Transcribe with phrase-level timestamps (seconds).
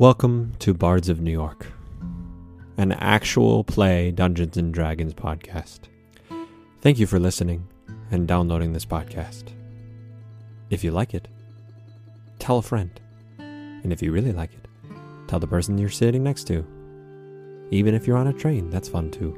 [0.00, 1.66] Welcome to Bards of New York,
[2.78, 5.80] an actual play Dungeons and Dragons podcast.
[6.80, 7.68] Thank you for listening
[8.10, 9.52] and downloading this podcast.
[10.70, 11.28] If you like it,
[12.38, 12.98] tell a friend.
[13.38, 14.66] And if you really like it,
[15.28, 16.64] tell the person you're sitting next to.
[17.70, 19.36] Even if you're on a train, that's fun too.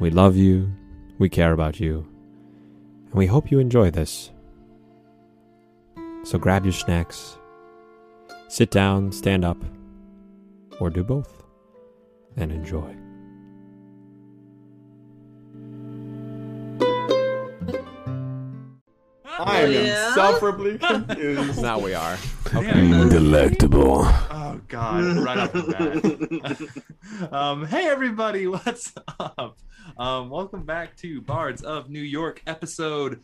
[0.00, 0.72] We love you,
[1.18, 2.06] we care about you,
[3.08, 4.30] and we hope you enjoy this.
[6.22, 7.36] So grab your snacks,
[8.54, 9.56] sit down, stand up,
[10.78, 11.42] or do both,
[12.36, 12.94] and enjoy.
[19.40, 20.06] I am yeah?
[20.06, 21.60] insufferably confused.
[21.60, 22.16] Now we are.
[22.52, 24.02] Delectable.
[24.04, 25.02] Oh God!
[25.16, 26.78] Right off the
[27.20, 27.32] bat.
[27.32, 29.58] um, hey everybody, what's up?
[29.98, 33.18] Um, welcome back to Bards of New York, episode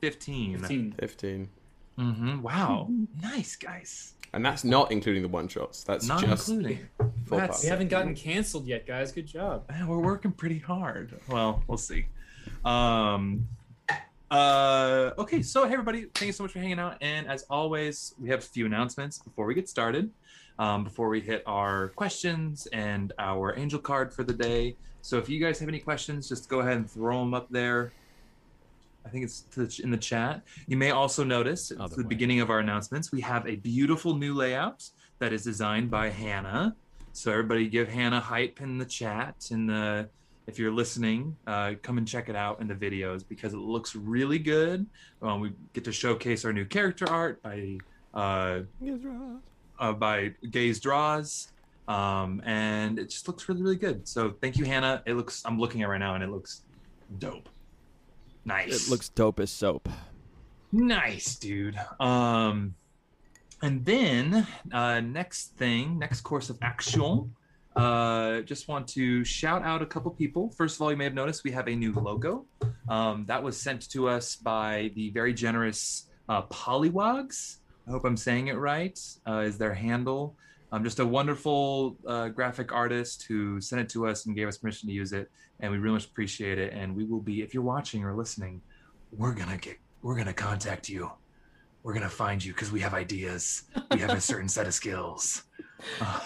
[0.00, 0.94] fifteen.
[0.98, 1.50] 15.
[1.98, 2.42] Mm-hmm.
[2.42, 2.88] Wow,
[3.22, 4.13] nice guys.
[4.34, 5.84] And that's not including the one shots.
[5.84, 6.88] That's Not just including.
[7.26, 9.12] full That's- We haven't gotten canceled yet, guys.
[9.12, 9.64] Good job.
[9.70, 11.12] Man, we're working pretty hard.
[11.28, 12.06] Well, we'll see.
[12.64, 13.46] Um,
[14.32, 16.96] uh, okay, so hey everybody, thank you so much for hanging out.
[17.00, 20.10] And as always, we have a few announcements before we get started.
[20.58, 24.76] Um, before we hit our questions and our angel card for the day.
[25.02, 27.92] So if you guys have any questions, just go ahead and throw them up there.
[29.04, 30.42] I think it's to the- in the chat.
[30.66, 32.08] You may also notice at the way.
[32.08, 34.88] beginning of our announcements, we have a beautiful new layout
[35.18, 36.74] that is designed by Hannah.
[37.12, 40.08] So everybody give Hannah hype in the chat and the
[40.46, 43.94] if you're listening, uh, come and check it out in the videos because it looks
[43.96, 44.84] really good.
[45.22, 47.78] Um, we get to showcase our new character art by
[48.12, 48.60] uh,
[49.78, 51.48] uh, by Gaze Draws,
[51.88, 54.06] um, and it just looks really really good.
[54.06, 55.02] So thank you, Hannah.
[55.06, 56.62] It looks I'm looking at it right now and it looks
[57.18, 57.48] dope.
[58.44, 58.86] Nice.
[58.86, 59.88] It looks dope as soap.
[60.72, 61.78] Nice, dude.
[62.00, 62.74] Um,
[63.62, 67.34] and then uh, next thing, next course of action.
[67.76, 70.50] Uh, just want to shout out a couple people.
[70.50, 72.44] First of all, you may have noticed we have a new logo.
[72.88, 77.56] Um, that was sent to us by the very generous uh, Polywogs.
[77.86, 78.98] I hope I'm saying it right.
[79.26, 80.36] Uh, is their handle?
[80.74, 84.58] Um, just a wonderful uh, graphic artist who sent it to us and gave us
[84.58, 85.30] permission to use it,
[85.60, 86.72] and we really much appreciate it.
[86.72, 88.60] And we will be, if you're watching or listening,
[89.16, 91.10] we're gonna get we're gonna contact you
[91.82, 95.44] we're gonna find you because we have ideas we have a certain set of skills
[96.00, 96.20] Uh,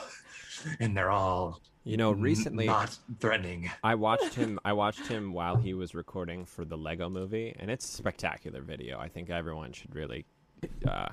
[0.81, 4.59] and they're all You know, recently not threatening I watched him.
[4.65, 8.63] I watched him while he was recording for the Lego Movie, and it's a spectacular
[8.63, 8.99] video.
[8.99, 10.27] I think everyone should really.
[10.87, 11.09] Uh,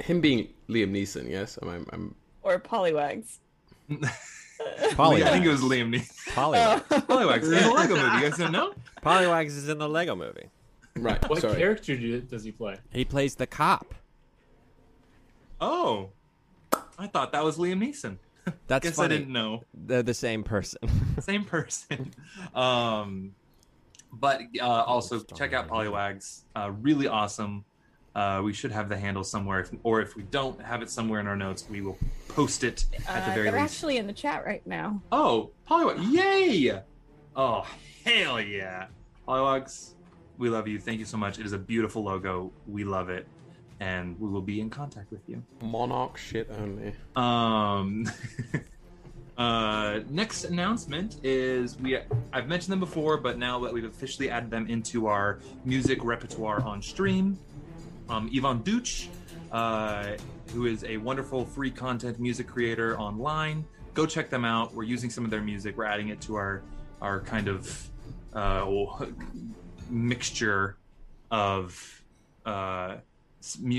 [0.00, 1.58] Him being Liam Neeson, yes?
[1.62, 3.38] I'm, I'm, I'm- or Polywags.
[3.90, 5.22] Polywags.
[5.22, 6.82] i think it was liam neeson Polywags.
[7.06, 8.72] Polywags in the lego movie you guys didn't know
[9.02, 10.48] Polywags is in the Lego Movie.
[10.96, 11.28] right.
[11.30, 11.56] What sorry.
[11.56, 12.76] character do, does he play?
[12.92, 13.94] He plays the cop.
[15.60, 16.10] oh
[16.98, 18.18] i thought that was liam neeson
[18.66, 19.14] That's guess funny.
[19.14, 20.78] i didn't know They're the same person.
[21.20, 22.12] same person.
[22.54, 23.34] Um,
[24.12, 26.42] but uh, also check out Polywags.
[26.56, 27.64] Uh, really awesome.
[28.14, 31.20] Uh, we should have the handle somewhere, if, or if we don't have it somewhere
[31.20, 31.96] in our notes, we will
[32.28, 33.74] post it at the Uh, very they're least.
[33.74, 35.00] actually in the chat right now.
[35.12, 36.12] Oh, Polywag!
[36.12, 36.80] Yay!
[37.36, 37.64] Oh,
[38.04, 38.86] hell yeah!
[39.28, 39.94] Polywags,
[40.38, 40.80] we love you.
[40.80, 41.38] Thank you so much.
[41.38, 42.50] It is a beautiful logo.
[42.66, 43.28] We love it,
[43.78, 45.40] and we will be in contact with you.
[45.62, 46.92] Monarch shit only.
[47.14, 48.10] Um,
[49.38, 51.98] uh, next announcement is we.
[52.32, 56.60] I've mentioned them before, but now that we've officially added them into our music repertoire
[56.62, 57.38] on stream,
[58.10, 59.08] um, Ivan Duch,
[59.52, 60.16] uh,
[60.52, 63.64] who is a wonderful free content music creator online.
[63.94, 64.74] Go check them out.
[64.74, 65.76] We're using some of their music.
[65.76, 66.62] We're adding it to our
[67.00, 67.88] our kind of
[68.34, 68.66] uh,
[69.88, 70.76] mixture
[71.30, 72.02] of
[72.44, 72.96] uh,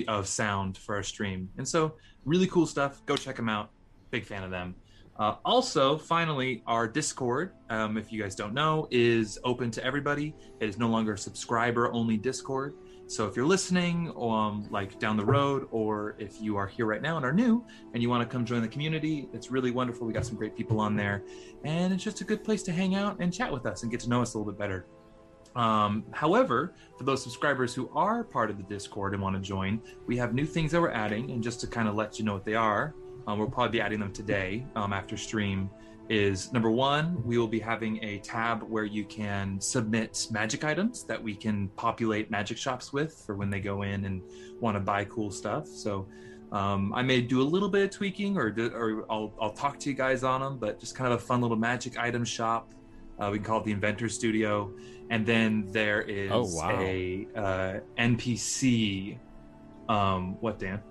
[0.07, 1.49] of sound for our stream.
[1.57, 3.05] And so, really cool stuff.
[3.05, 3.69] Go check them out.
[4.09, 4.75] Big fan of them.
[5.17, 10.33] Uh, also, finally, our Discord, um, if you guys don't know, is open to everybody.
[10.59, 12.73] It is no longer subscriber only Discord.
[13.11, 17.01] So if you're listening, um, like down the road, or if you are here right
[17.01, 20.07] now and are new and you want to come join the community, it's really wonderful.
[20.07, 21.21] We got some great people on there,
[21.65, 23.99] and it's just a good place to hang out and chat with us and get
[23.99, 24.85] to know us a little bit better.
[25.57, 29.81] Um, however, for those subscribers who are part of the Discord and want to join,
[30.07, 32.31] we have new things that we're adding, and just to kind of let you know
[32.31, 32.95] what they are,
[33.27, 35.69] um, we'll probably be adding them today um, after stream.
[36.13, 41.05] Is number one, we will be having a tab where you can submit magic items
[41.05, 44.21] that we can populate magic shops with for when they go in and
[44.59, 45.67] want to buy cool stuff.
[45.67, 46.09] So
[46.51, 49.79] um, I may do a little bit of tweaking, or do, or I'll I'll talk
[49.79, 52.73] to you guys on them, but just kind of a fun little magic item shop.
[53.17, 54.69] Uh, we can call it the Inventor Studio,
[55.11, 56.77] and then there is Oh, wow.
[56.77, 59.17] a uh, NPC.
[59.87, 60.81] Um, what Dan?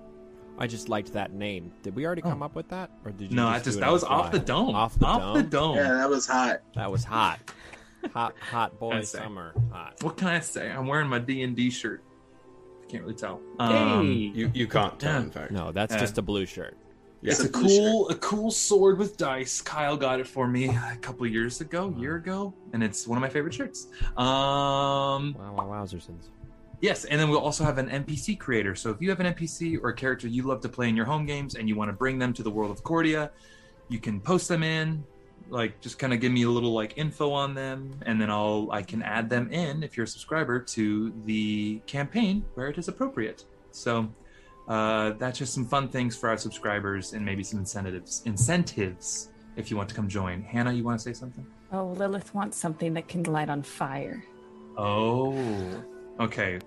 [0.60, 1.72] I just liked that name.
[1.82, 3.36] Did we already come up with that, or did you?
[3.36, 4.74] No, just I just that was the off the dome.
[4.74, 5.34] Off the off dome.
[5.36, 5.76] the dome.
[5.76, 6.60] Yeah, that was hot.
[6.74, 7.38] That was hot.
[8.12, 9.54] hot, hot boy I'd summer.
[9.72, 9.94] Hot.
[10.02, 10.70] What can I say?
[10.70, 12.02] I'm wearing my D and D shirt.
[12.82, 13.40] I can't really tell.
[13.58, 13.64] Hey.
[13.64, 15.20] Um, You you can't tell, Yeah.
[15.20, 15.50] in fact.
[15.50, 16.00] No, that's Yeah.
[16.00, 16.76] just a blue shirt.
[17.22, 17.30] Yeah.
[17.32, 19.60] It's a It's a blue cool, a cool sword with dice.
[19.60, 23.22] Kyle got it for me a couple years ago, year ago, and it's one of
[23.22, 23.88] my favorite shirts.
[24.16, 26.28] Um, Wow, wow, wowzersons.
[26.80, 28.74] Yes, and then we'll also have an NPC creator.
[28.74, 31.06] So if you have an NPC or a character you love to play in your
[31.06, 33.30] home games and you want to bring them to the world of Cordia,
[33.88, 35.04] you can post them in.
[35.48, 38.68] Like, just kind of give me a little like info on them, and then I'll
[38.70, 42.86] I can add them in if you're a subscriber to the campaign where it is
[42.86, 43.44] appropriate.
[43.72, 44.08] So
[44.68, 49.70] uh, that's just some fun things for our subscribers and maybe some incentives incentives if
[49.70, 50.42] you want to come join.
[50.42, 51.44] Hannah, you want to say something?
[51.72, 54.24] Oh, Lilith wants something that can light on fire.
[54.76, 55.34] Oh,
[56.20, 56.58] okay.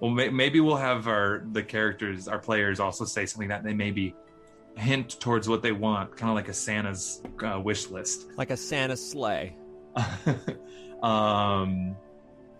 [0.00, 3.74] Well, may- maybe we'll have our the characters, our players, also say something that they
[3.74, 4.14] maybe
[4.76, 8.28] hint towards what they want, kind of like a Santa's uh, wish list.
[8.36, 9.54] Like a Santa sleigh.
[11.02, 11.96] um.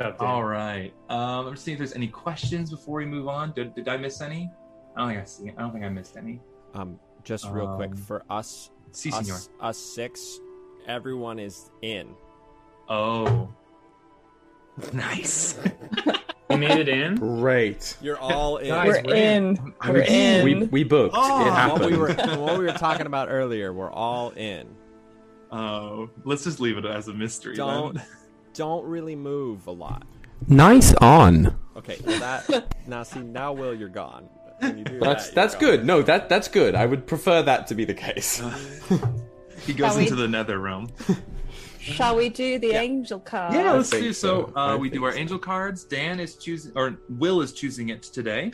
[0.01, 0.93] About All right.
[1.09, 1.47] Um.
[1.47, 3.53] I'm just seeing if there's any questions before we move on.
[3.53, 4.51] Did, did I miss any?
[4.97, 5.51] I don't think I see.
[5.57, 6.41] I don't think I missed any.
[6.75, 9.35] Um, just real quick Um, for us, Si, senor.
[9.35, 10.39] us, us six,
[10.87, 12.15] everyone is in.
[12.89, 13.49] Oh.
[14.93, 15.59] Nice.
[16.53, 17.17] We made it in.
[17.17, 17.97] Great.
[18.01, 18.69] You're all in.
[18.69, 19.45] Guys, We're we're in.
[19.57, 19.75] in.
[19.87, 20.13] We're in.
[20.13, 20.45] in.
[20.45, 21.15] We we booked.
[21.19, 23.73] Oh, it what we were what we were talking about earlier.
[23.73, 24.69] We're all in.
[25.51, 27.55] Oh, let's just leave it as a mystery.
[27.57, 28.05] Don't then.
[28.55, 30.05] don't really move a lot.
[30.49, 31.59] nice on.
[31.77, 34.29] Okay, well that now see now Will you're gone.
[34.61, 35.85] When you do That's that, that's you're good.
[35.87, 36.75] No, that that's good.
[36.75, 38.43] I would prefer that to be the case.
[39.67, 40.89] He goes Shall we- into the nether realm.
[41.83, 43.55] Shall we do the angel card?
[43.55, 44.53] Yeah, let's think do so.
[44.55, 44.57] so.
[44.57, 45.19] Uh, we do our so.
[45.19, 45.83] angel cards.
[45.85, 48.53] Dan is choosing, or Will is choosing it today.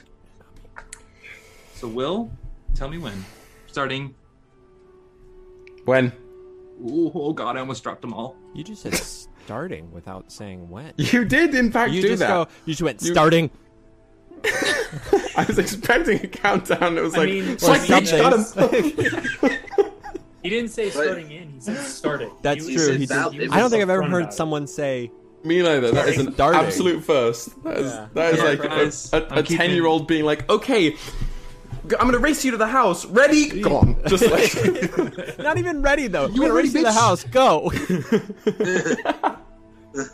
[1.75, 2.31] So, Will,
[2.75, 3.25] tell me when.
[3.67, 4.15] Starting.
[5.85, 6.13] when
[6.81, 8.35] Ooh, oh God, I almost dropped them all.
[8.55, 10.95] You just said starting without saying when.
[10.97, 12.29] you did, in fact, You do just that.
[12.29, 12.49] go.
[12.65, 13.51] You just went You- starting.
[14.45, 16.97] I was expecting a countdown.
[16.97, 18.21] It was I like, mean, it's like something.
[18.21, 19.59] got him.
[20.43, 21.51] He didn't say starting in.
[21.55, 22.31] He said starting.
[22.43, 22.85] That's He true.
[22.85, 24.37] said He that- did- it I don't think I've ever upfront heard about it.
[24.37, 25.11] someone say
[25.45, 25.91] Me neither.
[25.93, 26.61] That is an Starting.
[26.61, 27.63] absolute first.
[27.65, 28.07] That is Yeah.
[28.15, 30.49] that is Yeah, like guys, a, I'm a, a keeping- ten year old being like,
[30.51, 30.97] okay, g-
[31.99, 33.05] I'm gonna race you to the house.
[33.07, 33.61] Ready?
[33.61, 33.97] Gone.
[34.07, 36.27] Just like Not even ready though.
[36.27, 36.95] You You gonna ready, race to the bitch?
[36.95, 37.25] house?
[37.25, 37.73] Go.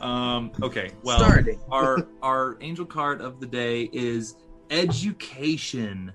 [0.00, 1.58] Um, okay, well, Starting.
[1.70, 4.36] our our angel card of the day is
[4.70, 6.12] education.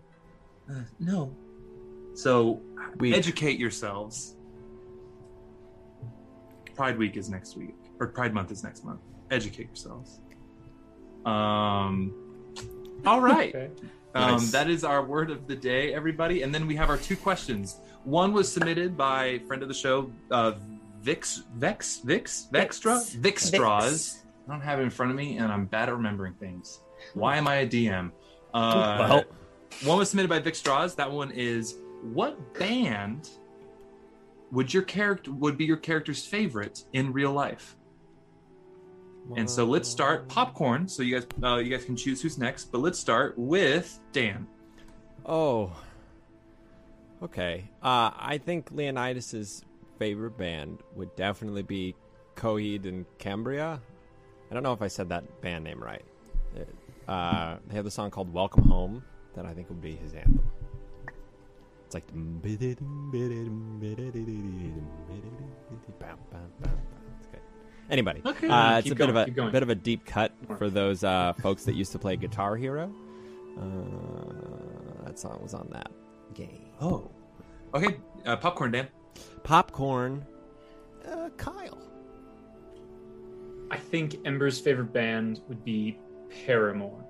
[0.69, 1.35] Uh, no,
[2.19, 2.61] so
[2.97, 3.15] Week.
[3.15, 4.35] educate yourselves.
[6.75, 8.99] Pride Week is next week, or Pride Month is next month.
[9.31, 10.19] Educate yourselves.
[11.25, 12.13] Um,
[13.05, 13.53] all right.
[13.55, 13.69] Okay.
[14.15, 14.51] Um, Nice.
[14.51, 16.41] that is our word of the day, everybody.
[16.41, 17.77] And then we have our two questions.
[18.05, 20.53] One was submitted by friend of the show, uh,
[21.01, 24.17] Vix, Vex, Vix, Vextra, Vixstraws.
[24.47, 26.79] I don't have it in front of me, and I'm bad at remembering things.
[27.13, 28.11] Why am I a DM?
[28.53, 29.23] Uh, Well.
[29.83, 30.95] one was submitted by Vixstraws.
[30.95, 33.29] That one is what band
[34.51, 37.75] would your character would be your character's favorite in real life?
[39.35, 40.87] And so let's start popcorn.
[40.87, 42.71] So you guys, uh, you guys can choose who's next.
[42.71, 44.47] But let's start with Dan.
[45.25, 45.71] Oh.
[47.21, 47.69] Okay.
[47.83, 49.63] Uh, I think Leonidas's
[49.99, 51.95] favorite band would definitely be
[52.35, 53.79] Coheed and Cambria.
[54.49, 56.03] I don't know if I said that band name right.
[57.07, 59.03] Uh, they have the song called "Welcome Home"
[59.35, 60.43] that I think would be his anthem.
[61.89, 62.05] It's like.
[62.13, 62.79] It's
[67.31, 67.41] good.
[67.89, 68.47] Anybody, Okay.
[68.47, 71.03] uh, it's Keep a bit of a keep bit of a deep cut for those
[71.03, 72.93] uh, folks that used to play Guitar Hero.
[73.57, 75.89] Uh, that song was on that
[76.35, 76.67] game.
[76.79, 77.09] Oh,
[77.73, 77.97] okay.
[78.23, 78.87] Uh, popcorn, Dan.
[79.41, 80.23] Popcorn.
[81.11, 81.79] Uh, Kyle.
[83.71, 85.97] I think Ember's favorite band would be
[86.45, 87.03] Paramore.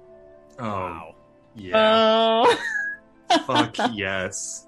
[0.58, 1.16] Oh,
[1.56, 1.74] yeah.
[1.76, 2.58] Oh.
[3.46, 4.66] Fuck yes.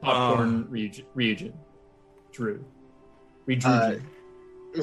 [0.00, 1.06] Popcorn region.
[1.14, 1.52] region.
[2.32, 2.64] Drew.
[3.46, 4.02] Ryujin.
[4.76, 4.82] Uh,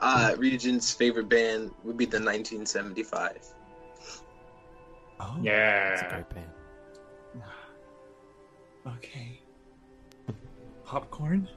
[0.00, 3.38] uh, Ryujin's favorite band would be the 1975.
[5.20, 6.10] Oh, It's a yeah.
[6.10, 6.50] great band.
[8.86, 9.40] Okay.
[10.84, 11.48] Popcorn.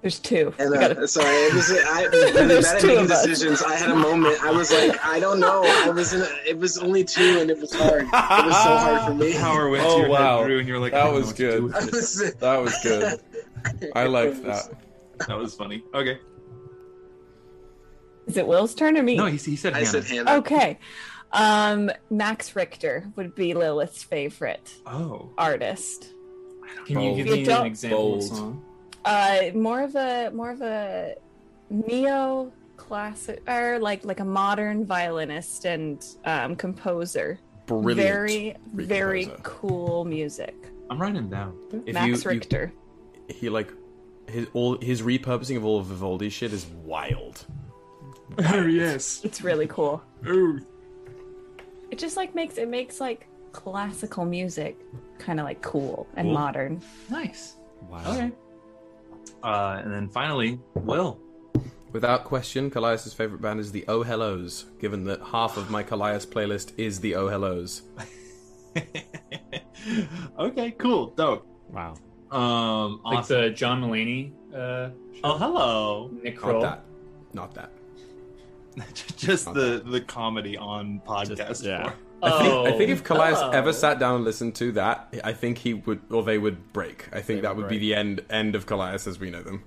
[0.00, 0.54] There's two.
[0.60, 3.26] And uh, gotta- sorry, it was I really There's bad at two making of us.
[3.26, 3.62] decisions.
[3.62, 4.40] I had a moment.
[4.44, 5.62] I was like, I don't know.
[5.64, 6.20] I was in.
[6.22, 8.02] A, it was only two, and it was hard.
[8.02, 9.32] It was so hard for me.
[9.34, 10.38] Power went Oh, to your wow.
[10.38, 11.62] head, Drew, and you're like, That I don't know was what to do good.
[11.64, 12.20] with I this.
[12.20, 13.20] was, That was good.
[13.96, 14.70] I liked that.
[15.26, 15.82] That was funny.
[15.92, 16.18] Okay.
[18.26, 19.16] Is it Will's turn or me?
[19.16, 19.90] No, he, he said I Hannah.
[19.90, 20.32] said Hannah.
[20.38, 20.78] Okay.
[21.32, 25.30] Um, Max Richter would be Lilith's favorite Oh.
[25.36, 26.10] artist.
[26.86, 28.22] Can you give me an example of a Bold.
[28.24, 28.64] song?
[29.08, 31.14] Uh, more of a more of a
[31.70, 37.38] neo classic or like like a modern violinist and um, composer.
[37.66, 37.96] Brilliant.
[37.96, 40.54] Very free very cool music.
[40.90, 41.56] I'm writing down.
[41.86, 42.72] If Max you- you- Richter.
[43.28, 43.72] he like
[44.28, 47.44] his all his repurposing of all of Vivaldi's shit is wild.
[48.52, 49.22] Oh, yes.
[49.24, 50.02] It's really cool.
[50.26, 50.58] Oh.
[51.90, 54.76] It just like makes it makes like classical music
[55.18, 56.34] kind of like cool and Cool.
[56.34, 56.82] modern.
[57.10, 57.56] Nice.
[57.90, 58.02] Wow.
[58.12, 58.30] Okay.
[59.42, 61.20] Uh, and then finally, Will.
[61.92, 66.26] Without question, Kallias' favorite band is the Oh Hellos, given that half of my Kallias
[66.26, 67.82] playlist is the Oh Hellos.
[70.38, 71.46] okay, cool, dope.
[71.70, 71.94] Wow.
[72.30, 73.40] Um, Like awesome.
[73.40, 74.90] the John Mulaney uh,
[75.24, 76.10] oh, hello.
[76.22, 76.84] Nick Not that.
[77.32, 77.70] Not that.
[79.16, 81.64] Just Not the the comedy on podcast.
[81.64, 81.92] yeah.
[82.20, 82.32] Form.
[82.32, 83.50] I think, I think Oh, if Kallias hello.
[83.50, 87.08] ever sat down and listened to that, I think he would, or they would break.
[87.12, 89.62] I think that would be the end end of Kallias as we know them.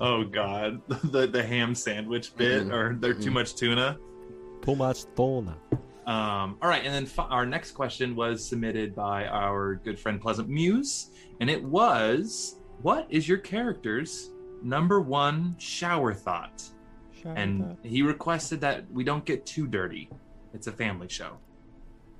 [0.00, 3.98] Oh God, the the ham sandwich bit, or there too much tuna.
[4.62, 5.56] Too much tuna.
[6.06, 10.20] Um, all right, and then fi- our next question was submitted by our good friend
[10.20, 11.10] Pleasant Muse,
[11.40, 14.30] and it was, "What is your character's
[14.62, 16.62] number one shower thought?"
[17.24, 20.08] And he requested that we don't get too dirty.
[20.56, 21.36] It's a family show.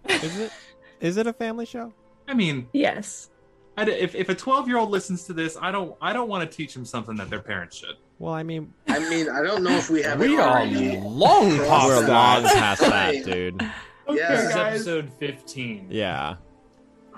[0.09, 0.53] is it
[1.01, 1.93] is it a family show?
[2.29, 3.31] I mean, Yes.
[3.79, 6.29] I d if if a twelve year old listens to this, I don't I don't
[6.29, 7.97] want to teach them something that their parents should.
[8.19, 10.19] Well, I mean, I mean, I don't know if we have.
[10.21, 10.99] We it are already.
[11.01, 12.43] long past we're that.
[12.43, 13.25] long past that, Right.
[13.25, 13.63] dude.
[14.09, 14.31] Yeah.
[14.31, 15.89] This is episode 15.
[15.91, 16.37] Yeah.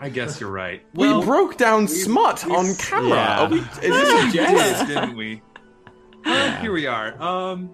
[0.01, 0.83] I guess you're right.
[0.95, 3.09] We Well, broke down we've- smut we've- on camera.
[3.11, 3.41] Yeah.
[3.41, 4.87] Are we, is this a we jest?
[4.87, 5.43] did, didn't we?
[6.25, 7.21] Well, here we are.
[7.23, 7.71] Um,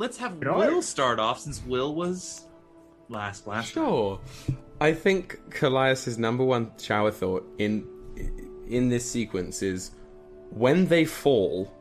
[0.00, 2.46] let's have Will start off since Will was
[3.10, 3.74] last last.
[3.74, 3.84] time.
[3.84, 4.20] Sure.
[4.80, 7.86] I think Kallias' number one shower thought in
[8.66, 9.92] in this sequence is
[10.50, 11.72] when they fall,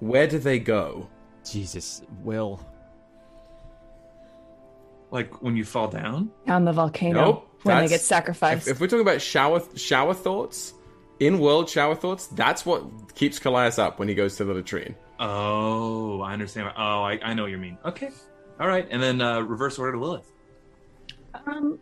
[0.00, 1.08] where do they go?
[1.48, 2.66] Jesus, Will.
[5.10, 6.30] Like when you fall down.
[6.48, 8.66] On the volcano Nope, when they get sacrificed.
[8.66, 10.72] If, if we're talking about shower shower thoughts,
[11.20, 14.96] in world shower thoughts, that's what keeps Kallias up when he goes to the latrine.
[15.18, 16.72] Oh, I understand.
[16.76, 17.78] Oh, I, I know what you mean.
[17.84, 18.10] Okay,
[18.60, 20.30] all right, and then uh, reverse order to Lilith.
[21.46, 21.78] Um,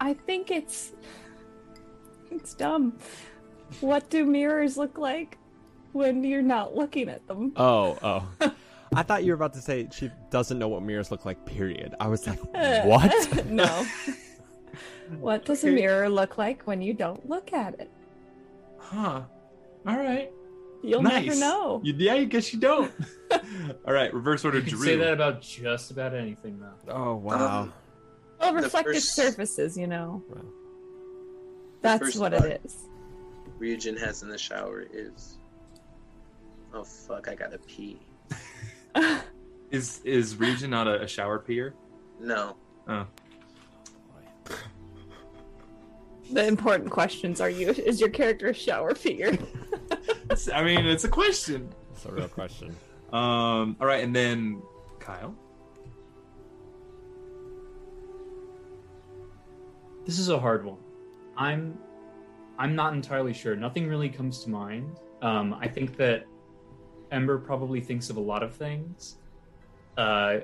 [0.00, 0.92] I think it's
[2.30, 2.98] it's dumb.
[3.80, 5.38] What do mirrors look like
[5.92, 7.52] when you're not looking at them?
[7.56, 8.52] Oh, oh.
[8.94, 11.44] I thought you were about to say she doesn't know what mirrors look like.
[11.44, 11.94] Period.
[12.00, 13.46] I was like, Uh, what?
[13.46, 13.86] no.
[15.20, 17.90] what does a mirror look like when you don't look at it?
[18.78, 19.22] Huh.
[19.86, 20.32] All right.
[20.82, 21.26] You'll nice.
[21.26, 21.80] never know.
[21.82, 22.92] You, yeah, I guess you don't.
[23.32, 24.86] all right, reverse order You can Drew.
[24.86, 26.92] say that about just about anything, though.
[26.94, 27.62] oh wow.
[27.62, 27.72] Um,
[28.40, 30.22] Well, reflective first- surfaces, you know.
[30.28, 30.42] Wow.
[31.82, 32.76] That's what it is.
[33.60, 35.38] Ryujin has in the shower is.
[36.72, 37.28] Oh fuck!
[37.28, 37.98] I gotta pee.
[39.70, 41.74] Is is Ryujin not a, a shower peer?
[42.20, 42.56] No.
[42.88, 43.06] Oh.
[46.32, 49.36] The important questions are you is your character a shower fear?
[50.38, 51.68] It's- I mean, it's a question.
[51.92, 52.76] It's a real question.
[53.10, 53.74] Um.
[53.80, 54.60] All right, and then
[55.00, 55.34] Kyle.
[60.04, 60.76] This is a hard one.
[61.38, 61.78] I'm
[62.58, 63.56] I'm not entirely sure.
[63.56, 64.98] Nothing really comes to mind.
[65.22, 66.26] Um, I think that
[67.10, 69.16] Ember probably thinks of a lot of things.
[69.96, 70.40] Uh,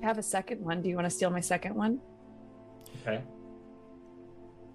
[0.00, 0.80] I have a second one.
[0.80, 2.00] Do you want to steal my second one?
[3.04, 3.20] okay.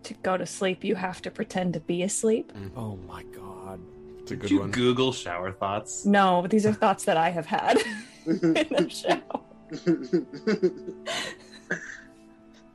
[0.08, 2.54] To go to sleep, you have to pretend to be asleep.
[2.54, 2.72] Mm.
[2.78, 3.82] Oh my god.
[4.20, 4.72] It's a Did good you one.
[4.72, 6.06] Google shower thoughts?
[6.06, 7.78] No, but these are thoughts that I have had
[8.26, 9.42] in the shower.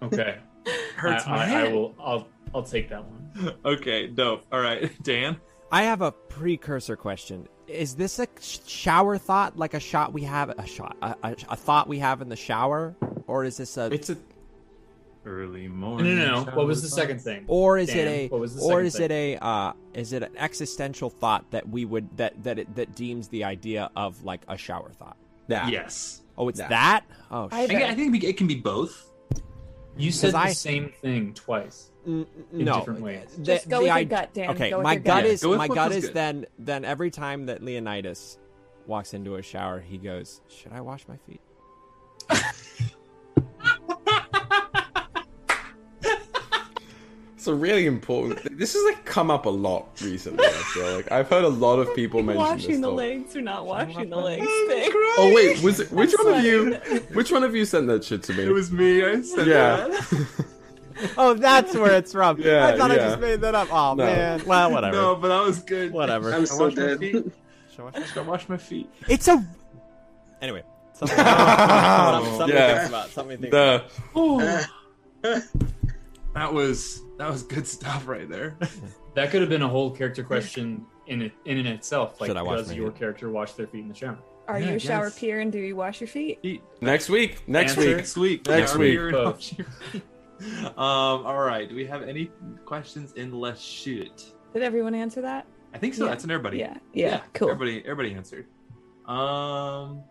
[0.02, 0.38] Okay.
[0.96, 1.94] Hurts I, my I, I will.
[2.00, 2.28] I'll.
[2.54, 3.54] I'll take that one.
[3.64, 4.44] Okay, dope.
[4.52, 5.38] All right, Dan.
[5.70, 7.48] I have a precursor question.
[7.66, 8.26] Is this a
[8.66, 12.20] shower thought, like a shot we have, a shot, a, a, a thought we have
[12.20, 12.94] in the shower,
[13.26, 14.18] or is this a, It's a
[15.25, 16.17] Early morning.
[16.19, 16.50] no, no.
[16.52, 17.45] What was the shower second thing?
[17.47, 19.05] or is Dan, it a, what was the or is thing?
[19.05, 22.95] it a, uh, is it an existential thought that we would that that it, that
[22.97, 25.17] deems the idea of like a shower thought?
[25.49, 25.71] that.
[25.71, 26.23] Yes.
[26.38, 26.71] Oh, it's That.
[26.71, 27.05] that.
[27.31, 29.11] Oh, I- I, I think it can be both.
[29.97, 31.91] You said the I- same thing twice.
[32.07, 32.79] N- in no.
[32.81, 33.29] different ways.
[33.37, 34.50] The- Just go the with your id- gut, Dan.
[34.50, 35.25] Okay, Go my gut gut.
[35.26, 36.14] is Go with my gut is good.
[36.14, 38.38] then then every time that Leonidas
[38.87, 41.41] walks into a shower, he goes, "Should I wash my feet?"
[47.42, 48.56] It's a really important.
[48.56, 50.46] This has like come up a lot recently.
[50.46, 52.80] I feel like I've heard a lot of people mention washing this.
[52.82, 52.96] the topic.
[52.96, 54.90] legs or not washing the legs thing.
[55.18, 56.75] Oh wait, was it, which I'm one of you?
[57.14, 58.44] Which one of you sent that shit to me?
[58.44, 59.04] It was me.
[59.04, 59.88] I said Yeah.
[59.88, 60.26] that.
[61.18, 62.38] Oh, that's where it's from.
[62.40, 63.66] Yeah, I thought I just made that up.
[63.72, 64.04] Oh No.
[64.06, 64.44] man.
[64.46, 64.96] Well, whatever.
[64.96, 65.92] No, but that was good.
[65.92, 66.32] Whatever.
[66.32, 67.00] I'm so my dead.
[67.00, 67.12] feet.
[67.72, 68.88] Should I watch I wash my feet.
[69.08, 69.44] It's a.
[70.40, 70.62] Anyway.
[70.92, 72.68] Something, something, something Yeah.
[72.75, 73.11] to think about.
[73.11, 74.68] Something to think about.
[75.22, 75.49] The
[76.34, 78.57] That was that was good stuff right there.
[79.14, 82.19] That could have been a whole character question in it in and itself.
[82.19, 82.99] Like, Should I wash does my your feet?
[82.99, 84.17] character wash their feet in the shower?
[84.49, 85.19] Are Yeah, you a shower yes.
[85.19, 86.41] peer and do you wash your feet?
[86.41, 86.62] Feet.
[86.81, 87.47] next week.
[87.47, 87.87] Next Answer.
[87.88, 87.97] week.
[87.99, 88.47] Next week.
[88.49, 88.99] Next week.
[89.12, 89.35] Both.
[89.35, 90.02] wash your feet.
[90.64, 91.26] Um.
[91.26, 91.69] All right.
[91.69, 92.31] Do we have any
[92.64, 94.33] questions in Let's Shoot?
[94.55, 95.45] Did everyone answer that?
[95.75, 96.05] I think so.
[96.05, 96.11] Yeah.
[96.12, 96.57] That's an everybody.
[96.59, 96.79] Yeah.
[96.95, 97.21] Yeah.
[97.35, 97.50] cool.
[97.50, 97.83] Everybody.
[97.85, 98.47] Everybody answered.
[99.07, 100.02] Um.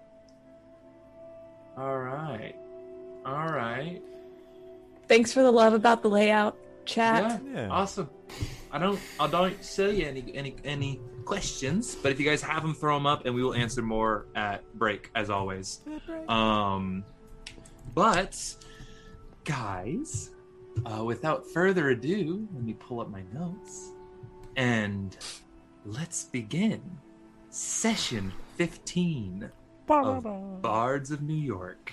[1.75, 2.53] All right.
[3.25, 3.99] All right.
[5.07, 6.55] Thanks for the love about the layout
[6.91, 7.41] chat.
[7.45, 7.61] Yeah.
[7.61, 7.69] Yeah.
[7.69, 8.09] Awesome.
[8.71, 8.99] I don't.
[9.19, 12.95] I don't say you any any any questions, but if you guys have them, throw
[12.95, 15.81] them up, and we will answer more at break, as always.
[16.27, 17.03] Um,
[17.93, 18.55] but
[19.43, 20.31] guys,
[20.85, 23.91] uh, without further ado, let me pull up my notes,
[24.55, 25.17] and
[25.85, 26.81] let's begin
[27.49, 29.49] session fifteen
[29.89, 31.91] of Bards of New York.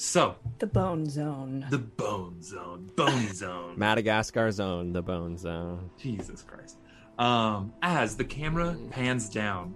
[0.00, 1.66] So, The bone zone.
[1.70, 3.74] the Bone Zone, Bone Zone.
[3.76, 5.90] Madagascar zone, the bone zone.
[5.98, 6.76] Jesus Christ.
[7.18, 9.74] Um, as the camera pans down,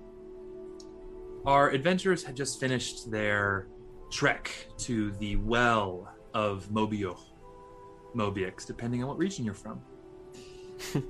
[1.44, 3.66] our adventurers had just finished their
[4.12, 7.18] trek to the well of Mobio.
[8.14, 9.80] Mobiux, depending on what region you're from.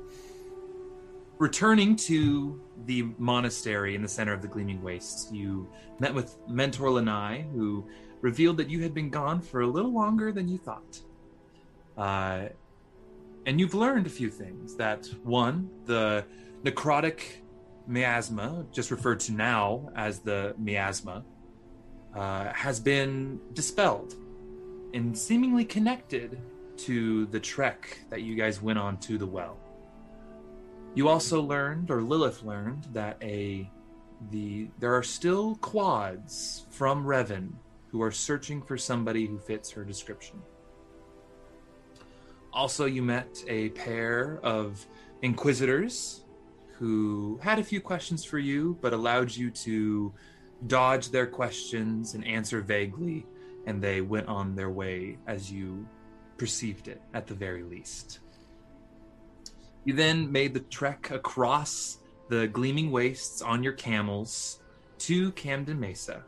[1.39, 6.93] Returning to the monastery in the center of the Gleaming Wastes, you met with Mentor
[6.93, 7.87] Lanai, who
[8.23, 11.01] revealed that you had been gone for a little longer than you thought.
[11.99, 12.47] Uh,
[13.45, 14.77] and you've learned a few things.
[14.77, 16.25] That one, the
[16.63, 17.21] necrotic
[17.87, 21.25] miasma, just referred to now as the miasma,
[22.15, 24.15] uh, has been dispelled
[24.95, 26.41] and seemingly connected
[26.77, 29.59] to the trek that you guys went on to the well.
[30.95, 33.71] You also learned, or Lilith learned, that a
[34.31, 37.55] the there are still quads from Revan
[37.93, 40.41] who are searching for somebody who fits her description.
[42.53, 44.85] Also, you met a pair of
[45.21, 46.25] inquisitors
[46.79, 50.13] who had a few questions for you, but allowed you to
[50.67, 53.27] dodge their questions and answer vaguely,
[53.67, 55.87] and they went on their way as you
[56.39, 58.21] perceived it, at the very least.
[59.85, 64.61] You then made the trek across the gleaming wastes on your camels
[64.99, 66.25] to Camden Mesa,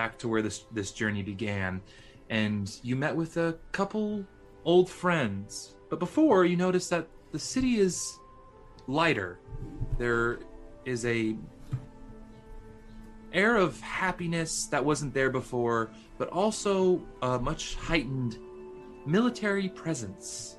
[0.00, 1.82] back to where this this journey began,
[2.30, 4.24] and you met with a couple
[4.64, 5.74] old friends.
[5.90, 8.18] But before you noticed that the city is
[8.86, 9.38] lighter.
[9.98, 10.38] There
[10.86, 11.36] is a
[13.32, 18.38] air of happiness that wasn't there before, but also a much heightened
[19.04, 20.56] military presence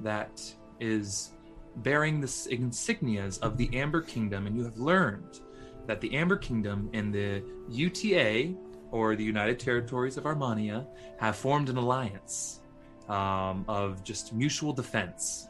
[0.00, 0.42] that
[0.80, 1.30] is
[1.76, 5.40] bearing the insignias of the Amber Kingdom, and you have learned
[5.86, 8.54] that the Amber Kingdom and the UTA,
[8.90, 10.86] or the United Territories of Armenia,
[11.18, 12.60] have formed an alliance
[13.08, 15.48] um, of just mutual defense.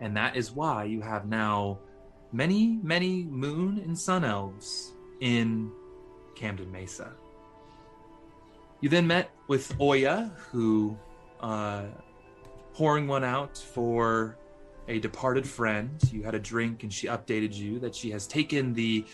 [0.00, 1.78] And that is why you have now
[2.32, 5.72] many, many moon and sun elves in
[6.34, 7.12] Camden Mesa.
[8.80, 10.98] You then met with Olga, who
[11.40, 11.84] uh,
[12.74, 14.36] pouring one out for
[14.88, 16.00] a departed friend.
[16.12, 19.04] You had a drink, and she updated you that she has taken the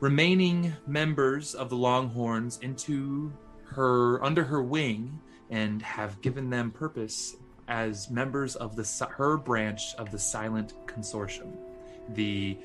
[0.00, 3.32] remaining members of the Longhorns into
[3.64, 7.36] her under her wing and have given them purpose
[7.68, 11.56] as members of the her branch of the Silent Consortium,
[12.10, 12.56] the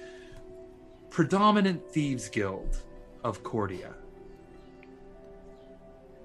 [1.10, 2.84] predominant thieves guild
[3.24, 3.94] of Cordia.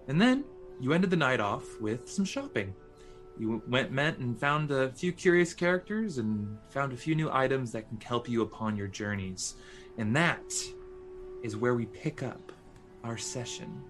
[0.09, 0.45] And then
[0.81, 2.75] you ended the night off with some shopping.
[3.39, 7.73] You went, met, and found a few curious characters and found a few new items
[7.73, 9.57] that can help you upon your journeys.
[9.99, 10.53] And that
[11.43, 12.53] is where we pick up
[13.05, 13.83] our session.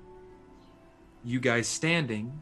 [1.25, 2.39] You guys standing,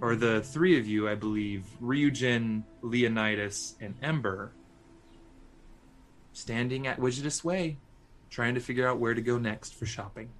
[0.00, 4.52] or the three of you, I believe, Ryujin, Leonidas, and Ember,
[6.32, 7.78] standing at Widgetus Way,
[8.30, 10.30] trying to figure out where to go next for shopping.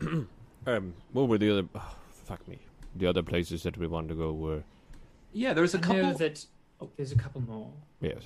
[0.66, 1.68] Um, what were the other?
[1.74, 2.58] Oh, fuck me.
[2.96, 4.62] The other places that we wanted to go were
[5.32, 6.02] Yeah, there was a I couple.
[6.02, 6.44] know that.
[6.80, 7.70] Oh, there's a couple more.
[8.00, 8.22] yes.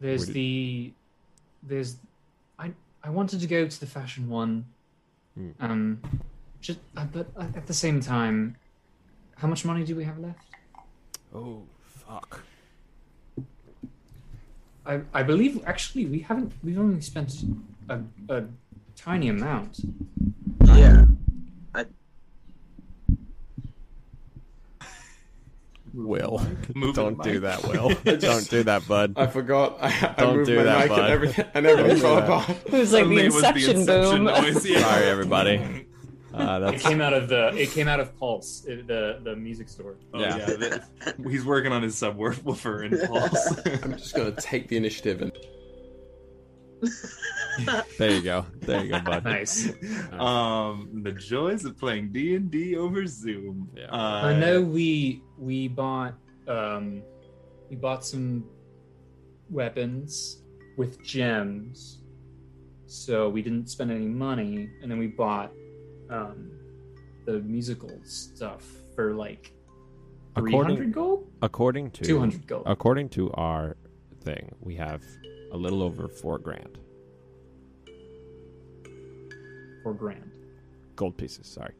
[0.00, 0.92] There's Where the.
[1.64, 1.96] There's.
[2.58, 2.70] I
[3.02, 4.64] I wanted to go to the fashion one.
[5.34, 5.50] Hmm.
[5.60, 6.00] Um,
[6.60, 8.56] just uh, but at the same time,
[9.36, 10.44] how much money do we have left?
[11.34, 12.42] Oh, fuck.
[14.86, 17.44] I, I believe actually we haven't we've only spent
[17.88, 18.44] a, a
[18.96, 19.80] tiny amount.
[20.64, 21.04] Yeah.
[25.94, 26.40] Will.
[26.74, 27.88] Move Don't do that, Will.
[28.18, 29.14] Don't do that, bud.
[29.16, 29.78] I forgot.
[29.80, 30.98] I, I Don't moved do my that, mic bud.
[31.00, 32.50] and everything, and everything do fell apart.
[32.66, 34.24] It was like the Suddenly it was Inception, boom.
[34.24, 34.80] noise, yeah.
[34.80, 35.84] Sorry, everybody.
[36.34, 39.68] Uh, It came out of the it came out of Pulse, it- the the music
[39.68, 39.96] store.
[40.14, 40.36] Oh, Yeah.
[40.36, 40.46] yeah.
[40.56, 40.84] that-
[41.28, 43.58] he's working on his subwoofer in pulse.
[43.82, 45.32] I'm just gonna take the initiative and
[47.98, 48.46] there you go.
[48.60, 49.24] There you go, bud.
[49.24, 49.70] Nice.
[50.12, 53.68] um, the joys of playing D and D over Zoom.
[53.76, 53.86] Yeah.
[53.90, 56.14] Uh, I know we we bought
[56.46, 57.02] um
[57.70, 58.44] we bought some
[59.50, 60.42] weapons
[60.76, 61.98] with gems,
[62.86, 65.52] so we didn't spend any money, and then we bought
[66.10, 66.50] um
[67.26, 68.64] the musical stuff
[68.94, 69.52] for like
[70.36, 72.62] three According- gold, According to two hundred gold.
[72.66, 73.76] according to our
[74.22, 75.02] thing, we have
[75.52, 76.78] a little over four grand
[79.82, 80.30] Four grand.
[80.96, 81.46] gold pieces.
[81.46, 81.74] Sorry.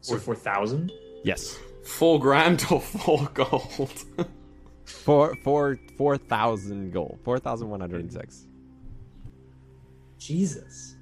[0.00, 0.90] So four thousand.
[1.24, 4.04] Yes, four grand or four gold.
[4.84, 7.18] four four four thousand gold.
[7.24, 8.46] Four thousand one hundred and six.
[10.18, 10.96] Jesus.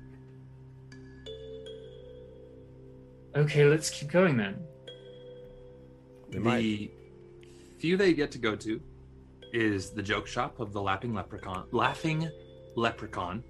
[3.37, 4.57] Okay, let's keep going then.
[6.31, 6.91] the
[7.79, 8.81] few they get to go to
[9.55, 12.29] is the joke shop of the laughing leprechaun laughing
[12.77, 13.43] leprechaun.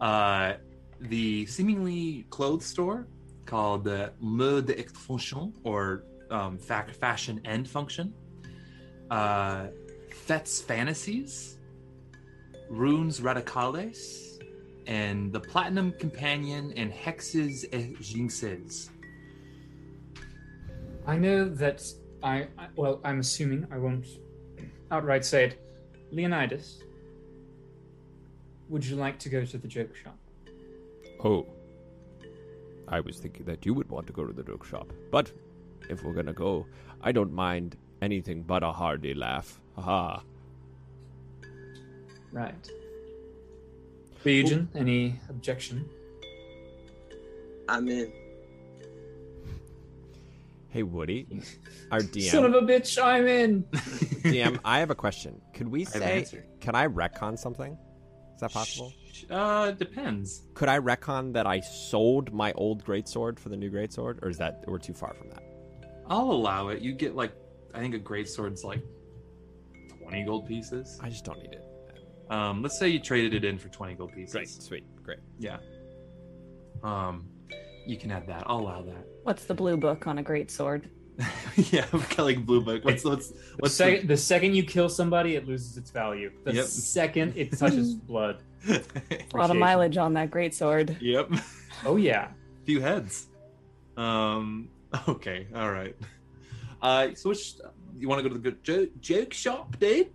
[0.00, 0.54] Uh
[1.00, 3.06] the seemingly clothes store
[3.46, 8.14] called the mode et fonction or um, fashion and function.
[9.10, 9.66] Uh
[10.68, 11.58] fantasies
[12.70, 14.38] runes radicales
[14.86, 18.90] and the platinum companion and hexes et jinxes.
[21.06, 21.82] I know that
[22.22, 24.06] I, I well, I'm assuming I won't
[24.90, 25.66] outright say it.
[26.12, 26.82] Leonidas,
[28.68, 30.18] would you like to go to the joke shop?
[31.22, 31.46] Oh,
[32.88, 35.30] I was thinking that you would want to go to the joke shop, but
[35.88, 36.66] if we're gonna go,
[37.00, 39.60] I don't mind anything but a hearty laugh.
[39.76, 40.20] Haha.
[42.32, 42.70] Right.
[44.24, 45.88] Legion, any objection?
[47.68, 48.12] I'm in.
[50.70, 51.26] Hey Woody,
[51.90, 52.30] our DM.
[52.30, 53.64] Son of a bitch, I'm in.
[54.22, 55.40] DM, I have a question.
[55.52, 56.18] Could we have an say?
[56.18, 56.46] answer.
[56.60, 57.76] Can I retcon something?
[58.34, 58.92] Is that possible?
[59.28, 64.22] uh depends Could I retcon that I sold my old greatsword for the new greatsword,
[64.22, 65.42] or is that we're too far from that?
[66.06, 66.80] I'll allow it.
[66.80, 67.32] You get like,
[67.74, 68.82] I think a great sword's like
[70.00, 70.98] twenty gold pieces.
[71.02, 71.64] I just don't need it.
[72.30, 74.32] Um, let's say you traded it in for twenty gold pieces.
[74.32, 75.18] Great, sweet, great.
[75.38, 75.58] Yeah.
[76.82, 77.28] Um,
[77.90, 78.44] you can add that.
[78.46, 79.04] I'll allow that.
[79.24, 80.88] What's the blue book on a great sword?
[81.56, 81.84] yeah,
[82.16, 82.84] like blue book.
[82.84, 86.30] What's what's The, what's sec- the second you kill somebody, it loses its value.
[86.44, 86.64] The Yep.
[86.66, 88.42] second it touches blood.
[88.64, 88.82] the...
[89.34, 90.96] A lot of mileage on that great sword.
[91.00, 91.30] yep.
[91.84, 92.28] Oh yeah.
[92.64, 93.26] Few heads.
[93.96, 94.68] Um.
[95.08, 95.46] Okay.
[95.54, 95.94] All right.
[96.80, 97.08] Uh.
[97.14, 97.54] So which
[97.98, 100.10] you want to go to the good joke, joke shop, dude?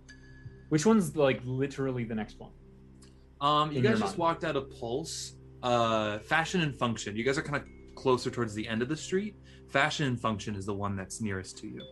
[0.70, 2.50] Which one's like literally the next one?
[3.40, 4.18] Um, you in guys just mind.
[4.18, 5.34] walked out of Pulse.
[5.66, 7.16] Uh, Fashion and Function.
[7.16, 7.64] You guys are kind of
[7.96, 9.34] closer towards the end of the street.
[9.68, 11.82] Fashion and Function is the one that's nearest to you.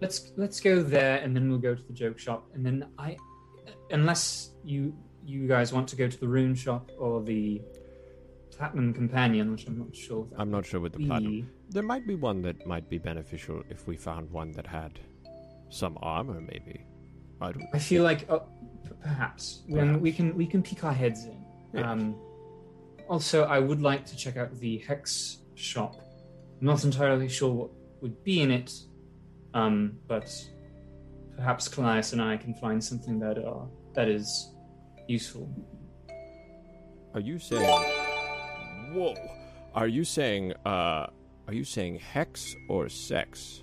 [0.00, 3.16] Let's let's go there and then we'll go to the joke shop and then I
[3.90, 7.60] unless you you guys want to go to the rune shop or the
[8.56, 10.28] platinum companion, which I'm not sure.
[10.30, 11.32] that I'm not sure with the would platinum.
[11.32, 11.46] be.
[11.70, 15.00] There might be one that might be beneficial if we found one that had
[15.70, 16.84] some armor, maybe.
[17.40, 17.66] I don't.
[17.74, 21.44] I feel like uh, p- perhaps when we can we can peek our heads in.
[21.72, 21.90] Yeah.
[21.90, 22.14] Um,
[23.08, 25.96] also, I would like to check out the hex shop.
[26.60, 28.72] I'm not entirely sure what would be in it,
[29.54, 30.30] um, but
[31.36, 34.54] perhaps Kallias and I can find something that uh, that is
[35.08, 35.48] useful.
[37.14, 37.62] Are you saying?
[38.92, 39.14] Whoa.
[39.74, 40.52] Are you saying?
[40.64, 41.06] Uh,
[41.48, 43.61] are you saying hex or sex?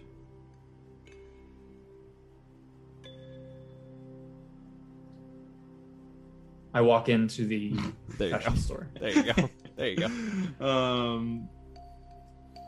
[6.73, 7.73] I walk into the
[8.17, 8.39] There you go.
[8.39, 8.87] fashion store.
[8.99, 9.49] There you go.
[9.75, 10.65] There you go.
[10.65, 11.49] Um.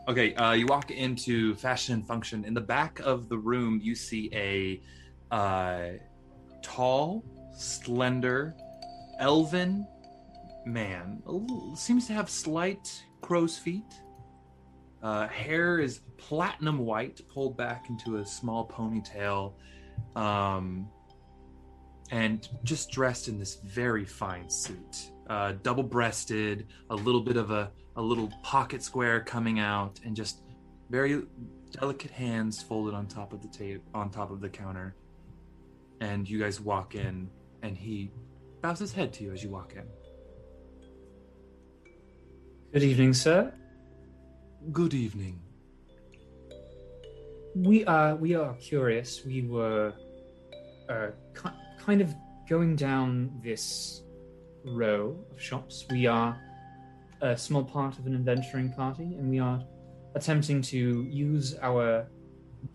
[0.08, 2.44] Okay, uh, you walk into Fashion and Function.
[2.44, 4.82] In the back of the room, you see a
[5.34, 5.98] uh,
[6.64, 7.24] tall,
[7.56, 8.56] slender,
[9.20, 9.86] elven
[10.66, 11.22] man.
[11.24, 13.94] Little- seems to have slight crow's feet.
[15.04, 19.54] Uh, hair is platinum white, pulled back into a small ponytail,
[20.16, 20.90] um,
[22.12, 25.12] and just dressed in this very fine suit.
[25.30, 30.44] Uh, double-breasted, a little bit of a a little pocket square coming out, and just
[30.90, 31.24] very
[31.72, 34.96] delicate hands folded on top of the tape on top of the counter.
[36.00, 37.30] And you guys walk in,
[37.62, 38.12] and he
[38.62, 39.84] bows his head to you as you walk in.
[42.74, 43.54] Good evening, sir.
[44.72, 45.42] Good evening.
[47.56, 49.26] We are we are curious.
[49.26, 49.94] We were
[50.88, 51.12] uh,
[51.86, 52.14] kind of
[52.48, 54.04] going down this
[54.66, 55.86] row of shops.
[55.90, 56.40] We are
[57.22, 59.64] a small part of an adventuring party, and we are
[60.16, 62.08] attempting to use our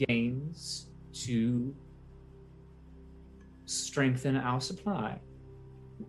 [0.09, 1.75] gains to
[3.66, 5.19] strengthen our supply.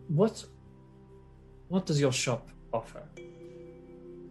[0.08, 0.46] What
[1.70, 3.04] what does your shop offer?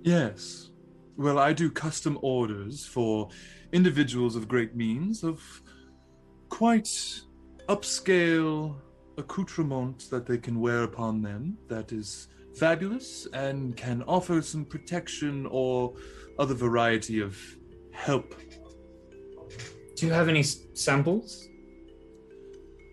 [0.03, 0.71] Yes.
[1.17, 3.29] Well, I do custom orders for
[3.73, 5.63] individuals of great means of
[6.49, 7.21] quite
[7.69, 8.77] upscale
[9.19, 15.47] accoutrement that they can wear upon them that is fabulous and can offer some protection
[15.51, 15.95] or
[16.39, 17.37] other variety of
[17.93, 18.35] help.
[19.97, 21.49] Do you have any s- samples?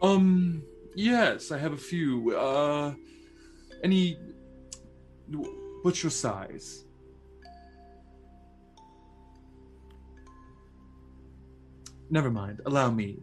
[0.01, 0.63] Um,
[0.95, 2.35] yes, I have a few.
[2.35, 2.93] Uh,
[3.83, 4.17] any.
[5.83, 6.85] What's your size?
[12.09, 12.61] Never mind.
[12.65, 13.19] Allow me.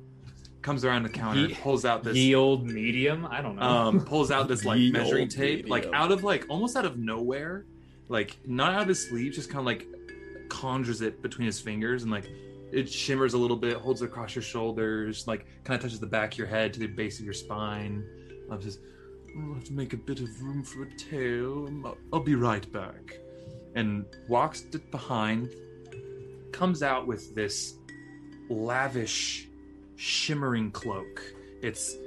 [0.63, 2.17] Comes around the counter, Ye- pulls out this.
[2.17, 3.27] Ye old medium?
[3.27, 3.63] I don't know.
[3.63, 5.95] um pulls out this like Ye measuring old tape like medium.
[6.03, 7.65] out of like almost out of nowhere
[8.09, 9.87] like not out of his sleeve just kind of like
[10.51, 12.29] conjures it between his fingers and like
[12.73, 16.07] it shimmers a little bit holds it across your shoulders like kind of touches the
[16.07, 18.05] back of your head to the base of your spine
[18.51, 18.81] um, says
[19.37, 22.71] we'll have to make a bit of room for a tail I'll- i'll be right
[22.73, 23.19] back
[23.77, 25.51] and walks to behind
[26.53, 27.75] comes out with this
[28.49, 29.47] lavish
[30.01, 31.23] shimmering cloak
[31.63, 31.99] it's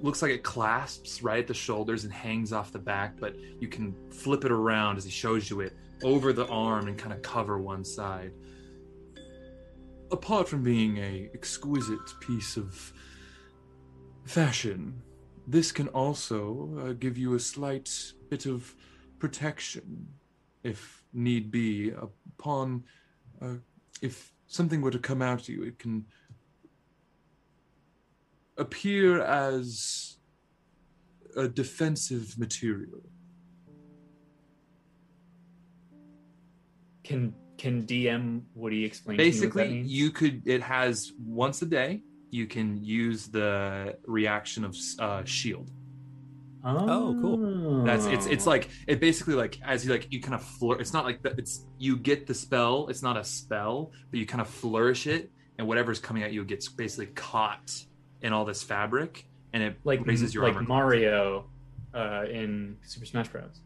[0.00, 3.68] looks like it clasps right at the shoulders and hangs off the back, but you
[3.68, 7.20] can flip it around as he shows you it over the arm and kind of
[7.20, 8.32] cover one side.
[10.12, 12.92] Apart from being a exquisite piece of
[14.24, 15.02] fashion,
[15.48, 17.90] this can also uh, give you a slight
[18.30, 18.74] bit of
[19.18, 20.06] protection,
[20.62, 22.84] if need be, upon
[23.42, 23.54] uh,
[24.00, 26.06] if something were to come out to you, it can
[28.58, 30.18] appear as
[31.36, 33.02] a defensive material.
[37.04, 39.90] Can can DM Woody explain to me what that Basically, means?
[39.90, 40.46] you could.
[40.46, 42.02] It has once a day.
[42.30, 45.70] You can use the reaction of uh, shield.
[46.64, 47.84] Oh, cool.
[47.84, 50.78] That's it's it's like it basically like as you like you kind of flour.
[50.78, 52.88] It's not like the, it's you get the spell.
[52.88, 56.44] It's not a spell, but you kind of flourish it, and whatever's coming at you
[56.44, 57.72] gets basically caught
[58.22, 60.68] in all this fabric, and it like raises your like armor.
[60.68, 61.44] Mario
[61.94, 63.60] uh, in Super Smash Bros.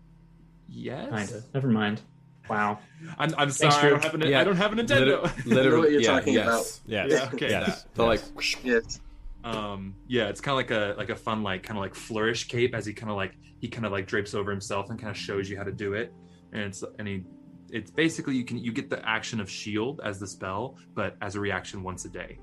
[0.69, 1.31] Yes.
[1.31, 1.45] Kinda.
[1.55, 2.01] Never mind.
[2.49, 2.79] Wow.
[3.19, 3.89] I'm, I'm Thanks, sorry.
[3.89, 4.41] I don't have a, Yeah.
[4.41, 5.23] I don't have a Nintendo.
[5.23, 6.47] Liter- literally, what you're yeah, talking yes.
[6.47, 6.81] about.
[6.87, 7.11] Yes.
[7.11, 7.51] Yeah, okay.
[7.51, 7.87] Yes.
[7.95, 8.21] So like,
[8.65, 9.01] Yes.
[9.45, 12.47] um yeah it's kind of like a like a fun like kind of like flourish
[12.47, 15.11] cape as he kind of like he kind of like drapes over himself and kind
[15.11, 16.13] of shows you how to do it
[16.53, 17.25] and it's and he
[17.71, 21.35] it's basically you can you get the action of shield as the spell but as
[21.35, 22.39] a reaction once a day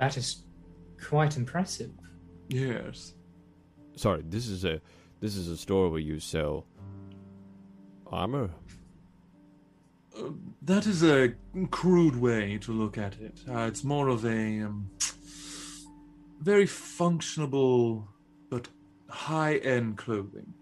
[0.00, 0.44] That is
[1.08, 1.92] quite impressive.
[2.48, 3.14] yes
[3.96, 4.80] Sorry, this is a
[5.20, 6.64] this is a store where you sell
[8.06, 8.48] armor.
[10.16, 10.30] uh,
[10.62, 11.34] that is a
[11.70, 14.90] crude way to look at it uh, it's more of a um,
[16.40, 18.04] very functionable
[18.50, 18.68] but
[19.08, 20.52] high-end clothing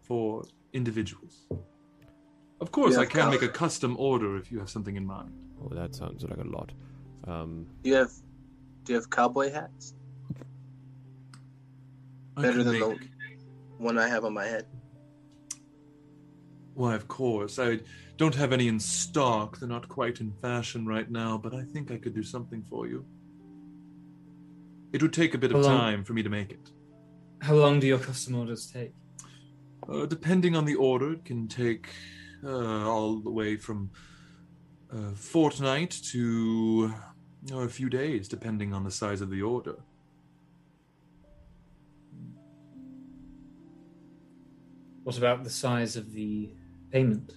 [0.00, 1.46] for individuals
[2.60, 5.06] of course Yeah, i can uh, make a custom order if you have something in
[5.06, 5.32] mind
[5.64, 6.72] Oh, that sounds like a lot.
[7.28, 8.10] Um, Do you have
[8.84, 9.94] do you have cowboy hats?
[12.36, 12.98] I Better can than the
[13.78, 14.66] one I have on my head.
[16.74, 17.58] Why, of course.
[17.58, 17.80] I
[18.16, 19.58] don't have any in stock.
[19.58, 22.86] They're not quite in fashion right now, but I think I could do something for
[22.86, 23.04] you.
[24.92, 26.70] It would take a bit of long- time for me to make it.
[27.40, 28.94] How long do your custom orders take?
[29.88, 31.88] Uh, depending on the order, it can take
[32.44, 33.90] uh, all the way from
[34.92, 36.94] a fortnight to
[37.50, 39.76] uh, a few days, depending on the size of the order.
[45.02, 46.54] What about the size of the
[46.90, 47.34] payment?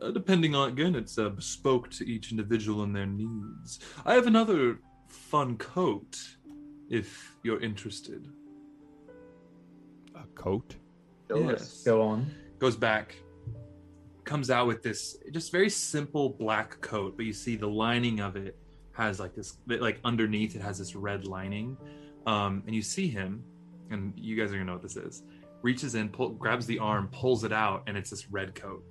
[0.00, 3.80] Uh, depending on again, it's uh, bespoke to each individual and their needs.
[4.06, 6.16] I have another fun coat,
[6.88, 8.26] if you're interested.
[10.14, 10.74] a coat.
[11.28, 11.82] Yes.
[11.84, 12.30] Go on.
[12.58, 13.14] Goes back,
[14.24, 18.36] comes out with this just very simple black coat, but you see the lining of
[18.36, 18.56] it
[18.92, 21.76] has like this, like underneath it has this red lining,
[22.26, 23.42] um, and you see him,
[23.90, 25.22] and you guys are gonna know what this is.
[25.62, 28.84] Reaches in, pull, grabs the arm, pulls it out, and it's this red coat.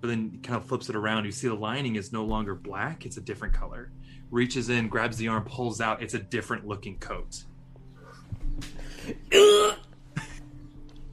[0.00, 1.24] but then kind of flips it around.
[1.24, 3.92] You see the lining is no longer black; it's a different color.
[4.30, 6.02] Reaches in, grabs the arm, pulls out.
[6.02, 7.44] It's a different looking coat.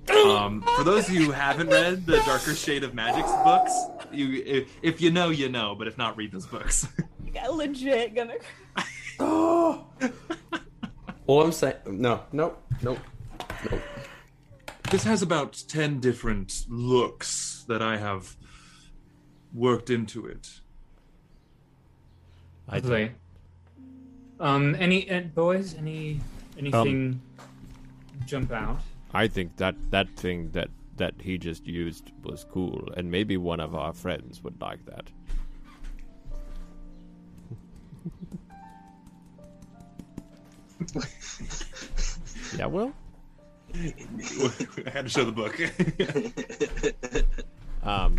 [0.10, 3.74] um, for those of you who haven't read the Darker Shade of Magic's books,
[4.12, 5.76] you if, if you know, you know.
[5.76, 6.88] But if not, read those books.
[7.40, 8.36] I legit gonna.
[9.20, 9.86] oh.
[11.28, 12.98] All I'm saying, no, no, no,
[13.70, 13.80] no.
[14.90, 18.36] this has about ten different looks that I have
[19.54, 20.50] worked into it.
[22.68, 23.12] I Lovely.
[24.40, 25.76] Um, any uh, boys?
[25.76, 26.20] Any
[26.58, 27.22] anything
[28.26, 28.80] jump out?
[29.14, 33.60] I think that that thing that that he just used was cool, and maybe one
[33.60, 35.10] of our friends would like that.
[42.58, 42.94] yeah, well,
[43.74, 43.94] I
[44.92, 45.60] had to show the book.
[47.84, 48.18] um,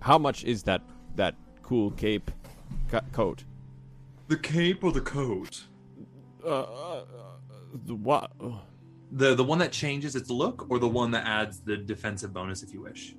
[0.00, 0.82] how much is that
[1.16, 2.30] that cool cape
[2.90, 3.44] co- coat?
[4.28, 5.64] the cape or the coat?
[6.44, 7.04] Uh, uh,
[7.86, 8.30] the what?
[9.14, 12.64] The the one that changes its look, or the one that adds the defensive bonus
[12.64, 13.14] if you wish.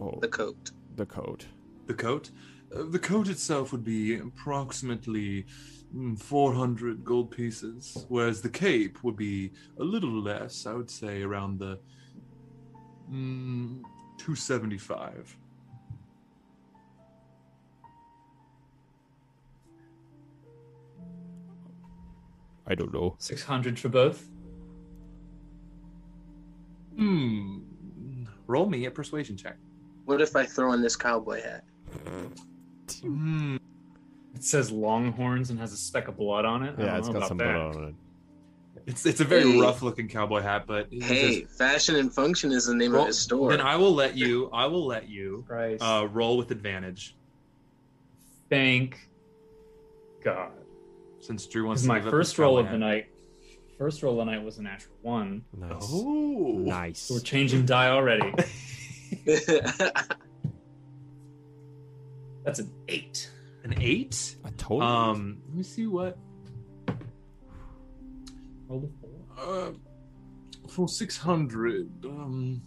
[0.00, 0.70] Oh, The coat.
[0.96, 1.46] the coat.
[1.86, 2.30] The coat,
[2.74, 5.44] uh, the coat itself would be approximately
[5.94, 10.64] mm, 400 gold pieces, whereas the cape would be a little less.
[10.64, 11.78] I would say around the
[13.12, 13.82] mm,
[14.16, 15.36] 275.
[22.66, 23.16] I don't know.
[23.18, 24.28] Six hundred for both.
[27.00, 28.24] Hmm.
[28.46, 29.56] Roll me a persuasion check.
[30.04, 31.64] What if I throw in this cowboy hat?
[33.02, 33.56] Hmm.
[34.34, 36.74] It says Longhorns and has a speck of blood on it.
[36.78, 37.52] I Yeah, don't it's know got about some that.
[37.72, 37.94] blood on it.
[38.86, 39.60] It's it's a very Hey.
[39.60, 43.06] rough looking cowboy hat, but Hey, just- Fashion and Function is the name Roll- of
[43.08, 43.50] his store.
[43.50, 44.48] then I will let you.
[44.52, 45.44] I will let you
[45.80, 47.16] uh, roll with advantage
[48.50, 49.08] Thank
[50.22, 50.52] God.
[51.20, 53.06] since Drew wants to my first roll cowboy of the night.
[53.80, 55.42] First roll of the night was a natural one.
[55.56, 55.88] Nice.
[55.90, 56.98] Oh, Nice.
[56.98, 58.30] So we're changing die already.
[62.44, 63.30] That's an eight.
[63.64, 64.36] an eight.
[64.44, 64.86] I told you.
[64.86, 66.18] Um, let me see what
[68.68, 69.68] Roll a four.
[69.68, 69.70] uh,
[70.68, 71.88] for six hundred.
[72.04, 72.60] Um,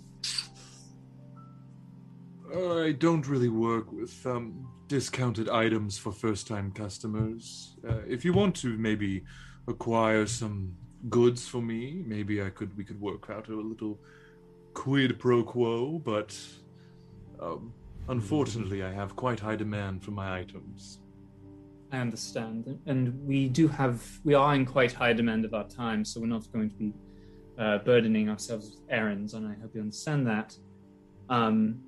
[2.56, 7.78] I don't really work with um discounted items for first-time customers.
[7.88, 9.24] Uh, if you want to, maybe
[9.68, 10.76] acquire some
[11.10, 12.04] goods for me.
[12.06, 12.76] Maybe I could.
[12.78, 14.00] We could work out a little
[14.74, 16.38] quid pro quo, but.
[17.40, 17.74] Um,
[18.10, 21.00] Unfortunately, I have quite high demand for my items.
[21.92, 26.04] I understand, and we do have we are in quite high demand of our time,
[26.04, 26.94] so we're not going to be
[27.58, 30.58] uh, burdening ourselves with errands, and I hope you understand that.
[31.30, 31.80] Um,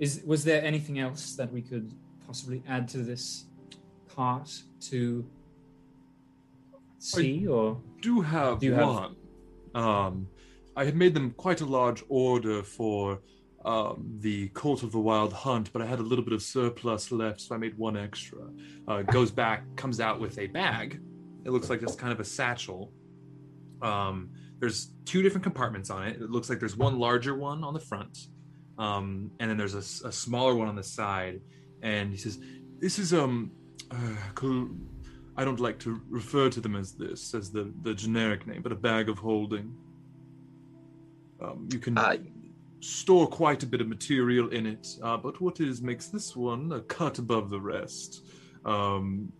[0.00, 1.92] is was there anything else that we could
[2.26, 3.44] possibly add to this
[4.08, 4.50] cart
[4.88, 5.24] to
[7.00, 9.16] see, or do have Do you have- one.
[9.74, 10.28] Um,
[10.76, 13.20] I had made them quite a large order for
[13.64, 17.12] um, the Cult of the Wild Hunt, but I had a little bit of surplus
[17.12, 18.38] left, so I made one extra.
[18.88, 21.00] Uh, goes back, comes out with a bag.
[21.44, 22.92] It looks like it's kind of a satchel.
[23.82, 26.16] Um, there's two different compartments on it.
[26.20, 28.16] It looks like there's one larger one on the front,
[28.78, 31.40] um, and then there's a smaller one on the side.
[31.82, 32.38] And he says,
[32.78, 33.52] "This is um,
[33.90, 33.96] uh,
[35.40, 38.72] I don't like to refer to them as this, as the, the generic name, but
[38.72, 39.74] a bag of holding.
[41.40, 42.18] Um, you can Uh,
[42.80, 46.70] store quite a bit of material in it, uh, but what is makes this one
[46.72, 48.26] a cut above the rest
[48.66, 49.32] um,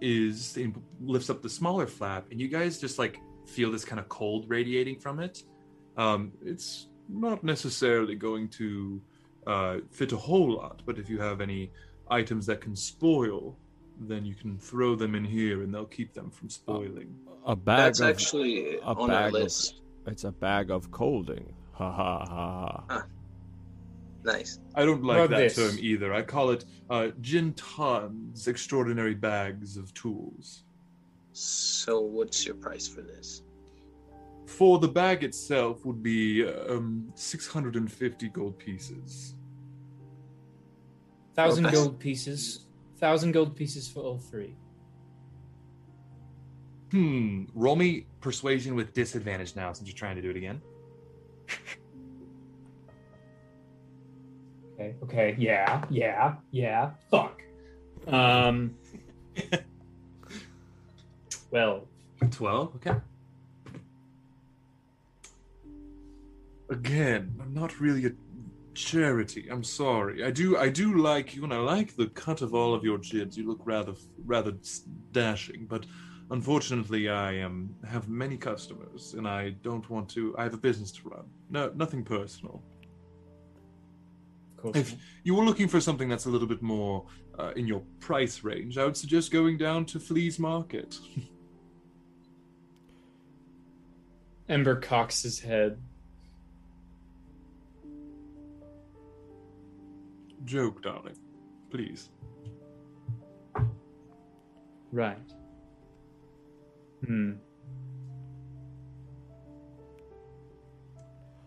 [0.00, 4.00] is it lifts up the smaller flap, and you guys just like feel this kind
[4.00, 5.44] of cold radiating from it.
[5.96, 9.00] Um, it's not necessarily going to
[9.46, 11.70] uh, fit a whole lot, but if you have any
[12.10, 13.56] items that can spoil,
[14.00, 17.14] then you can throw them in here, and they'll keep them from spoiling.
[17.46, 19.80] a bag That's of actually a on our bag of- list.
[20.06, 21.52] it's a bag of colding.
[21.72, 23.06] Ha ha ha ha.
[24.24, 24.58] Nice.
[24.74, 25.56] I don't like Rub that this.
[25.56, 26.14] term either.
[26.14, 30.64] I call it uh, Jintan's extraordinary bags of tools.
[31.32, 33.42] So, what's your price for this?
[34.46, 39.34] For the bag itself would be um, 650 gold pieces.
[41.34, 41.74] thousand Okay.
[41.74, 42.63] gold pieces?
[43.04, 44.56] Thousand gold pieces for all three.
[46.90, 47.44] Hmm.
[47.52, 50.62] Roll me persuasion with disadvantage now since you're trying to do it again.
[54.72, 54.94] Okay.
[55.02, 55.34] Okay.
[55.38, 55.84] Yeah.
[55.90, 56.36] Yeah.
[56.50, 56.92] Yeah.
[57.10, 57.42] Fuck.
[58.06, 58.74] Um.
[61.50, 61.86] Twelve.
[62.30, 62.76] 12.
[62.76, 62.94] Okay.
[66.70, 68.12] Again, I'm not really a
[68.74, 69.48] charity.
[69.50, 70.24] I'm sorry.
[70.24, 72.98] I do I do like you and I like the cut of all of your
[72.98, 73.36] jibs.
[73.36, 73.94] You look rather
[74.24, 74.54] rather
[75.12, 75.86] dashing, but
[76.30, 80.92] unfortunately I um have many customers and I don't want to I have a business
[80.92, 81.24] to run.
[81.50, 82.62] No nothing personal.
[84.56, 84.76] Of course.
[84.76, 87.06] If you were looking for something that's a little bit more
[87.38, 90.96] uh, in your price range, I would suggest going down to Flea's Market.
[94.48, 95.78] Ember cocks his head.
[100.44, 101.16] Joke, darling.
[101.70, 102.10] Please.
[104.92, 105.16] Right.
[107.06, 107.32] Hmm.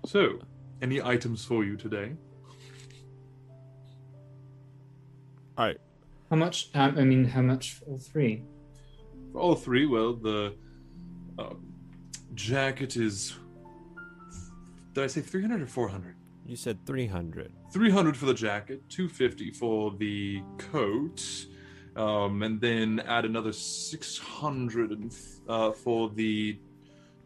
[0.06, 0.40] So,
[0.82, 2.14] any items for you today?
[5.58, 5.76] I
[6.30, 6.70] How much?
[6.74, 8.44] Um, I mean, how much for all three?
[9.32, 10.56] For all three, well, the
[11.40, 11.74] um,
[12.36, 13.34] jacket is.
[14.94, 16.16] Did I say 300 or 400?
[16.48, 17.52] you said 300.
[17.72, 21.46] 300 for the jacket, 250 for the coat,
[21.96, 25.14] um, and then add another 600
[25.48, 26.60] uh, for the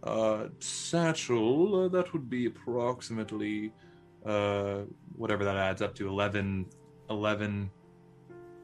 [0.03, 1.85] uh, satchel.
[1.85, 3.71] Uh, that would be approximately
[4.25, 4.81] uh,
[5.15, 6.65] whatever that adds up to 11,
[7.09, 7.69] 11,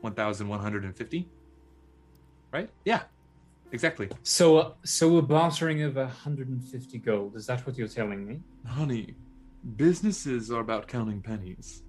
[0.01, 1.29] 1,150.
[2.51, 2.69] Right?
[2.85, 3.01] Yeah,
[3.71, 4.09] exactly.
[4.23, 7.35] So, uh, so we're bartering over 150 gold.
[7.35, 8.39] Is that what you're telling me?
[8.65, 9.15] Honey,
[9.75, 11.83] businesses are about counting pennies.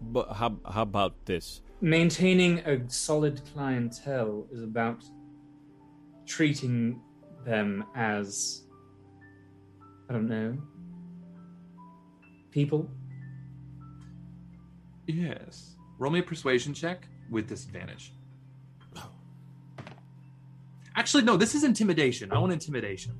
[0.00, 1.62] But how how about this?
[1.80, 5.04] Maintaining a solid clientele is about
[6.26, 7.00] treating
[7.44, 8.62] them as
[10.08, 10.58] I don't know
[12.56, 12.88] people.
[15.06, 15.76] Yes.
[15.98, 18.14] Roll me a persuasion check with disadvantage.
[18.96, 19.10] Oh.
[20.96, 22.32] Actually, no, this is intimidation.
[22.32, 23.12] I want intimidation.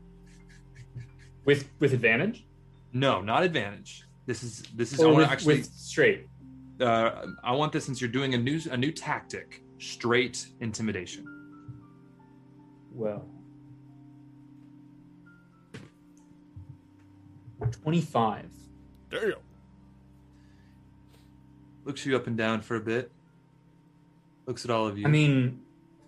[1.47, 2.45] With with advantage?
[2.93, 4.05] No, not advantage.
[4.27, 6.27] This is this is I want with, actually with straight?
[6.81, 11.25] uh, I want this since you're doing a new a new tactic, straight intimidation.
[12.93, 13.25] Well.
[17.83, 18.47] 25.
[19.11, 19.33] Damn.
[21.85, 23.11] Looks you up and down for a bit.
[24.47, 25.07] Looks at all of you.
[25.07, 25.61] I mean,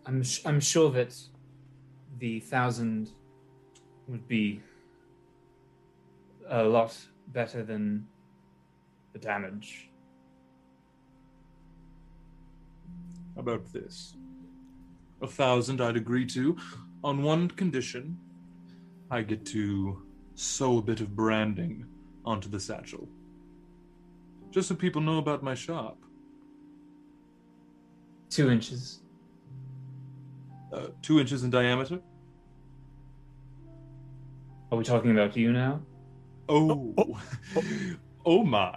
[0.07, 1.14] I'm sh- I'm sure that
[2.18, 3.11] the thousand
[4.09, 4.61] would be
[6.49, 6.97] a lot
[7.29, 8.07] better than
[9.13, 9.91] the damage.
[13.35, 14.17] How about this?
[15.23, 16.57] A thousand I'd agree to,
[17.05, 18.19] on one condition.
[19.11, 20.03] I get to
[20.35, 21.87] sew a bit of branding
[22.25, 23.09] onto the satchel.
[24.51, 25.99] Just so people know about my shop.
[28.31, 29.01] Two inches.
[30.73, 32.01] Uh, two inches in diameter.
[34.71, 35.81] Are we talking about you now?
[36.49, 37.19] Oh, oh,
[38.25, 38.77] oh my.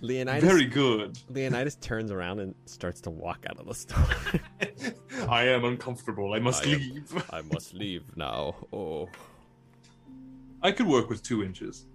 [0.00, 1.18] Leonidas Very good.
[1.28, 4.04] Leonidas turns around and starts to walk out of the store.
[5.28, 6.34] I am uncomfortable.
[6.34, 7.24] I must I am- leave.
[7.30, 8.54] I must leave now.
[8.72, 9.08] Oh.
[10.62, 11.86] I could work with two inches.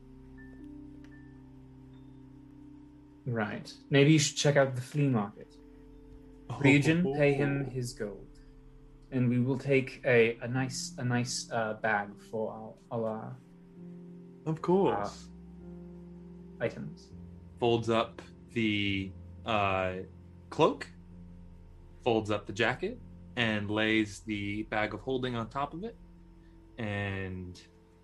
[3.26, 3.72] Right.
[3.89, 5.53] Maybe you should check out the flea market.
[6.49, 8.39] Ryujin, pay him his gold,
[9.12, 13.36] and we will take a, a nice a nice uh, bag for our, all our
[14.47, 15.27] Of course.
[16.61, 17.09] items.
[17.59, 18.21] folds up
[18.53, 19.11] the
[19.45, 19.93] uh,
[20.49, 20.87] cloak,
[22.01, 22.97] folds up the jacket,
[23.35, 25.97] and lays the bag of holding on top of it,
[26.77, 27.61] and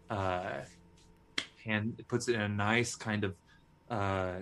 [0.10, 0.60] uh,
[1.64, 3.36] hand puts it in a nice kind of,
[3.90, 4.34] uh,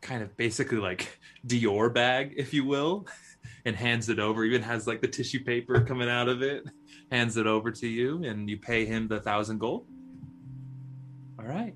[0.00, 3.08] kind of basically like Dior bag, if you will,
[3.64, 4.44] and hands it over.
[4.44, 6.64] Even has like the tissue paper coming out of it.
[7.10, 9.86] Hands it over to you, and you pay him the thousand gold.
[11.44, 11.74] All right.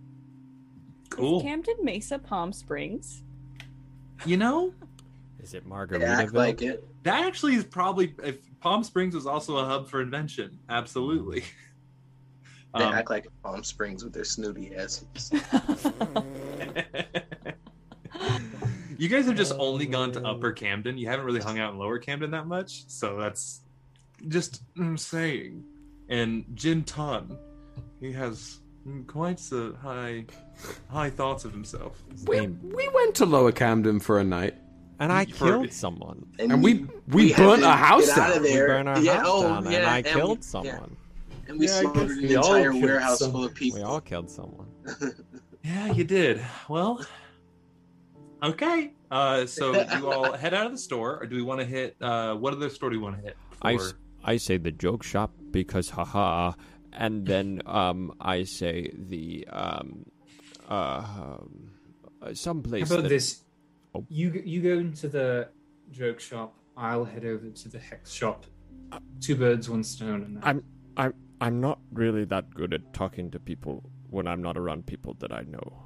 [1.10, 1.38] Cool.
[1.38, 3.22] Is Camden Mesa Palm Springs?
[4.24, 4.72] You know,
[5.42, 6.06] Is it They Margaritaville?
[6.08, 6.84] act like it.
[7.04, 10.58] That actually is probably if Palm Springs was also a hub for invention.
[10.68, 11.44] Absolutely.
[12.76, 15.32] They Um, act like Palm Springs with their snooty asses.
[18.98, 20.98] you guys have just only gone to Upper Camden.
[20.98, 23.62] You haven't really hung out in Lower Camden that much, so that's
[24.28, 25.64] just I'm saying.
[26.10, 27.38] And Jin Tun,
[28.00, 28.60] he has
[29.06, 30.24] quite the high
[30.90, 32.02] high thoughts of himself.
[32.26, 34.54] We, we went to Lower Camden for a night,
[34.98, 36.26] and I For- killed someone.
[36.38, 38.36] and we we, had burnt to a house get out down.
[38.38, 38.66] of We there.
[38.68, 40.44] burned our yeah, house oh, down, yeah, and I we- killed yeah.
[40.44, 40.96] someone.
[41.48, 43.54] And we Yeah, I slaughtered guess an we all entire killed warehouse some- full of
[43.54, 43.78] people.
[43.78, 44.68] We all killed someone.
[45.64, 46.40] Yeah, you did.
[46.68, 47.04] Well,
[48.42, 48.92] okay.
[49.10, 51.66] Uh, so do you all head out of the store, or do we want to
[51.66, 51.96] hit?
[52.00, 53.36] Uh, what other store do we want to hit?
[53.60, 56.52] I, for- s- I say the joke shop because haha,
[56.92, 60.06] and then um I say the um
[60.68, 61.70] uh, um,
[62.20, 63.42] uh, someplace How about that- this?
[63.94, 64.04] Oh.
[64.10, 65.48] You you go into the
[65.90, 66.54] joke shop.
[66.76, 68.44] I'll head over to the hex shop.
[69.20, 70.22] Two birds, one stone.
[70.24, 70.62] And I'm
[70.96, 75.14] I'm I'm not really that good at talking to people when I'm not around people
[75.20, 75.82] that I know.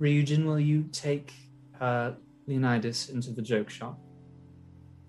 [0.00, 1.32] Ryujin, will you take
[1.80, 2.12] uh,
[2.46, 3.98] Leonidas into the joke shop?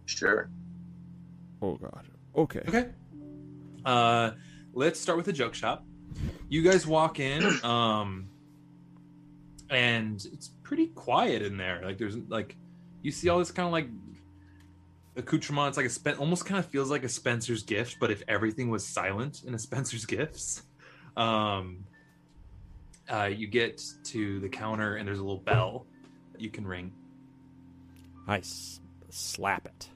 [0.06, 0.50] Sure.
[1.62, 2.08] Oh God.
[2.36, 2.62] Okay.
[2.68, 2.90] Okay.
[3.86, 4.32] Uh,
[4.78, 5.84] let's start with the joke shop.
[6.50, 8.30] You guys walk in, um,
[9.70, 11.82] and it's pretty quiet in there.
[11.84, 12.56] Like there's like,
[13.02, 13.88] you see all this kind of like
[15.16, 15.70] accoutrement.
[15.70, 18.70] It's like a spen- almost kind of feels like a Spencer's gift, but if everything
[18.70, 20.64] was silent in a Spencer's gifts.
[21.18, 21.84] Um,
[23.10, 25.86] uh, you get to the counter and there's a little bell
[26.34, 26.94] that you can ring.
[28.28, 29.90] I s- slap it.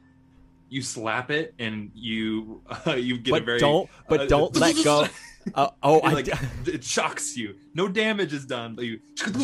[0.72, 4.56] You slap it and you uh, you get a But very don't but uh, don't
[4.56, 5.06] let go.
[5.56, 6.32] Uh, oh, It, I like d-
[6.74, 7.56] it shocks you.
[7.74, 9.40] No damage is done, but you for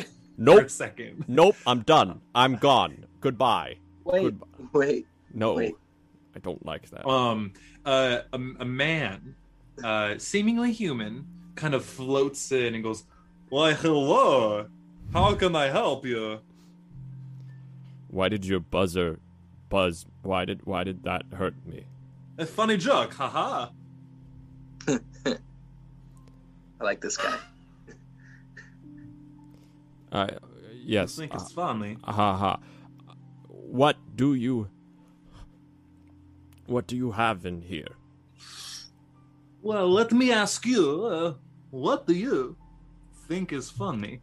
[0.00, 0.04] a
[0.38, 0.70] nope.
[0.70, 1.24] second.
[1.28, 1.54] Nope.
[1.66, 2.22] I'm done.
[2.34, 3.04] I'm gone.
[3.20, 3.76] Goodbye.
[4.04, 4.46] Wait, Goodbye.
[4.72, 5.06] wait.
[5.34, 5.74] No, Wait.
[6.34, 7.06] I don't like that.
[7.06, 7.52] Um,
[7.84, 9.34] uh, a, a man,
[9.84, 13.04] uh, seemingly human, kind of floats in and goes,
[13.50, 14.68] "Why, hello.
[15.12, 16.40] How can I help you?"
[18.08, 19.18] Why did your buzzer
[19.68, 20.06] buzz?
[20.28, 21.86] Why did why did that hurt me?
[22.36, 23.70] A funny joke, haha.
[24.86, 25.38] I
[26.82, 27.38] like this guy.
[30.12, 30.26] Uh,
[30.84, 31.18] yes.
[31.18, 31.96] I think uh, funny.
[32.04, 32.60] ha ha.
[33.48, 34.68] What do you?
[36.66, 37.96] What do you have in here?
[39.62, 41.34] Well, let me ask you, uh,
[41.70, 42.54] what do you
[43.26, 44.20] think is funny?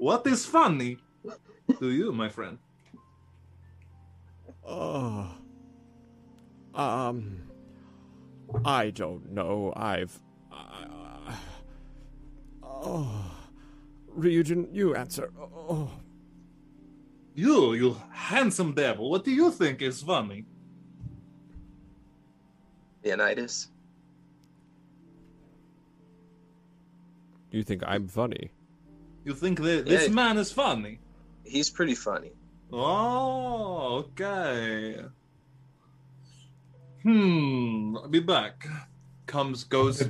[0.00, 0.96] What is funny
[1.78, 2.56] to you, my friend?
[4.66, 5.28] Oh.
[6.74, 7.42] Um.
[8.64, 9.74] I don't know.
[9.76, 10.18] I've.
[10.50, 11.34] Uh,
[12.62, 13.30] oh.
[14.16, 15.30] Ryujin, you answer.
[15.38, 15.90] Oh.
[17.34, 20.46] You, you handsome devil, what do you think is funny?
[23.04, 23.68] Leonidas.
[27.50, 28.50] You think I'm funny?
[29.24, 30.98] You think that this man is funny?
[31.44, 32.32] He's pretty funny.
[32.72, 35.02] Oh, okay.
[37.02, 37.96] Hmm.
[37.96, 38.66] I'll be back.
[39.26, 40.08] Comes, goes.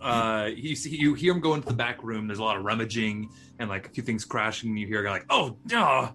[0.00, 2.26] Uh, you see, you hear him go into the back room.
[2.26, 4.76] There's a lot of rummaging and like a few things crashing.
[4.76, 6.10] You hear a guy like, "Oh, yeah,"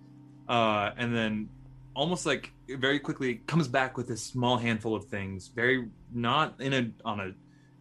[0.47, 1.49] uh, and then
[1.95, 5.47] almost like very quickly comes back with this small handful of things.
[5.47, 7.32] Very not in a on a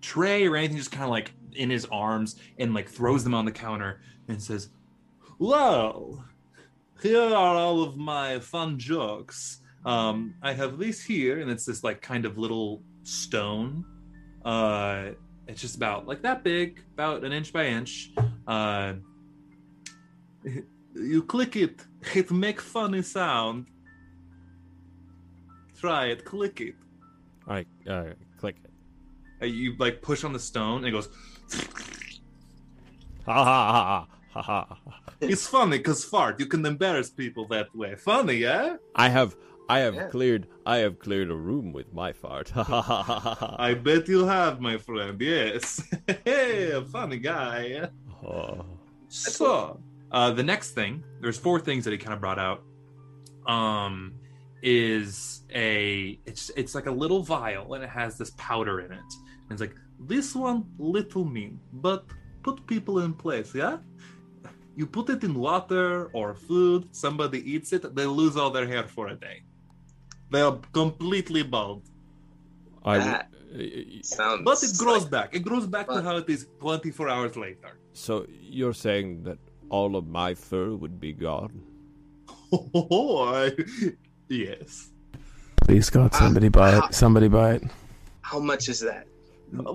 [0.00, 3.44] tray or anything, just kind of like in his arms and like throws them on
[3.44, 4.70] the counter and says,
[5.38, 6.24] "Well,
[7.02, 9.60] here are all of my fun jokes.
[9.84, 13.84] Um, I have this here, and it's this like kind of little stone.
[14.44, 15.10] Uh,
[15.46, 18.10] it's just about like that big, about an inch by inch.
[18.46, 18.94] Uh,
[20.94, 21.84] you click it,
[22.14, 23.66] it make funny sound.
[25.78, 26.74] Try it, click it.
[27.46, 28.70] I uh, click it.
[29.40, 31.08] Uh, you like push on the stone, and it goes.
[33.26, 34.78] Ha ha ha ha ha ha.
[35.20, 36.38] It's funny because fart.
[36.40, 37.94] You can embarrass people that way.
[37.96, 38.76] Funny, yeah?
[38.94, 39.36] I have
[39.68, 40.08] I have Yeah.
[40.08, 42.48] cleared I have cleared a room with my fart.
[42.50, 43.56] Ha ha ha ha ha.
[43.58, 45.20] I bet you have, my friend.
[45.20, 45.82] Yes.
[46.24, 47.88] hey, a funny guy.
[48.26, 48.64] Oh.
[49.08, 49.80] So,
[50.12, 52.62] uh, the next thing, there's four things that he kind of brought out.
[53.46, 54.14] Um,
[54.62, 58.98] is a it's it's like a little vial and it has this powder in it.
[58.98, 62.04] And it's like this one little mean, but
[62.42, 63.78] put people in place, yeah.
[64.76, 68.84] You put it in water or food, somebody eats it, they lose all their hair
[68.86, 69.42] for a day.
[70.30, 71.82] They are completely bald.
[72.84, 73.30] I That-
[74.02, 74.42] Sounds.
[74.44, 75.34] But it grows like- back.
[75.34, 77.72] It grows back to how it is 24 hours later.
[77.94, 78.26] so
[78.58, 79.38] you're saying that
[79.70, 81.52] all of my fur would be gone?
[82.52, 83.52] Oh, I,
[84.28, 84.90] yes.
[85.64, 86.94] Please God, somebody buy it.
[86.94, 87.62] Somebody buy it.
[88.22, 89.06] How much is that?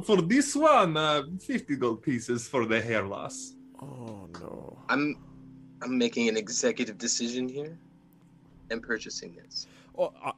[0.05, 3.55] For this one, uh, 50 gold pieces for the hair loss.
[3.81, 4.77] Oh no.
[4.89, 5.15] I'm,
[5.81, 7.77] I'm making an executive decision here,
[8.69, 9.67] and purchasing this.
[9.97, 10.31] Oh, I,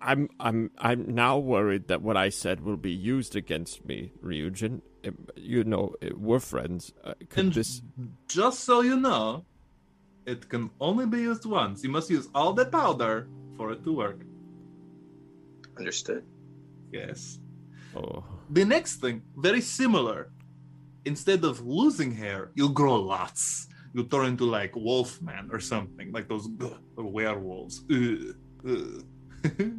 [0.00, 4.80] I'm I'm I'm now worried that what I said will be used against me, Ryujin.
[5.36, 6.92] You know, uh, we're friends.
[7.04, 7.82] Uh, could And this?
[8.28, 9.44] just so you know,
[10.26, 11.84] it can only be used once.
[11.84, 14.20] You must use all the powder for it to work.
[15.78, 16.24] Understood.
[16.92, 17.39] Yes.
[17.96, 20.30] Oh, The next thing, very similar.
[21.04, 23.68] Instead of losing hair, you'll grow lots.
[23.94, 27.82] You'll turn into like Wolfman or something, like those ugh, werewolves.
[27.90, 28.34] Ugh,
[28.68, 29.04] ugh.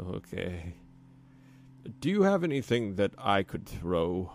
[0.00, 0.74] Okay.
[2.00, 4.30] Do you have anything that I could throw?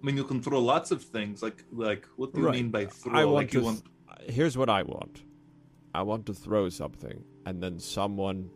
[0.00, 1.42] I mean, you can throw lots of things.
[1.42, 2.54] Like, like, what do you Right.
[2.54, 3.12] mean by throw?
[3.18, 3.58] I want like, to.
[3.58, 3.82] you want?
[4.28, 5.24] Here's what I want.
[5.94, 8.50] I want to throw something, and then someone.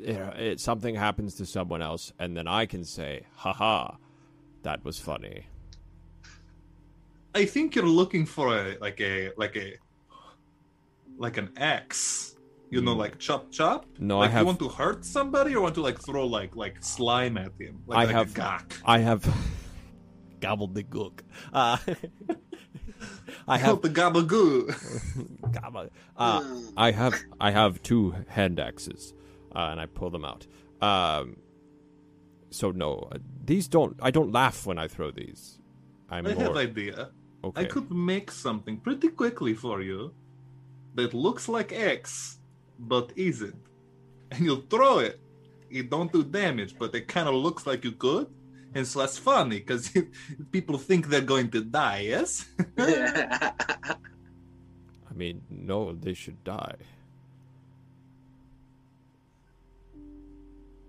[0.00, 3.96] You know, it, something happens to someone else, and then I can say, "Ha
[4.62, 5.46] that was funny."
[7.34, 9.74] I think you're looking for a like a like a
[11.18, 12.34] like an X.
[12.70, 13.86] You know, like chop chop.
[13.98, 16.54] No, I like have- You want to hurt somebody, or want to like throw like
[16.54, 17.82] like slime at him?
[17.86, 18.34] Like, I like have.
[18.34, 18.74] gawk.
[18.84, 19.22] I have.
[20.40, 21.20] gobbledygook.
[21.52, 21.76] Uh,
[23.48, 24.68] I have the gabagoo.
[25.50, 25.90] Gabba.
[26.16, 29.14] Uh, I have I have two hand axes,
[29.58, 30.46] uh, and I pull them out.
[30.80, 31.36] Um,
[32.50, 33.96] so no, uh, these don't.
[34.00, 35.58] I don't laugh when I throw these.
[36.08, 37.10] I'm I have more idea.
[37.42, 37.62] okay.
[37.62, 40.14] I could make something pretty quickly for you
[40.94, 42.38] that looks like X,
[42.78, 43.56] but isn't.
[44.30, 45.18] And you'll throw it.
[45.70, 48.26] It don't do damage, but it kind of looks like you could.
[48.74, 49.90] And so that's funny because
[50.52, 52.44] people think they're going to die, yes?
[52.78, 53.54] I
[55.14, 56.76] mean, no, they should die.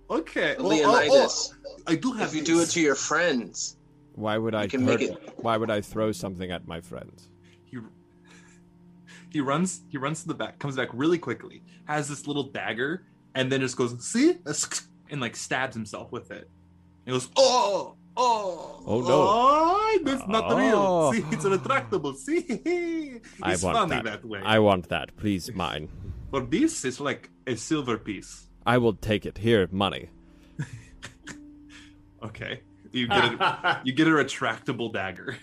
[0.09, 0.55] Okay.
[0.57, 3.77] well, oh, Leonidas, oh, oh, I do have if you do it to your friends,
[4.15, 4.67] Why would I?
[4.67, 7.29] can make hurt- it- Why would I throw something at my friends?
[7.65, 7.77] he
[9.29, 13.05] he runs he runs to the back comes back really quickly has this little dagger
[13.35, 14.35] and then just goes see
[15.11, 16.49] and like stabs himself with it
[17.05, 19.07] he goes oh oh Oh, no.
[19.11, 20.57] oh, that's not Oh.
[20.57, 22.41] real see it's retractable see
[23.43, 24.25] I it's want funny that.
[24.25, 25.15] way I want that.
[25.15, 25.89] Please, mine.
[26.31, 29.39] for this it's like a silver piece I will take it.
[29.39, 30.09] Here, money.
[32.23, 32.61] okay
[32.91, 35.37] you get a you get a retractable dagger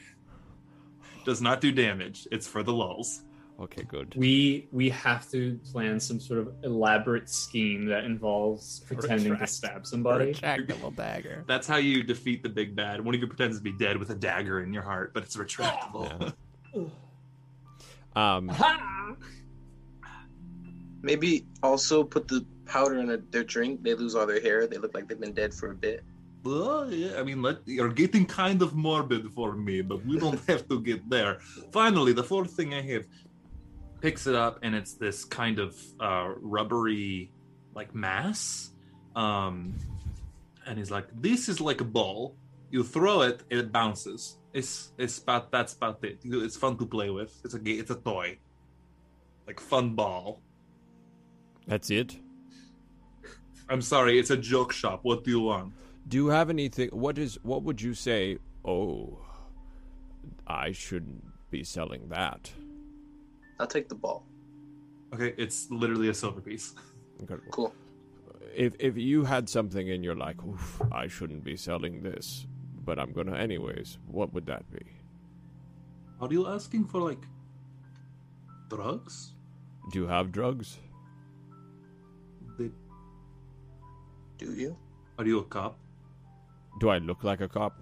[1.25, 3.23] does not do damage it's for the lulls
[3.59, 4.15] Okay, good.
[4.15, 9.57] We we have to plan some sort of elaborate scheme that involves pretending Retract- to
[9.57, 10.35] stab somebody.
[10.35, 11.43] Retractable dagger.
[11.47, 13.03] That's how you defeat the big bad.
[13.03, 15.39] One of you pretends to be dead with a dagger in your heart, but it's
[15.39, 16.35] retractable.
[18.15, 18.51] Um,
[21.07, 23.83] maybe also put the powder in a, their drink.
[23.85, 24.67] They lose all their hair.
[24.67, 26.03] They look like they've been dead for a bit.
[26.45, 30.41] well, yeah, I mean, let, you're getting kind of morbid for me, but we don't
[30.51, 31.39] have to get there.
[31.73, 33.05] Finally, the fourth thing I have
[34.01, 37.31] picks it up, and it's this kind of uh, rubbery,
[37.75, 38.73] like mass.
[39.15, 39.75] Um,
[40.67, 42.35] and he's like, "This is like a ball.
[42.75, 44.39] You throw it, it bounces.
[44.53, 46.19] It's it's about that's about it.
[46.25, 47.33] It's fun to play with.
[47.45, 48.39] It's a it's a toy,
[49.47, 50.43] like fun ball."
[51.67, 52.19] That's it.
[53.69, 55.01] I'm sorry, it's a joke shop.
[55.03, 55.73] What do you want?
[56.09, 56.89] Do you have anything?
[56.91, 57.39] What is?
[57.43, 58.39] What would you say?
[58.65, 59.19] Oh,
[60.47, 62.53] I shouldn't be selling that.
[63.59, 64.25] I'll take the ball.
[65.15, 66.75] Okay, it's literally a silver piece.
[67.19, 67.51] Incredible.
[67.51, 67.75] Cool.
[68.55, 72.47] If if you had something and you're like, Oof, I shouldn't be selling this,
[72.85, 73.99] but I'm gonna anyways.
[74.07, 74.85] What would that be?
[76.21, 77.23] Are you asking for like
[78.69, 79.33] drugs?
[79.93, 80.79] Do you have drugs?
[84.39, 84.77] Do you?
[85.19, 85.79] Are you a cop?
[86.81, 87.75] Do I look like a cop?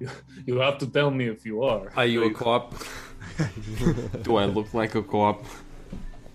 [0.46, 1.90] You have to tell me if you are.
[1.96, 2.72] Are you a cop?
[4.22, 5.42] Do I look like a cop?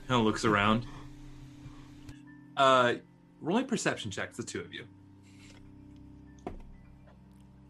[0.08, 0.86] Kind of looks around.
[2.58, 2.96] Uh,
[3.40, 4.84] rolling perception checks, the two of you.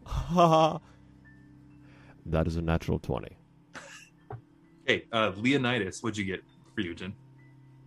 [0.04, 0.78] Haha.
[2.26, 3.36] that is a natural twenty.
[4.86, 6.42] Hey, uh, Leonidas, what'd you get
[6.74, 7.12] for Ryujin?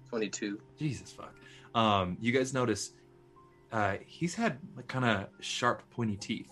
[0.09, 0.59] 22.
[0.79, 1.35] Jesus fuck.
[1.75, 2.93] Um, you guys notice
[3.71, 6.49] uh, he's had like kind of sharp, pointy teeth.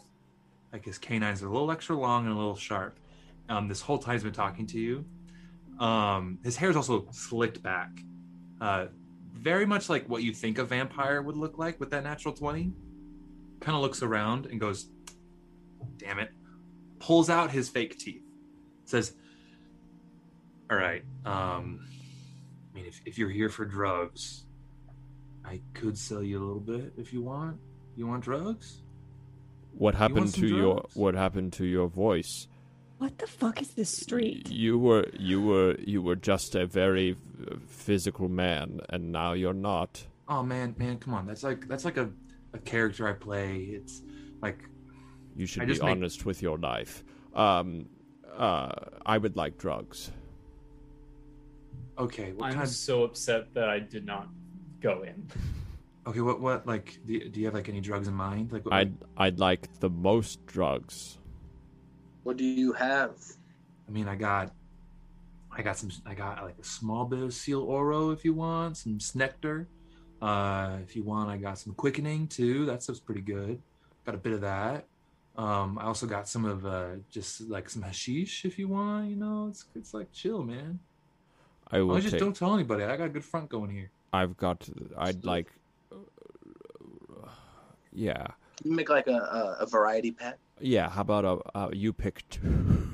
[0.74, 3.00] Like his canines are a little extra long and a little sharp.
[3.48, 5.06] Um, this whole time he's been talking to you.
[5.80, 7.90] Um, his is also slicked back.
[8.60, 8.88] Uh,
[9.34, 12.72] very much like what you think a vampire would look like with that natural 20.
[13.60, 14.88] Kind of looks around and goes,
[15.98, 16.32] damn it.
[17.00, 18.24] Pulls out his fake teeth.
[18.86, 19.14] Says,
[20.70, 21.86] all right, um,
[22.72, 24.45] I mean, if, if you're here for drugs,
[25.46, 27.58] I could sell you a little bit if you want.
[27.96, 28.82] You want drugs?
[29.78, 30.86] What happened some to your?
[30.94, 32.48] What happened to your voice?
[32.98, 34.50] What the fuck is this street?
[34.50, 37.18] You were you were you were just a very
[37.68, 40.06] physical man, and now you're not.
[40.28, 41.28] Oh man, man, come on.
[41.28, 42.10] That's like that's like a,
[42.54, 43.58] a character I play.
[43.58, 44.02] It's
[44.42, 44.60] like
[45.36, 47.04] You should I be just make- honest with your life.
[47.34, 47.88] Um,
[48.36, 48.72] uh,
[49.06, 50.12] I would like drugs.
[51.98, 52.70] okay, what I'm kind?
[52.70, 54.28] so upset that I did not
[54.86, 55.28] go in.
[56.08, 57.00] Okay, what what like?
[57.06, 58.52] Do you, do you have like any drugs in mind?
[58.52, 61.18] Like, what, I'd I'd like the most drugs.
[62.24, 63.16] What do you have?
[63.88, 64.52] I mean, I got
[65.52, 65.90] I got some.
[66.06, 69.66] I got like a small bit of seal oro if you want, some snectar.
[70.22, 72.66] Uh, if you want, I got some quickening too.
[72.66, 73.62] That stuff's pretty good.
[74.06, 74.86] Got a bit of that.
[75.38, 79.10] Um, I also got some of uh, just like some hashish if you want.
[79.10, 80.80] You know, it's it's like chill, man.
[81.72, 82.20] I will I just take.
[82.20, 82.84] don't tell anybody.
[82.84, 83.90] I got a good front going here.
[84.14, 84.68] I've got.
[84.98, 85.48] I'd like.
[87.98, 88.28] Yeah,
[88.64, 90.38] You make like a, a, a variety pack.
[90.60, 90.90] yeah.
[90.90, 92.90] How about a, a you pick two?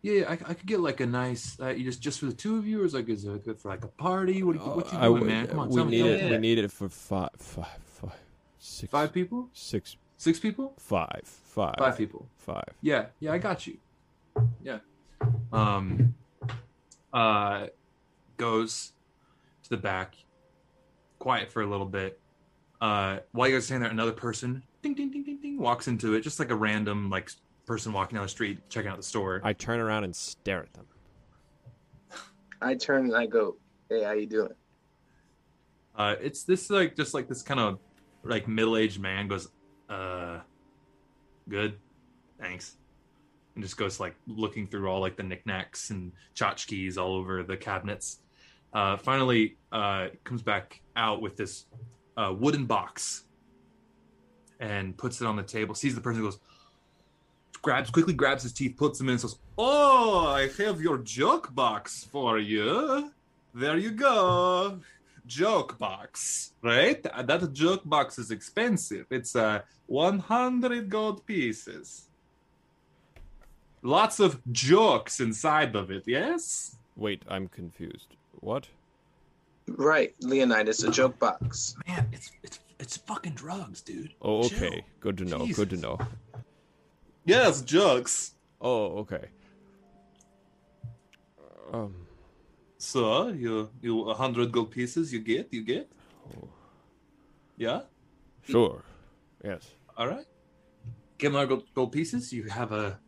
[0.00, 1.58] Yeah, I, I could get like a nice.
[1.60, 3.58] Uh, you just just for the two of you, or is like is it good
[3.60, 4.42] for like a party?
[4.42, 5.46] What, what you I doing, would- man?
[5.46, 5.90] Come on, we tell me.
[5.90, 6.24] need tell it.
[6.24, 6.30] me.
[6.30, 8.18] We need it for five, five, five,
[8.58, 12.26] six, Five people, six, six people, five, five, five people.
[12.38, 12.64] five.
[12.80, 13.76] Yeah, yeah, I got you.
[14.62, 14.78] Yeah.
[15.52, 16.14] Um.
[17.12, 17.66] Uh,
[18.38, 18.92] goes
[19.64, 20.14] to the back,
[21.20, 22.18] quiet for a little bit.
[22.80, 25.86] Uh, while you guys are standing there, another person, ding, ding, ding, ding, ding, walks
[25.86, 27.30] into it, just like a random like
[27.66, 29.40] person walking down the street, checking out the store.
[29.44, 30.86] I turn around and stare at them.
[32.62, 33.56] I turn and I go,
[33.88, 34.54] "Hey, how you doing?"
[35.94, 37.78] Uh, it's this like just like this kind of
[38.24, 39.48] like middle aged man goes,
[39.90, 40.40] uh,
[41.48, 41.76] good,
[42.40, 42.76] thanks,
[43.54, 47.56] and just goes like looking through all like the knickknacks and tchotchkes all over the
[47.56, 48.20] cabinets.
[48.72, 51.66] Uh, finally, uh, comes back out with this
[52.16, 53.24] uh, wooden box
[54.60, 55.74] and puts it on the table.
[55.74, 56.38] Sees the person, goes,
[57.62, 61.54] grabs quickly, grabs his teeth, puts them in, and says, "Oh, I have your joke
[61.54, 63.12] box for you.
[63.54, 64.80] There you go."
[65.26, 67.02] joke box, right?
[67.02, 69.06] That joke box is expensive.
[69.10, 72.08] It's uh 100 gold pieces.
[73.82, 76.76] Lots of jokes inside of it, yes?
[76.96, 78.16] Wait, I'm confused.
[78.40, 78.68] What?
[79.68, 81.76] Right, Leonidas, a joke box.
[81.86, 84.14] Man, it's it's it's fucking drugs, dude.
[84.22, 84.66] Oh, Chill.
[84.68, 84.84] okay.
[85.00, 85.46] Good to know.
[85.46, 85.98] Good to know.
[87.24, 88.34] Yes, jokes.
[88.60, 89.26] Oh, okay.
[91.72, 91.94] Um,
[92.78, 95.88] So, you you a 100 gold pieces you get, you get?
[97.56, 97.82] Yeah?
[98.42, 98.82] sure.
[99.44, 99.68] Yes.
[99.96, 100.24] All right.
[101.18, 102.32] Give them our gold, gold pieces.
[102.32, 102.98] You have a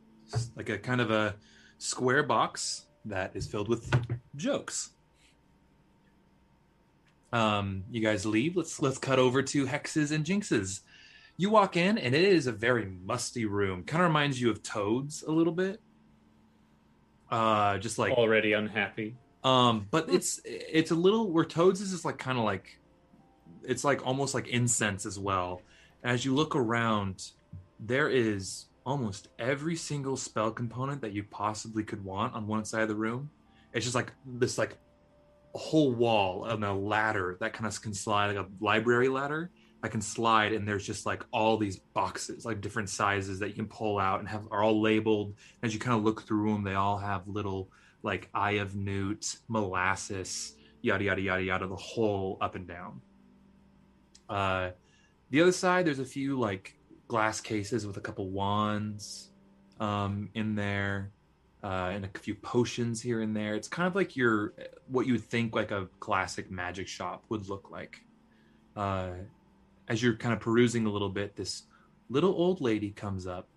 [0.57, 1.35] like a kind of a
[1.78, 3.91] square box that is filled with
[4.37, 4.91] jokes.
[7.33, 8.57] Um, you guys leave.
[8.57, 10.80] Let's let's cut over to hexes and jinxes.
[11.39, 13.85] You walk in, and it is a very musty room.
[13.85, 15.80] Kind of reminds you of Toads a little bit.
[17.30, 19.16] Uh, just like Already unhappy.
[19.43, 22.78] um, but it's it's a little where Toads is just like kind of like
[23.62, 25.62] it's like almost like incense as well.
[26.05, 27.30] As you look around,
[27.80, 32.83] there is almost every single spell component that you possibly could want on one side
[32.83, 33.30] of the room.
[33.72, 34.76] It's just like this like
[35.55, 39.51] a whole wall and a ladder that kind of can slide like a library ladder
[39.83, 43.55] I can slide and there's just like all these boxes like different sizes that you
[43.55, 45.35] can pull out and have are all labeled.
[45.63, 47.69] As you kind of look through them they all have little
[48.03, 53.01] like eye of newt molasses yada yada yada yada the whole up and down.
[54.29, 54.71] Uh
[55.31, 56.79] the other side there's a few like
[57.09, 59.31] glass cases with a couple wands
[59.81, 61.11] um in there
[61.63, 63.55] uh, and a few potions here and there.
[63.55, 64.55] It's kind of like your
[64.89, 68.01] what you would think like a classic magic shop would look like.
[68.77, 69.11] Uh,
[69.89, 71.65] as you're kind of perusing a little bit, this
[72.09, 73.49] little old lady comes up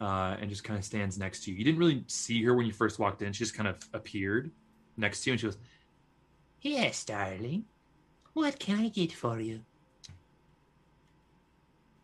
[0.00, 1.56] uh, and just kind of stands next to you.
[1.56, 3.32] You didn't really see her when you first walked in.
[3.32, 4.50] She just kind of appeared
[4.96, 5.58] next to you, and she goes,
[6.60, 7.64] Yes, darling.
[8.34, 9.60] What can I get for you?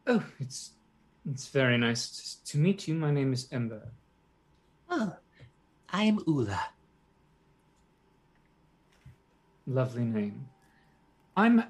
[0.07, 0.73] Oh, it's
[1.29, 2.95] it's very nice to, to meet you.
[2.95, 3.93] My name is Ember.
[4.91, 5.15] Oh,
[5.95, 6.61] I am Ula.
[9.65, 10.49] Lovely name.
[11.37, 11.63] I'm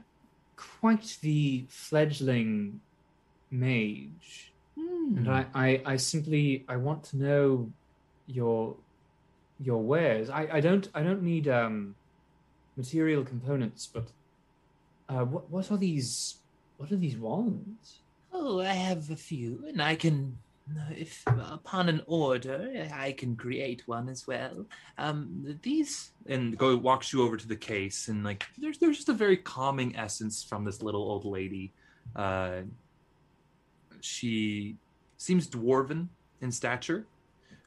[0.56, 2.80] quite the fledgling
[3.50, 7.70] mage, and I, I, I simply I want to know
[8.26, 8.76] your
[9.60, 10.30] your wares.
[10.30, 11.94] I, I don't I don't need um
[12.78, 14.06] material components, but
[15.10, 16.36] uh, what what are these?
[16.78, 18.00] What are these wands?
[18.32, 20.38] Oh, I have a few, and I can,
[20.90, 24.66] if upon an order, I can create one as well.
[24.98, 29.08] Um, these and go walks you over to the case, and like there's there's just
[29.08, 31.72] a very calming essence from this little old lady.
[32.16, 32.62] Uh,
[34.00, 34.76] she
[35.18, 36.08] seems dwarven
[36.40, 37.06] in stature,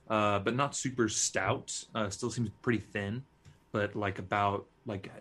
[0.10, 1.84] uh, but not super stout.
[1.94, 3.24] Uh, still seems pretty thin,
[3.72, 5.12] but like about like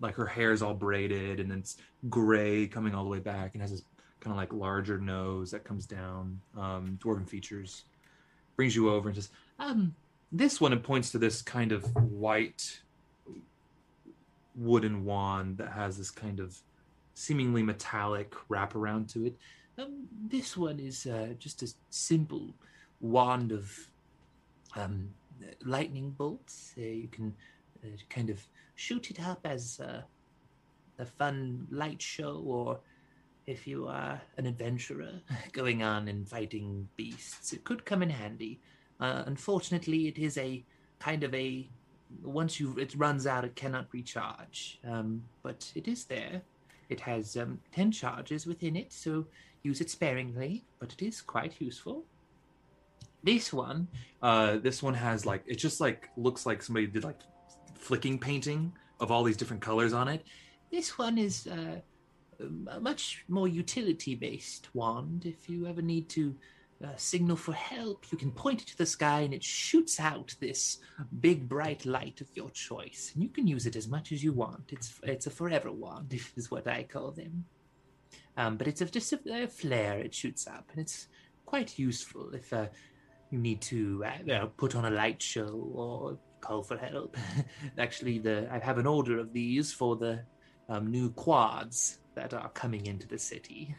[0.00, 1.76] like her hair is all braided and it's
[2.08, 3.82] gray coming all the way back and has this
[4.20, 6.40] kind of like larger nose that comes down.
[6.56, 7.84] Um, dwarven features.
[8.56, 9.94] Brings you over and says, um,
[10.32, 12.80] this one it points to this kind of white
[14.56, 16.58] wooden wand that has this kind of
[17.14, 19.36] seemingly metallic wraparound to it.
[19.78, 22.52] um, this one is uh, just a simple
[23.00, 23.72] wand of
[24.76, 25.08] um,
[25.64, 26.74] lightning bolts.
[26.76, 27.34] Uh, you can
[27.84, 28.40] uh, kind of
[28.74, 30.02] shoot it up as uh,
[30.98, 32.80] a fun light show, or
[33.48, 35.12] if you are an adventurer
[35.52, 38.60] going on and fighting beasts, it could come in handy.
[39.00, 40.62] Uh, unfortunately, it is a
[40.98, 41.68] kind of a
[42.22, 44.78] once you it runs out, it cannot recharge.
[44.86, 46.42] Um, but it is there.
[46.90, 49.26] It has um, ten charges within it, so
[49.62, 50.64] use it sparingly.
[50.78, 52.04] But it is quite useful.
[53.22, 53.88] This one,
[54.22, 57.20] Uh, this one has like it just like looks like somebody did like
[57.74, 60.24] flicking painting of all these different colors on it.
[60.70, 61.80] this one is uh,
[62.40, 65.26] a much more utility-based wand.
[65.26, 66.34] If you ever need to
[66.84, 70.34] uh, signal for help, you can point it to the sky, and it shoots out
[70.40, 70.78] this
[71.20, 73.10] big bright light of your choice.
[73.14, 74.72] And you can use it as much as you want.
[74.72, 77.44] It's it's a forever wand, is what I call them.
[78.36, 81.08] Um, but it's a, just a, a flare it shoots up, and it's
[81.46, 82.66] quite useful if uh,
[83.30, 87.16] you need to uh, uh, put on a light show or call for help.
[87.78, 90.20] Actually, the I have an order of these for the
[90.68, 93.74] um, new quads that are coming into the city.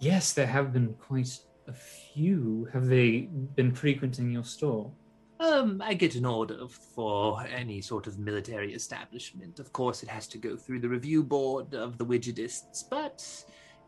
[0.00, 1.36] Yes, there have been quite
[1.66, 2.68] a few.
[2.72, 4.92] Have they been frequenting your store?
[5.40, 9.58] Um, I get an order for any sort of military establishment.
[9.58, 13.18] Of course, it has to go through the review board of the widgetists, but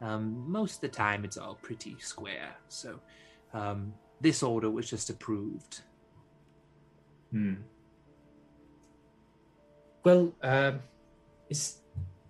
[0.01, 2.57] um, most of the time it's all pretty square.
[2.69, 2.99] So,
[3.55, 5.83] um, this order was just approved.
[7.31, 7.55] Hmm.
[10.05, 10.81] Well, um,
[11.49, 11.79] is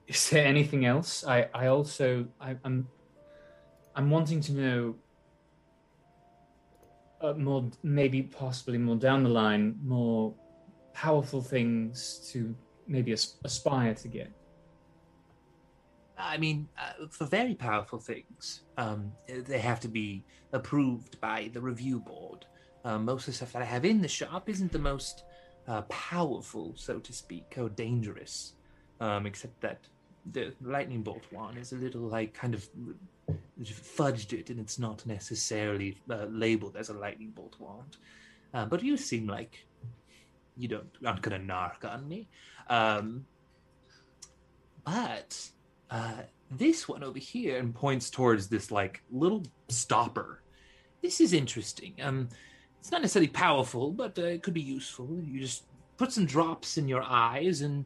[0.09, 1.25] is there anything else?
[1.27, 2.89] I I also I, I'm
[3.95, 4.95] I'm wanting to know
[7.21, 10.35] uh, more, maybe possibly more down the line, more
[10.95, 12.55] powerful things to
[12.87, 14.31] maybe as- aspire to get.
[16.17, 21.61] I mean, uh, for very powerful things, um, they have to be approved by the
[21.61, 22.45] review board.
[22.85, 25.25] Uh, most of the stuff that I have in the shop isn't the most
[25.69, 28.55] uh, powerful, so to speak, or dangerous,
[29.01, 29.87] um, except that
[30.33, 32.69] the lightning bolt one is a little like kind of
[33.63, 37.97] fudged it, and it's not necessarily uh, labeled as a lightning bolt wand.
[38.55, 39.67] Uh, but you seem like
[40.57, 42.29] you don't aren't gonna narc on me.
[42.69, 43.27] Um,
[44.85, 45.51] but
[45.91, 50.43] uh, this one over here And points towards this like little stopper.
[51.03, 51.95] this is interesting.
[52.03, 52.29] Um,
[52.81, 55.09] it's not necessarily powerful, but uh, it could be useful.
[55.27, 55.65] You just
[55.97, 57.85] put some drops in your eyes, and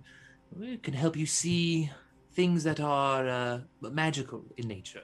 [0.60, 1.90] it can help you see
[2.32, 5.02] things that are uh, magical in nature.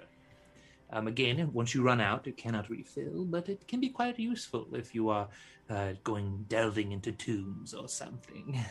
[0.91, 4.67] Um, again, once you run out, it cannot refill, but it can be quite useful
[4.73, 5.29] if you are
[5.69, 8.59] uh, going delving into tombs or something.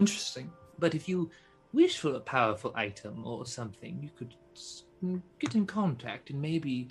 [0.00, 0.50] Interesting.
[0.78, 1.30] But if you
[1.72, 4.34] wish for a powerful item or something, you could
[5.38, 6.88] get in contact and maybe.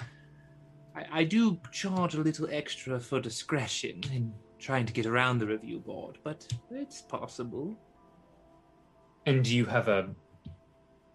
[0.95, 5.45] I, I do charge a little extra for discretion in trying to get around the
[5.45, 7.77] review board, but it's possible.
[9.29, 10.09] And do you have a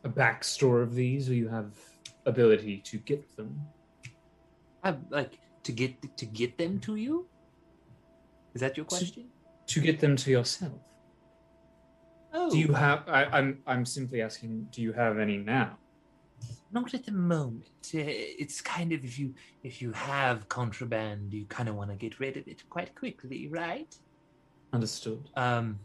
[0.04, 1.72] a back store of these, or you have
[2.26, 3.60] ability to get them?
[4.84, 7.26] I like to get to get them to you.
[8.54, 9.24] Is that your question?
[9.66, 10.80] To get them to yourself.
[12.32, 13.08] Oh, Do you have?
[13.08, 14.68] I, I'm I'm simply asking.
[14.70, 15.78] Do you have any now?
[16.70, 17.66] Not at the moment.
[17.94, 17.98] Uh,
[18.42, 19.34] It's kind of if you
[19.64, 23.48] if you have contraband, you kind of want to get rid of it quite quickly,
[23.48, 23.92] right?
[24.72, 25.30] Understood.
[25.34, 25.78] Um,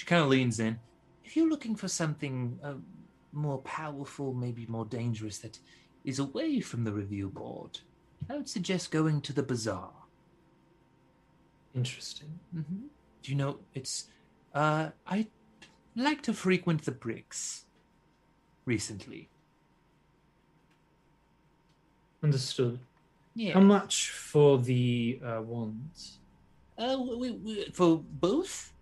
[0.00, 0.78] she kind of leans in.
[1.26, 2.72] If you're looking for something uh,
[3.32, 5.58] more powerful, maybe more dangerous, that
[6.06, 7.78] is away from the review board,
[8.30, 9.90] I would suggest going to the bazaar.
[11.74, 12.40] Interesting.
[12.50, 12.86] hmm
[13.22, 14.06] Do you know it's?
[14.54, 15.26] Uh, I
[15.94, 17.66] like to frequent the bricks.
[18.64, 19.28] Recently,
[22.22, 22.78] Understood.
[23.34, 23.52] yeah.
[23.52, 26.20] How much for the uh, wands?
[26.78, 28.72] Uh, we, we, for both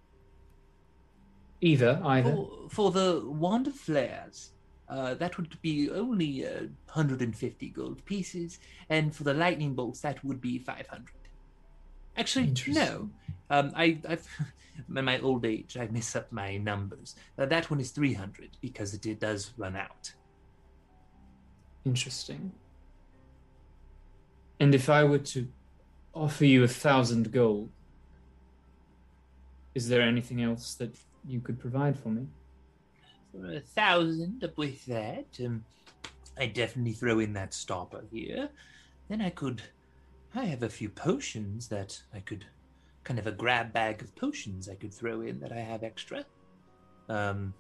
[1.61, 2.31] Either, either.
[2.31, 4.53] For, for the wand of flares,
[4.89, 6.61] uh, that would be only uh,
[6.93, 11.05] 150 gold pieces, and for the lightning bolts, that would be 500.
[12.17, 13.11] Actually, no.
[13.51, 14.27] Um, I, I've
[14.97, 17.17] in my old age, I mess up my numbers.
[17.39, 20.13] Uh, that one is 300 because it, it does run out.
[21.85, 22.53] Interesting.
[24.61, 25.49] And if I were to
[26.15, 27.71] offer you a thousand gold,
[29.75, 30.97] is there anything else that
[31.29, 32.27] you could provide for me?
[33.33, 35.65] For a thousand up with that, um,
[36.39, 38.49] I definitely throw in that stopper here.
[39.09, 39.63] Then I could.
[40.35, 42.47] I have a few potions that I could.
[43.05, 46.25] Kind of a grab bag of potions I could throw in that I have extra.
[47.09, 47.55] Um,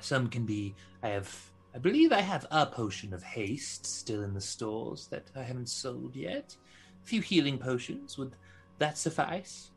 [0.00, 0.74] some can be.
[1.02, 1.34] I have.
[1.74, 5.68] I believe I have a potion of haste still in the stores that I haven't
[5.68, 6.56] sold yet.
[7.02, 8.18] A few healing potions.
[8.18, 8.34] Would
[8.78, 9.70] that suffice?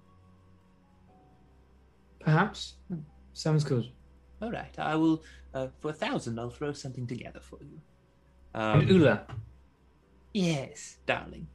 [2.20, 2.76] Perhaps.
[3.34, 3.90] Sounds good.
[4.42, 5.24] All right, I will.
[5.54, 7.80] Uh, for a thousand, I'll throw something together for you.
[8.54, 9.26] And Um, Ula,
[10.34, 11.48] Yes, darling.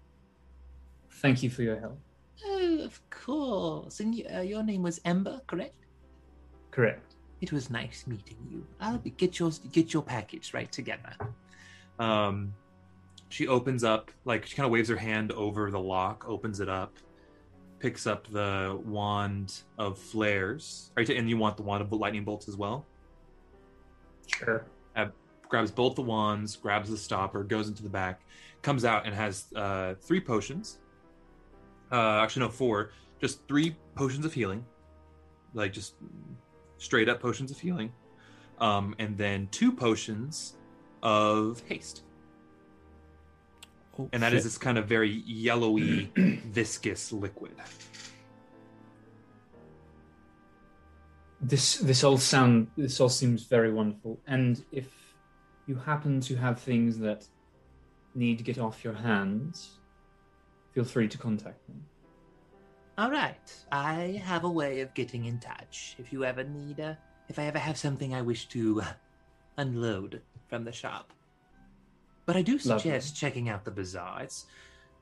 [1.11, 1.99] thank you for your help.
[2.45, 3.99] Oh, of course.
[4.01, 5.75] And uh, your name was Ember, correct?
[6.71, 7.15] Correct.
[7.41, 8.65] It was nice meeting you.
[8.81, 11.13] I'll be, get your get your package right together.
[11.99, 12.53] um,
[13.31, 16.69] she opens up, like she kind of waves her hand over the lock, opens it
[16.69, 16.95] up,
[17.79, 20.91] picks up the wand of flares.
[20.97, 22.87] Are you ta- and you want the wand of lightning bolts as well?
[24.27, 24.67] Sure.
[25.49, 28.21] grabs both the wands, grabs the stopper, goes into the back,
[28.63, 30.79] comes out and has uh, three potions.
[31.91, 32.91] Uh, actually, no, four.
[33.21, 34.65] Just three potions of healing,
[35.55, 35.95] like just
[36.77, 37.93] straight up potions of healing,
[38.61, 40.55] um, and then two potions
[41.03, 42.03] of haste.
[43.99, 44.45] Oh, And that is shit.
[44.45, 47.55] this kind of very yellowy, viscous liquid.
[51.41, 54.19] This this all sound this all seems very wonderful.
[54.27, 54.89] And if
[55.67, 57.27] you happen to have things that
[58.15, 59.79] need to get off your hands,
[60.73, 61.77] feel free to contact me.
[62.97, 65.95] All right, I have a way of getting in touch.
[65.99, 68.87] If you ever need a, if I ever have something I wish to uh,
[69.59, 71.13] unload from the shop.
[72.29, 74.21] But I do suggest checking out the bazaar.
[74.23, 74.45] It's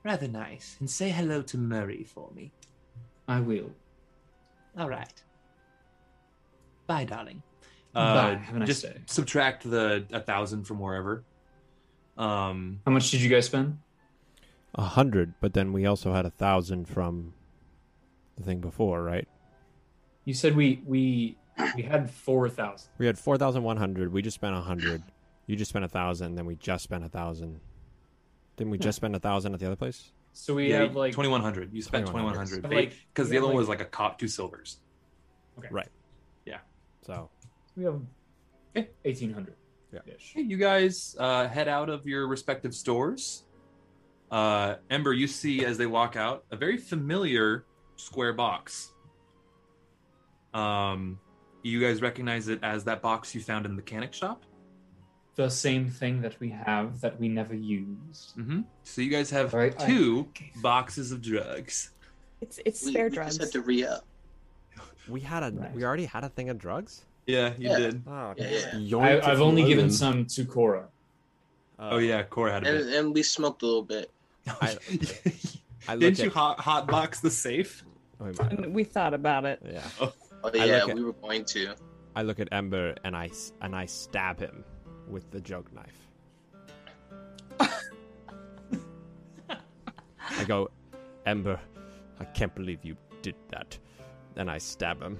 [0.05, 0.77] rather nice.
[0.79, 2.53] And say hello to Murray for me.
[3.27, 3.69] I will.
[4.77, 5.21] All right.
[6.87, 7.43] Bye, darling.
[7.91, 8.01] Bye.
[8.01, 9.01] Uh, Have a nice just day.
[9.07, 11.25] subtract the a thousand from wherever.
[12.17, 13.77] Um, How much did you guys spend?
[14.75, 17.33] a hundred, but then we also had a thousand from
[18.37, 19.27] the thing before, right?
[20.23, 21.35] You said we we
[21.75, 22.89] we had four thousand.
[22.97, 24.13] We had four thousand one hundred.
[24.13, 25.03] We just spent a hundred.
[25.47, 26.35] You just spent a thousand.
[26.35, 27.59] Then we just spent a thousand.
[28.57, 30.11] Didn't we just spend a thousand at the other place?
[30.33, 31.73] So we yeah, have like twenty one hundred.
[31.73, 32.63] You spent twenty one 2100.
[32.63, 34.79] hundred like, because the have, other one was like a cop, two silvers.
[35.57, 35.69] okay.
[35.71, 35.89] Right.
[36.45, 36.59] Yeah.
[37.01, 37.29] So
[37.75, 38.01] We have
[39.03, 39.55] eighteen hundred.
[39.91, 40.01] Yeah.
[40.19, 43.45] Hey, you guys uh, head out of your respective stores.
[44.29, 48.91] Uh, Ember, you see as they walk out a very familiar square box.
[50.53, 51.19] Um,
[51.63, 54.43] you guys recognize it as that box you found in the mechanic shop.
[55.37, 58.35] The same thing that we have that we never used.
[58.37, 58.61] Mm-hmm.
[58.83, 60.27] So you guys have All right, I- two
[60.57, 61.91] boxes of drugs.
[62.41, 63.37] It's it's We, spare we drugs.
[63.37, 64.03] just had to re up.
[65.07, 65.73] we had a Right.
[65.75, 67.05] we already had a thing of drugs.
[67.27, 67.77] Yeah, you Yeah.
[67.77, 68.03] did.
[68.07, 68.97] Oh, Yeah, yeah.
[68.97, 70.87] I, I've you only given some to Cora.
[71.79, 72.95] Uh, Oh yeah, Cora had a And, bit.
[72.99, 74.09] and we smoked a little bit.
[74.47, 74.77] I-
[75.87, 77.83] I Didn't you at- hot, hot box the safe?
[78.19, 78.31] Oh,
[78.69, 79.61] we thought about it.
[79.63, 79.83] yeah.
[80.01, 80.11] Oh
[80.43, 81.75] I yeah, look at- we were going to.
[82.15, 84.63] I look at Ember and I s- and I stab him
[85.09, 86.07] with the jug knife.
[90.39, 90.69] I go,
[91.25, 91.59] Ember,
[92.19, 93.77] I can't believe you did that.
[94.35, 95.17] And I stab him.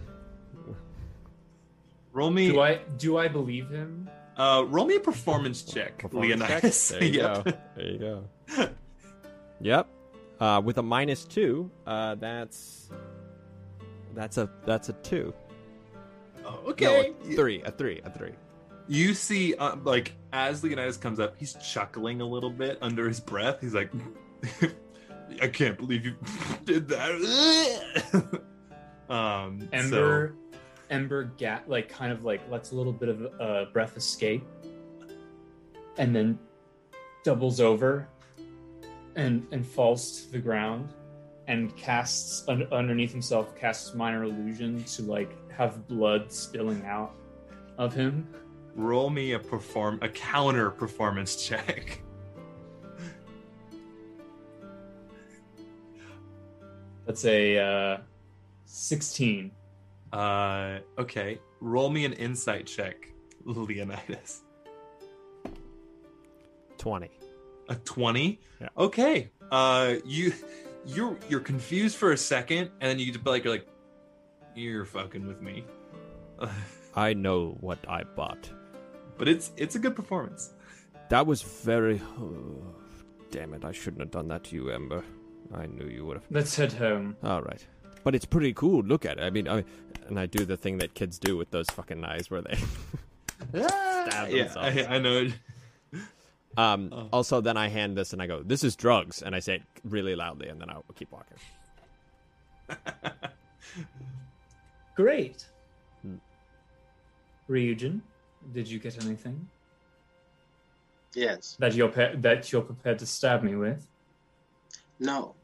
[2.14, 2.50] Roll me.
[2.50, 4.10] Do I do I believe him?
[4.38, 6.50] Uh, roll me a performance check, Performance check?
[6.64, 6.88] Leonidas.
[6.90, 7.44] There you Yep.
[7.46, 7.52] go.
[7.76, 8.70] There you go.
[9.62, 9.88] yep.
[10.40, 12.90] Uh, with a minus two, uh, that's
[14.14, 15.34] that's a that's a two.
[16.46, 17.14] Oh, No, okay.
[17.32, 18.34] a three, a three, a three.
[18.88, 23.20] You see, uh, like, as Leonidas comes up, he's chuckling a little bit under his
[23.20, 23.60] breath.
[23.60, 23.92] He's like,
[25.42, 26.16] I can't believe you
[26.66, 28.42] did that.
[29.10, 30.36] um, Ember
[30.90, 34.46] Ember ga- like kind of like lets a little bit of uh, breath escape,
[35.98, 36.40] and then
[37.24, 38.08] doubles over,
[39.16, 40.94] and and falls to the ground,
[41.48, 47.14] and casts un- underneath himself casts minor illusion to like have blood spilling out
[47.78, 48.28] of him.
[48.78, 52.01] So roll me a perform a counter performance check.
[57.05, 57.97] That's a uh,
[58.65, 59.51] sixteen.
[60.11, 61.39] Uh, okay.
[61.61, 63.11] Roll me an insight check,
[63.45, 64.41] Leonidas.
[66.78, 67.11] Twenty.
[67.69, 68.39] A twenty.
[68.61, 68.69] Yeah.
[68.78, 69.32] Okay.
[69.51, 70.34] Uh, you
[70.86, 73.67] you're you're confused for a second, and then you just like you're like,
[74.55, 75.63] you're fucking with me.
[76.95, 78.49] I know what I bought.
[79.18, 80.51] But it's it's a good performance.
[81.09, 82.01] That was very.
[83.32, 83.65] damn it!
[83.65, 85.03] I shouldn't have done that to you, Ember.
[85.53, 86.26] I knew you would have.
[86.30, 87.15] Let's head home.
[87.24, 87.65] All right,
[88.03, 88.84] but it's pretty cool.
[88.84, 89.24] Look at it.
[89.24, 89.63] I mean, I
[90.07, 92.55] and I do the thing that kids do with those fucking knives, where they.
[93.49, 94.78] Stab yeah, themselves.
[94.78, 95.28] I, I know.
[96.57, 96.89] Um.
[96.91, 97.09] Oh.
[97.13, 99.63] Also, then I hand this and I go, "This is drugs," and I say it
[99.84, 101.38] really loudly, and then I'll keep walking.
[104.95, 105.45] Great.
[106.01, 106.15] Hmm.
[107.47, 108.01] Ryujin,
[108.54, 109.50] did you get anything
[111.14, 111.56] Yes.
[111.60, 113.88] that you're pe- that you're prepared to stab me with?
[115.00, 115.36] No.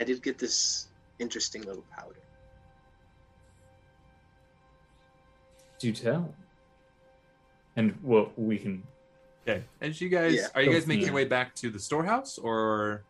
[0.00, 2.16] I did get this interesting little powder.
[5.78, 6.34] Do tell.
[7.76, 8.82] And well, we can.
[9.46, 9.64] Okay.
[9.80, 10.48] As you guys, Yeah.
[10.54, 11.06] are you guys Go- making yeah.
[11.08, 13.04] your way back to the storehouse, or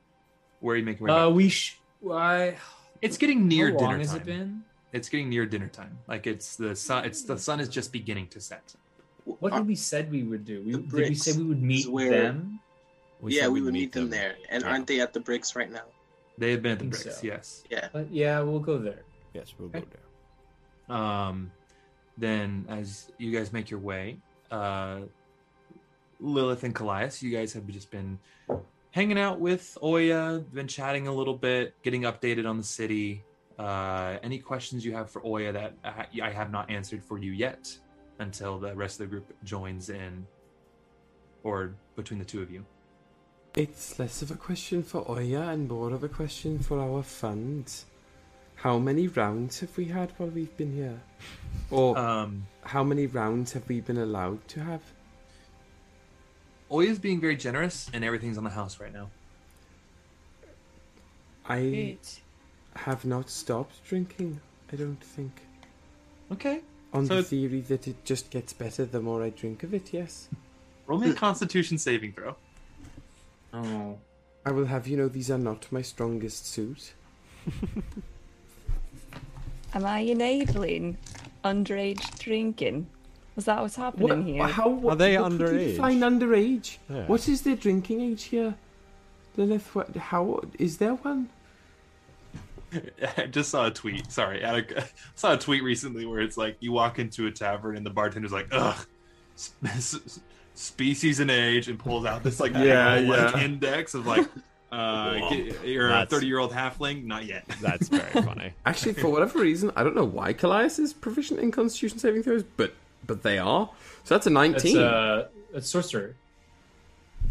[0.61, 1.23] where are you making your way?
[1.23, 1.37] Uh, back?
[1.37, 1.49] we.
[1.49, 1.79] Sh-
[2.11, 2.57] I.
[3.03, 4.21] It's getting near How dinner long has time.
[4.21, 4.65] it been?
[4.97, 5.99] It's getting near dinner time.
[6.09, 7.05] Like it's the sun.
[7.05, 8.75] It's the sun is just beginning to set.
[9.25, 10.63] What did we said we would do?
[10.65, 12.61] We, did we say we would meet is where- them?
[13.27, 14.37] yeah, we we'd would meet them, there.
[14.51, 14.71] And Yeah.
[14.71, 15.85] aren't they at the bricks right now?
[16.39, 17.05] They have been at the bricks.
[17.21, 17.27] so.
[17.27, 17.65] Yes.
[17.71, 17.89] Yeah.
[17.93, 19.03] But yeah, we'll go there.
[19.35, 20.97] Yes, we'll go there.
[20.97, 21.51] Um,
[22.17, 24.19] then as you guys make your way,
[24.51, 25.01] uh,
[26.21, 28.19] Lilith and Kallias, you guys have just been
[28.93, 33.23] hanging out with Oya, been chatting a little bit, getting updated on the city.
[33.59, 37.33] Uh, any questions you have for Oya that I I have not answered for you
[37.33, 37.77] yet
[38.19, 40.27] until the rest of the group joins in,
[41.43, 42.65] or between the two of you.
[43.55, 47.73] It's less of a question for Oya and more of a question for our fund.
[48.57, 51.01] How many rounds have we had while we've been here?
[51.71, 54.83] Or Um, how many rounds have we been allowed to have?
[56.71, 59.11] Oya's being very generous, and everything's on the house right now.
[61.49, 61.97] I
[62.77, 64.41] have not stopped drinking,
[64.73, 65.33] I don't think.
[66.33, 66.61] Okay.
[66.93, 69.93] On So the theory that it just gets better the more I drink of it,
[69.93, 70.29] yes.
[70.87, 72.37] Roll me a Constitution saving throw.
[73.53, 73.99] Oh.
[74.45, 76.93] I will have you know these are not my strongest suit.
[79.75, 80.97] Am I enabling
[81.45, 82.87] underage drinking?
[83.35, 84.47] Was that what's happening What, here?
[84.47, 85.71] how, what, Are they what would you underage?
[85.73, 86.79] define underage?
[86.89, 87.07] Yeah.
[87.07, 88.55] What is their drinking age here?
[89.37, 91.29] Lilith, what, how is there one?
[93.17, 94.11] I just saw a tweet.
[94.13, 94.65] Sorry, I
[95.15, 98.33] saw a tweet recently where it's like you walk into a tavern and the bartender's
[98.33, 98.87] like, "Ugh,
[99.37, 100.21] s- s-
[100.55, 104.27] species and age," and pulls out this like Yeah, big old, like, index of like,
[104.73, 107.45] uh, get, "You're a thirty-year-old halfling." Not yet.
[107.61, 108.53] That's very funny.
[108.65, 112.43] Actually, for whatever reason, I don't know why Kallias is proficient in Constitution saving throws,
[112.43, 112.75] but
[113.07, 113.71] but they are.
[114.05, 114.79] So that's a That's nineteen.
[114.79, 116.15] uh, that's sorcerer.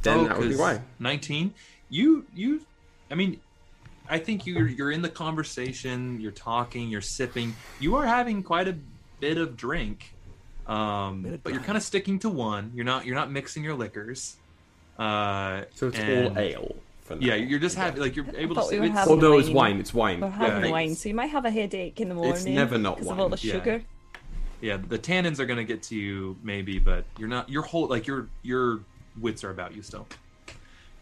[0.03, 0.81] then Oh, that would be 'cause why.
[0.99, 1.53] Nineteen.
[1.89, 2.61] You you.
[3.11, 3.39] I mean,
[4.09, 6.19] I think you're you're in the conversation.
[6.19, 6.89] You're talking.
[6.89, 7.55] You're sipping.
[7.79, 8.75] You are having quite a
[9.19, 10.13] bit of drink.
[10.67, 12.71] Um, Bit of but you're kind of sticking to one.
[12.75, 14.37] You're not you're not mixing your liquors.
[14.97, 16.75] Uh, So it's and- all ale.
[17.03, 17.21] For now.
[17.21, 18.61] Yeah, you're just having like you're able to.
[18.61, 19.55] thought we were it's- having- Although it's wine.
[19.73, 20.21] wine, it's wine.
[20.21, 20.71] We're having Yeah.
[20.71, 22.33] wine, so you might have a headache in the morning.
[22.33, 23.53] It's never not because of all wine, the yeah.
[23.53, 23.83] sugar.
[24.61, 27.47] yeah, the tannins are gonna get to you maybe, but you're not.
[27.47, 28.79] Your whole like your your
[29.21, 30.07] wits are about you still.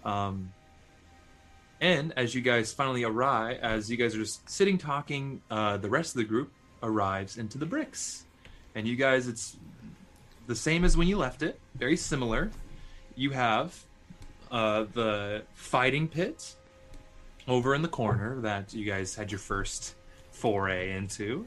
[0.04, 0.52] Um,
[1.84, 5.90] and as you guys finally arrive, as you guys are just sitting talking, uh, the
[5.90, 6.50] rest of the group
[6.82, 8.24] arrives into the bricks,
[8.74, 9.58] and you guys, it's
[10.48, 11.60] the same as when you left it.
[11.76, 12.52] Very similar.
[13.16, 13.78] You have
[14.50, 16.56] uh, the fighting pit
[17.50, 19.96] over in the corner that you guys had your first
[20.32, 21.46] foray into.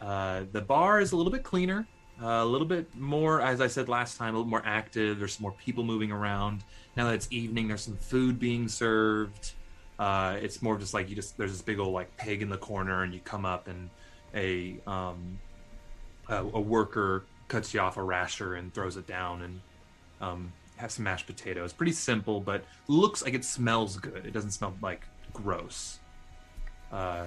[0.00, 1.84] Uh, the bar is a little bit cleaner,
[2.22, 5.18] uh, a little bit more, as I said last time, a little more active.
[5.18, 6.62] There's more people moving around.
[6.98, 9.52] Now that it's evening, there's some food being served.
[10.00, 12.58] Uh, it's more just like you just there's this big old like pig in the
[12.58, 13.88] corner, and you come up and
[14.34, 15.38] a um,
[16.28, 19.60] a, a worker cuts you off a rasher and throws it down, and
[20.20, 21.72] um, have some mashed potatoes.
[21.72, 24.26] Pretty simple, but looks like it smells good.
[24.26, 26.00] It doesn't smell like gross.
[26.90, 27.26] Uh,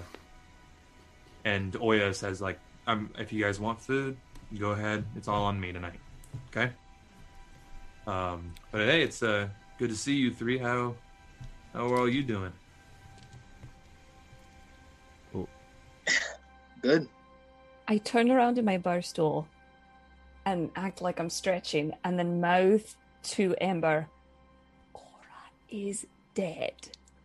[1.45, 4.17] and Oya says like, um, if you guys want food,
[4.59, 5.05] go ahead.
[5.15, 5.99] It's all on me tonight.
[6.49, 6.73] Okay.
[8.05, 9.47] Um, but hey, it's uh
[9.81, 10.59] good to see you three.
[10.59, 10.93] How
[11.73, 12.53] how are all you doing?
[16.83, 17.09] Good.
[17.87, 19.47] I turn around in my bar stool
[20.45, 22.95] and act like I'm stretching, and then mouth
[23.33, 24.07] to Ember,
[24.93, 26.05] Cora is
[26.35, 26.75] dead.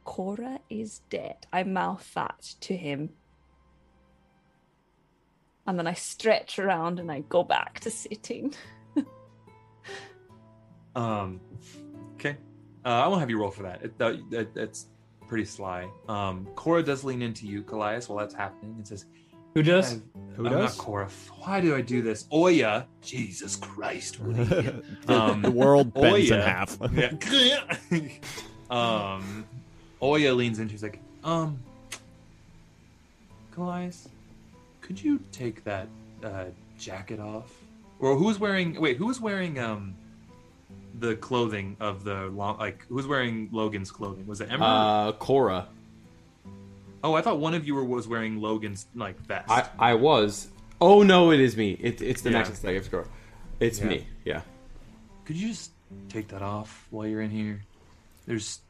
[0.04, 1.46] Cora is dead.
[1.52, 3.10] I mouth that to him.
[5.66, 8.54] And then I stretch around and I go back to sitting.
[10.96, 11.42] Um,
[12.16, 12.36] okay.
[12.84, 13.82] Uh, I won't have you roll for that.
[13.82, 14.86] It, that, that that's
[15.28, 15.88] pretty sly.
[16.08, 19.06] Um, Cora does lean into you, Kallias, while that's happening, and says,
[19.54, 19.94] Who does?
[19.94, 20.02] "I've-
[20.36, 20.76] Who I'm does?
[20.78, 21.08] not Cora.
[21.40, 22.26] Why do I do this?
[22.32, 24.84] Oya, Jesus Christ, what an idiot.
[25.06, 26.42] the, Um, the world bends in Oya.
[26.46, 26.78] half.
[26.92, 27.64] Yeah.
[28.70, 29.44] um,
[30.02, 30.72] Oya leans into.
[30.72, 31.58] She's like, um,
[33.54, 34.08] Kallias,
[34.80, 35.88] could you take that
[36.22, 36.44] uh,
[36.78, 37.52] jacket off?
[37.98, 38.78] Or who's wearing?
[38.80, 39.94] Wait, who's wearing um
[40.98, 42.58] the clothing of the long?
[42.58, 44.26] Like, who's wearing Logan's clothing?
[44.26, 44.64] Was it Ember?
[44.66, 45.68] Uh, Cora.
[47.04, 49.50] oh, I thought one of you were was wearing Logan's like vest.
[49.50, 50.48] I, I was.
[50.80, 51.72] Oh no, it is me.
[51.80, 52.38] It, it's the Yeah.
[52.38, 53.08] necklace that I gave to Cora.
[53.60, 53.86] It's Yeah.
[53.86, 54.06] me.
[54.24, 54.40] Yeah.
[55.24, 55.70] Could you just
[56.08, 57.62] take that off while you're in here?
[58.26, 58.60] There's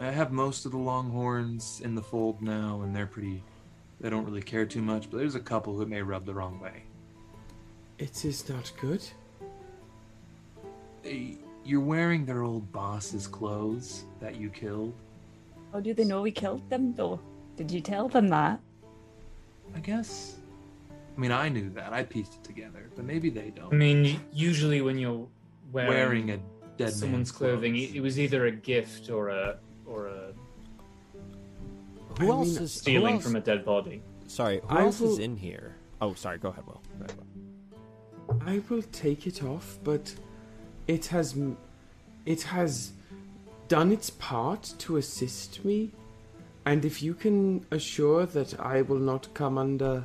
[0.00, 3.42] I have most of the Longhorns in the fold now, and they're pretty.
[4.00, 6.58] They don't really care too much, but there's a couple who may rub the wrong
[6.60, 6.84] way.
[7.98, 9.02] It is not good.
[11.02, 14.92] They, you're wearing their old boss's clothes that you killed.
[15.72, 17.20] How do they know we killed them, though?
[17.56, 18.60] Did you tell them that?
[19.74, 20.36] I guess.
[21.16, 21.92] I mean, I knew that.
[21.92, 23.72] I pieced it together, but maybe they don't.
[23.72, 25.26] I mean, usually when you're
[25.70, 26.38] wearing, wearing a
[26.76, 27.90] dead someone's clothing, clothes.
[27.90, 30.32] it, it was either a gift or a or a
[32.18, 34.02] Who I else mean, is stealing else- from a dead body.
[34.26, 35.74] Sorry, who I else is in here?
[36.00, 36.38] Oh, sorry.
[36.38, 36.80] Go ahead, Will.
[36.98, 38.42] Go ahead, Will.
[38.48, 40.14] I will take it off, but
[40.86, 41.36] it has
[42.26, 42.92] it has
[43.68, 45.90] done its part to assist me.
[46.64, 50.04] And if you can assure that I will not come under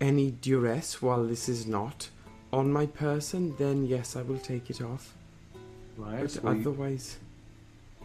[0.00, 2.08] any duress while this is not
[2.52, 5.14] on my person, then yes, I will take it off.
[5.96, 6.22] Right.
[6.22, 7.18] But Well, you- otherwise,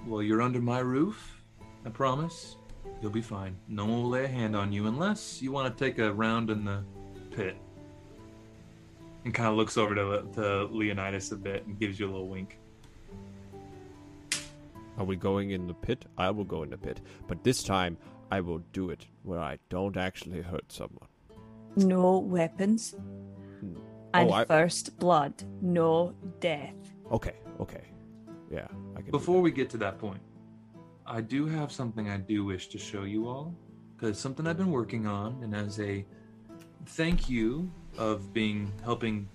[0.06, 1.42] well, you're under my roof.
[1.86, 2.56] I promise.
[3.02, 3.56] You'll be fine.
[3.68, 6.50] No one will lay a hand on you unless you want to take a round
[6.50, 6.84] in the
[7.32, 7.56] pit.
[9.28, 12.30] And kind of looks over to, to Leonidas a bit and gives you a little
[12.30, 12.58] wink.
[14.98, 16.06] Are we going in the pit?
[16.18, 17.98] I will go in the pit, but this time
[18.32, 21.10] I will do it where I don't actually hurt someone.
[21.76, 22.96] No weapons.
[23.60, 23.74] Hmm.
[24.14, 25.34] And Oh, I- first blood.
[25.62, 26.76] No death.
[27.12, 27.84] Okay, okay,
[28.50, 29.12] yeah, I can.
[29.12, 30.22] Before we get to that point,
[31.06, 33.54] I do have something I do wish to show you all.
[33.98, 36.06] Because something I've been working on, and as a
[36.86, 39.28] thank you of being helping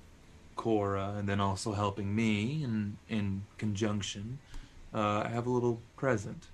[0.57, 4.39] Cora and then also helping me in, in conjunction,
[4.95, 6.47] uh, I have a little present.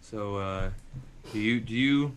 [0.00, 0.70] So, uh,
[1.32, 2.16] do you do you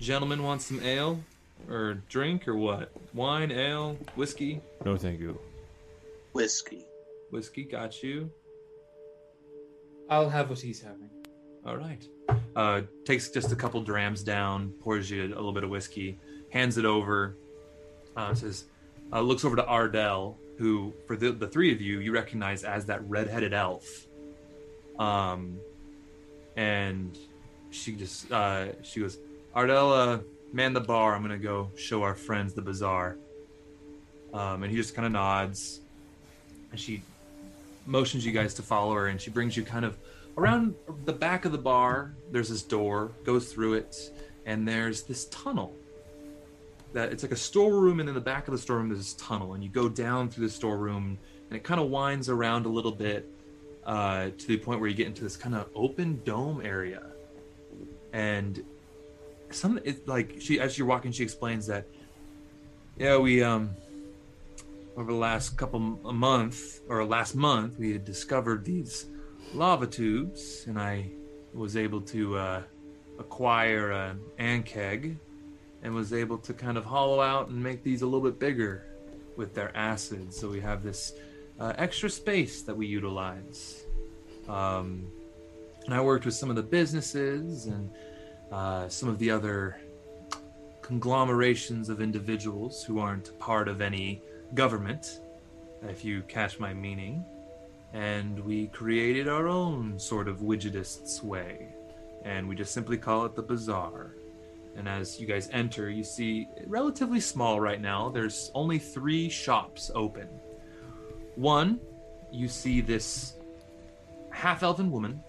[0.00, 1.20] gentlemen want some ale
[1.68, 2.90] or drink or what?
[3.12, 4.60] Wine, ale, whiskey.
[4.84, 5.38] No, thank you.
[6.32, 6.84] Whiskey.
[7.30, 7.64] whiskey.
[7.64, 8.30] Got you.
[10.08, 11.10] I'll have what he's having.
[11.66, 12.06] All right.
[12.56, 16.18] Uh, takes just a couple drams down, pours you a little bit of whiskey,
[16.50, 17.36] hands it over.
[18.16, 18.64] Uh, says,
[19.12, 22.86] uh, looks over to Ardell, who for the, the three of you you recognize as
[22.86, 24.06] that redheaded elf.
[24.98, 25.58] Um,
[26.56, 27.16] and
[27.70, 29.18] she just uh, she goes,
[29.54, 30.18] Ardell, uh,
[30.52, 31.14] man the bar.
[31.14, 33.16] I'm gonna go show our friends the bazaar.
[34.32, 35.80] Um, and he just kind of nods,
[36.70, 37.02] and she
[37.86, 39.96] motions you guys to follow her, and she brings you kind of
[40.36, 40.74] around
[41.04, 44.10] the back of the bar there's this door goes through it
[44.46, 45.74] and there's this tunnel
[46.94, 49.54] that it's like a storeroom and in the back of the storeroom there's this tunnel
[49.54, 51.18] and you go down through the storeroom
[51.50, 53.28] and it kind of winds around a little bit
[53.84, 57.02] uh, to the point where you get into this kind of open dome area.
[58.12, 58.64] And
[59.54, 61.86] some it, like she as you're walking she explains that
[62.96, 63.70] yeah we um
[64.96, 69.06] over the last couple a month or last month we had discovered these
[69.52, 71.08] lava tubes and i
[71.52, 72.62] was able to uh,
[73.18, 75.16] acquire an ankheg
[75.84, 78.84] and was able to kind of hollow out and make these a little bit bigger
[79.36, 81.12] with their acid so we have this
[81.60, 83.84] uh, extra space that we utilize
[84.48, 85.06] um,
[85.84, 87.90] and i worked with some of the businesses and
[88.50, 89.78] uh, some of the other
[90.84, 94.20] conglomerations of individuals who aren't part of any
[94.52, 95.20] government,
[95.82, 97.24] if you catch my meaning.
[97.94, 101.68] And we created our own sort of widgetist's way.
[102.22, 104.14] And we just simply call it the bazaar.
[104.76, 108.08] And as you guys enter, you see relatively small right now.
[108.08, 110.28] There's only three shops open.
[111.36, 111.80] One,
[112.32, 113.34] you see this
[114.30, 115.22] half elven woman,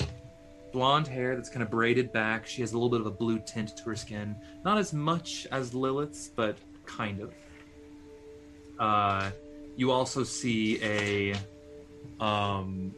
[0.72, 2.48] blonde hair that's kind of braided back.
[2.48, 4.36] She has a little bit of a blue tint to her skin.
[4.64, 7.34] Not as much as Lilith's, but kind of.
[8.80, 9.30] Uh,
[9.76, 11.36] you also see a
[12.20, 12.94] um,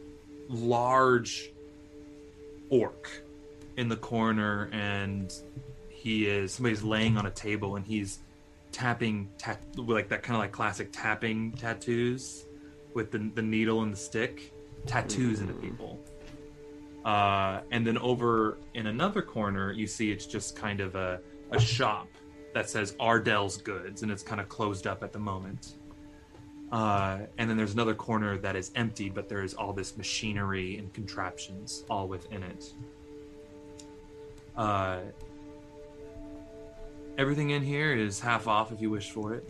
[0.48, 1.50] large
[2.70, 3.10] orc
[3.76, 5.32] in the corner, and
[5.98, 8.20] he is somebody's laying on a table, and he's
[8.70, 12.46] tapping tat- like that kind of like classic tapping tattoos
[12.94, 14.52] with the the needle and the stick,
[14.86, 15.98] tattoos into people.
[17.04, 21.20] Uh, and then over in another corner, you see it's just kind of a,
[21.50, 22.08] a shop
[22.54, 25.74] that says Ardell's Goods, and it's kind of closed up at the moment.
[26.70, 30.76] Uh, and then there's another corner that is empty, but there is all this machinery
[30.76, 32.72] and contraptions all within it.
[34.56, 34.98] Uh,
[37.18, 39.44] everything in here is half off if you wish for it.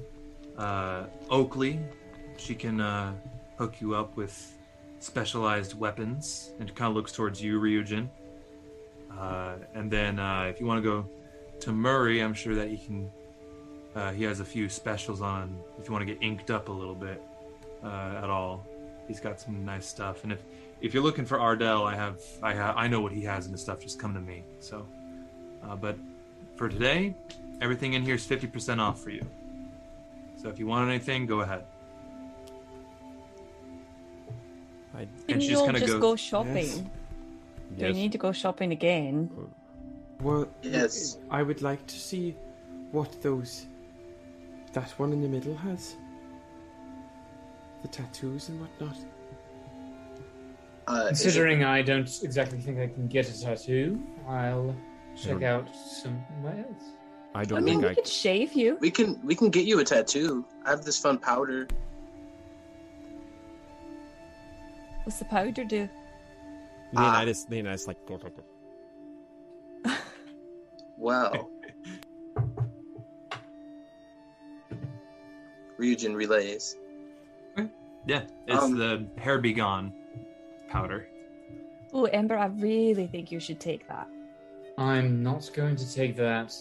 [0.56, 1.78] Uh, Oakley,
[2.38, 3.12] she can uh,
[3.58, 4.54] hook you up with
[5.00, 8.08] specialized weapons, and kind of looks towards you, Ryujin.
[9.16, 11.08] Uh, and then uh, if you want to go
[11.60, 13.10] to Murray, I'm sure that he can.
[13.94, 16.72] Uh, he has a few specials on if you want to get inked up a
[16.72, 17.20] little bit
[17.82, 18.66] uh, at all.
[19.06, 20.40] He's got some nice stuff, and if
[20.80, 23.52] if you're looking for Ardell, I have I ha- I know what he has in
[23.52, 23.80] his stuff.
[23.80, 24.44] Just come to me.
[24.60, 24.86] So,
[25.80, 25.96] but
[26.56, 27.14] for today,
[27.60, 29.24] everything in here is fifty percent off for you.
[30.36, 31.64] So if you want anything, go ahead.
[34.94, 36.90] I, Can she you just kinda just goes- go shopping?
[37.76, 37.78] Yes.
[37.78, 39.30] Do we need to go shopping again?
[40.20, 41.18] Well, Yes.
[41.30, 42.34] I would like to see
[42.92, 43.66] what those.
[44.72, 45.96] That one in the middle has.
[47.82, 48.96] The tattoos and whatnot.
[50.88, 54.74] Uh, is it- Considering I don't exactly think I can get a tattoo, I'll
[55.16, 56.84] check don't- out somewhere else.
[57.38, 57.94] I I don't mean, think we I.
[57.94, 58.76] could shave you.
[58.80, 60.44] we can we can get you a tattoo.
[60.64, 61.68] I have this fun powder.
[65.04, 65.88] What's the powder do?
[66.92, 67.98] Leonidas, Leonidas, like.
[70.96, 71.48] Wow.
[75.78, 76.76] Ryujin relays.
[78.04, 79.92] Yeah, it's Um, the hair be gone
[80.68, 81.06] powder.
[81.92, 84.08] Oh, Ember, I really think you should take that.
[84.76, 86.52] I'm not going to take that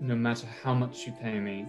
[0.00, 1.66] no matter how much you pay me.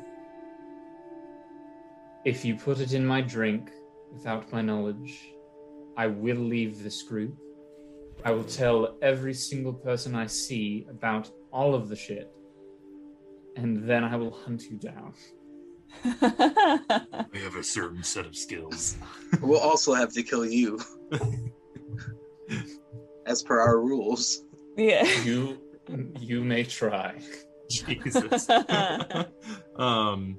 [2.26, 3.72] If you put it in my drink
[4.11, 5.30] without my knowledge,
[5.97, 7.38] I will leave this group.
[8.23, 12.31] I will tell every single person I see about all of the shit,
[13.56, 15.14] and then I will hunt you down.
[17.31, 18.97] We have a certain set of skills.
[19.41, 20.80] We'll also have to kill you.
[23.26, 24.43] As per our rules.
[24.77, 25.06] yeah.
[25.23, 25.57] You,
[26.19, 27.19] you may try.
[27.70, 28.50] Jesus.
[29.76, 30.38] um,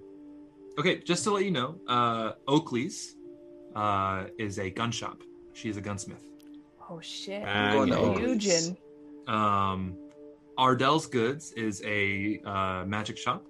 [0.78, 3.16] okay, just to let you know, uh, Oakley's
[3.74, 5.22] uh, is a gun shop.
[5.52, 6.24] She's a gunsmith.
[6.88, 7.42] Oh shit.
[7.42, 8.76] Bang going to Ryujin.
[9.28, 9.96] Um,
[10.58, 13.46] Ardell's Goods is a uh, magic shop.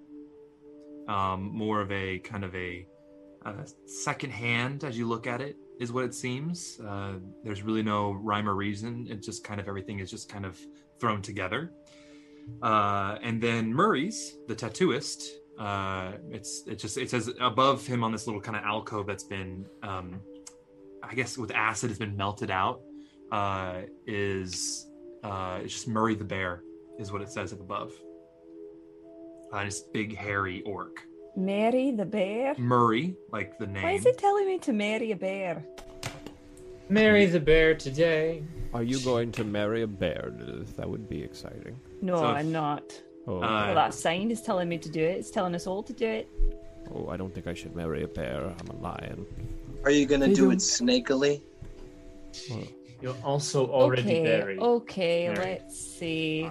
[1.09, 2.87] Um, more of a kind of a
[3.45, 3.53] uh,
[3.85, 6.81] second hand as you look at it is what it seems.
[6.81, 9.07] Uh, there's really no rhyme or reason.
[9.09, 10.59] It just kind of everything is just kind of
[10.99, 11.73] thrown together.
[12.63, 15.27] Uh, and then Murray's, the tattooist,
[15.59, 19.25] uh, it's it just it says above him on this little kind of alcove that's
[19.25, 20.21] been, um,
[21.03, 22.81] I guess, with acid has been melted out.
[23.33, 24.87] Uh, is
[25.25, 26.63] uh, it's just Murray the bear
[26.99, 27.93] is what it says up above.
[29.53, 31.07] Uh, this big hairy orc.
[31.37, 32.55] Mary the bear?
[32.57, 33.83] Murray, like the name.
[33.83, 35.65] Why is it telling me to marry a bear?
[36.89, 38.43] Marry the bear today.
[38.75, 40.35] Are you going to marry a bear?
[40.39, 40.77] Lilith?
[40.77, 41.79] That would be exciting.
[42.03, 43.01] No, So- I'm not.
[43.29, 45.17] Oh, Uh, well, that sign is telling me to do it.
[45.19, 46.29] It's telling us all to do it.
[46.95, 48.45] oh, I don't think I should marry a bear.
[48.61, 49.27] I'm a lion.
[49.85, 51.41] Are you gonna do don't- it snakily?
[53.03, 54.59] You're also already okay, buried.
[54.61, 55.39] okay, Mary.
[55.45, 56.49] let's see.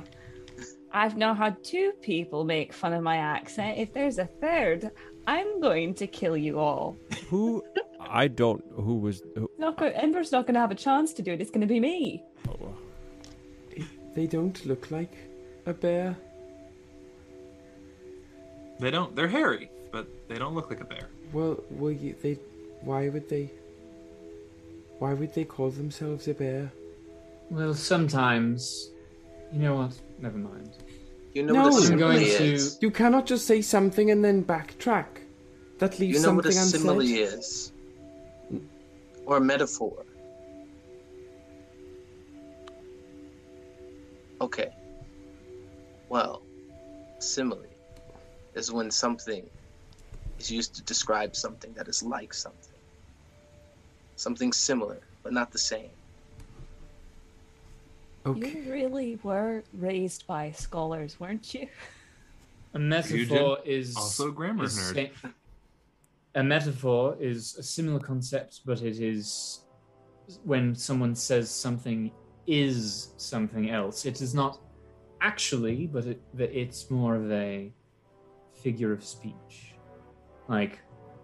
[0.91, 3.77] I've now had two people make fun of my accent.
[3.77, 4.91] If there's a third,
[5.27, 6.97] I'm going to kill you all.
[7.29, 7.63] Who?
[8.09, 8.63] I don't.
[8.75, 9.21] Who was?
[9.35, 11.41] Who, Not go- Ember's not going to have a chance to do it.
[11.41, 12.23] It's going to be me.
[12.49, 12.73] oh,
[14.15, 15.13] They don't look like
[15.65, 16.15] a bear.
[18.79, 19.15] They don't.
[19.15, 21.07] They're hairy, but they don't look like a bear.
[21.33, 22.37] Well, well, you, they.
[22.81, 23.51] Why would they?
[24.99, 26.71] Why would they call themselves a bear?
[27.49, 28.89] Well, sometimes.
[29.53, 29.93] You know what?
[30.19, 30.71] Never mind.
[31.33, 31.63] You know No.
[31.63, 32.77] what a I'm simile going is.
[32.81, 35.05] You cannot just say something and then backtrack.
[35.79, 37.19] That leaves You know what a something simile unsaid.
[37.39, 37.71] is.
[39.25, 40.05] Or metaphor.
[44.41, 44.69] Okay.
[46.09, 46.41] Well,
[47.19, 47.63] simile
[48.53, 49.49] is when something
[50.39, 52.71] is used to describe something that is like something.
[54.15, 55.89] Something similar, but not the same.
[58.25, 58.49] Okay.
[58.63, 61.67] You really were raised by scholars, weren't you?
[62.73, 65.11] A metaphor is Also a grammar is nerd.
[65.21, 65.29] sa-
[66.35, 69.61] a metaphor is a similar concept, but it is
[70.43, 72.11] when someone says something
[72.45, 74.05] is something else.
[74.05, 74.59] It is not
[75.21, 77.71] actually, but it, it's more of a
[78.53, 79.75] figure of speech.
[80.47, 80.79] Like,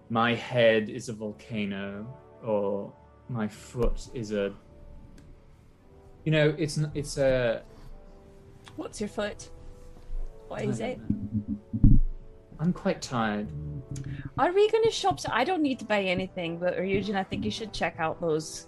[0.10, 2.08] my head is a volcano,
[2.44, 2.94] or
[3.30, 4.54] my foot is a.
[6.24, 7.64] You know, it's it's a.
[8.78, 9.50] What's your foot?
[10.48, 11.00] What is it?
[11.00, 11.91] know.
[12.62, 13.48] I'm quite tired.
[14.38, 15.20] Are we going to shop?
[15.20, 18.22] So I don't need to buy anything, but Ryujin, I think you should check out
[18.22, 18.68] those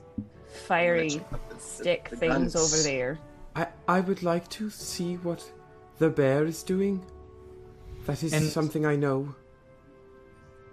[0.68, 2.56] fiery Check out the- the- stick the things guns.
[2.56, 3.20] over there.
[3.56, 5.42] I I would like to see what
[6.00, 7.06] the bear is doing.
[8.08, 9.36] That is And- something I know.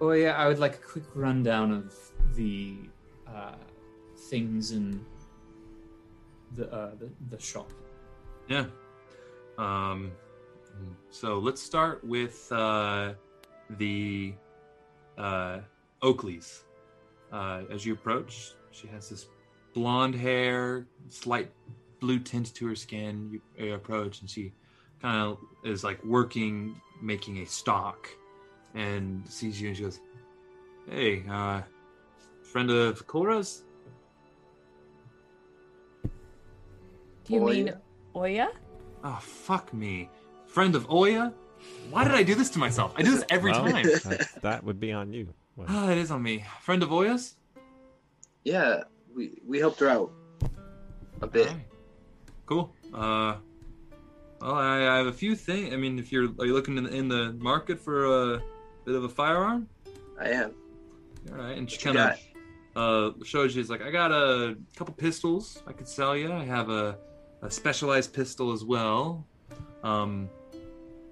[0.01, 1.94] Oh yeah, I would like a quick rundown of
[2.34, 2.78] the
[3.28, 3.55] uh,
[4.16, 5.05] things in
[6.56, 7.70] the, uh, the the shop.
[8.48, 8.64] Yeah.
[9.59, 10.12] Um,
[11.11, 13.12] so let's start with uh,
[13.70, 14.35] the
[15.19, 15.59] uh,
[16.02, 16.65] Oakley's.
[17.32, 19.27] Uh, as you approach, she has this
[19.73, 21.51] blonde hair, slight
[22.01, 23.40] blue tint to her skin.
[23.57, 24.52] You, you approach, and she
[25.01, 28.09] kind of is like working, making a stock,
[28.74, 30.01] and sees you, and she goes,
[30.89, 31.62] "Hey, uh,
[32.43, 33.62] friend of Cora's."
[37.24, 37.81] Do you mean Oya?
[38.16, 38.48] Oya?
[39.05, 40.09] Oh, fuck me.
[40.52, 41.32] Friend of Oya?
[41.90, 42.94] Why did I do this to myself?
[42.97, 43.86] I do this every Well, time.
[44.43, 45.28] that would be on you.
[45.56, 46.44] Well, Ah, it is on me.
[46.62, 47.36] Friend of Oya's?
[48.44, 50.10] Yeah, we we helped her out
[51.20, 51.48] a bit.
[51.48, 51.66] Alright.
[52.47, 52.72] Cool.
[52.94, 53.36] Uh,
[54.40, 55.72] well, I, I have a few things.
[55.74, 58.43] I mean, if you're are you looking in the, in the market for a
[58.85, 59.68] bit of a firearm?
[60.18, 60.52] I am.
[61.31, 62.18] All right, and she What you kind
[62.77, 63.60] of uh shows you.
[63.60, 66.32] It's like I got a couple pistols I could sell you.
[66.32, 66.97] I have a,
[67.43, 69.27] a specialized pistol as well.
[69.82, 70.28] Um,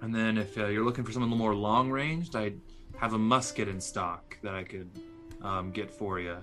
[0.03, 2.53] and then if uh, you're looking for something a little more long ranged, I
[2.99, 4.91] have a musket in stock that I could
[5.43, 6.37] um, get for you.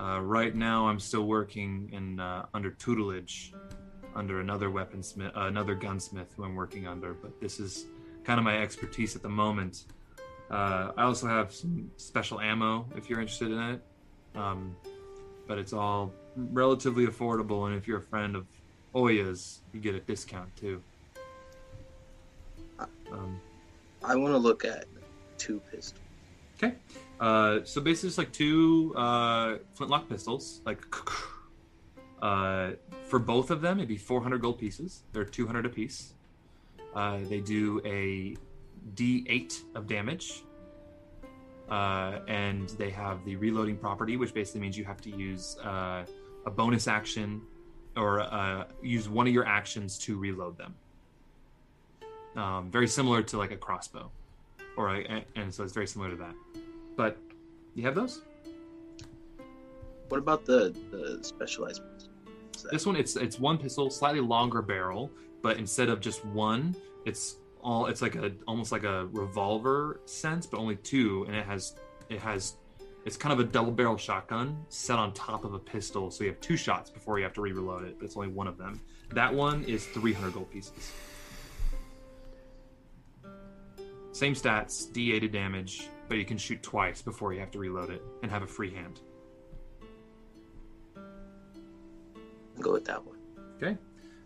[0.00, 3.52] Uh, right now, I'm still working in uh, under tutelage
[4.14, 7.14] under another weaponsmith, uh, another gunsmith who I'm working under.
[7.14, 7.86] But this is
[8.24, 9.84] kind of my expertise at the moment.
[10.50, 13.82] Uh, I also have some special ammo if you're interested in it.
[14.34, 14.76] Um,
[15.46, 18.46] but it's all relatively affordable, and if you're a friend of
[18.94, 20.82] Oya's, you get a discount too.
[22.78, 23.40] Um,
[24.04, 24.86] I want to look at
[25.38, 26.00] two pistols.
[26.56, 26.74] Okay.
[27.20, 30.60] Uh, so basically, it's like two uh, flintlock pistols.
[30.64, 30.82] Like,
[32.22, 32.72] uh,
[33.04, 35.02] for both of them, it'd be 400 gold pieces.
[35.12, 36.14] They're 200 apiece.
[36.94, 38.36] Uh, they do a
[38.94, 40.42] D8 of damage,
[41.70, 46.04] uh, and they have the reloading property, which basically means you have to use uh,
[46.44, 47.40] a bonus action
[47.96, 50.74] or uh, use one of your actions to reload them.
[52.36, 54.10] Um, very similar to like a crossbow,
[54.76, 56.34] or a, and so it's very similar to that.
[56.96, 57.18] But
[57.74, 58.22] you have those.
[60.08, 61.82] What about the the specialized
[62.70, 65.10] This one, it's it's one pistol, slightly longer barrel,
[65.42, 70.46] but instead of just one, it's all it's like a almost like a revolver sense,
[70.46, 71.74] but only two, and it has
[72.08, 72.56] it has
[73.04, 76.30] it's kind of a double barrel shotgun set on top of a pistol, so you
[76.30, 78.80] have two shots before you have to re-reload it, but it's only one of them.
[79.12, 80.92] That one is 300 gold pieces.
[84.12, 87.90] Same stats, D8 of damage, but you can shoot twice before you have to reload
[87.90, 89.00] it and have a free hand.
[92.60, 93.16] Go with that one.
[93.56, 93.78] Okay.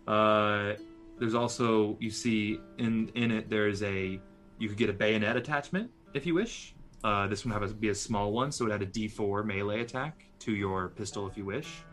[0.08, 0.74] Uh,
[1.18, 4.20] there's also you see in in it there's a
[4.58, 6.74] you could get a bayonet attachment if you wish.
[7.04, 9.80] Uh, this one have a, be a small one, so it had a D4 melee
[9.80, 11.84] attack to your pistol if you wish,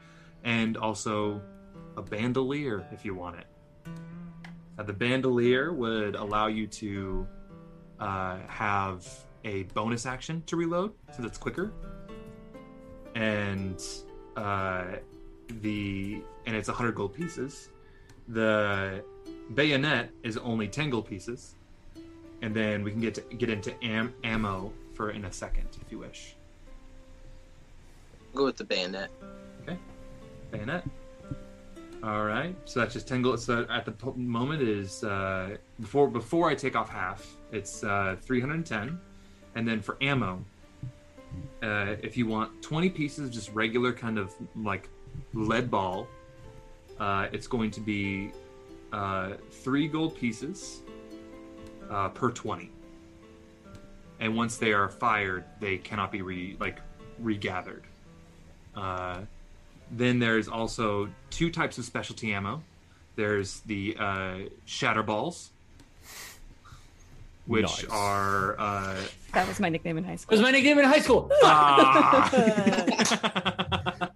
[0.44, 1.40] and also
[1.98, 3.46] a bandolier if you want it.
[4.80, 7.28] Uh, the bandolier would allow you to
[8.04, 9.08] uh, have
[9.46, 11.72] a bonus action to reload, so that's quicker,
[13.16, 13.82] and
[14.36, 14.84] uh,
[15.62, 17.70] the and it's 100 gold pieces.
[18.28, 19.04] The
[19.54, 21.56] bayonet is only 10 gold pieces,
[22.42, 25.90] and then we can get to get into am- ammo for in a second if
[25.92, 26.36] you wish.
[28.36, 29.12] Go with the bayonet.
[29.62, 29.78] Okay,
[30.52, 30.84] bayonet.
[32.04, 33.40] All right, so that's just 10 gold.
[33.40, 39.00] So at the moment is uh, before before I take off half, it's uh, 310,
[39.56, 40.44] and then for ammo,
[41.62, 44.90] uh, if you want 20 pieces, just regular kind of like
[45.34, 46.08] lead ball,
[47.00, 48.32] uh, it's going to be
[48.92, 50.82] uh, three gold pieces
[51.90, 52.70] uh, per 20.
[54.20, 56.80] And once they are fired, they cannot be re like
[57.20, 57.84] regathered.
[58.76, 59.22] Uh,
[59.92, 62.64] then there's also two types of specialty ammo.
[63.16, 65.52] There's the uh, shatter balls,
[67.46, 67.86] which Nice.
[67.90, 68.96] are uh,
[69.34, 70.38] That was my nickname in high That school.
[70.38, 71.30] was my nickname in high school.
[71.44, 72.30] Ah.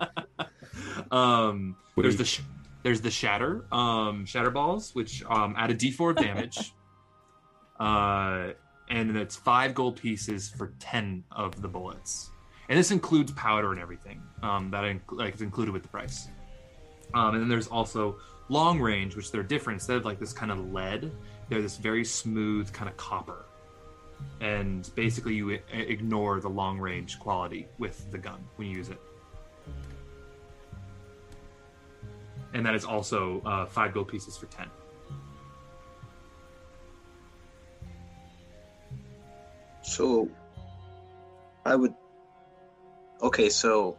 [1.11, 2.41] um, there's the sh-
[2.83, 6.73] there's the shatter um, shatter balls, which um, add a D4 of damage,
[7.79, 8.49] uh,
[8.89, 12.29] and it's five gold pieces for ten of the bullets,
[12.69, 16.27] and this includes powder and everything um, that inc- like is included with the price.
[17.13, 18.17] Um, and then there's also
[18.49, 19.77] long range, which they're different.
[19.77, 21.11] Instead of like this kind of lead,
[21.49, 23.45] they're this very smooth kind of copper
[24.41, 28.89] and basically you i- ignore the long range quality with the gun when you use
[28.89, 28.99] it.
[32.53, 34.67] And that is also uh, five gold pieces for ten.
[39.81, 40.29] So,
[41.65, 41.93] I would.
[43.21, 43.97] Okay, so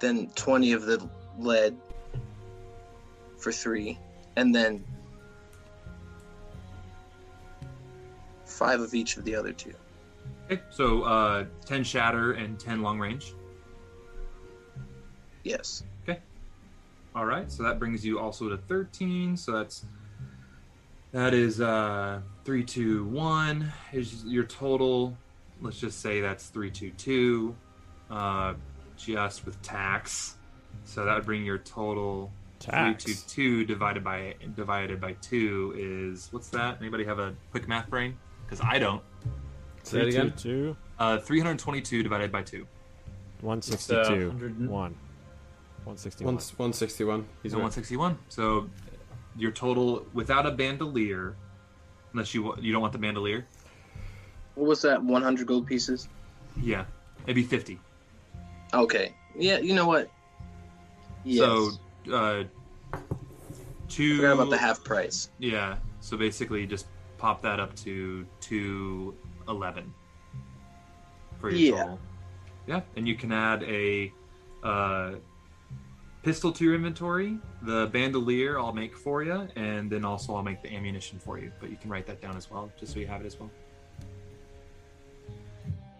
[0.00, 1.08] then 20 of the
[1.38, 1.76] lead
[3.38, 3.98] for three,
[4.36, 4.84] and then
[8.54, 9.74] five of each of the other two.
[10.50, 13.34] Okay, so uh, ten shatter and ten long range.
[15.42, 15.82] Yes.
[16.08, 16.20] Okay,
[17.14, 19.36] All right, so that brings you also to 13.
[19.36, 19.84] So that's
[21.12, 25.16] that is uh three two one is your total.
[25.60, 27.54] Let's just say that's three two two,
[28.10, 28.54] uh,
[28.96, 30.36] just with tax.
[30.84, 33.04] So that would bring your total Tax.
[33.04, 36.78] three two two divided by divided by two is what's that?
[36.80, 38.16] Anybody have a quick math brain?
[38.44, 39.02] Because I don't.
[39.82, 40.32] Say it again.
[40.36, 42.66] Two, Uh, 322 divided by two.
[43.40, 44.94] one It's, uh, two, 100 one,
[45.84, 46.34] one sixty one.
[46.36, 47.26] One, 161.
[47.42, 47.62] He's So right.
[47.64, 48.16] 161.
[48.28, 48.68] So
[49.36, 51.34] your total without a bandolier,
[52.12, 53.44] unless you wa- you don't want the bandolier,
[54.54, 55.02] What was that?
[55.02, 56.08] 100 gold pieces?
[56.62, 56.84] yeah,
[57.24, 57.78] it'd be 50.
[58.72, 59.14] Okay.
[59.36, 60.08] Yeah, you know what?
[61.24, 61.38] Yes.
[61.44, 61.70] So
[62.12, 62.44] uh,
[63.88, 64.16] two.
[64.16, 65.28] Forgot about the half price.
[65.38, 65.76] Yeah.
[66.00, 66.86] So basically, just
[67.24, 69.14] pop that up to two
[69.48, 69.94] eleven
[71.40, 71.82] for your Yeah.
[71.84, 71.98] total.
[72.66, 74.12] Yeah, and you can add a
[74.62, 75.14] uh,
[76.22, 77.38] pistol to your inventory.
[77.62, 81.50] The bandolier I'll make for you, and then also I'll make the ammunition for you.
[81.60, 83.50] But you can write that down as well, just so you have it as well.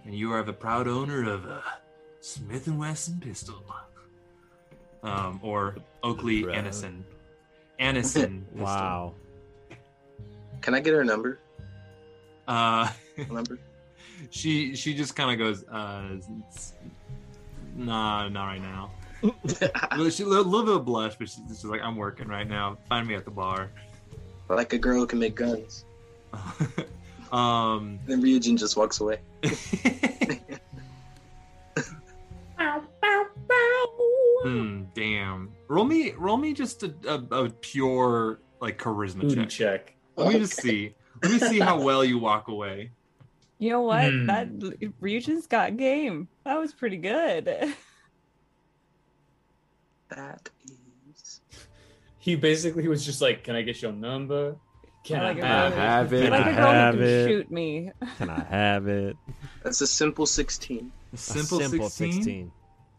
[0.04, 1.62] And you are the proud owner of a
[2.20, 3.64] Smith and Wesson pistol,
[5.02, 6.66] um, or Oakley Proud.
[6.66, 7.02] Anison.
[7.80, 8.42] Anison.
[8.50, 8.66] pistol.
[8.66, 9.14] Wow.
[10.64, 11.40] Can I get her number?
[12.48, 12.90] Uh,
[13.30, 13.58] Number?
[14.30, 16.16] she she just kind of goes, uh,
[17.76, 18.90] nah, not right now.
[20.10, 22.78] She a little, little bit of blush, but she's just like, I'm working right now.
[22.88, 23.70] Find me at the bar.
[24.48, 25.84] like a girl who can make guns.
[27.32, 29.20] um, Then Ryujin just walks away.
[34.42, 35.52] hmm, damn.
[35.68, 39.48] Roll me, roll me just a, a, a pure like charisma check.
[39.50, 39.94] check.
[40.16, 40.94] Let me just see.
[41.22, 42.90] Let me see how well you walk away.
[43.58, 44.10] You know what?
[44.10, 44.26] Hmm.
[44.26, 44.48] That
[45.00, 46.28] Ryujin's got game.
[46.44, 47.74] That was pretty good.
[50.10, 50.50] That
[51.10, 51.40] is.
[52.18, 54.56] He basically was just like, "Can I get your number?
[55.04, 56.22] Can I I, like have I it?" have it.
[56.22, 57.28] Can like I a girl who have can it?
[57.28, 57.90] shoot me.
[58.18, 59.16] Can I have it?
[59.62, 60.92] That's a simple 16.
[61.12, 62.52] A A simple, 16?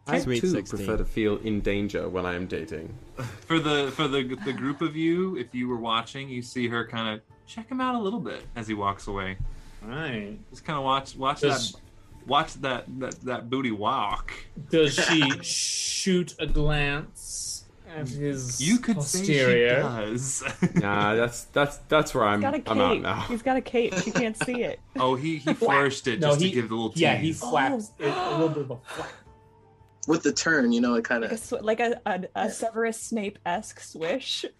[0.08, 0.78] I Sweet too 16.
[0.78, 2.94] prefer to feel in danger when I am dating.
[3.46, 6.86] For the for the the group of you, if you were watching, you see her
[6.86, 9.36] kind of check him out a little bit as he walks away.
[9.82, 10.36] Right.
[10.50, 11.80] Just kind of watch watch Does- that
[12.26, 14.32] watch that, that that booty walk.
[14.70, 17.64] Does she shoot a glance
[17.96, 19.82] at his You could posterior?
[19.82, 20.44] say she does.
[20.82, 23.02] Nah, that's that's that's where I'm He's got a I'm out cape.
[23.02, 23.20] now.
[23.22, 23.94] He's got a cape.
[24.04, 24.78] She can't see it.
[24.96, 27.00] oh, he he flourished it No, just he- to give the little tease.
[27.00, 28.04] Yeah, he flaps oh.
[28.04, 29.08] it, a little bit of a flap.
[30.06, 31.40] With the turn, you know, it kind Like a, of.
[31.40, 34.44] sw- like a, a, a Severus Snape esque swish.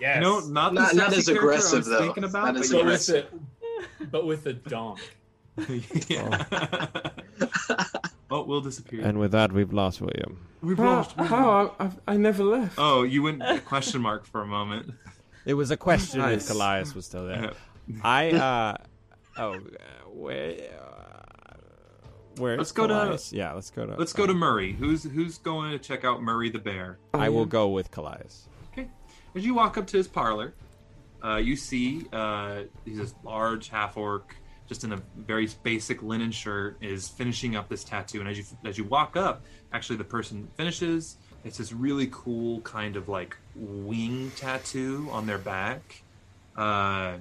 [0.00, 0.22] Yes.
[0.22, 1.98] No, not the Not- not as aggressive, was though.
[1.98, 3.08] Thinking about, Not but as but yes.
[3.08, 3.16] with
[4.00, 5.00] a but with a donk.
[6.08, 6.86] yeah.
[8.30, 9.04] oh, we'll disappear.
[9.04, 10.46] And with that, we've lost William.
[10.62, 11.16] We've How, lost.
[11.16, 12.74] how I, I've, never left.
[12.78, 14.92] Oh, you went question mark for a moment.
[15.44, 16.48] It was a question Nice.
[16.48, 17.52] if Kallias was still there.
[18.04, 18.76] I uh
[19.36, 19.58] oh uh,
[20.12, 20.50] where
[20.80, 20.87] uh,
[22.38, 24.72] where's Let's go to- yeah let's go to Let's go to Murray.
[24.72, 26.98] Who's who's going to check out Murray the bear?
[27.14, 28.42] I will go with Kallias.
[28.72, 28.88] Okay.
[29.34, 30.54] As you walk up to his parlor,
[31.24, 34.34] uh, you see uh, he's this large half orc,
[34.68, 38.20] just in a very basic linen shirt, is finishing up this tattoo.
[38.20, 41.16] And as you as you walk up, actually the person finishes.
[41.44, 46.02] It's this really cool kind of like wing tattoo on their back,
[46.56, 47.14] uh,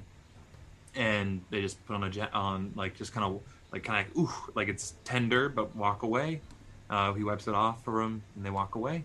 [0.96, 3.42] and they just put on a on like just kind of
[3.72, 6.42] like kind of ooh like it's tender, but walk away.
[6.90, 9.04] Uh, he wipes it off for him, and they walk away.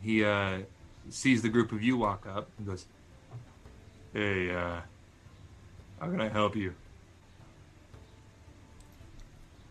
[0.00, 0.60] He uh,
[1.10, 2.86] sees the group of you walk up and goes,
[4.12, 4.80] "Hey, uh,
[6.00, 6.74] how can I help you?"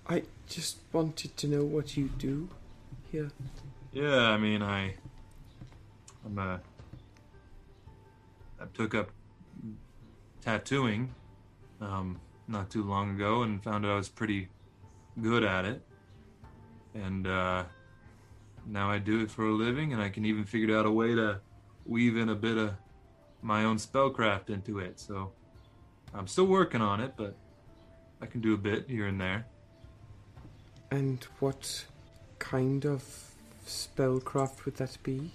[0.07, 2.49] I just wanted to know what you do
[3.11, 3.31] here.
[3.93, 4.95] Yeah, I mean, I,
[6.26, 6.57] I'm uh,
[8.60, 9.10] I took up
[10.41, 11.14] tattooing,
[11.80, 12.19] um,
[12.52, 14.49] not too long ago, and found out I was pretty
[15.22, 15.82] good at it,
[16.94, 17.64] and uh,
[18.65, 21.15] now I do it for a living, and I can even figure out a way
[21.15, 21.40] to
[21.86, 22.73] weave in a bit of
[23.41, 24.99] my own spellcraft into it.
[24.99, 25.32] So
[26.14, 27.36] I'm still working on it, but
[28.22, 29.45] I can do a bit here and there.
[30.91, 31.86] And what
[32.40, 33.32] kind of
[33.65, 35.32] spellcraft would that be?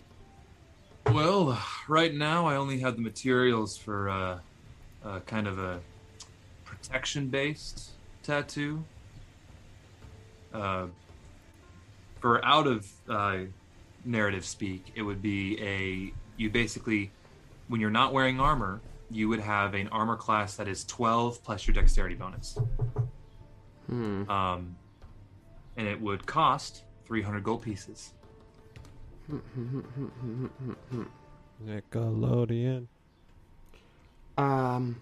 [1.06, 4.38] Well, right now I only have the materials for uh,
[5.04, 5.80] uh, kind of a
[6.86, 7.90] protection-based
[8.22, 8.84] tattoo.
[10.52, 10.86] Uh,
[12.20, 13.38] for out of uh,
[14.04, 17.10] narrative speak, it would be a you basically
[17.68, 18.80] when you're not wearing armor,
[19.10, 22.56] you would have an armor class that is 12 plus your dexterity bonus.
[23.86, 24.28] Hmm.
[24.30, 24.76] Um,
[25.76, 28.12] and it would cost 300 gold pieces.
[31.64, 32.86] Nickelodeon.
[34.38, 35.00] Um.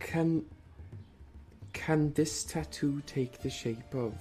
[0.00, 0.44] Can.
[1.72, 4.14] Can this tattoo take the shape of.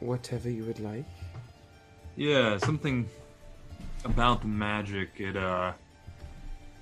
[0.00, 1.06] whatever you would like?
[2.16, 3.08] Yeah, something
[4.04, 5.10] about the magic.
[5.18, 5.72] It uh,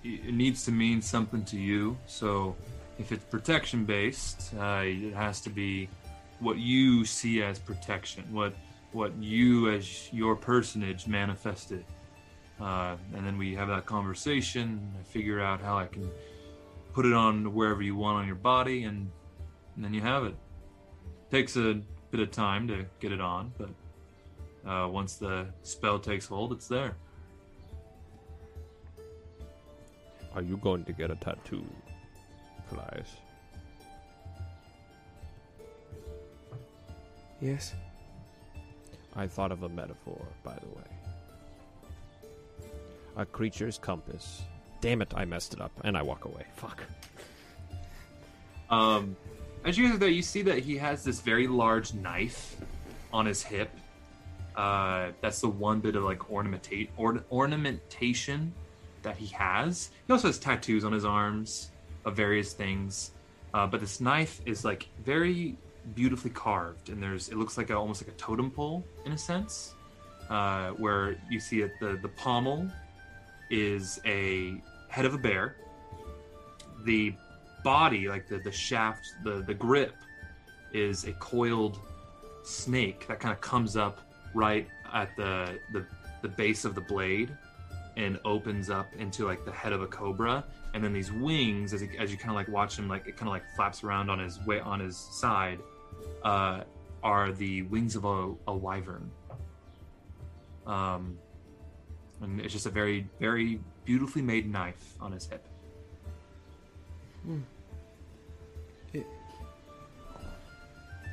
[0.03, 1.97] it needs to mean something to you.
[2.07, 2.57] So,
[2.99, 5.89] if it's protection based, uh, it has to be
[6.41, 8.25] what you see as protection.
[8.33, 8.55] What
[8.93, 11.85] what you as your personage manifested.
[12.61, 14.81] Uh, and then we have that conversation.
[14.99, 16.11] I figure out how I can
[16.93, 19.11] put it on wherever you want on your body, and,
[19.77, 20.35] and then you have it.
[21.31, 21.81] Takes a
[22.11, 23.71] bit of time to get it on, but
[24.69, 26.97] uh, once the spell takes hold, it's there.
[30.35, 31.65] Are you going to get a tattoo,
[32.69, 33.17] Flies?
[37.41, 37.75] Yes?
[39.17, 40.85] I thought of a metaphor, by the way.
[43.17, 44.43] A creature's compass.
[44.81, 46.45] Damn it, I messed it up, and I walk away.
[46.57, 46.83] Fuck.
[48.71, 49.17] Um,
[49.65, 52.57] as you guys are there, you see that he has this very large knife
[53.13, 53.71] on his hip.
[54.57, 58.53] Uh, that's the one bit of like ornamentate or, ornamentation
[59.03, 59.91] that he has.
[60.07, 61.71] He also has tattoos on his arms
[62.05, 63.13] of various things.
[63.53, 65.57] Uh, but this knife is like very
[65.95, 69.19] beautifully carved, and there's it looks like a, almost like a totem pole in a
[69.19, 69.75] sense,
[70.29, 72.71] uh, where you see it the the pommel
[73.51, 75.57] is a head of a bear.
[76.85, 77.15] The
[77.65, 79.95] body, like the the shaft, the the grip,
[80.73, 81.79] is a coiled
[82.43, 84.01] snake that kind of comes up
[84.35, 85.87] right at the the
[86.23, 87.31] the base of the blade
[87.97, 90.45] and opens up into like the head of a cobra
[90.75, 93.17] and then these wings as, he, as you kind of like watch him like it
[93.17, 95.59] kind of like flaps around on his way on his side
[96.23, 96.63] uh,
[97.03, 99.11] are the wings of a, a wyvern
[100.67, 101.19] um
[102.23, 103.59] and it's just a very very
[103.91, 105.45] beautifully made knife on his hip
[107.25, 107.41] Hmm.
[108.95, 109.05] It,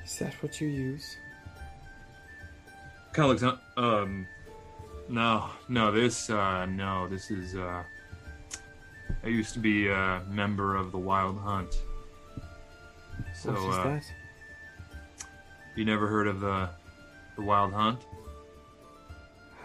[0.05, 1.17] is that what you use?
[3.13, 4.27] kind of looks um
[5.09, 7.81] no no this uh no this is uh
[9.23, 11.73] i used to be a member of the wild hunt
[13.33, 14.05] so what is uh that?
[15.75, 16.69] you never heard of the
[17.37, 18.05] the wild hunt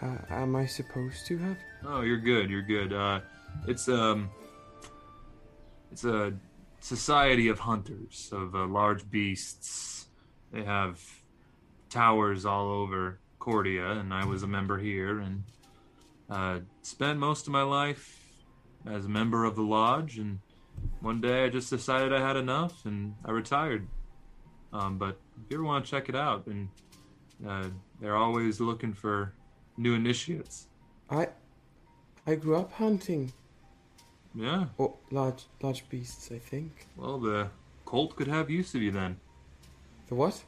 [0.03, 1.57] Ha- am I supposed to have?
[1.85, 2.91] oh you're good you're good.
[2.93, 3.21] Uh
[3.67, 4.29] it's um
[5.91, 6.33] it's a
[6.79, 10.07] society of hunters of uh, large beasts.
[10.51, 10.99] They have
[11.89, 15.43] towers all over cordia and i was a member here and
[16.29, 18.05] uh spent most of my life
[18.87, 20.39] as a member of the lodge and
[21.01, 23.87] one day i just decided i had enough and i retired.
[24.71, 26.69] Um but if you ever want to check it out and
[27.47, 27.67] uh,
[27.99, 29.33] they're always looking for
[29.77, 30.67] new initiates
[31.09, 31.27] I
[32.25, 33.31] I grew up hunting
[34.35, 36.87] yeah oh, large large beasts, I think.
[36.97, 37.47] well the
[37.85, 39.17] cult could have use of you then
[40.09, 40.43] The what?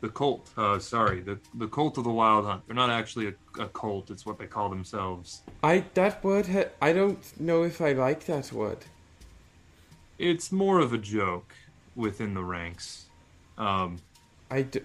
[0.00, 0.50] The cult.
[0.56, 2.62] Uh, sorry, the the cult of the Wild Hunt.
[2.66, 4.10] They're not actually a, a cult.
[4.10, 5.42] It's what they call themselves.
[5.62, 8.78] I that word ha- I don't know if I like that word.
[10.18, 11.54] It's more of a joke
[11.94, 13.06] within the ranks.
[13.56, 13.98] Um,
[14.50, 14.80] I d-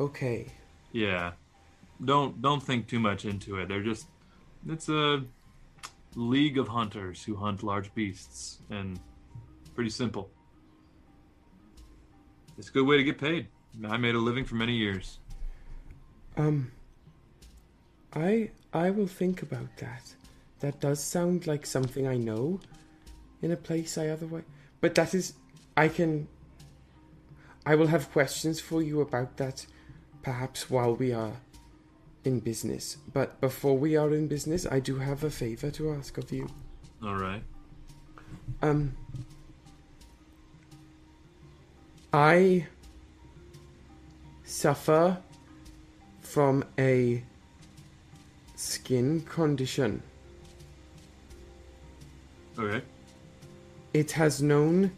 [0.00, 0.46] Okay.
[0.92, 1.32] yeah,
[2.04, 3.68] don't don't think too much into it.
[3.68, 4.06] They're just
[4.68, 5.24] it's a
[6.14, 8.98] league of hunters who hunt large beasts, and
[9.74, 10.30] pretty simple.
[12.58, 13.48] It's a good way to get paid.
[13.88, 15.18] I made a living for many years.
[16.36, 16.72] Um
[18.12, 20.14] I I will think about that.
[20.60, 22.60] That does sound like something I know
[23.40, 24.44] in a place I otherwise
[24.80, 25.34] but that is
[25.76, 26.28] I can
[27.64, 29.64] I will have questions for you about that
[30.22, 31.32] perhaps while we are
[32.24, 32.96] in business.
[33.12, 36.48] But before we are in business, I do have a favor to ask of you.
[37.02, 37.42] All right.
[38.60, 38.96] Um,
[42.12, 42.66] I
[44.44, 45.18] suffer
[46.20, 47.22] from a
[48.54, 50.02] skin condition.
[52.58, 52.84] Okay.
[53.92, 54.92] It has known.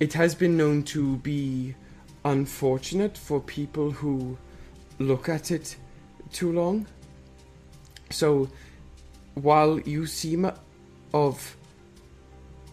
[0.00, 1.74] It has been known to be
[2.24, 4.36] unfortunate for people who
[4.98, 5.76] look at it
[6.34, 6.86] too long.
[8.10, 8.48] So,
[9.34, 10.50] while you seem
[11.12, 11.56] of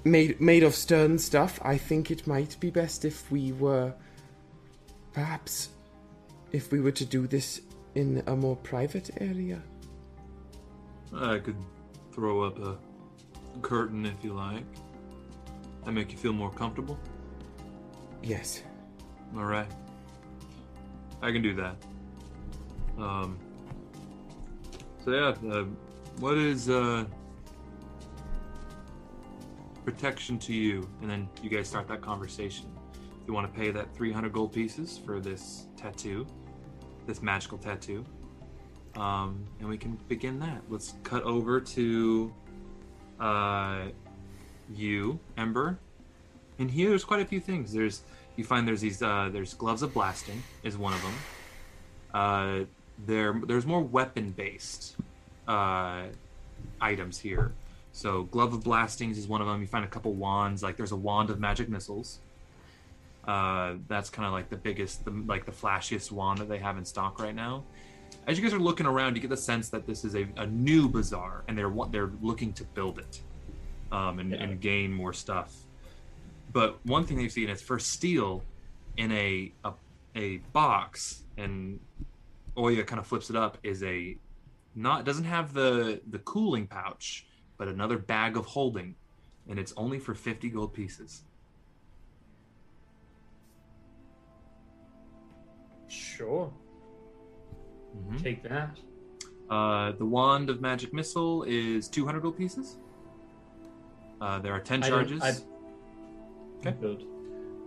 [0.04, 3.94] made made of stern stuff, I think it might be best if we were
[5.14, 5.70] perhaps
[6.52, 7.62] if we were to do this
[7.96, 9.62] in a more private area.
[11.14, 11.58] I could
[12.14, 12.78] throw up a
[13.62, 14.66] curtain if you like.
[15.86, 17.00] That make you feel more comfortable.
[18.22, 18.62] Yes.
[19.36, 19.68] All right.
[21.22, 21.76] I can do that.
[22.98, 23.38] Um.
[25.03, 25.65] So yeah, uh,
[26.19, 27.06] what is uh
[29.84, 30.88] protection to you?
[31.02, 32.68] And then you guys start that conversation.
[32.94, 36.28] If you want to pay that 300 gold pieces for this tattoo,
[37.07, 38.06] this magical tattoo,
[38.95, 40.61] um, and we can begin that.
[40.69, 42.34] Let's cut over to
[43.19, 43.86] uh,
[44.69, 45.80] you, Ember.
[46.60, 47.73] And here, there's quite a few things.
[47.73, 48.03] There's
[48.36, 51.14] you find there's these uh, there's gloves of blasting is one of them.
[52.14, 52.60] Uh,
[53.06, 54.95] there there's more weapon based
[55.48, 56.03] uh,
[56.80, 57.52] items here.
[57.94, 59.61] So glove of blastings is one of them.
[59.61, 60.64] You find a couple wands.
[60.64, 62.19] Like there's a wand of magic missiles.
[63.28, 66.78] Uh, that's kind of like the biggest, the, like the flashiest wand that they have
[66.78, 67.64] in stock right now.
[68.28, 70.48] As you guys are looking around, you get the sense that this is a, a
[70.48, 73.22] new bazaar, and they're they're looking to build it,
[73.91, 75.56] um, and, and gain more stuff.
[76.52, 78.44] But one thing they've seen is for steel
[78.98, 79.72] in a a,
[80.15, 81.80] a box, and
[82.56, 84.18] Olga kind of flips it up, is a
[84.76, 87.26] not doesn't have the the cooling pouch,
[87.57, 88.95] but another bag of holding,
[89.48, 91.23] and it's only for fifty gold pieces.
[95.88, 96.52] Sure.
[97.98, 98.22] Mhm.
[98.22, 98.80] Take that.
[99.49, 102.78] Uh, the wand of magic missile is two hundred gold pieces.
[104.22, 105.22] Uh, there are ten I charges.
[105.22, 105.34] I-
[106.60, 106.78] Okay.
[106.80, 107.07] Good.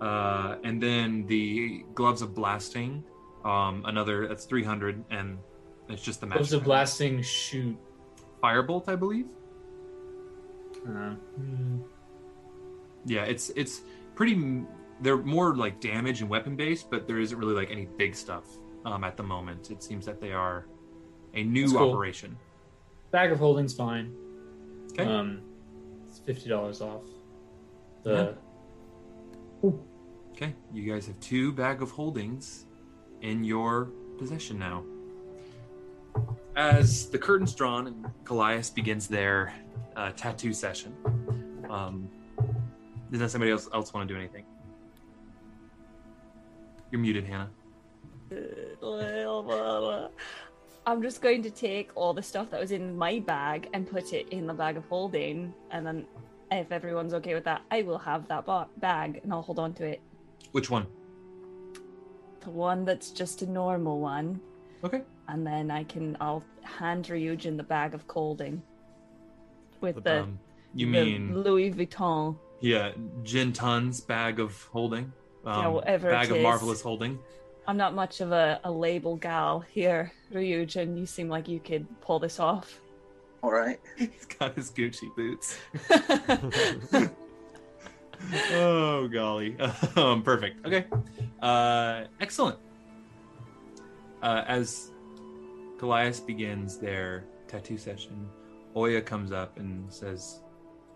[0.01, 3.03] Uh, and then the gloves of blasting,
[3.45, 5.39] um, another that's three hundred, and
[5.89, 6.39] it's just the magic.
[6.41, 7.77] Gloves of blasting shoot.
[8.43, 9.27] firebolt, I believe.
[10.89, 11.15] Uh,
[13.07, 13.83] Yeah, it's it's
[14.15, 14.65] pretty.
[15.01, 18.45] They're more like damage and weapon based, but there isn't really like any big stuff
[18.85, 19.71] um, at the moment.
[19.71, 20.67] It seems that they are
[21.35, 21.91] a new cool.
[21.91, 22.37] operation.
[23.11, 24.15] bag of holding's fine.
[24.93, 25.05] Okay.
[25.05, 25.43] Um,
[26.09, 27.03] it's fifty dollars off.
[28.05, 28.37] The
[30.33, 32.67] Okay, you guys have two bag of holdings
[33.25, 33.87] in your
[34.19, 34.85] possession now.
[36.57, 39.53] As the curtain's drawn and Kallias begins their
[39.97, 40.95] uh, tattoo session,
[41.69, 42.09] um,
[43.11, 44.45] does somebody else else want to do anything?
[46.93, 47.51] You're muted, Hannah.
[50.87, 54.13] I'm just going to take all the stuff that was in my bag and put
[54.13, 56.07] it in the bag of holding, and then
[56.53, 59.73] if everyone's okay with that, I will have that ba- bag and I'll hold on
[59.75, 60.01] to it.
[60.53, 60.87] Which one?
[62.45, 64.41] The one that's just a normal one,
[64.85, 65.03] Okay.
[65.29, 68.63] and then I can I'll hand Ryujin the bag of holding
[69.81, 70.39] with the, Um,
[70.75, 72.37] you the mean Louis Vuitton.
[72.61, 72.93] yeah,
[73.23, 75.13] Jin Tun's bag of holding?
[75.47, 76.43] Um, Yeah, whatever bag it of is.
[76.43, 77.19] marvelous holding.
[77.67, 80.99] I'm not much of a, a label gal here, Ryujin.
[80.99, 82.79] You seem like you could pull this off.
[83.43, 83.81] All right.
[83.97, 85.59] He's got his Gucci boots.
[88.53, 89.57] oh golly.
[89.97, 90.67] Um, perfect.
[90.67, 90.87] Okay.
[91.41, 92.59] Uh, excellent.
[94.23, 94.91] Uh, as
[95.79, 98.29] Kallias begins their tattoo session
[98.75, 100.41] Olga comes up and says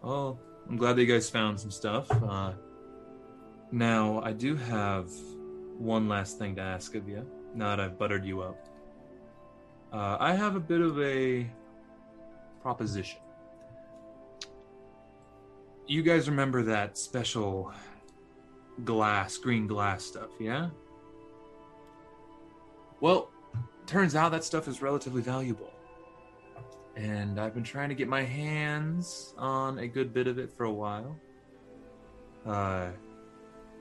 [0.02, 0.38] oh
[0.68, 2.10] i'm glad that you guys found some stuff.
[2.10, 2.52] Uh,
[3.70, 5.10] now i do have
[5.76, 7.24] one last thing to ask of you
[7.54, 8.68] now that i've buttered you up.
[9.92, 11.48] Uh, i have a bit of a
[12.62, 13.20] proposition
[15.88, 17.72] you guys remember that special
[18.84, 20.68] glass, green glass stuff, yeah?
[23.00, 23.30] Well,
[23.86, 25.72] turns out that stuff is relatively valuable.
[26.94, 30.64] And I've been trying to get my hands on a good bit of it for
[30.64, 31.18] a while.
[32.44, 32.88] Uh,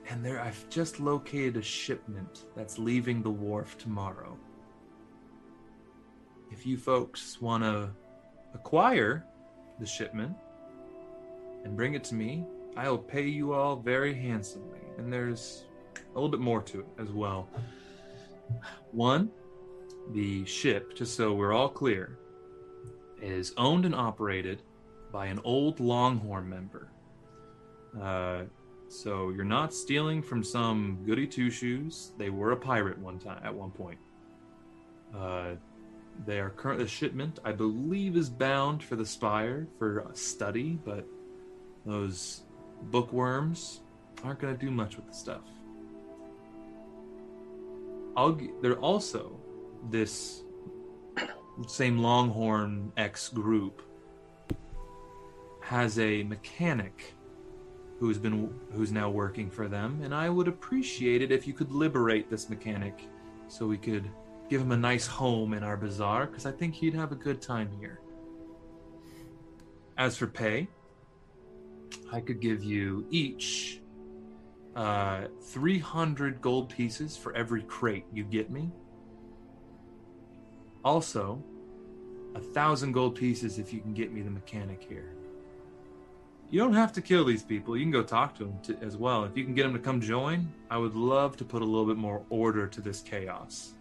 [0.08, 4.38] and there, I've just located a shipment that's leaving the wharf tomorrow.
[6.50, 7.90] If you folks want to
[8.54, 9.26] acquire
[9.78, 10.34] the shipment,
[11.68, 12.44] and bring it to me,
[12.76, 14.80] I'll pay you all very handsomely.
[14.96, 15.64] And there's
[15.94, 17.48] a little bit more to it as well.
[18.92, 19.30] One,
[20.12, 22.18] the ship, just so we're all clear,
[23.20, 24.62] is owned and operated
[25.12, 26.88] by an old Longhorn member.
[28.00, 28.44] Uh,
[28.88, 32.12] so you're not stealing from some goody two shoes.
[32.16, 33.98] They were a pirate one time at one point.
[35.14, 35.56] Uh,
[36.24, 41.06] they are currently The shipment, I believe, is bound for the Spire for study, but
[41.88, 42.42] those
[42.90, 43.80] bookworms
[44.22, 45.42] aren't going to do much with the stuff.
[48.16, 48.38] I'll.
[48.60, 49.38] There also
[49.90, 50.42] this
[51.66, 53.82] same Longhorn X group
[55.62, 57.14] has a mechanic
[58.00, 61.72] who's been who's now working for them, and I would appreciate it if you could
[61.72, 63.08] liberate this mechanic
[63.48, 64.08] so we could
[64.48, 67.40] give him a nice home in our bazaar because I think he'd have a good
[67.40, 68.00] time here.
[69.96, 70.68] As for pay,
[72.12, 73.80] I could give you each
[74.76, 78.70] uh, 300 gold pieces for every crate you get me.
[80.84, 81.42] Also,
[82.34, 85.12] a thousand gold pieces if you can get me the mechanic here.
[86.50, 87.76] You don't have to kill these people.
[87.76, 89.24] You can go talk to them to, as well.
[89.24, 91.84] If you can get them to come join, I would love to put a little
[91.84, 93.74] bit more order to this chaos.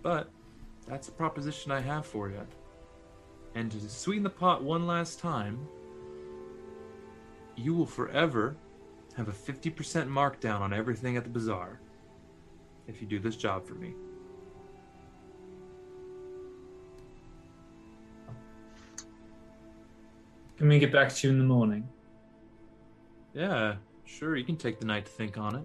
[0.00, 0.30] But
[0.86, 2.40] that's the proposition I have for you.
[3.54, 5.66] And to sweeten the pot one last time,
[7.56, 8.56] you will forever
[9.16, 9.72] have a 50%
[10.08, 11.80] markdown on everything at the bazaar
[12.86, 13.94] if you do this job for me.
[20.56, 21.86] Can we get back to you in the morning?
[23.34, 25.64] Yeah, sure, you can take the night to think on it.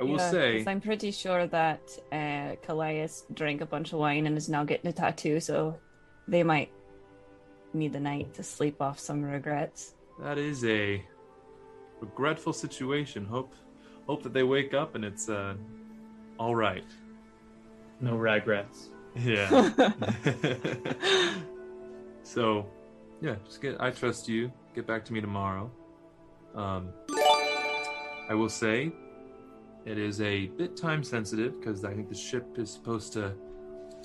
[0.00, 1.80] I will Yeah, say, 'cause I'm pretty sure that
[2.12, 5.78] uh, Kallias drank a bunch of wine and is now getting a tattoo, so
[6.26, 6.70] they might
[7.72, 9.94] need the night to sleep off some regrets.
[10.20, 11.02] That is a
[12.00, 13.24] regretful situation.
[13.24, 13.54] Hope
[14.06, 15.54] hope that they wake up and it's uh
[16.38, 16.84] all right.
[18.00, 18.90] No regrets.
[19.16, 19.70] Yeah.
[22.22, 22.66] so,
[23.20, 23.80] yeah, just get.
[23.80, 24.52] I trust you.
[24.74, 25.70] Get back to me tomorrow.
[26.54, 26.90] Um,
[28.28, 28.92] I will say,
[29.84, 33.34] it is a bit time sensitive because I think the ship is supposed to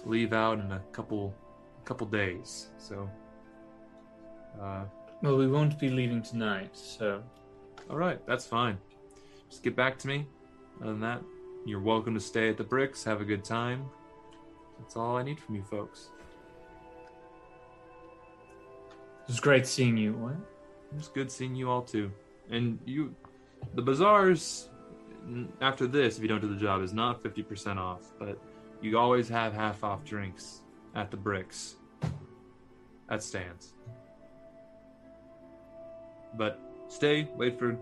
[0.06, 1.34] leave out in a couple,
[1.85, 2.69] couple days.
[2.77, 3.10] So,
[4.61, 4.85] uh,
[5.24, 7.24] Well, we won't be leaving tonight, so
[7.90, 8.78] all right, that's fine.
[9.50, 10.28] Just get back to me.
[10.82, 11.22] Other than that,
[11.66, 13.06] you're welcome to stay at the Bricks.
[13.06, 13.86] Have a good time.
[14.78, 16.10] That's all I need from you folks.
[19.22, 20.12] it was great seeing you.
[20.12, 20.34] What?
[20.34, 22.12] It was good seeing you all too.
[22.50, 23.16] And you,
[23.76, 24.68] the bazaars
[25.62, 28.38] after this, if you don't do the job, is not 50% off, but
[28.82, 30.64] you always have half off drinks
[30.95, 31.78] at the bricks.
[33.08, 33.73] That stands.
[36.35, 37.77] But stay, wait for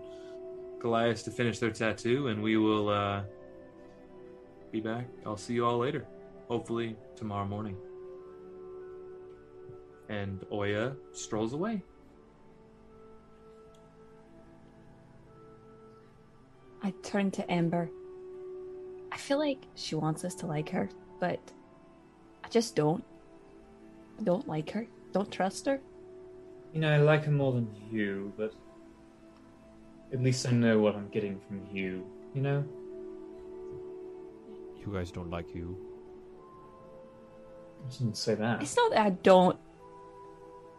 [0.80, 3.22] Kallias to finish their tattoo, and we will uh,
[4.70, 5.06] be back.
[5.24, 6.06] I'll see you all later.
[6.48, 7.76] Hopefully tomorrow morning.
[10.08, 11.82] And Olga strolls away.
[16.82, 17.88] I turn to Ember.
[19.12, 20.88] I feel like she wants us to like her,
[21.20, 21.38] but
[22.42, 23.04] I just don't.
[24.18, 24.86] I don't like her.
[25.12, 25.80] Don't trust her.
[26.72, 28.54] You know, I like him more than you, but
[30.12, 32.04] at least I know what I'm getting from you.
[32.34, 32.64] You know?
[34.80, 35.76] You guys don't like you.
[37.86, 38.62] I didn't say that.
[38.62, 39.58] It's not that I don't.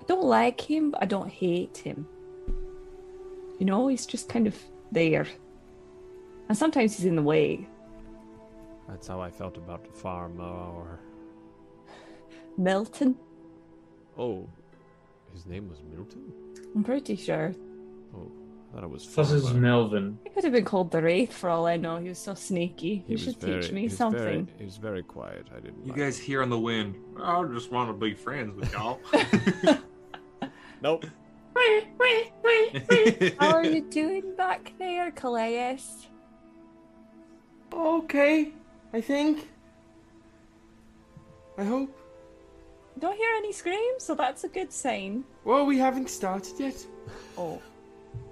[0.02, 2.08] I don't like him, but I don't hate him.
[3.60, 4.58] You know, he's just kind of
[4.92, 5.28] there.
[6.50, 7.68] And sometimes he's in the way.
[8.88, 11.00] That's how I felt about the farm uh, or
[12.58, 13.16] Milton,
[14.18, 14.48] Oh,
[15.34, 16.32] his name was Milton?
[16.76, 17.54] I'm pretty sure.
[18.16, 18.32] Oh,
[18.72, 19.60] I thought it was Plus, it's Farmer.
[19.60, 20.18] Melvin.
[20.24, 21.98] He could have been called the Wraith for all I know.
[21.98, 23.04] He was so sneaky.
[23.08, 24.20] He You should very- teach me was something.
[24.46, 25.48] Very, he was very quiet.
[25.56, 25.84] I didn't.
[25.86, 29.00] You like guys hear on the wind, I just want to be friends with y'all.
[30.82, 31.06] Nope.
[31.56, 33.36] Wait, wait, wait, wait.
[33.40, 36.08] How are you doing back there, Kallias?
[37.72, 38.52] Okay,
[38.92, 39.48] I think.
[41.58, 41.96] I hope.
[43.00, 45.24] Don't hear any screams, so that's a good sign.
[45.44, 46.86] Well, we haven't started yet.
[47.38, 47.62] Oh.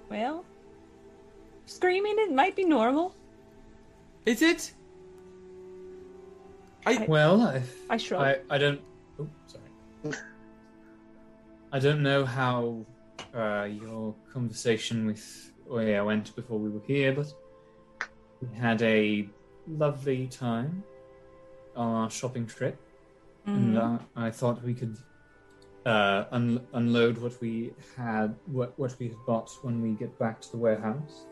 [0.10, 0.46] Well,
[1.66, 3.16] screaming it might be normal.
[4.26, 4.74] Is it?
[6.86, 8.22] I Well, I, I shrug.
[8.22, 8.82] I, I don't.
[9.20, 10.16] Oh, sorry.
[11.72, 12.86] I don't know how
[13.34, 17.34] uh, your conversation with Olga went before we were here, but
[18.42, 19.28] we had a
[19.68, 20.84] lovely time
[21.76, 22.78] on our shopping trip,
[23.45, 24.97] and uh, I thought we could
[25.85, 30.41] uh, un- unload what we had, what what we had bought when we get back
[30.41, 31.26] to the warehouse.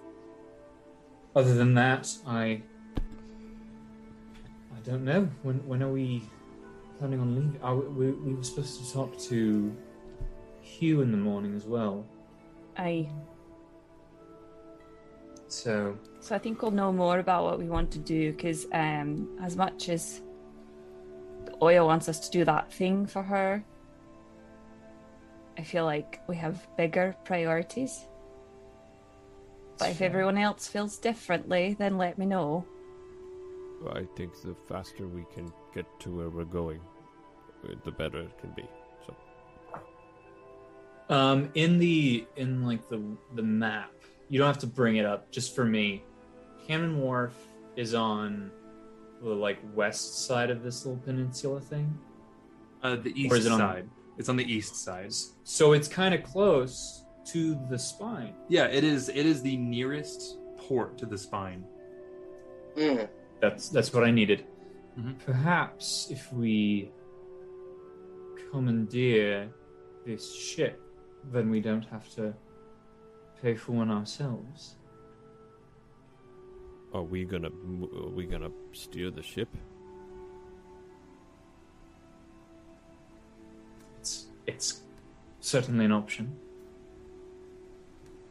[1.35, 2.61] Other than that, I
[4.75, 5.29] I don't know.
[5.43, 6.23] When when are we
[6.97, 7.59] planning on leaving?
[7.61, 9.75] Are we, we, we were supposed to talk to
[10.61, 12.05] Hugh in the morning as well.
[12.77, 13.09] Aye.
[15.47, 19.27] So So I think we'll know more about what we want to do because, um,
[19.41, 20.21] as much as
[21.61, 23.63] Olga wants us to do that thing for her,
[25.57, 28.07] I feel like we have bigger priorities.
[29.77, 32.65] But if everyone else feels differently, then let me know.
[33.93, 36.81] I think the faster we can get to where we're going,
[37.63, 38.65] uh, the better it can be.
[39.05, 39.15] So
[41.13, 43.01] Um, in the in like the
[43.35, 43.91] the map,
[44.29, 45.31] you don't have to bring it up.
[45.31, 46.03] Just for me,
[46.67, 47.35] Cannon Wharf
[47.75, 48.51] is on
[49.21, 51.97] the like west side of this little peninsula thing.
[52.83, 53.89] uh, the Or is east it on- side.
[54.17, 55.13] It's on the east side.
[55.43, 58.33] So it's kind of close, to the spine.
[58.47, 59.07] Yeah, it is.
[59.09, 61.63] It is the nearest port to the spine.
[62.75, 63.07] Mm.
[63.39, 64.45] That's that's what I needed.
[64.97, 65.19] Mhm.
[65.25, 66.91] Perhaps if we
[68.51, 69.49] commandeer
[70.05, 70.81] this ship,
[71.31, 72.33] then we don't have to
[73.41, 74.77] pay for one ourselves.
[76.93, 79.49] Are we gonna are we gonna steer the ship?
[83.99, 84.81] It's it's
[85.39, 86.35] certainly an option.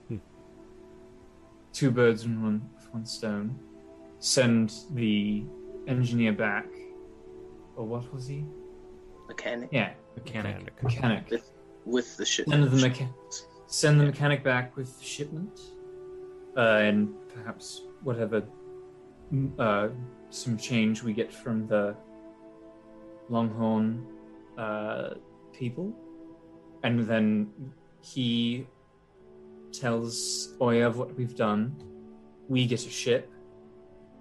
[0.09, 0.17] Hmm.
[1.73, 3.59] Two birds with one with one stone.
[4.19, 5.45] Send the
[5.87, 6.67] engineer back.
[7.77, 8.45] Or what was he?
[9.29, 10.83] Mechanic Yeah, Mechanic.
[10.83, 11.31] mechanic.
[11.31, 11.53] with,
[11.85, 12.47] with the ship.
[12.49, 13.13] Send the mechanic.
[13.69, 15.61] Send the mechanic back with shipment,
[16.57, 18.43] uh, and perhaps whatever
[19.33, 19.89] mm, uh,
[20.31, 21.97] some change we get from the
[23.29, 24.07] Longhorn
[24.57, 25.15] uh,
[25.53, 25.93] people,
[26.83, 27.51] and then
[28.01, 28.67] he
[29.73, 31.77] tells Olga of what we've done.
[32.49, 33.31] We get a ship.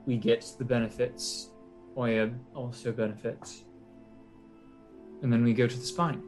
[0.06, 1.52] We get the benefits.
[1.96, 3.64] Olga also benefits,
[5.22, 6.22] and then we go to the spine.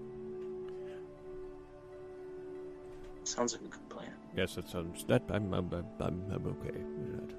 [3.23, 3.88] Sounds like a.
[4.35, 7.35] Yes, that sounds that I'm I'm I'm, I'm, I'm okay with that.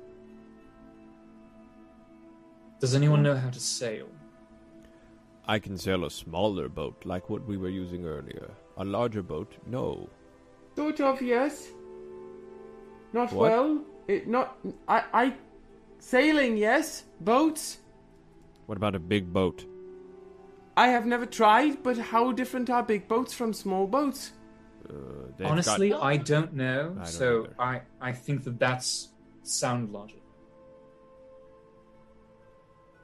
[2.81, 4.09] Does anyone know how to sail?
[5.47, 8.51] I can sail a smaller boat like what we were using earlier.
[8.77, 10.09] A larger boat, no.
[10.77, 11.69] Sort of, yes.
[13.13, 13.51] Not What?
[13.51, 13.85] well.
[14.09, 14.57] It not.
[14.89, 15.05] I.
[15.13, 15.35] I.
[15.99, 17.05] Sailing, yes.
[17.21, 17.79] Boats.
[18.67, 19.67] What about a big boat?
[20.77, 24.33] I have never tried, but how different are big boats from small boats?
[24.91, 26.93] Uh, Honestly, got, I don't know.
[26.99, 27.55] I don't so either.
[27.59, 29.09] I, I think that that's
[29.43, 30.17] sound logic.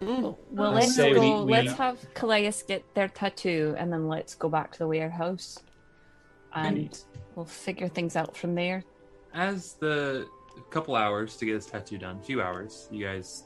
[0.00, 1.20] Well, let's say go.
[1.20, 4.86] we- we- Let's have Kallias get their tattoo, and then let's go back to the
[4.88, 5.58] warehouse,
[6.54, 6.98] and Indeed.
[7.34, 8.84] we'll figure things out from there.
[9.32, 10.26] As the
[10.70, 13.44] couple hours to get this tattoo done, few hours, you guys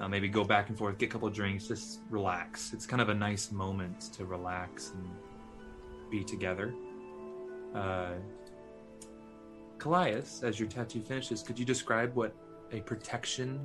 [0.00, 2.72] uh, maybe go back and forth, get a couple of drinks, just relax.
[2.72, 5.08] It's kind of a nice moment to relax and
[6.10, 6.72] be together.
[7.74, 8.12] Uh,
[9.78, 12.34] Kallias, as your tattoo finishes, could you describe what
[12.72, 13.60] a protection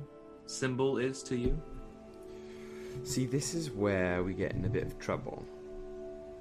[0.46, 1.60] symbol is to you?
[3.04, 5.44] See, this is where we get in a bit of trouble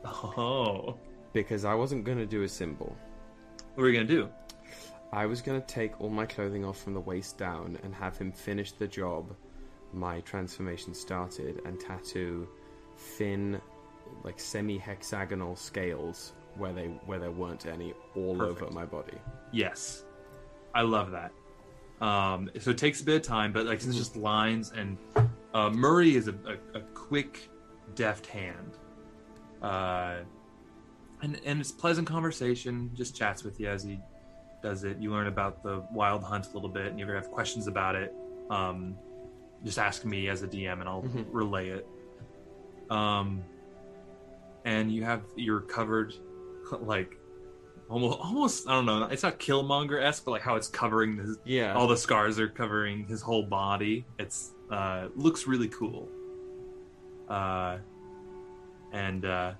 [0.06, 0.96] Oh,
[1.34, 2.96] because I wasn't going to do a symbol.
[3.74, 4.30] what were you gonna do?
[5.12, 8.18] I was going to take all my clothing off from the waist down and have
[8.18, 9.36] him finish the job
[9.94, 12.48] my transformation started and tattoo
[12.98, 13.62] thin,
[14.24, 18.62] like semi-hexagonal scales where they where there weren't any all Perfect.
[18.64, 19.18] over my body.
[19.52, 20.04] Yes,
[20.74, 21.32] I love that.
[22.06, 24.98] Um, so it takes a bit of time, but like it's just lines, and
[25.54, 27.50] uh, Murray is a, a, a quick,
[27.96, 28.78] deft hand,
[29.62, 30.18] uh,
[31.22, 32.92] and and it's pleasant conversation.
[32.94, 34.00] Just chats with you as he
[34.62, 34.98] does it.
[35.00, 37.96] You learn about the wild hunt a little bit, and you ever have questions about
[37.96, 38.14] it,
[38.50, 38.96] um,
[39.64, 41.26] just ask me as a DM, and I'll Mhm.
[41.32, 41.88] relay it.
[42.90, 43.44] Um,
[44.66, 46.14] and you have you're covered
[46.82, 47.18] like
[47.90, 49.04] almost almost I don't know.
[49.06, 51.74] It's not Killmonger esque, but like how it's covering his Yeah.
[51.74, 54.06] all the scars are covering his whole body.
[54.20, 56.10] It's uh looks really cool.
[57.30, 57.78] Uh
[58.92, 59.54] and uh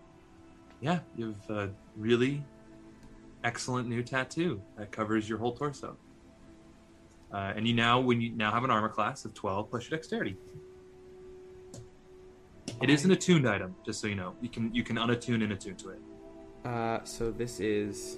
[0.82, 2.44] yeah, you have a really
[3.44, 5.96] excellent new tattoo that covers your whole torso.
[7.34, 9.98] Uh, and you now when you now have an armor class of 12 plus your
[9.98, 10.38] dexterity.
[12.82, 14.36] It is an attuned item, just so you know.
[14.42, 16.00] You can you can unattune and attune to it.
[16.66, 18.18] Uh, so this is.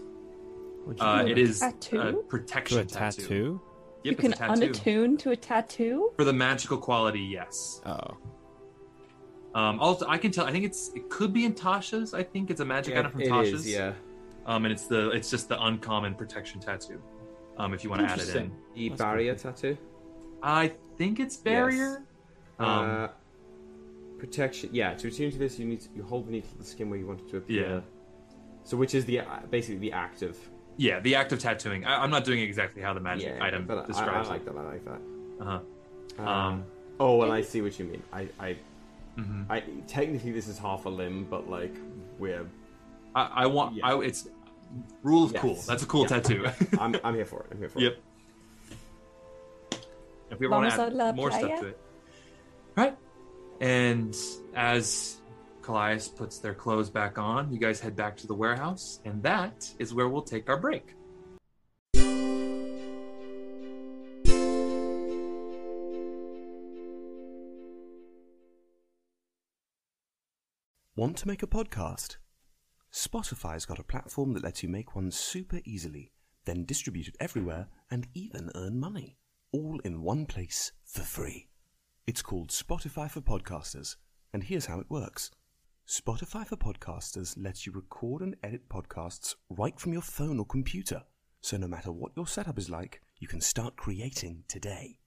[0.86, 2.24] What'd you Uh, call it is a Tattoo?
[2.30, 3.22] protection To a tattoo.
[3.22, 3.62] tattoo?
[4.04, 4.54] Yep, you can tattoo.
[4.72, 6.12] unattune to a tattoo.
[6.16, 7.82] For the magical quality, yes.
[7.86, 8.18] Oh.
[9.54, 10.46] Um, also, I can tell.
[10.46, 12.14] I think it's it could be in Tasha's.
[12.14, 13.66] I think it's a magic Yeah, item from it Tasha's.
[13.66, 13.94] is, yeah.
[14.46, 17.02] Um, and it's the it's just the uncommon protection tattoo.
[17.58, 19.78] Um, if you want to add it in, The That's barrier tattoo.
[20.44, 22.04] I think it's barrier.
[22.60, 23.08] Um, uh,
[24.20, 24.70] protection.
[24.72, 27.08] Yeah, to attune to this, you need to, you hold beneath the skin where you
[27.08, 27.68] want it to appear.
[27.68, 27.80] Yeah.
[28.68, 30.38] So, which is the uh, basically the act of
[30.76, 31.86] yeah, the act of tattooing.
[31.86, 34.42] I, I'm not doing exactly how the magic yeah, item but I- describes I, like
[34.42, 34.54] it.
[34.54, 34.58] that.
[34.58, 35.02] I like that.
[35.42, 35.60] Uh-huh.
[36.20, 36.66] Uh, Um,
[37.00, 38.04] oh, and I see what you mean.
[38.12, 38.58] I, I,
[39.18, 39.46] mhm.
[39.50, 41.74] I technically this is half a limb, but like
[42.20, 42.46] we're.
[43.16, 43.76] I, I want.
[43.78, 43.88] Yeah.
[43.88, 44.28] I, it's
[45.02, 45.42] rule of Yes.
[45.42, 45.56] cool.
[45.66, 46.08] That's a cool Yeah.
[46.20, 46.46] tattoo.
[46.80, 47.48] I'm, I'm here for it.
[47.52, 47.94] I'm here for Yep.
[47.94, 48.04] it.
[49.72, 49.82] Yep.
[50.32, 51.80] If we ever want to add more stuff to it.
[52.76, 52.98] Right.
[53.62, 54.14] And
[54.54, 55.17] as
[55.68, 59.70] Kallias puts their clothes back on, you guys head back to the warehouse, and that
[59.80, 60.94] is where we'll take our break.
[70.96, 72.16] Want to make a podcast?
[72.94, 76.14] Spotify's got a platform that lets you make one super easily,
[76.46, 79.18] then distribute it everywhere and even earn money.
[79.52, 81.50] All in one place for free.
[82.08, 83.98] It's called Spotify for Podcasters,
[84.34, 85.30] and here's how it works.
[85.88, 91.04] Spotify for Podcasters lets you record and edit podcasts right from your phone or computer.
[91.40, 95.00] So no matter what your setup is like, you can start creating today.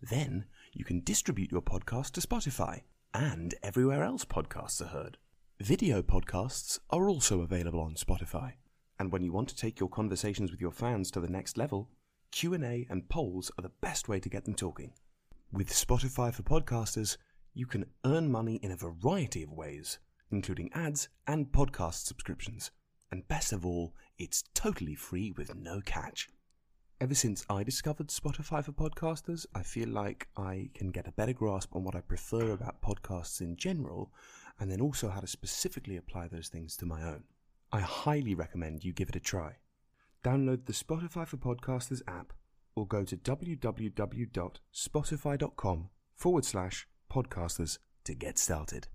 [0.00, 2.82] Then you can distribute your podcast to Spotify
[3.12, 5.18] and everywhere else podcasts are heard.
[5.58, 8.52] Video podcasts are also available on Spotify.
[9.00, 11.90] And when you want to take your conversations with your fans to the next level,
[12.30, 14.92] Q&A and polls are the best way to get them talking.
[15.50, 17.16] With Spotify for Podcasters,
[17.54, 19.98] you can earn money in a variety of ways,
[20.30, 22.70] including ads and podcast subscriptions.
[23.10, 26.28] And best of all, it's totally free with no catch.
[27.00, 31.32] Ever since I discovered Spotify for Podcasters, I feel like I can get a better
[31.32, 34.12] grasp on what I prefer about podcasts in general,
[34.58, 37.24] and then also how to specifically apply those things to my own.
[37.72, 39.56] I highly recommend you give it a try.
[40.24, 42.32] Download the Spotify for Podcasters app
[42.74, 48.88] or go to www.spotify.com forward slash podcasters to get started.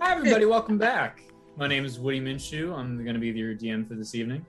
[0.00, 0.44] Hi, everybody.
[0.44, 1.22] Welcome back.
[1.56, 2.72] My name is Woody Minshew.
[2.76, 4.46] I'm going to be your DM for this evening.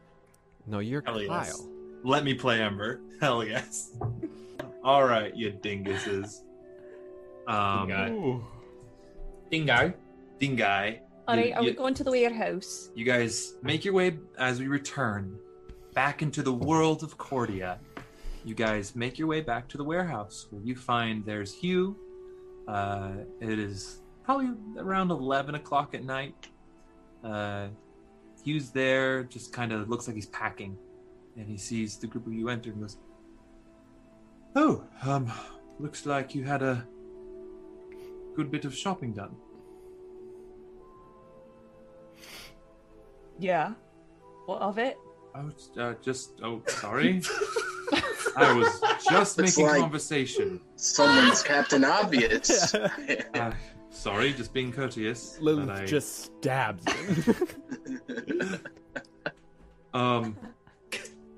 [0.68, 1.24] No, you're Hell Kyle.
[1.24, 1.64] yes.
[2.04, 3.00] Let me play Ember.
[3.22, 3.98] Hell yes.
[4.84, 6.42] All right, you dinguses.
[7.48, 8.48] Um, Dingo.
[9.50, 9.94] Dingo.
[10.40, 11.00] Dingai.
[11.28, 12.90] All you- right, are we going to the warehouse?
[12.96, 15.38] You guys make your way as we return
[15.94, 17.80] back into the world of Cordia.
[18.46, 21.98] You guys make your way back to the warehouse where you find there's Hugh.
[22.68, 26.48] Uh, it is probably around 11 o'clock at night.
[27.24, 27.68] Uh,
[28.46, 30.78] Hugh's there, just kind of looks like he's packing.
[31.36, 32.98] And he sees the group of you enter and goes,
[34.56, 35.32] Oh, um,
[35.80, 36.88] looks like you had a
[38.36, 39.36] good bit of shopping done.
[43.40, 43.74] Yeah.
[44.46, 44.98] What of it?
[45.36, 47.22] Oh, uh, just oh, sorry.
[48.36, 50.60] I was just It's making like- conversation.
[50.76, 52.74] Someone's Captain Obvious.
[53.34, 53.52] Uh,
[53.92, 55.38] sorry, just being courteous.
[55.40, 57.38] Lilith but I- just stabs him.
[59.94, 60.36] um.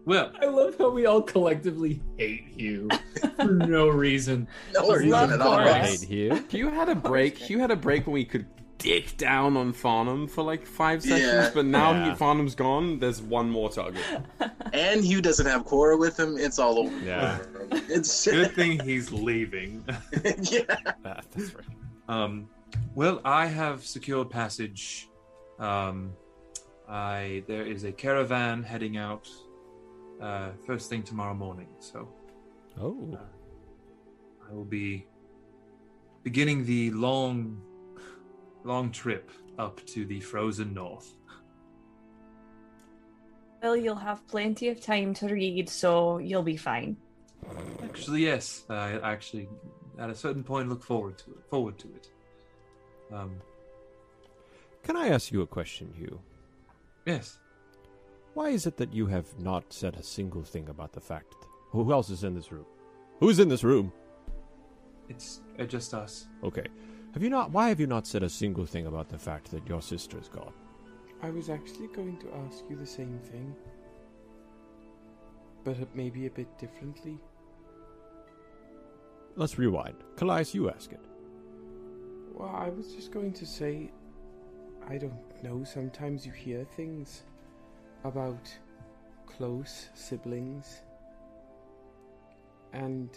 [0.06, 2.90] Well, I love how we all collectively hate Hugh
[3.36, 4.48] for no reason.
[4.74, 5.58] no Love reason at all.
[5.58, 5.70] Chorus.
[5.74, 6.46] I hate Hugh.
[6.50, 7.38] Hugh had a break.
[7.38, 8.48] Hugh had a break when we could
[8.80, 11.52] dick down on Farnham for like five seconds, Yeah.
[11.54, 12.10] but now Yeah.
[12.10, 12.98] he, Farnham's gone.
[13.00, 14.02] There's one more target.
[14.74, 16.38] And Hugh doesn't have Cora with him.
[16.38, 16.96] It's all over.
[17.00, 17.40] Yeah.
[17.72, 19.84] It's good thing he's leaving.
[20.42, 20.62] yeah.
[21.06, 21.66] Ah, that's right.
[22.08, 22.48] Um,
[22.96, 25.10] well, I have secured passage.
[25.60, 26.14] Um,
[26.88, 29.28] I there is a caravan heading out
[30.22, 32.08] uh, first thing tomorrow morning, so
[32.80, 33.18] Oh,
[34.48, 35.06] I will be
[36.24, 37.62] beginning the long,
[38.64, 41.16] long trip up to the frozen north.
[43.62, 46.96] Well, you'll have plenty of time to read, so you'll be fine.
[47.84, 49.50] Actually, yes, I actually
[49.98, 51.50] at a certain point look forward to it.
[51.50, 52.10] Forward to it.
[53.12, 53.42] Um,
[54.84, 56.20] can I ask you a question, Hugh?
[57.06, 57.38] yes.
[58.34, 61.34] Why is it that you have not said a single thing about the fact?
[61.72, 62.66] Who else is in this room?
[63.20, 63.92] Who's in this room?
[65.10, 66.28] It's uh, just us.
[66.44, 66.66] Okay.
[67.14, 67.52] Have you not?
[67.52, 70.54] Why have you not said a single thing about the fact that your sister's gone?
[71.22, 73.56] I was actually going to ask you the same thing,
[75.64, 77.18] but maybe a bit differently.
[79.36, 79.96] Let's rewind.
[80.16, 81.06] Kallias, you ask it.
[82.34, 83.92] Well, I was just going to say,
[84.88, 87.24] I don't know, sometimes you hear things
[88.04, 88.50] about
[89.26, 90.82] close siblings
[92.74, 93.10] and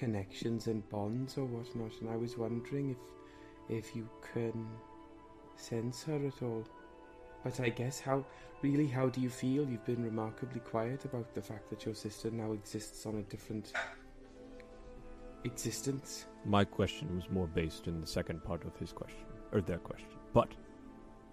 [0.00, 4.66] connections and bonds or whatnot, and I was wondering if if you can
[5.56, 6.64] sense her at all.
[7.44, 8.24] But I guess how
[8.62, 9.68] really how do you feel?
[9.68, 13.74] You've been remarkably quiet about the fact that your sister now exists on a different
[15.44, 16.24] existence.
[16.46, 20.16] My question was more based in the second part of his question, or their question.
[20.32, 20.48] But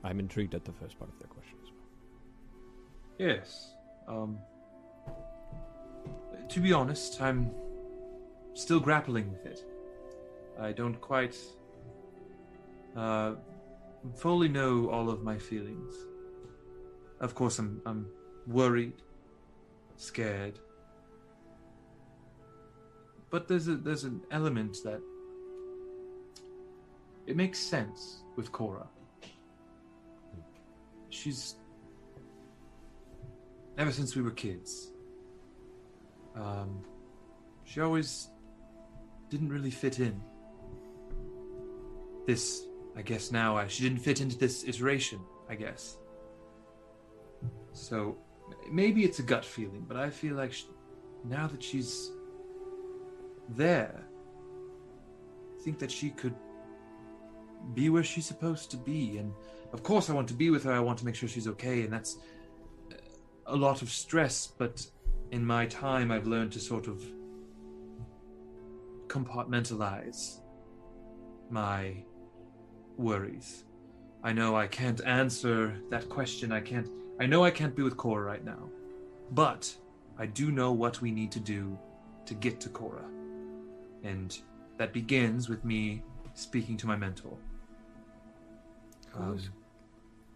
[0.03, 3.29] I'm intrigued at the first part of their question as well.
[3.29, 3.71] Yes.
[4.09, 4.37] Um,
[6.49, 7.51] to be honest, I'm
[8.57, 9.63] still grappling with it.
[10.59, 11.37] I don't quite
[12.95, 13.35] uh,
[14.15, 15.93] fully know all of my feelings.
[17.19, 18.07] Of course, I'm I'm
[18.47, 18.93] worried,
[19.95, 20.59] scared,
[23.29, 25.01] but there's a there's an element that
[27.27, 28.87] it makes sense with Cora.
[31.09, 31.55] She's
[33.77, 34.91] ever since we were kids.
[36.35, 36.83] Um,
[37.63, 38.29] she always
[39.29, 40.21] didn't really fit in.
[42.25, 45.97] This, I guess now, uh, she didn't fit into this iteration, I guess.
[47.73, 48.17] So
[48.71, 50.63] maybe it's a gut feeling, but I feel like sh
[51.23, 52.11] now that she's
[53.49, 54.03] there,
[55.57, 56.35] I think that she could
[57.73, 59.17] be where she's supposed to be.
[59.17, 59.33] And
[59.73, 60.71] of course, I want to be with her.
[60.71, 62.17] I want to make sure she's okay, and that's
[63.45, 64.47] a lot of stress.
[64.47, 64.85] But
[65.31, 67.03] in my time, I've learned to sort of
[69.07, 70.41] compartmentalize
[71.49, 72.03] my
[72.97, 73.65] worries.
[74.23, 76.51] I know I can't answer that question.
[76.51, 76.89] I can't.
[77.19, 78.69] I know I can't be with Cora right now,
[79.31, 79.73] but
[80.17, 81.77] I do know what we need to do
[82.25, 83.05] to get to Cora,
[84.03, 84.37] and
[84.77, 86.03] that begins with me
[86.33, 87.37] speaking to my mentor.
[89.15, 89.39] Um,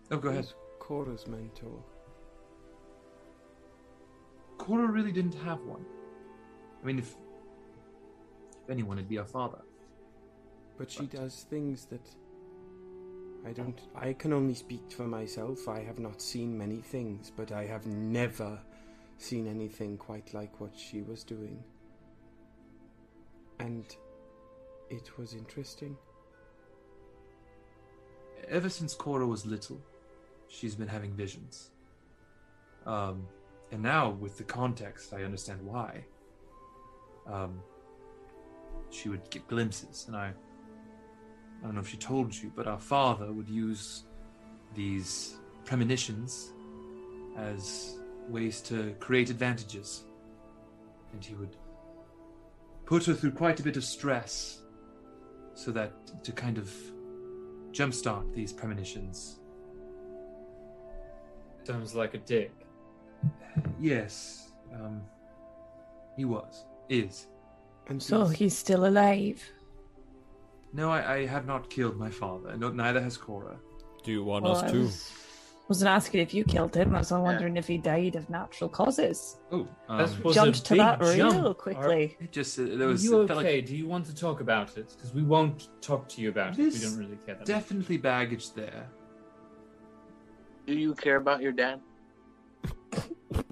[0.09, 0.47] oh, go ahead.
[0.79, 1.83] Cora's mentor.
[4.57, 5.85] Cora really didn't have one.
[6.81, 7.15] I mean, if
[8.71, 9.61] anyone, it'd be our father.
[10.77, 12.07] But she does things that
[13.45, 13.79] I don't.
[13.95, 15.67] I can only speak for myself.
[15.67, 18.59] I have not seen many things, but I have never
[19.17, 21.63] seen anything quite like what she was doing.
[23.59, 23.85] And
[24.89, 25.97] it was interesting.
[28.47, 29.79] Ever since Cora was little,
[30.47, 31.69] she's been having visions.
[32.85, 33.27] Um,
[33.71, 36.03] and now with the context, I understand why.
[37.27, 37.61] Um,
[38.91, 40.33] she would get glimpses, and I.
[41.61, 44.05] I don't know if she told you, but our father would use
[44.73, 46.53] these premonitions
[47.37, 50.05] as ways to create advantages.
[51.13, 51.55] And he would
[52.85, 54.63] put her through quite a bit of stress
[55.53, 56.73] so that to kind of
[57.71, 59.39] jumpstart these premonitions.
[61.63, 62.51] Sounds like a dick.
[63.79, 65.01] Yes, um,
[66.17, 67.27] he was, is.
[67.87, 69.43] And So since- he's still alive.
[70.73, 72.55] No, I, I have not killed my father.
[72.55, 73.57] No, neither has Cora.
[74.03, 74.79] Do you want Well, us I to?
[74.79, 75.11] was,
[75.67, 76.95] wasn't asking if you killed him.
[76.95, 79.37] I was wondering if he died of natural causes.
[79.51, 82.15] Oh, That um, was Jumped to big that real quickly.
[82.21, 83.03] it just uh, there Are was.
[83.03, 83.33] you okay?
[83.35, 84.93] like Do you want to talk about it?
[84.95, 86.73] Because we won't talk to you about it.
[86.73, 87.47] We don't really care that much.
[87.47, 88.87] definitely baggage there.
[90.67, 91.81] Do you care about your dad?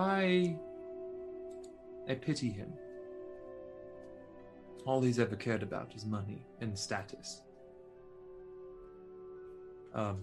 [0.00, 0.56] I
[2.08, 2.72] I pity him.
[4.86, 7.42] All he's ever cared about is money and status.
[9.94, 10.22] Um,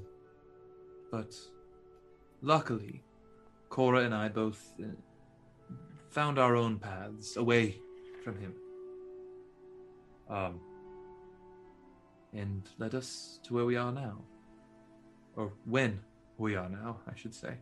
[1.12, 1.36] but
[2.42, 3.04] luckily,
[3.70, 4.88] Cora and I both uh,
[6.10, 7.80] found our own paths away
[8.24, 8.56] from him.
[10.28, 10.60] Um,
[12.34, 14.24] and led us to where we are now.
[15.36, 16.00] Or when
[16.40, 17.58] we are now, I should say.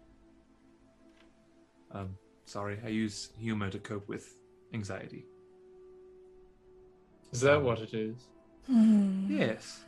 [1.95, 4.35] Um, sorry, I use humor to cope with
[4.73, 5.26] anxiety.
[7.31, 8.15] Is that what it is?
[8.67, 9.84] Yes,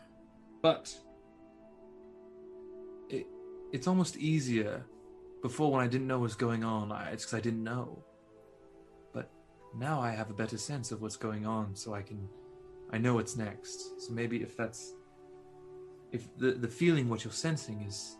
[0.61, 0.95] but
[3.09, 3.27] it
[3.73, 4.85] it's almost easier.
[5.41, 8.03] Before, when I didn't know what was going on, I, it's because I didn't know.
[9.13, 9.29] But
[9.75, 12.27] now I have a better sense of what's going on, so I can
[12.91, 14.01] I know what's next.
[14.01, 14.93] So maybe if that's
[16.11, 18.17] if the the feeling what you're sensing is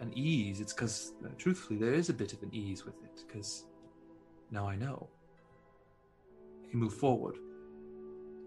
[0.00, 3.22] an ease, it's because uh, truthfully there is a bit of an ease with it
[3.26, 3.64] because
[4.50, 5.08] now I know.
[6.70, 7.36] You move forward.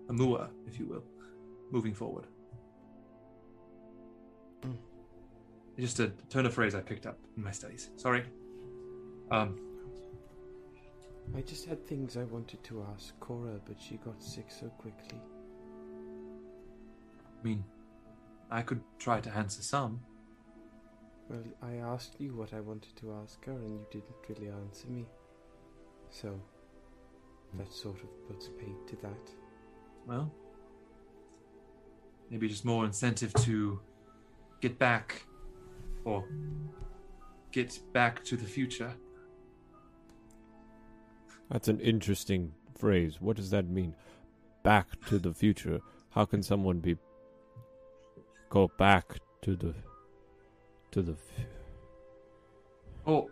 [0.09, 1.03] A mua, if you will.
[1.71, 2.25] Moving forward.
[4.61, 4.77] Mm.
[5.79, 7.89] Just a turn of phrase I picked up in my studies.
[7.95, 8.23] Sorry.
[9.31, 9.59] Um,
[11.35, 15.19] I just had things I wanted to ask Cora, but she got sick so quickly.
[17.41, 17.63] I mean,
[18.51, 19.99] I could try to answer some.
[21.29, 24.87] Well, I asked you what I wanted to ask her, and you didn't really answer
[24.87, 25.05] me.
[26.09, 26.39] So,
[27.51, 27.57] hmm.
[27.57, 29.31] that sort of puts paid to that.
[30.05, 30.31] Well,
[32.29, 33.79] maybe just more incentive to
[34.61, 35.25] get back
[36.03, 36.23] or
[37.51, 38.93] get back to the future.
[41.49, 43.19] That's an interesting phrase.
[43.19, 43.95] What does that mean?
[44.63, 45.79] Back to the future.
[46.09, 46.97] How can someone be
[48.49, 49.73] go back to the
[50.95, 51.15] to the?
[53.05, 53.29] Oh,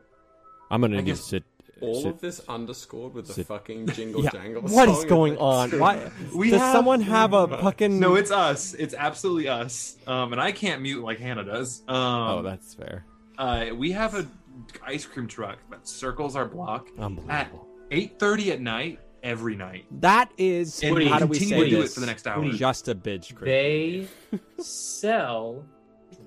[0.69, 1.44] I'm gonna I need guess to sit.
[1.81, 4.61] All sit- of this underscored with the sit- fucking jingle Yeah, jangle.
[4.64, 5.69] What is song going on?
[5.72, 5.81] things.
[5.81, 7.99] Why We does have- someone have a fucking?
[7.99, 8.73] no, it's us.
[8.73, 9.95] It's absolutely us.
[10.07, 11.81] Um, and I can't mute like Hannah does.
[11.88, 13.06] Um, Oh, that's fair.
[13.38, 14.27] uh, we have a
[14.85, 17.68] ice cream truck that circles our block at Unbelievable.
[17.91, 19.85] 8:30 at night every night.
[20.02, 21.94] That is And how do we continue say to do it this?
[21.95, 22.48] for the next hour.
[22.52, 23.26] Just a bitch.
[23.26, 23.45] script.
[23.45, 24.07] They
[24.60, 25.65] sell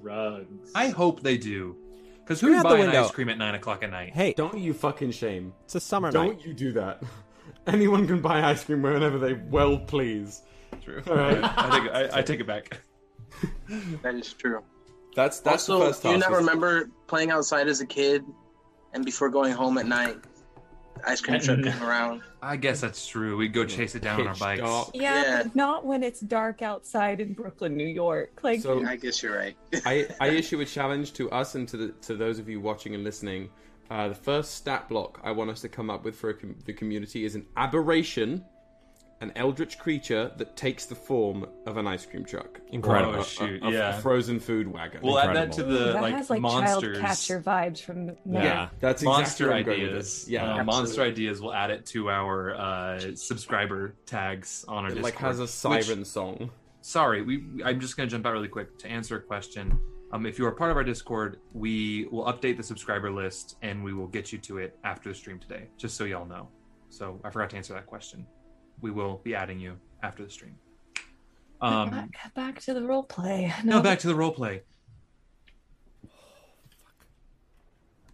[0.07, 0.71] drugs.
[0.75, 1.77] I hope they do.
[2.21, 3.05] Because Get who's out the buying window.
[3.05, 4.13] ice cream at nine o'clock at night?
[4.15, 5.53] Hey, Don't you fucking shame.
[5.65, 6.13] it's a summer night.
[6.13, 7.03] Don't you do that.
[7.67, 10.43] Anyone can buy ice cream whenever they well please.
[10.85, 11.03] True.
[11.09, 11.39] All right.
[11.43, 12.81] I take it, I, I take it back.
[14.03, 14.63] That is true.
[15.17, 16.31] That's that's also, the first do you task.
[16.31, 18.25] not remember playing outside as a kid,
[18.95, 20.29] and before going home at night, the
[21.07, 22.23] ice cream truck came around?
[22.43, 23.37] I guess that's true.
[23.37, 24.61] We'd go chase it down on our Pitch bikes.
[24.61, 24.91] dark.
[24.95, 25.43] Yeah, Yeah.
[25.45, 28.39] but not when it's dark outside in Brooklyn, New York.
[28.43, 29.57] Like, So I guess you're right.
[29.85, 32.95] I, I issue a challenge to us and to the, to those of you watching
[32.95, 33.51] and listening.
[33.91, 36.57] Uh, the first stat block I want us to come up with for a com-
[36.65, 38.45] the community is an aberration,
[39.27, 42.61] an eldritch creature that takes the form of an ice cream truck.
[42.69, 43.25] Incredible.
[43.41, 43.99] Oh, A- a- a, yeah.
[43.99, 45.01] a frozen food wagon.
[45.03, 46.99] We'll add that to the that like has like monsters.
[46.99, 48.15] child catcher vibes from Yeah.
[48.45, 50.27] yeah, that's exactly monster where I'm going with ideas.
[50.29, 51.41] Yeah, uh, monster ideas.
[51.41, 55.05] We'll add it to our uh, subscriber tags on our it Discord.
[55.05, 55.51] like has a which-
[55.85, 56.51] siren song.
[56.83, 57.45] sorry, we.
[57.65, 59.79] I'm just gonna jump out really quick to answer a question.
[60.13, 63.83] Um, if you are part of our Discord, we will update the subscriber list and
[63.83, 66.49] we will get you to it after the stream today, just so y'all know.
[66.91, 68.25] So I forgot to answer that question.
[68.81, 70.57] We will be adding you after the stream.
[71.61, 73.53] Um, back, back to the role play.
[73.65, 74.63] no, back to the role play.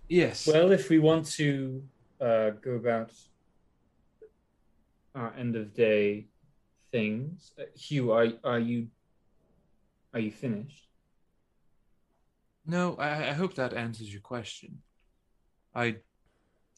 [0.09, 0.47] Yes.
[0.47, 1.83] Well, if we want to
[2.21, 3.13] uh, go about
[5.15, 6.27] our end of day
[6.91, 8.89] things, uh, Hugh, are are you
[10.15, 10.89] are you finished?
[12.67, 14.83] No, I, I hope that answers your question.
[15.75, 15.97] I,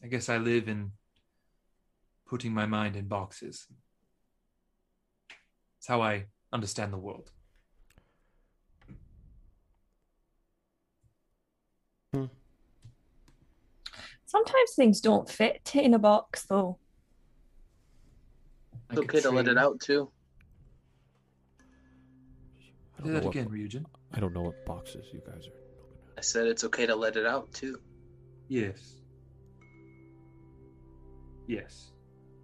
[0.03, 0.91] I guess I live in
[2.25, 3.67] putting my mind in boxes.
[5.77, 7.31] It's how I understand the world.
[12.13, 12.25] Hmm.
[14.25, 16.79] Sometimes things don't fit in a box, though.
[18.89, 20.11] It's okay to let it out too.
[22.97, 23.85] I Do don't, that what, again, Ryujin.
[24.13, 26.17] I don't know what boxes you guys are.
[26.17, 27.79] I said it's okay to let it out too.
[28.47, 29.01] Yes.
[31.47, 31.91] Yes.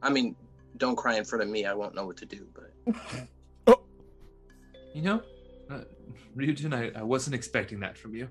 [0.01, 0.35] I mean,
[0.77, 1.65] don't cry in front of me.
[1.65, 2.47] I won't know what to do.
[3.65, 3.79] But
[4.93, 5.21] You know,
[5.69, 5.81] uh,
[6.35, 8.27] Ryujin, I, I wasn't expecting that from you.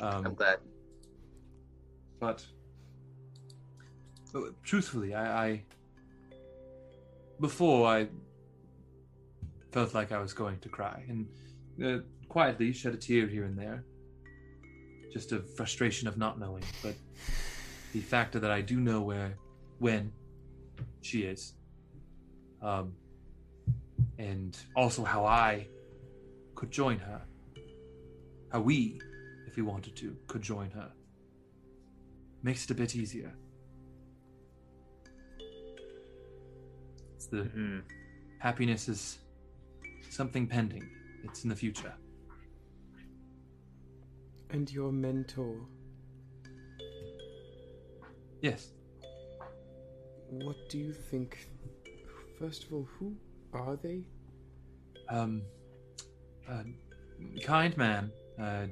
[0.00, 0.58] I'm Um, glad.
[2.18, 2.44] but
[4.34, 5.62] uh, truthfully, I, I
[7.40, 8.08] before I
[9.72, 11.26] felt like I was going to cry and
[11.84, 13.84] uh, quietly shed a tear here and there,
[15.12, 16.64] just a frustration of not knowing.
[16.82, 16.94] But
[17.92, 19.34] the factor that I do know where,
[19.78, 20.12] when
[21.02, 21.54] she is,
[22.62, 22.94] um,
[24.18, 25.66] and also how I
[26.54, 27.22] could join her,
[28.52, 29.00] how we,
[29.46, 30.90] if we wanted to, could join her
[32.42, 33.32] makes it a bit easier.
[37.16, 37.48] It's the
[38.38, 39.18] happiness is
[40.10, 40.88] something pending.
[41.24, 41.94] It's in the future.
[44.50, 45.56] And your mentor,
[48.42, 48.72] Yes.
[50.42, 51.48] What do you think?
[52.38, 53.14] First of all, who
[53.52, 54.02] are they?
[55.08, 55.42] Um,
[56.48, 56.64] a
[57.42, 58.66] kind man uh,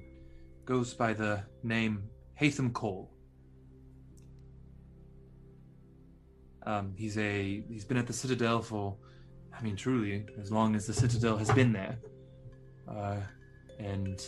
[0.64, 3.10] goes by the name Hatham Cole.
[6.64, 8.96] Um, he's a he's been at the Citadel for,
[9.56, 11.98] I mean, truly as long as the Citadel has been there,
[12.88, 13.16] uh,
[13.78, 14.24] and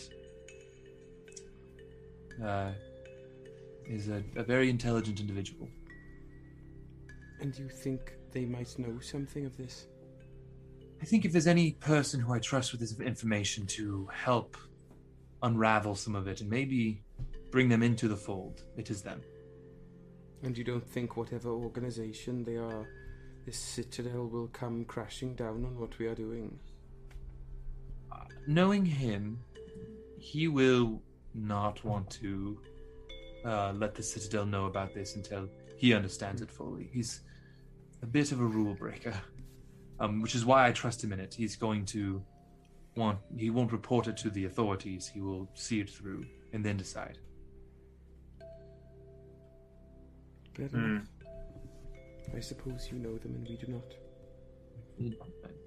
[2.44, 2.72] uh,
[3.86, 5.68] is a, a very intelligent individual.
[7.40, 9.86] And you think they might know something of this?
[11.02, 14.56] I think if there's any person who I trust with this information to help
[15.42, 17.02] unravel some of it and maybe
[17.50, 19.20] bring them into the fold, it is them.
[20.42, 22.88] And you don't think whatever organization they are,
[23.44, 26.58] this citadel will come crashing down on what we are doing?
[28.46, 29.38] Knowing him,
[30.18, 31.00] he will
[31.34, 32.58] not want to
[33.44, 35.48] uh, let the Citadel know about this until
[35.84, 36.88] he understands it fully.
[36.94, 37.20] He's
[38.02, 39.12] a bit of a rule breaker,
[40.00, 41.34] um, which is why I trust him in it.
[41.34, 42.24] He's going to
[42.96, 46.24] want, he won't report it to the authorities, he will see it through
[46.54, 47.18] and then decide.
[50.54, 50.84] Fair Hmm.
[50.84, 51.08] enough.
[52.34, 53.88] I suppose you know them and we do not.
[54.96, 55.16] He'd,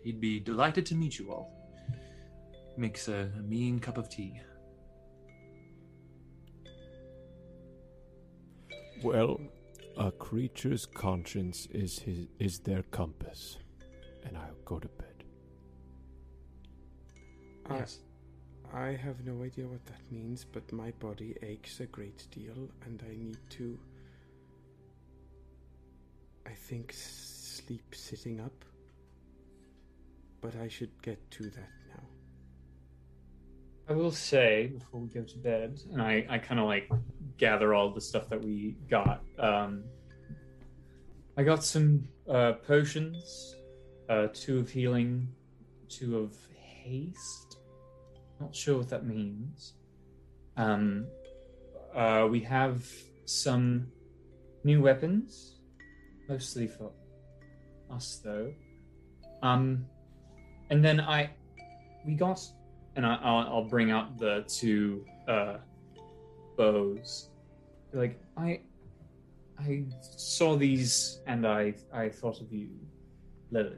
[0.03, 1.53] he'd be delighted to meet you all.
[2.75, 4.41] Makes a, a mean cup of tea.
[9.03, 9.39] Well,
[9.97, 13.57] a creature's conscience is his is their compass,
[14.23, 15.23] and I'll go to bed.
[17.65, 17.99] I- Yes.
[18.73, 23.01] I have no idea what that means, but my body aches a great deal and
[23.09, 23.79] I need to.
[26.45, 28.65] I think sleep sitting up.
[30.41, 32.03] But I should get to that now.
[33.89, 36.89] I will say before we go to bed, and I, I kind of like
[37.37, 39.23] gather all the stuff that we got.
[39.39, 39.83] Um,
[41.37, 43.55] I got some uh, potions,
[44.09, 45.29] uh, two of healing,
[45.87, 47.59] two of haste.
[48.41, 49.73] Not sure what that means.
[50.57, 51.07] Um,
[51.95, 52.85] uh, we have
[53.25, 53.87] some
[54.63, 55.59] new weapons,
[56.27, 56.91] mostly for
[57.89, 58.51] us though.
[59.43, 59.85] Um,
[60.69, 61.29] and then I,
[62.05, 62.41] we got,
[62.97, 65.57] and I, I'll, I'll bring out the two uh,
[66.57, 67.29] bows.
[67.93, 68.59] Like I,
[69.59, 72.69] I saw these and I, I thought of you,
[73.51, 73.77] Lilith.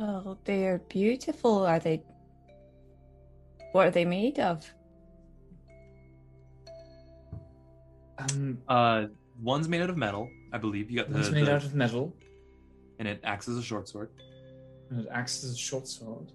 [0.00, 1.64] Oh, they're beautiful.
[1.66, 2.02] Are they?
[3.72, 4.68] What are they made of?
[8.18, 9.06] Um, Uh,
[9.40, 10.90] one's made out of metal, I believe.
[10.90, 12.14] You got the, One's made the- out of metal.
[12.98, 14.10] and it acts as a short sword.
[14.90, 16.32] and it acts as a short sword.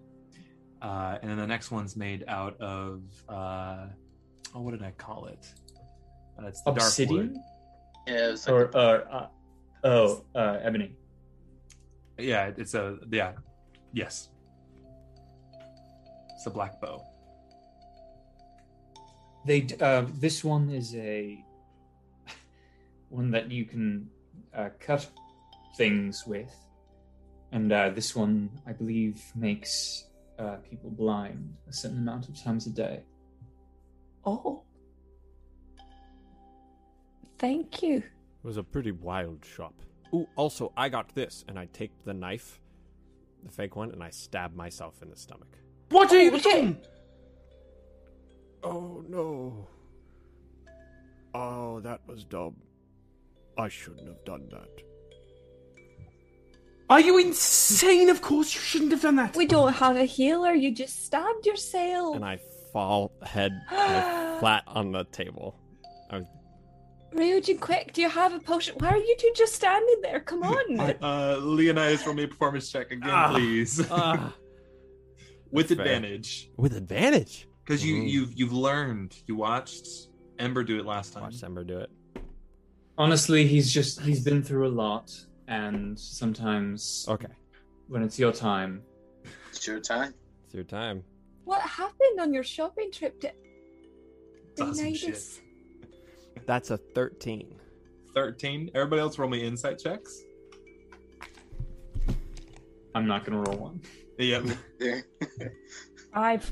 [0.85, 3.87] Uh, and then the next one's made out of uh,
[4.53, 5.51] oh, what did I call it?
[6.37, 7.17] Uh, it's the dark Obsidian?
[7.17, 7.37] wood.
[8.05, 9.27] Yeah, it was Or, uh, uh,
[9.83, 10.95] oh, uh, ebony.
[12.19, 13.33] Yeah, it's a yeah,
[13.93, 14.29] yes.
[16.35, 17.01] It's a black bow.
[19.47, 21.43] They uh, this one is a
[23.09, 24.07] one that you can
[24.53, 25.09] uh, cut
[25.77, 26.53] things with,
[27.51, 30.05] and uh, this one I believe makes
[30.39, 33.03] uh, people blind a certain amount of times a day.
[34.25, 34.63] Oh.
[37.37, 37.97] Thank you.
[37.97, 38.03] It
[38.43, 39.73] was a pretty wild shop.
[40.13, 42.59] Ooh, also, I got this, and I take the knife,
[43.43, 45.57] the fake one, and I stab myself in the stomach.
[45.89, 46.43] What are you Oh, shit.
[46.53, 46.77] doing?
[48.63, 49.67] Oh no.
[51.33, 52.55] Oh, that was dumb.
[53.57, 54.83] I shouldn't have done that.
[56.89, 58.09] Are you insane?
[58.09, 59.35] Of course you shouldn't have done that.
[59.35, 60.53] We don't have a healer.
[60.53, 62.15] You just stabbed yourself.
[62.15, 62.39] And I
[62.71, 65.57] fall head flat on the table.
[66.11, 66.25] I was,
[67.15, 68.75] Ryujin, quick, do you have a potion?
[68.77, 70.19] Why are you two just standing there?
[70.19, 70.79] Come on.
[70.79, 74.33] Uh, Leonidas, roll me a performance check again, Ah, please, ah.
[75.51, 75.85] with That's fair.
[75.95, 77.47] advantage, with advantage.
[77.63, 78.09] because you Mhm.
[78.09, 79.15] you've you've learned.
[79.27, 79.87] You watched
[80.37, 81.23] Ember do it last time.
[81.23, 81.89] Watch Ember do it.
[82.97, 85.09] Honestly, he's just he's been through a lot,
[85.47, 87.27] and sometimes Okay,
[87.87, 88.81] when it's your time,
[89.51, 90.13] It's your time.
[90.45, 91.03] it's your time.
[91.43, 93.31] What happened on your shopping trip to
[94.59, 95.41] Awesome Leonidas?
[96.45, 97.55] That's a 13.
[98.13, 98.71] Thirteen.
[98.73, 100.23] Everybody else, roll me insight checks.
[102.95, 103.81] I'm not gonna roll one.
[104.17, 104.45] Yep.
[104.79, 105.03] There.
[106.13, 106.51] I've.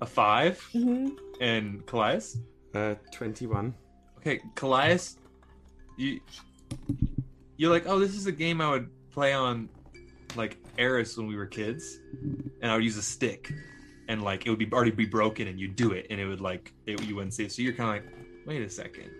[0.00, 1.08] A 5 hmm
[1.40, 2.36] and Kallias.
[2.74, 3.74] Uh, 21.
[4.18, 5.16] Okay, Kallias,
[5.96, 6.20] you
[7.56, 9.68] you're like, oh, this is a game I would play on
[10.36, 11.98] like Eris when we were kids,
[12.62, 13.52] and I would use a stick,
[14.08, 16.40] and like it would be already be broken, and you'd do it, and it would
[16.40, 17.52] like it, you wouldn't see it.
[17.52, 18.14] So you're kind of like,
[18.46, 19.10] wait a second.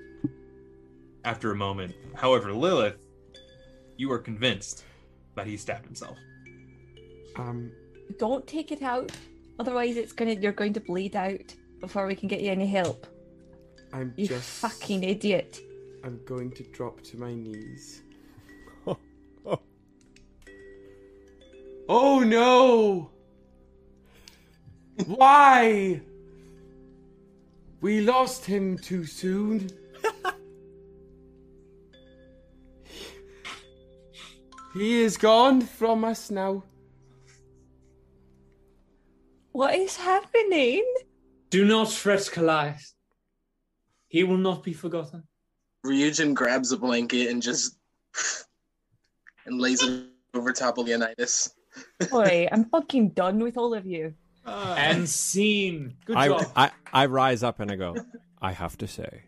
[1.25, 2.97] After a moment, however, Lilith,
[3.97, 4.85] you are convinced
[5.37, 6.17] that he stabbed himself.
[7.37, 7.71] Um,
[8.19, 9.13] Don't take it out.
[9.59, 10.33] Otherwise, it's gonna.
[10.33, 13.07] You're going to bleed out before we can get you any help.
[13.93, 14.49] I'm You just.
[14.49, 15.61] fucking idiot.
[16.03, 18.03] I'm going to drop to my knees.
[21.95, 23.11] Oh no!
[25.05, 26.01] Why?
[27.83, 29.69] We lost him too soon.
[34.73, 36.65] he is gone from us now.
[39.51, 40.91] What is happening?
[41.51, 42.95] Do not fret, Kallias.
[44.09, 45.25] He will not be forgotten.
[45.85, 47.77] Ryujin grabs a blanket and just
[49.45, 51.53] and lays it over top of Leonidas.
[52.11, 54.15] Boy, I'm fucking done with all of you.
[54.45, 55.95] Uh, and scene.
[56.05, 56.47] Good I, job.
[56.57, 57.95] I, I rise up and I go,
[58.41, 59.23] I have to say,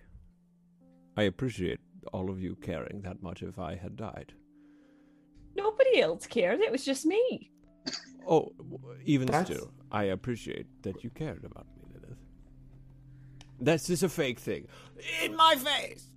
[1.16, 1.78] I appreciate
[2.12, 4.32] all of you caring that much if I had died.
[5.56, 6.60] Nobody else cared.
[6.60, 7.50] It was just me.
[8.26, 8.52] Oh,
[9.04, 12.18] even That's- still, I appreciate that you cared about me, Lilith.
[13.60, 14.66] That's just a fake thing.
[15.22, 16.08] In my face!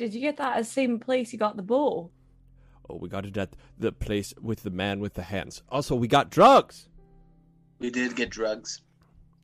[0.00, 2.10] Did you get that at the same place you got the bow?
[2.88, 5.62] Oh, we got it at the place with the man with the hands.
[5.68, 6.88] Also, we got drugs!
[7.80, 8.80] We did get drugs.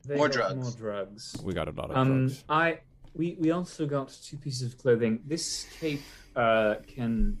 [0.07, 0.55] They More drugs.
[0.55, 1.35] More drugs.
[1.43, 2.43] We got a lot of Um, drugs.
[2.49, 2.79] I
[3.13, 5.21] we we also got two pieces of clothing.
[5.27, 6.01] This cape
[6.35, 7.37] uh, can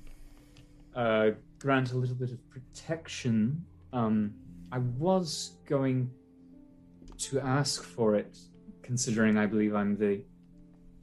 [0.95, 3.65] uh, grant a little bit of protection.
[3.93, 4.35] Um,
[4.71, 6.11] I was going
[7.17, 8.37] to ask for it,
[8.83, 10.21] considering I believe I'm the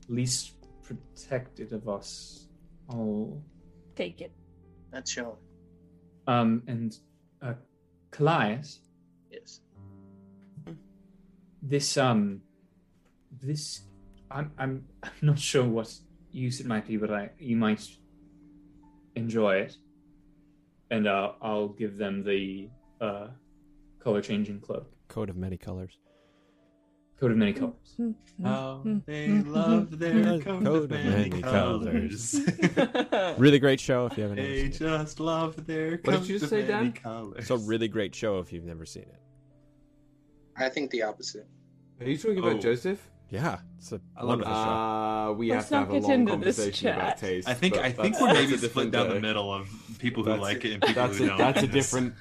[0.07, 0.53] least
[0.85, 2.49] protected of us
[2.89, 3.43] all.
[3.97, 4.33] Take it.
[4.93, 5.37] That's your.
[6.27, 6.97] Um, and
[7.43, 7.55] uh,
[8.11, 8.79] Kallias,
[9.31, 9.61] Yes.
[11.63, 12.41] this um,
[13.43, 13.83] this
[14.31, 15.93] I'm I'm I'm not sure what
[16.31, 17.83] use it might be, but I you might
[19.17, 19.77] enjoy it,
[20.91, 22.69] and uh, I'll give them the
[23.01, 23.29] uh,
[23.99, 25.99] color changing cloak, Coat of many colors.
[27.25, 27.61] Coat of many mm-hmm.
[27.61, 27.95] colors.
[27.99, 28.47] Mm-hmm.
[28.47, 28.99] How mm-hmm.
[29.07, 32.41] they love their coat of many colors.
[33.39, 34.79] Really great show if you haven't They seen it.
[34.79, 36.93] just love their What coat did you of say, many Dan?
[36.93, 37.37] colors.
[37.39, 39.21] It's a really great show if you've never seen it.
[40.57, 41.47] I think the opposite.
[42.01, 42.59] Are you talking about Oh.
[42.59, 43.11] Joseph?
[43.31, 44.61] Yeah, it's a I love wonderful show.
[44.61, 47.49] Uh, we Let's have to have a long into this conversation about taste.
[47.49, 49.69] I think but I think we're maybe a split down the middle of
[49.99, 51.39] people who That's like it and people who don't.
[51.39, 52.15] That's a different.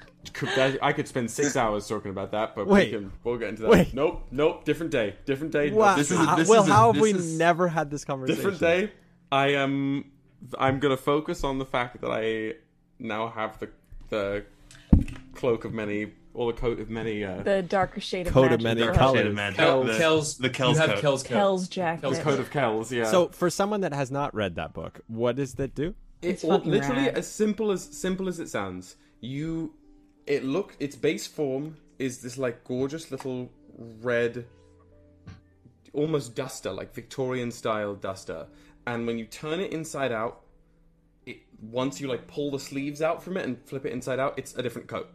[0.56, 2.92] That- I could spend six hours talking about that, but Wait.
[2.92, 3.70] we can, we'll get into that.
[3.70, 3.94] Wait.
[3.94, 4.64] Nope, nope.
[4.64, 5.16] Different day.
[5.26, 5.70] Different day.
[5.70, 5.96] Wow.
[5.96, 8.04] This is a- this well, is a- how have this we is- never had this
[8.04, 8.36] conversation?
[8.42, 8.92] different day.
[9.32, 10.04] I am.
[10.58, 12.54] I'm gonna focus on the fact that I
[12.98, 13.68] now have the
[14.10, 14.44] the
[15.34, 17.24] cloak of many, or the coat of many.
[17.24, 19.18] Uh, The darker shade of Coat of many Darker colors.
[19.20, 19.56] shade of magic.
[19.58, 21.00] Kell, the, Kell's, the Kell's you have coat.
[21.00, 21.28] Kell's coat.
[21.34, 22.02] Kell's jacket.
[22.02, 22.92] Kell's coat of Kells.
[22.92, 23.04] Yeah.
[23.10, 25.94] So, for someone that has not read that book, what does that do?
[26.22, 27.18] It's It's fucking literally rad.
[27.18, 28.96] as simple as simple as it sounds.
[29.20, 29.72] You,
[30.26, 33.50] it look its base form is this like gorgeous little
[34.00, 34.46] red,
[35.92, 38.46] almost duster, like Victorian style duster.
[38.86, 40.42] And when you turn it inside out,
[41.26, 44.34] it once you like pull the sleeves out from it and flip it inside out,
[44.38, 45.08] it's a different coat.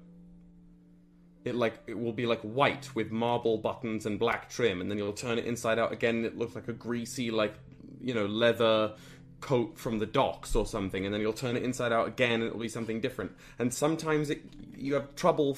[1.45, 4.97] It like it will be like white with marble buttons and black trim, and then
[4.97, 6.25] you'll turn it inside out again.
[6.25, 7.55] It looks like a greasy, like
[8.01, 8.93] you know, leather
[9.41, 12.43] coat from the docks or something, and then you'll turn it inside out again, and
[12.43, 13.31] it'll be something different.
[13.57, 14.43] And sometimes it
[14.77, 15.55] you have trouble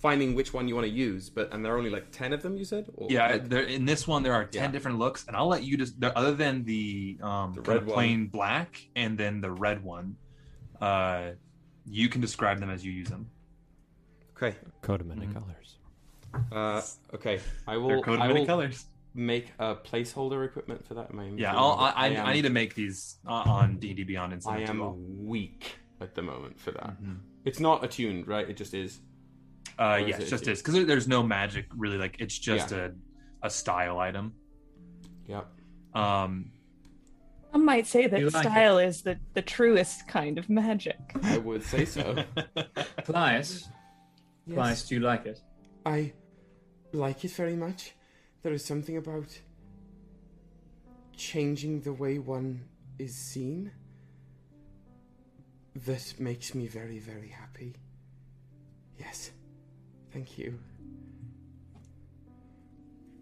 [0.00, 2.42] finding which one you want to use, but and there are only like ten of
[2.42, 2.56] them.
[2.56, 4.70] You said, or, Yeah, like, there, in this one there are ten Yeah.
[4.70, 7.94] different looks, and I'll let you just other than the um The red of one.
[7.94, 10.16] plain black and then the red one,
[10.80, 11.30] uh,
[11.86, 13.30] you can describe them as you use them.
[14.36, 15.34] okay, Coat of many Mhm.
[15.34, 15.78] colors.
[16.52, 16.82] uh,
[17.14, 17.40] okay.
[17.66, 18.02] I They're will.
[18.02, 18.86] coat of I many will colors.
[19.18, 21.10] Make a placeholder equipment for that.
[21.10, 21.72] Am I Yeah, I'll.
[21.72, 24.42] I, I, am- I need to make these uh, on D and D Beyond and
[24.46, 24.92] I them to you all.
[24.92, 27.02] am weak at the moment for that.
[27.02, 27.18] Mhm.
[27.44, 28.48] It's not attuned, right?
[28.48, 29.00] It just is.
[29.78, 31.98] Uh, Or yeah, it- it's just is because there's no magic really.
[31.98, 32.88] Like it's just Yeah.
[33.42, 34.34] a a style item.
[35.26, 35.46] Yep.
[35.94, 36.52] Um,
[37.52, 40.98] Some might say that like style is the, the truest kind of magic.
[41.22, 42.24] I would say so.
[43.04, 43.68] Claes,
[44.52, 45.40] Claes, do you like it?
[45.84, 46.12] I
[46.92, 47.94] like it very much.
[48.42, 49.38] There is something about
[51.16, 52.62] changing the way one
[52.98, 53.72] is seen
[55.74, 57.74] that makes me very, very happy.
[58.98, 59.30] Yes.
[60.12, 60.58] Thank you.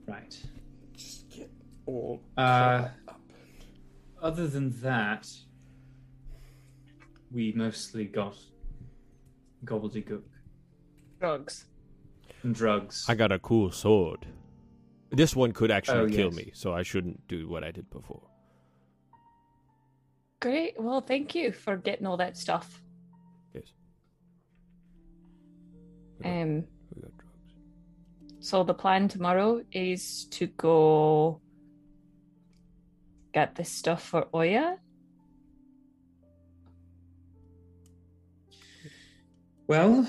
[0.07, 0.39] Right.
[0.95, 1.51] Just get
[1.87, 3.21] all Uh, up.
[4.23, 5.29] other than that,
[7.31, 8.37] we mostly got
[9.65, 10.23] gobbledygook
[11.19, 11.65] Drugs.
[12.43, 13.05] and drugs.
[13.09, 14.27] I got a cool sword.
[15.11, 16.37] This one could actually Oh, kill yes.
[16.37, 18.23] me, so I shouldn't do what I did before.
[20.41, 20.75] Great.
[20.79, 22.83] Well, thank you for getting all that stuff.
[23.55, 23.73] Yes.
[26.19, 26.55] We got, Um,
[26.95, 27.55] we got drugs.
[28.41, 31.41] so the plan tomorrow is to go
[33.33, 34.79] get this stuff for Olga.
[39.69, 40.07] Well,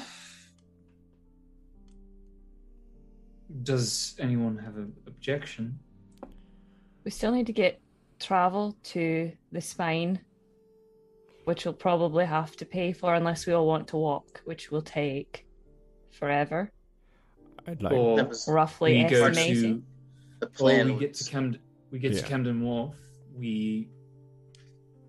[3.63, 5.79] does anyone have an objection?
[7.03, 7.79] We still need to get
[8.19, 10.19] travel to the spine,
[11.45, 14.81] which we'll probably have to pay for unless we all want to walk, which will
[14.81, 15.45] take
[16.11, 16.71] forever,
[17.67, 17.93] I'd like.
[17.93, 19.81] or That was roughly we go estimating.
[19.81, 19.83] to,
[20.41, 20.93] the or plan.
[20.93, 21.61] we get to Camden,
[21.91, 22.21] we get Yeah.
[22.21, 22.95] to Camden Wharf,
[23.35, 23.87] we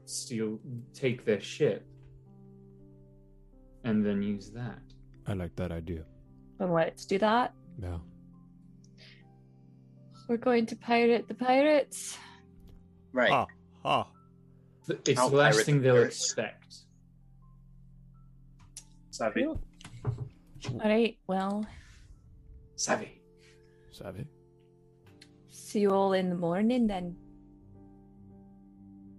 [0.04, 0.60] steal,
[0.94, 1.84] take their ship,
[3.84, 4.78] and then use that.
[5.26, 6.04] I like that idea.
[6.58, 7.54] Then let's do that.
[7.80, 7.98] Yeah.
[10.28, 12.18] We're going to pirate the pirates.
[13.12, 13.30] right.
[13.32, 13.46] Ah,
[13.84, 14.06] ah.
[15.06, 16.16] It's I'll the last thing the they'll pirates.
[16.24, 16.76] expect.
[19.10, 19.44] Savvy.
[19.46, 19.58] All
[20.84, 21.18] right.
[21.26, 21.66] Well,
[22.76, 23.20] Savvy.
[23.90, 24.26] Savvy.
[25.50, 27.16] see you all in the morning then.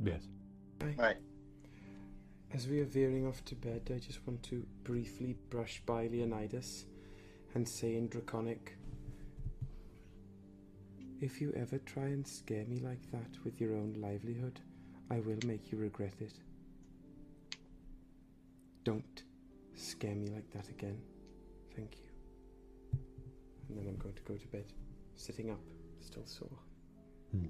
[0.04, 0.22] Yes.
[0.98, 1.18] Right.
[2.54, 6.86] As we are veering off to bed, I just want to briefly brush by Leonidas
[7.54, 8.76] and say in Draconic
[11.22, 14.62] If you ever try and scare me like that with your own livelihood,
[15.12, 16.34] I will make you regret it.
[18.86, 19.24] Don't
[19.76, 20.98] scare me like that again.
[21.76, 23.00] Thank you.
[23.68, 24.66] And then I'm going to go to bed,
[25.16, 25.60] sitting up,
[26.00, 26.58] still sore.
[27.32, 27.46] Hmm.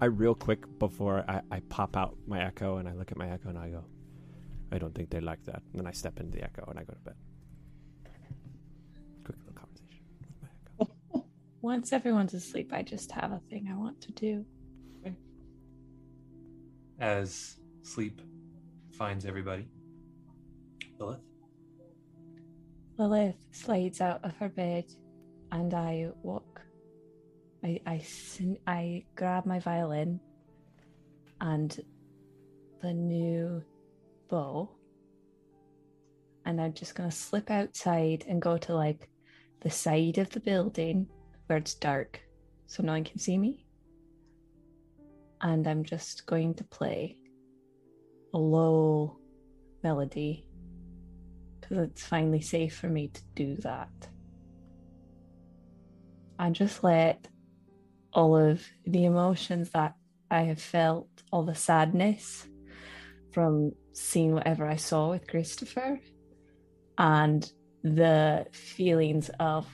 [0.00, 3.30] I real quick before I, I pop out my echo and I look at my
[3.30, 3.84] echo and I go,
[4.72, 5.62] I don't think they like that.
[5.72, 7.14] And then I step into the echo and I go to bed.
[11.66, 14.44] Once everyone's asleep, I just have a thing I want to do.
[17.00, 18.22] As sleep
[18.92, 19.66] finds everybody.
[21.00, 21.24] Lilith?
[22.98, 24.84] Lilith slides out of her bed
[25.50, 26.60] and I walk.
[27.64, 28.06] I, I,
[28.68, 30.20] I grab my violin
[31.40, 31.76] and
[32.80, 33.60] the new
[34.30, 34.70] bow
[36.44, 39.08] and I'm just going to slip outside and go to like
[39.62, 41.08] the side of the building
[41.46, 42.20] where it's dark
[42.66, 43.66] so no one can see me.
[45.40, 47.16] And I'm just going to play
[48.34, 49.18] a low
[49.82, 50.46] melody
[51.60, 53.90] because it's finally safe for me to do that.
[56.38, 57.28] And just let
[58.12, 59.94] all of the emotions that
[60.30, 62.46] I have felt, all the sadness
[63.32, 66.00] from seeing whatever I saw with Christopher,
[66.98, 67.50] and
[67.82, 69.66] the feelings of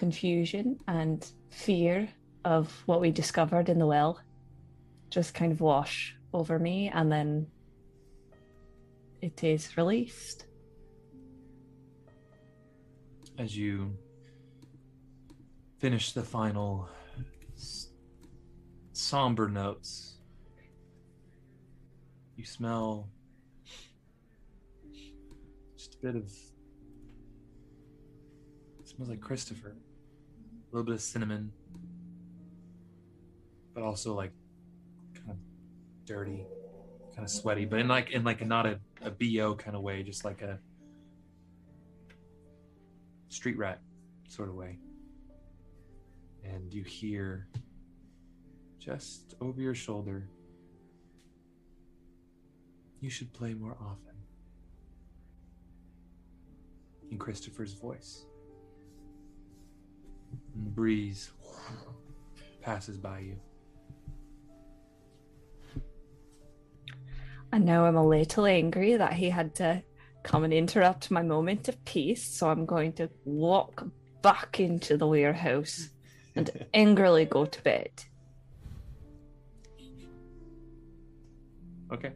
[0.00, 2.08] confusion and fear
[2.46, 4.18] of what we discovered in the well
[5.10, 7.46] just kind of wash over me, and then
[9.20, 10.46] it is released.
[13.38, 13.92] As you
[15.78, 16.88] finish the final
[17.56, 17.90] s-
[18.92, 20.18] somber notes,
[22.36, 23.10] you smell
[25.76, 26.32] just a bit of.
[28.78, 29.76] It smells like Christopher.
[30.70, 31.52] A little bit of cinnamon,
[33.74, 34.30] but also like
[35.16, 35.36] kind of
[36.06, 36.44] dirty,
[37.14, 40.04] kind of sweaty, but in like in like not a, a bo kind of way,
[40.04, 40.60] just like a
[43.30, 43.80] street rat
[44.28, 44.78] sort of way.
[46.44, 47.48] And you hear
[48.78, 50.28] just over your shoulder,
[53.00, 54.14] you should play more often.
[57.10, 58.24] In Christopher's voice.
[60.54, 61.30] And the breeze
[62.60, 63.36] passes by you.
[67.52, 69.82] And now I'm a little angry that he had to
[70.22, 72.22] come and interrupt my moment of peace.
[72.22, 73.84] So I'm going to walk
[74.22, 75.90] back into the warehouse
[76.36, 77.90] and angrily go to bed.
[81.92, 82.12] Okay.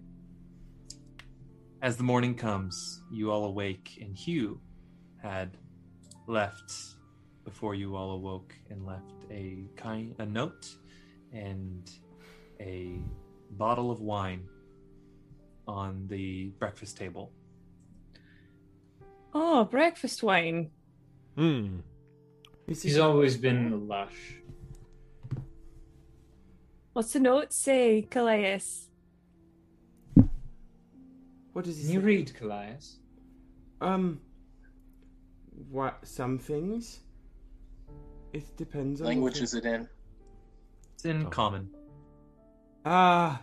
[1.83, 4.61] As the morning comes, you all awake, and Hugh
[5.21, 5.57] had
[6.27, 6.73] left
[7.44, 10.68] before you all awoke and left a kind a note
[11.32, 11.90] and
[12.60, 12.98] a
[13.52, 14.48] bottle of wine
[15.66, 17.32] on the breakfast table.
[19.32, 20.70] Oh, breakfast wine.
[21.36, 21.78] Hmm.
[22.66, 24.36] He's always been lush.
[26.92, 28.60] What's the note say, Calais?
[31.52, 32.06] What does he Can you say?
[32.06, 32.97] read, Kallias?
[33.81, 34.20] Um,
[35.70, 36.06] what?
[36.06, 37.00] Some things.
[38.35, 39.89] It depends on Language is it in?
[40.95, 41.71] It's in common.
[42.85, 43.41] Ah,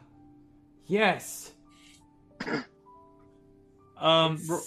[0.86, 1.52] yes.
[3.98, 4.62] Um, ro-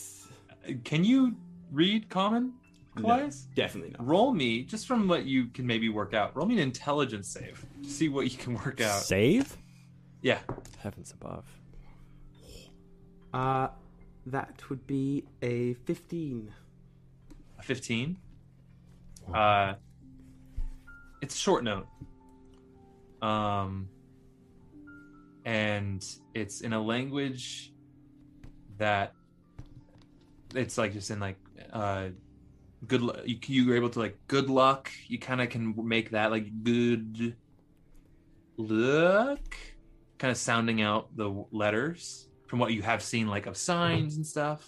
[0.84, 1.34] can you
[1.72, 2.52] read common,
[2.94, 3.48] Claudius?
[3.56, 4.06] definitely not.
[4.06, 6.36] Roll me just from what you can maybe work out.
[6.36, 7.66] Roll me an intelligence save.
[7.82, 9.02] to See what you can work out.
[9.02, 9.56] Save?
[10.22, 10.38] Yeah.
[10.78, 11.44] Heavens above.
[13.32, 13.70] Uh,
[14.26, 16.52] that would be a fifteen.
[17.58, 18.16] A 15.
[19.34, 19.74] Uh,
[21.24, 21.86] it's a short note.
[23.22, 23.88] Um,
[25.46, 26.04] and
[26.34, 27.72] it's in a language
[28.76, 29.14] that
[30.54, 31.38] it's like just in like
[31.72, 32.08] uh
[32.86, 34.90] good lu- you, you were able to like good luck.
[35.06, 37.34] You kind of can make that like good
[38.58, 39.56] luck
[40.18, 44.26] kind of sounding out the letters from what you have seen like of signs and
[44.26, 44.62] stuff.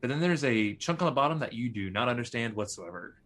[0.00, 3.16] But then there's a chunk on the bottom that you do not understand whatsoever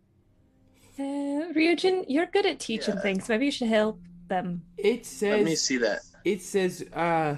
[1.01, 3.27] Uh, Ryujin, you're good at teaching things.
[3.29, 3.99] Maybe you should help
[4.29, 4.63] them.
[4.77, 5.39] It says.
[5.39, 6.01] Let me see that.
[6.25, 7.37] It says, uh,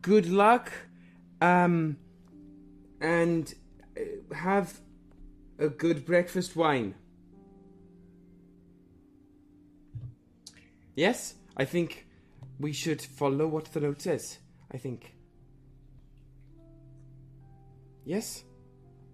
[0.00, 0.72] good luck,
[1.42, 1.98] um,
[3.02, 3.52] and
[3.98, 4.80] uh, have
[5.58, 6.94] a good breakfast wine.
[10.94, 12.06] Yes, I think
[12.58, 14.38] we should follow what the note says.
[14.72, 15.12] I think.
[18.06, 18.44] Yes?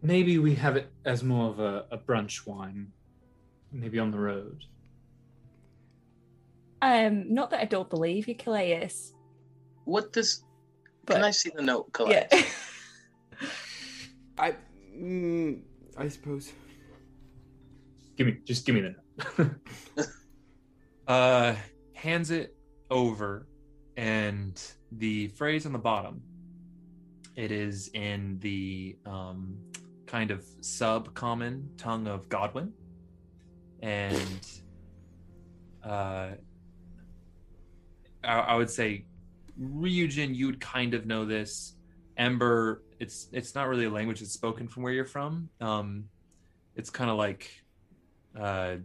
[0.02, 2.92] Maybe we have it as more of a, a brunch wine,
[3.72, 4.64] maybe on the road.
[6.80, 8.90] Um, not that I don't believe you, Calais.
[9.84, 10.44] What does?
[11.06, 12.26] But- Can I see the note, Calais?
[12.32, 12.42] Yeah.
[14.38, 14.56] I.
[14.96, 15.62] Mm,
[15.96, 16.52] I suppose.
[18.16, 18.94] Give me, just give me the
[19.38, 19.50] note.
[21.08, 21.54] uh
[21.94, 22.56] hands it
[22.90, 23.46] over,
[23.96, 24.60] and
[24.90, 26.20] the phrase on the bottom.
[27.36, 29.56] It is in the um,
[30.06, 32.72] kind of sub-common tongue of Godwin,
[33.82, 34.46] and
[35.84, 36.30] uh,
[38.24, 39.04] I, I would say
[39.60, 41.74] Ryujin, you would kind of know this.
[42.16, 45.48] Ember, it's it's not really a language that's spoken from where you're from.
[45.60, 46.04] Um,
[46.76, 47.50] it's kind of like,
[48.38, 48.76] uh,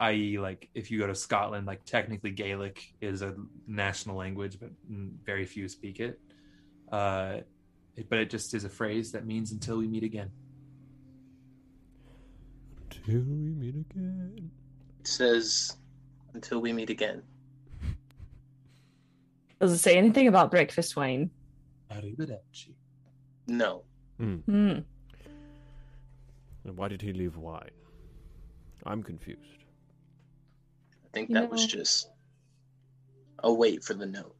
[0.00, 3.34] i.e., like if you go to Scotland, like technically Gaelic is a
[3.66, 4.70] national language, but
[5.24, 6.20] very few speak it.
[6.92, 7.38] Uh,
[7.96, 10.30] it- but it just is a phrase that means "until we meet again."
[13.06, 14.50] Till we meet again.
[14.98, 15.76] It says,
[16.34, 17.22] until we meet again.
[19.60, 21.30] Does it say anything about breakfast wine?
[21.92, 22.74] Arrivederci.
[23.46, 23.84] No.
[24.18, 24.36] Hmm.
[24.38, 24.78] Hmm.
[26.64, 27.70] And why did he leave wine?
[28.84, 29.40] I'm confused.
[31.04, 32.10] I think You that was just
[33.44, 34.34] a wait for the note.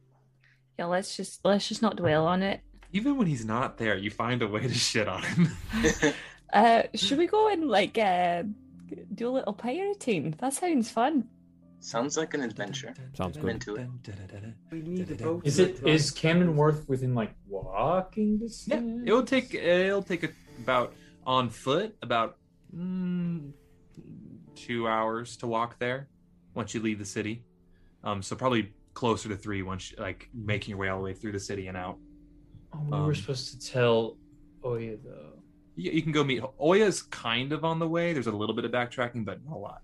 [0.77, 2.59] Yeah, let's just let's just not dwell on it.
[2.91, 5.51] Even when he's not there, you find a way to shit on him.
[6.53, 8.43] Uh, should we go and like uh,
[9.13, 10.35] do a little pirating?
[10.39, 11.27] That sounds fun.
[11.79, 12.93] Sounds like an adventure.
[13.13, 13.51] Sounds good.
[13.51, 13.87] into it.
[14.71, 15.45] We need a boat.
[15.45, 19.03] Is to it Camden Wharf within like walking Yeah, distance?
[19.05, 20.93] it'll take it'll take a, about
[21.25, 22.37] on foot about
[22.75, 23.51] mm,
[24.55, 26.07] two hours to walk there
[26.55, 27.43] once you leave the city.
[28.03, 31.13] Um, so probably closer to three once you, like making your way all the way
[31.13, 31.97] through the city and out.
[32.73, 34.17] Oh, we Um, were supposed to tell
[34.63, 35.33] Olga though.
[35.77, 38.11] You, you can go meet Olga's kind of on the way.
[38.11, 39.81] There's a little bit of backtracking, but not a lot.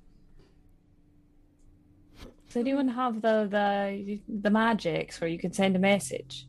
[2.48, 6.48] Does anyone have the the the magics where you can send a message?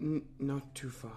[0.00, 1.12] N- not too far.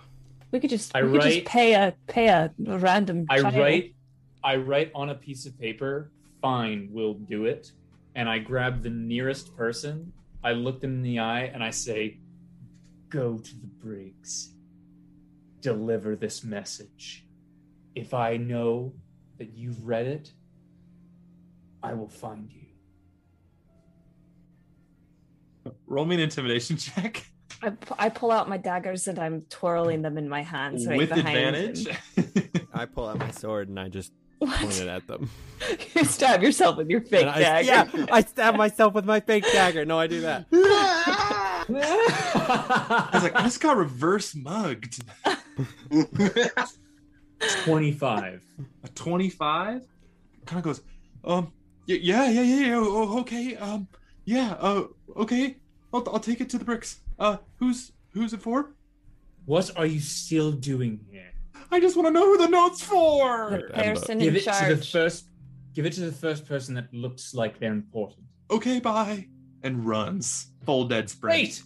[0.51, 3.25] We could just I we could write- just pay a pay a random.
[3.29, 3.55] I child.
[3.55, 3.95] write
[4.43, 6.11] I write on a piece of paper,
[6.41, 7.71] fine, we'll do it.
[8.15, 10.11] And I grab the nearest person,
[10.43, 12.17] I look them in the eye, and I say,
[13.09, 14.53] Go to the Briggs.
[15.61, 17.25] Deliver this message.
[17.95, 18.93] If I know
[19.37, 20.31] that you've read it,
[21.83, 22.61] I will find you.
[25.87, 27.25] Roll me an intimidation check
[27.63, 30.97] I, pu- I pull out my daggers and I'm twirling them in my hands right
[30.97, 31.87] with behind advantage.
[31.87, 32.67] him.
[32.73, 34.79] I pull out my sword and I just point What?
[34.79, 35.29] it at them.
[35.95, 37.67] you stab yourself with your fake I, dagger.
[37.67, 39.85] yeah, I stab myself with my fake dagger.
[39.85, 40.47] No, I do that.
[41.73, 45.03] I was like, I just got reverse mugged.
[47.63, 48.41] 25.
[48.83, 49.87] A 25
[50.45, 50.81] kind of goes,
[51.23, 51.51] um,
[51.87, 53.87] yeah, yeah, yeah, yeah, oh, okay, um,
[54.25, 54.83] yeah, uh,
[55.17, 55.57] okay,
[55.93, 56.99] I'll, I'll take it to the bricks.
[57.19, 58.75] Uh, who's, who's it for?
[59.45, 61.31] What are you still doing here?
[61.71, 63.49] I just want to know who the note's for.
[63.51, 65.29] The person Give in it to the first
[65.73, 68.25] give it to the first person that looks like they're important.
[68.49, 69.27] Okay, bye.
[69.63, 70.47] And runs.
[70.65, 71.33] Full dead sprint.
[71.33, 71.63] Wait!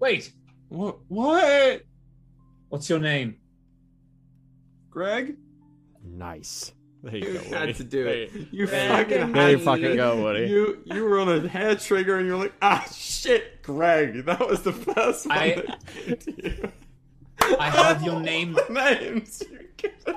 [0.00, 0.32] Wait!
[0.68, 0.98] What?
[1.08, 1.82] What?
[2.68, 3.36] What's your name?
[4.90, 5.36] Greg?
[6.04, 6.72] Nice.
[7.02, 7.44] There you You go.
[7.44, 7.72] had Woody.
[7.74, 8.32] to do it.
[8.32, 9.96] There You there fucking There had you to fucking do it.
[9.96, 10.46] go, Woody.
[10.48, 14.24] You you were on a hair trigger and you're like, ah shit, Greg.
[14.24, 16.72] That was the first one I- that came to you.
[17.58, 18.58] I have your name.
[18.70, 19.42] Names.
[19.50, 20.16] You get it.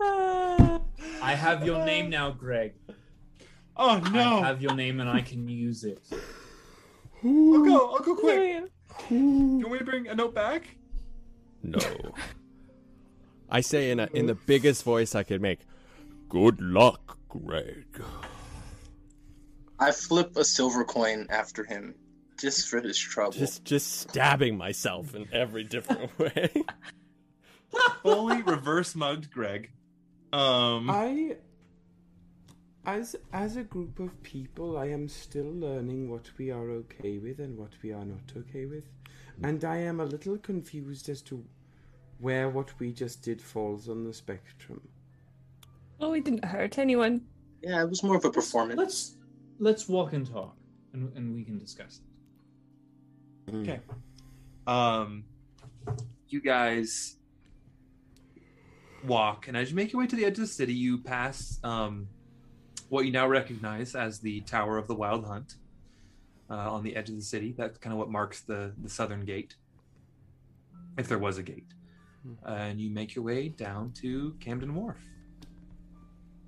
[0.00, 2.74] I have your name now, Greg.
[3.78, 4.38] Oh no!
[4.40, 6.00] I have your name and I can use it.
[7.24, 7.92] I'll go.
[7.94, 8.64] I'll go quick.
[9.08, 10.68] Can we bring a note back?
[11.66, 12.14] No.
[13.48, 15.60] I say in a, in the biggest voice I could make.
[16.28, 17.86] Good luck, Greg.
[19.78, 21.94] I flip a silver coin after him,
[22.40, 23.32] just for his trouble.
[23.32, 26.64] Just just stabbing myself in every different way.
[28.02, 29.70] Fully reverse mugged Greg.
[30.32, 30.88] Um.
[30.90, 31.36] I,
[32.84, 37.38] as as a group of people, I am still learning what we are okay with
[37.38, 38.84] and what we are not okay with,
[39.42, 41.44] and I am a little confused as to
[42.18, 44.80] where what we just did falls on the spectrum.
[46.00, 47.22] Oh, we didn't hurt anyone.
[47.62, 48.78] yeah, it was more of a performance.
[48.78, 49.16] Let's
[49.58, 50.56] let's walk and talk,
[50.92, 52.00] and, and we can discuss
[53.48, 53.54] it.
[53.54, 53.80] Okay.
[54.66, 55.24] Um,
[56.28, 57.16] you guys
[59.06, 61.60] walk, and as you make your way to the edge of the city, you pass
[61.62, 62.08] um,
[62.88, 65.54] what you now recognize as the Tower of the Wild Hunt
[66.50, 67.54] uh, on the edge of the city.
[67.56, 69.54] That's kind of what marks the the southern gate,
[70.98, 71.72] if there was a gate.
[72.44, 75.00] And you make your way down to Camden Wharf.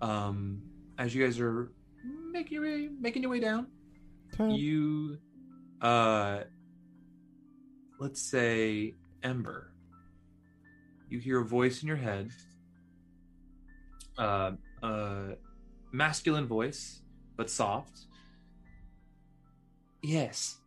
[0.00, 0.62] Um,
[0.98, 1.73] as you guys are
[2.31, 3.66] making your way, making your way down,
[4.39, 5.18] you,
[5.81, 6.40] uh,
[7.98, 9.73] let's say Ember,
[11.08, 12.31] you hear a voice in your head,
[14.18, 15.34] uh, a
[15.92, 17.02] masculine voice,
[17.36, 18.07] but soft,
[20.02, 20.58] Yes.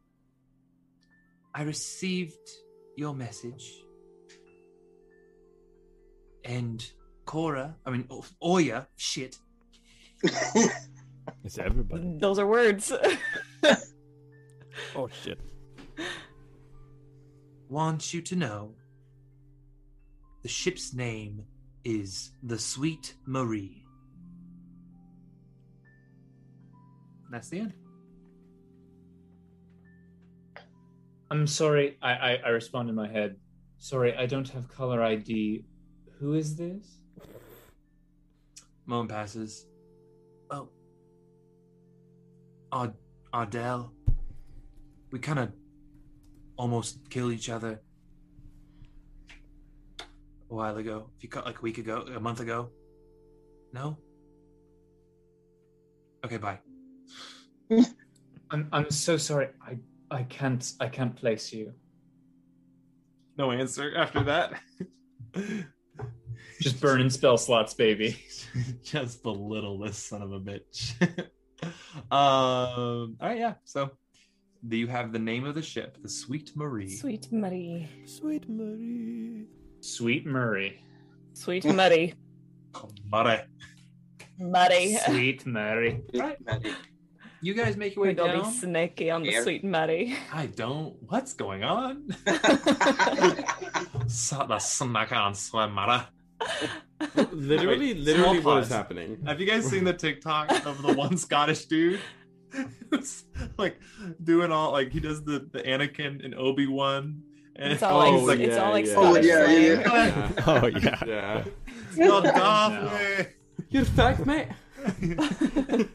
[1.54, 2.50] I received
[2.96, 3.84] your message.
[6.46, 6.84] And
[7.26, 9.38] Cora, I mean, O- Olga, shit,
[11.44, 12.18] It's everybody.
[12.20, 12.92] Those are words.
[14.96, 15.40] Oh shit.
[17.70, 18.74] wants you to know
[20.44, 21.44] the ship's name
[21.84, 23.84] is the Sweet Marie.
[27.32, 27.74] That's the end.
[31.30, 31.98] I'm sorry.
[32.02, 33.38] I, I I respond in my head.
[33.78, 35.64] Sorry, I don't have color ID.
[36.22, 37.00] Who is this?
[38.86, 39.66] Moment passes.
[40.52, 40.70] Oh.
[42.72, 42.94] Ard-
[43.34, 43.92] Ardell.
[45.12, 45.52] We kind of
[46.58, 47.82] almost killed each other
[50.00, 51.10] a while ago.
[51.18, 52.70] If you cut like a week ago, a month ago.
[53.74, 53.98] No?
[56.24, 56.60] Okay, bye.
[58.52, 59.48] I'm I'm so sorry.
[59.68, 59.80] I
[60.12, 61.74] I can't I can't place you.
[63.40, 64.62] No answer after that.
[66.62, 68.18] Just burning spell slots, baby.
[68.84, 70.94] Just belittle this son of a bitch.
[72.12, 73.54] um, all right, yeah.
[73.64, 73.90] So,
[74.68, 76.96] do you have the name of the ship, the Sweet Marie?
[76.96, 77.90] Sweet Marie.
[78.06, 79.48] Sweet Marie.
[79.80, 80.84] Sweet Murray.
[81.34, 82.14] Sweet Marie.
[83.12, 83.48] Mare.
[84.38, 84.98] Marie.
[85.08, 86.04] Sweet Mary.
[86.14, 86.38] Right.
[87.42, 88.54] You guys make your way We're gonna be down.
[88.54, 89.42] snaky on the Here.
[89.42, 90.16] Sweet Marie.
[90.32, 90.96] I don't.
[91.08, 92.08] What's going on?
[94.08, 96.08] so the snack on swim, Mara.
[97.32, 98.70] Literally, Wait, literally, small what is pause.
[98.70, 99.24] happening?
[99.26, 102.00] Have you guys seen the TikTok of the one Scottish dude?
[102.92, 103.24] Who's,
[103.58, 103.80] like
[104.24, 107.24] doing all like he does the the Anakin and Obi Wan,
[107.56, 108.94] and It's all like, Oh, it's yeah, all like yeah.
[108.98, 110.44] Oh, Scottish yeah, yeah, yeah.
[110.48, 111.04] Oh yeah.
[111.08, 111.44] Yeah.
[111.90, 113.26] It's not Darth No.
[113.70, 114.48] You're fact, mate.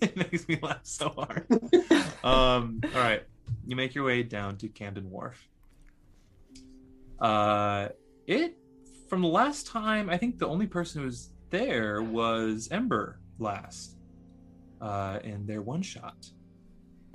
[0.00, 1.46] it makes me laugh so hard.
[2.24, 3.22] um, all right,
[3.66, 5.48] you make your way down to Camden Wharf.
[7.18, 7.88] Uh,
[8.28, 8.56] it
[9.08, 13.96] from the last time, I think the only person who was there was Ember last,
[14.80, 16.16] uh, in their one shot,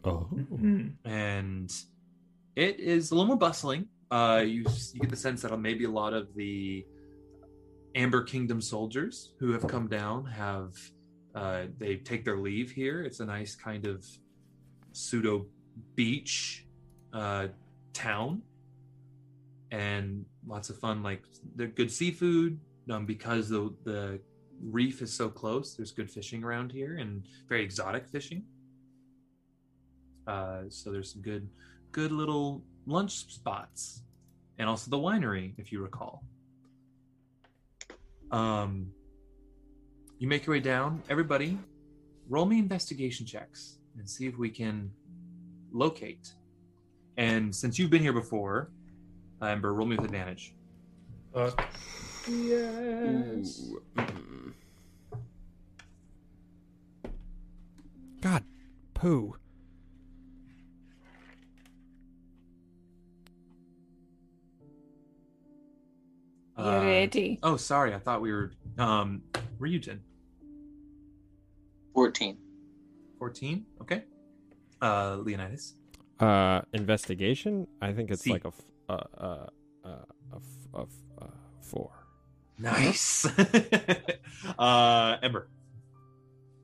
[0.03, 0.21] Oh.
[0.23, 0.87] Hmm.
[1.05, 1.71] and
[2.55, 3.87] it is a little more bustling.
[4.11, 6.85] Uh, you you get the sense that maybe a lot of the
[7.95, 10.73] Amber Kingdom soldiers who have come down have
[11.35, 13.03] uh, they take their leave here.
[13.03, 14.05] It's a nice kind of
[14.91, 15.45] pseudo
[15.95, 16.67] beach
[17.13, 17.47] uh,
[17.93, 18.41] town,
[19.73, 21.03] and lots of fun.
[21.03, 21.23] Like
[21.55, 24.19] the good seafood um, because the the
[24.61, 25.75] reef is so close.
[25.75, 28.43] There's good fishing around here and very exotic fishing.
[30.27, 31.49] Uh, so there's some good
[31.91, 34.03] good little lunch spots,
[34.59, 36.23] and also the winery, if you recall.
[38.31, 38.91] Um,
[40.19, 41.01] you make your way down.
[41.09, 41.57] Everybody,
[42.29, 44.91] roll me investigation checks and see if we can
[45.71, 46.33] locate.
[47.17, 48.71] And since you've been here before,
[49.41, 50.53] Amber, roll me with advantage.
[51.33, 51.65] Fuck.
[52.29, 53.69] Yes.
[58.21, 58.43] God,
[58.93, 59.35] poo.
[66.55, 67.39] Uh, ready?
[67.41, 67.93] Oh, sorry.
[67.93, 68.51] I thought we were.
[68.77, 69.23] Um,
[69.59, 69.99] Ryujin,
[71.93, 72.37] 14.
[73.19, 73.65] 14.
[73.81, 74.03] Okay.
[74.81, 75.75] Uh, Leonidas.
[76.19, 77.67] Uh, investigation.
[77.81, 78.31] I think it's C.
[78.31, 78.61] like a f-
[78.93, 79.45] uh, uh,
[79.85, 79.89] uh,
[80.33, 81.25] a f- a f- uh,
[81.61, 81.91] four.
[82.59, 83.25] Nice.
[84.59, 85.49] uh, Ember.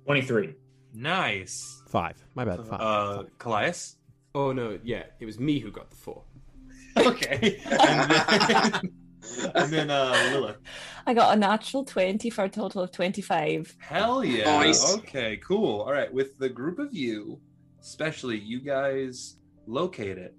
[0.06, 0.56] Twenty-three.
[0.94, 1.82] Nice.
[1.88, 2.18] Five.
[2.36, 2.66] My bad.
[2.66, 2.80] Five.
[2.82, 3.96] Uh, Kallias.
[4.36, 6.24] Oh no, yeah, it was me who got the four.
[6.98, 7.62] Okay.
[7.70, 8.92] And then,
[9.56, 10.58] and then uh, Lilith.
[11.06, 13.78] I got a natural 20 for a total of 25.
[13.80, 14.44] Hell yeah.
[14.58, 14.98] Nice.
[14.98, 15.82] Okay, cool.
[15.82, 16.12] All right.
[16.14, 17.40] With the group of you,
[17.80, 20.36] especially you guys locate it.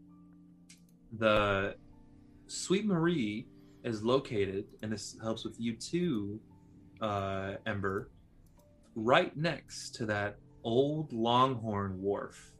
[1.18, 1.74] The
[2.46, 3.46] Sweet Marie
[3.84, 6.40] is located, and this helps with you too,
[7.00, 8.10] uh, Ember,
[8.94, 12.52] right next to that old Longhorn wharf.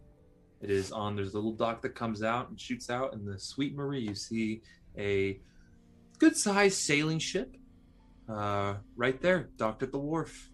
[0.61, 3.39] It is on, there's a little dock that comes out and shoots out, and the
[3.39, 4.63] Sweet Marie, you see
[4.99, 5.41] a
[6.19, 7.57] good sized sailing ship
[8.29, 10.51] uh, right there, docked at the wharf,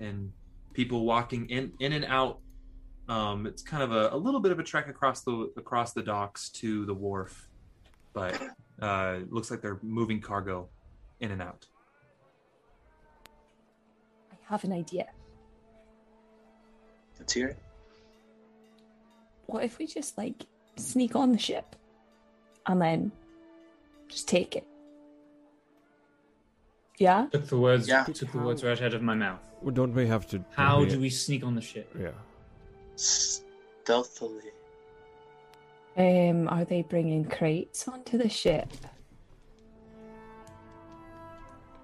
[0.00, 0.32] and
[0.72, 2.40] people walking in in and out.
[3.08, 6.02] Um, it's kind of a, a little bit of a trek across the across the
[6.02, 7.48] docks to the wharf,
[8.12, 8.40] but
[8.82, 10.68] uh, it looks like they're moving cargo
[11.20, 11.66] in and out.
[14.32, 15.06] I have an idea.
[17.18, 17.58] Let's hear it.
[19.46, 20.44] What if we just like
[20.76, 21.76] sneak on the ship
[22.66, 23.12] and then
[24.08, 24.66] just take it?
[26.98, 27.26] Yeah?
[27.30, 27.86] Took the words.
[27.86, 28.04] Yeah.
[28.04, 29.40] Took the words right out of my mouth.
[29.62, 30.44] Well, Don't we have to?
[30.56, 31.94] How we- do we sneak on the ship?
[31.98, 32.10] Yeah.
[32.96, 34.50] Stealthily.
[35.96, 38.68] Um, are they bringing crates onto the ship?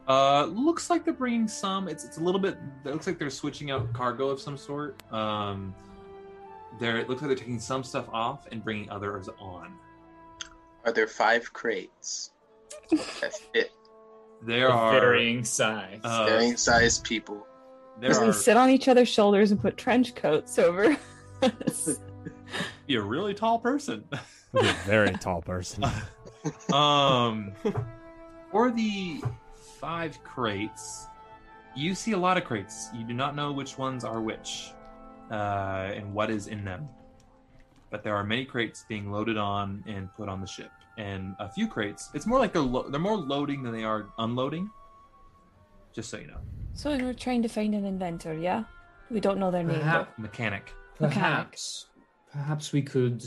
[0.09, 1.89] Uh, looks like they're bringing some.
[1.89, 2.59] It's it's a little bit.
[2.85, 5.01] It looks like they're switching out cargo of some sort.
[5.13, 5.75] Um,
[6.81, 9.73] there it looks like they're taking some stuff off and bringing others on.
[10.85, 12.33] Are there five crates
[12.91, 13.71] that fit
[14.43, 16.01] There are varying size.
[16.03, 17.47] uh, varying sized people?
[18.03, 20.97] There Because we sit on each other's shoulders and put trench coats over
[21.41, 22.01] us.
[22.89, 24.03] be a really tall person.
[24.53, 25.85] You're a very tall person.
[26.73, 27.53] um,
[28.51, 29.23] for the
[29.81, 31.07] five crates,
[31.77, 32.89] you see a lot of crates.
[32.93, 34.73] You do not know which ones are which,
[35.31, 36.89] uh, and what is in them.
[37.91, 41.49] But there are many crates being loaded on and put on the ship, and a
[41.49, 42.11] few crates.
[42.15, 44.69] It's more like they're lo- they're more loading than they are unloading.
[45.93, 46.41] Just so you know,
[46.75, 48.65] so we're trying to find an inventor, yeah?
[49.11, 49.75] We don't know their name.
[49.77, 49.83] though.
[49.83, 50.73] Perhaps, mechanic.
[50.99, 51.87] perhaps,
[52.33, 53.25] perhaps we could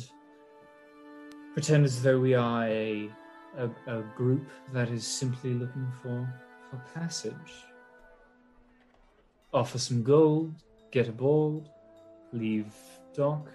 [1.53, 3.09] pretend as though we are a,
[3.57, 6.27] a a group that is simply looking for
[6.69, 7.53] for passage.
[9.53, 10.53] Offer some gold,
[10.91, 11.69] get aboard,
[12.33, 12.73] leave
[13.13, 13.47] dock,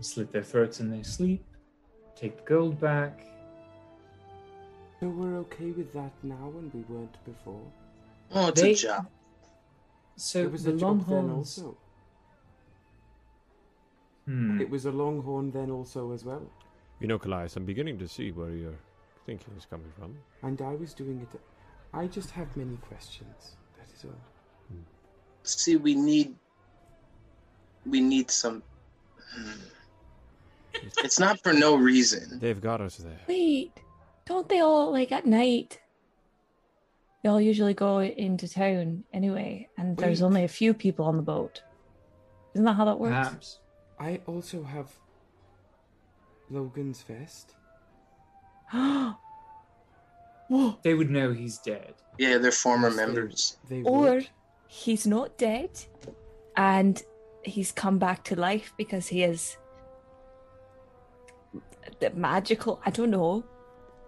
[0.00, 1.44] slit their throats in their sleep,
[2.16, 3.26] take the gold back.
[5.00, 7.60] So we're okay with that now and we weren't before.
[8.34, 9.06] Oh, it's They- a job.
[10.16, 11.58] So it was the a job then Longhorns.
[11.58, 11.76] also.
[14.26, 14.60] Hmm.
[14.60, 16.42] It was a longhorn then also as well.
[17.00, 18.74] You know, Kallias, I'm beginning to see where your
[19.26, 20.16] thinking is coming from.
[20.42, 21.40] And I was doing it.
[21.92, 23.56] I just have many questions.
[23.76, 24.12] That is all.
[25.42, 26.34] See, we need
[27.86, 28.62] we need some.
[29.34, 29.50] Hmm.
[31.04, 32.38] It's not for no reason.
[32.40, 33.20] They've got us there.
[33.28, 33.72] Wait,
[34.24, 35.80] don't they all, like, at night?
[37.24, 40.26] They all usually go into town anyway, and there's Wait.
[40.26, 41.62] only a few people on the boat.
[42.52, 43.14] Isn't that how that works?
[43.14, 43.58] Perhaps.
[43.98, 44.92] I also have
[46.50, 47.54] Logan's vest.
[48.70, 49.14] Whoa.
[50.82, 51.94] They would know he's dead.
[52.18, 53.56] Yeah, they're former Yes, members.
[53.70, 54.28] They Or would.
[54.68, 55.70] he's not dead,
[56.58, 57.02] and
[57.42, 59.56] he's come back to life because he is
[62.00, 62.82] the magical.
[62.84, 63.44] I don't know.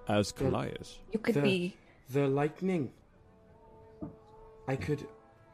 [0.07, 0.99] As The- Kallias.
[1.13, 1.77] You could The- be.
[2.11, 2.93] The lightning.
[4.69, 5.07] I could,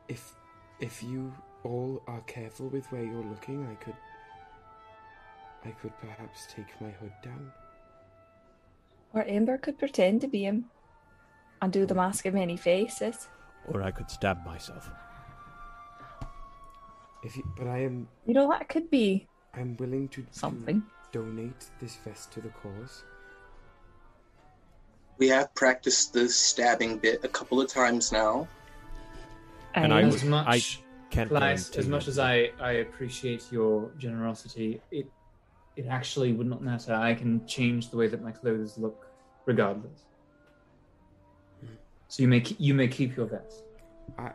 [0.09, 0.35] if
[0.81, 1.33] if you
[1.65, 3.97] all are careful with where you're looking, I could.
[5.65, 7.53] I could perhaps take my hood down.
[9.15, 10.65] Or Ember could pretend to be him
[11.61, 13.29] and do the mask of many faces.
[13.69, 14.91] Or I could stab myself.
[17.23, 20.83] If you, but I am You know, that could be I'm willing to, to something.
[21.13, 23.05] donate this vest to the cause.
[25.19, 28.49] We have practiced the stabbing bit a couple of times now.
[29.75, 30.63] And I as much, I
[31.11, 35.07] can't Claes, as much as I, I appreciate your generosity, it
[35.77, 36.95] it actually would not matter.
[36.95, 39.07] I can change the way that my clothes look,
[39.47, 40.05] regardless.
[42.09, 43.65] So you may you may keep your vest.
[44.19, 44.33] I,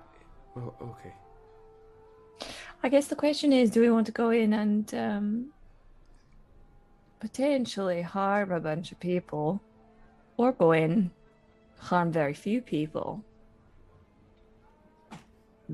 [0.56, 1.14] well, okay.
[2.84, 5.50] I guess the question is do we want to go in and um,
[7.20, 9.62] potentially harm a bunch of people
[10.38, 11.12] or go in,
[11.80, 13.24] harm very few people?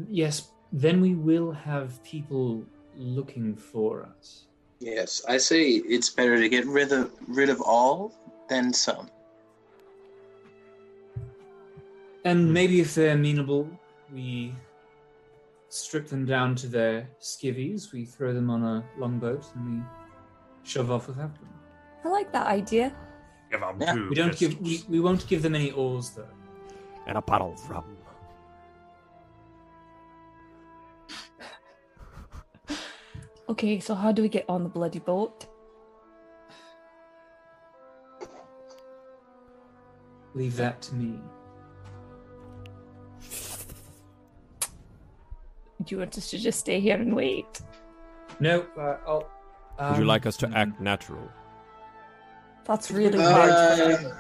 [0.09, 2.63] Yes, then we will have people
[2.95, 4.45] looking for us.
[4.80, 8.13] Yes, I say it's better to get rid of rid of all
[8.49, 9.09] than some.
[12.25, 13.69] And maybe if they're amenable,
[14.13, 14.55] we
[15.69, 19.83] strip them down to their skivvies, we throw them on a longboat, and we
[20.63, 21.49] shove off without them.
[22.05, 22.93] I like that idea.
[23.51, 23.93] Give 'em Yeah.
[23.93, 26.27] two We don't give we, we won't give them any oars though.
[27.07, 27.85] And a bottle of rum.
[33.49, 35.47] Okay, so how do we get on the bloody boat?
[40.33, 41.19] Leave that to me.
[45.83, 47.61] Do you want us to just stay here and wait?
[48.39, 49.30] No, uh, I'll.
[49.80, 51.30] Would you um, like us to mm, act natural?
[52.65, 53.49] That's really hard.
[53.49, 54.11] Uh,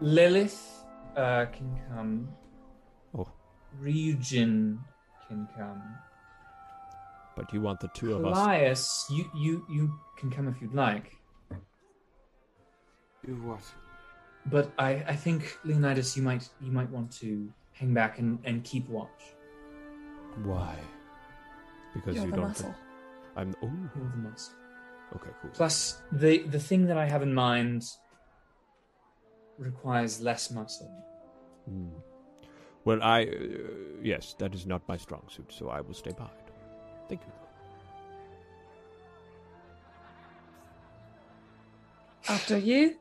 [0.00, 0.84] Lilith
[1.16, 2.28] uh, can come.
[3.16, 3.28] Oh.
[3.82, 4.78] Ryujin
[5.28, 5.82] can come.
[7.36, 8.36] But you want the two of us.
[8.36, 11.16] Elias, you, you you can come if you'd like.
[13.26, 13.62] Do what?
[14.46, 18.62] But I, I think Leonidas, you might you might want to hang back and, and
[18.62, 19.34] keep watch.
[20.44, 20.76] Why?
[21.94, 22.48] Because You're you the don't.
[22.48, 22.66] muscle.
[22.66, 22.76] Think...
[23.36, 23.54] I'm.
[23.62, 23.72] Oh.
[23.96, 24.54] You're the muscle.
[25.16, 25.30] Okay.
[25.40, 25.50] Cool.
[25.54, 27.84] Plus, the the thing that I have in mind
[29.58, 30.92] requires less muscle.
[31.68, 31.88] Hmm.
[32.84, 33.22] Well, I.
[33.22, 36.43] Uh, yes, that is not my strong suit, so I will stay behind.
[37.08, 37.32] Thank you.
[42.28, 42.96] After you.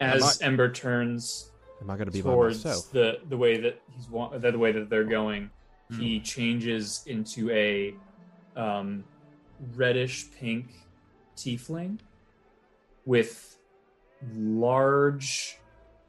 [0.00, 1.50] As I, Ember turns,
[1.82, 4.88] am I going to be towards the the way that he's wa- the way that
[4.88, 5.50] they're going?
[5.92, 5.98] Mm.
[5.98, 7.94] He changes into a
[8.56, 9.04] um,
[9.76, 10.72] reddish pink
[11.36, 11.98] tiefling
[13.04, 13.58] with
[14.34, 15.58] large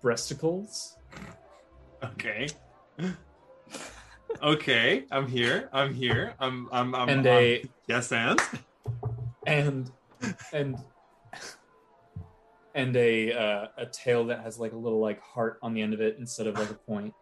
[0.02, 0.96] breasticles.
[2.02, 2.48] Okay.
[4.42, 5.70] okay, I'm here.
[5.74, 6.34] I'm here.
[6.40, 6.68] I'm.
[6.72, 6.94] I'm.
[6.96, 7.10] I'm.
[7.10, 8.40] And I'm- a- yes, and
[9.46, 9.92] and
[10.54, 10.78] and
[12.76, 15.94] and a uh, a tail that has like a little like heart on the end
[15.94, 17.14] of it instead of like a point.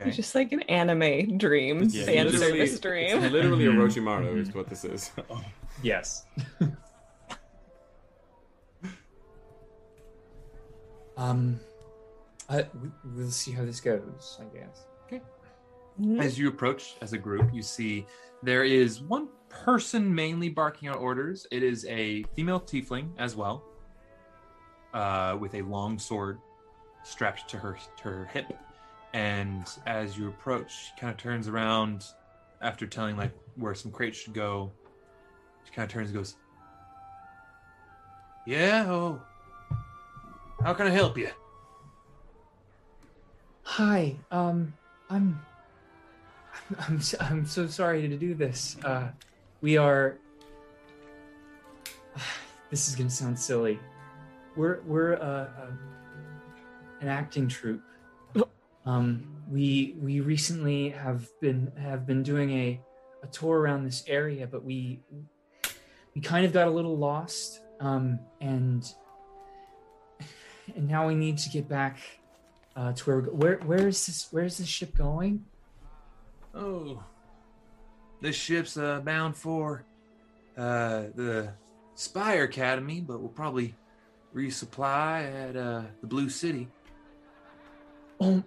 [0.00, 0.08] Okay.
[0.08, 3.16] It's just like an anime dream, It's fan literally- service dream.
[3.22, 3.76] It's literally a Mhm.
[3.88, 4.54] Orochimaru is Mhm.
[4.56, 5.10] what this is.
[5.82, 6.24] Yes.
[11.16, 11.60] um,
[12.48, 14.38] I, we, we'll see how this goes.
[14.40, 14.84] I guess.
[16.18, 18.06] As you approach as a group, you see
[18.42, 21.46] there is one person mainly barking out orders.
[21.50, 23.64] It is a female tiefling as well,
[24.92, 26.38] uh, with a long sword
[27.02, 28.52] strapped to her to her hip.
[29.14, 32.04] And as you approach, she kind of turns around
[32.60, 34.70] after telling like where some crates should go.
[35.64, 36.36] She kind of turns and goes,
[38.46, 39.22] "Yeah, oh,
[40.62, 41.30] how can I help you?"
[43.62, 44.16] Hi.
[44.30, 44.74] Um,
[45.08, 45.40] I'm.
[46.88, 47.00] I'm.
[47.00, 48.76] so- I'm so sorry to do this.
[48.84, 49.08] Uh,
[49.60, 50.16] we are.
[52.68, 53.78] This is gonna sound silly.
[54.56, 55.70] We're we're uh, uh,
[57.00, 57.82] an acting troupe.
[58.86, 62.80] Um, we we recently have been have been doing a
[63.22, 65.00] a tour around this area, but we
[66.14, 67.60] we kind of got a little lost.
[67.80, 68.84] Um, and
[70.76, 71.98] and now we need to get back
[72.76, 73.30] uh, to where we go.
[73.32, 74.28] Where where is this?
[74.32, 75.44] Where is this ship going?
[76.56, 77.02] Oh,
[78.22, 79.84] this ship's uh, bound for
[80.56, 81.52] uh, the
[81.94, 83.74] Spire Academy, but we'll probably
[84.34, 86.68] resupply at uh, the Blue City.
[88.20, 88.42] Oh,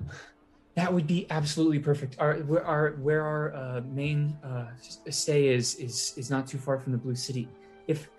[0.74, 2.16] that would be absolutely perfect.
[2.20, 4.68] Our where our where our uh, main uh,
[5.10, 7.48] stay is is is not too far from the Blue City.
[7.88, 8.10] If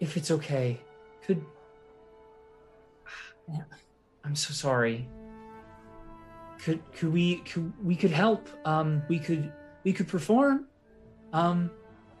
[0.00, 0.78] if it's okay,
[1.26, 1.42] could
[4.24, 5.08] I'm so sorry.
[6.64, 8.48] Could could we could we could help?
[8.64, 9.52] Um, we could
[9.84, 10.64] we could perform.
[11.34, 11.70] Um,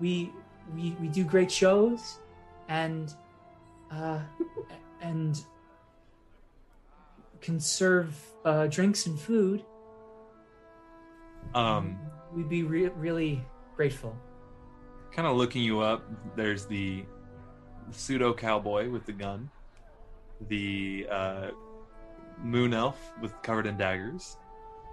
[0.00, 0.30] we
[0.74, 2.18] we we do great shows,
[2.68, 3.14] and
[3.90, 4.20] uh,
[5.00, 5.42] and
[7.40, 8.14] can serve
[8.44, 9.64] uh, drinks and food.
[11.54, 11.98] Um,
[12.34, 13.42] We'd be re- really
[13.76, 14.14] grateful.
[15.12, 16.04] kind of looking you up,
[16.36, 17.04] there's the
[17.92, 19.48] pseudo cowboy with the gun,
[20.48, 21.50] the uh,
[22.42, 24.36] moon elf with covered in daggers,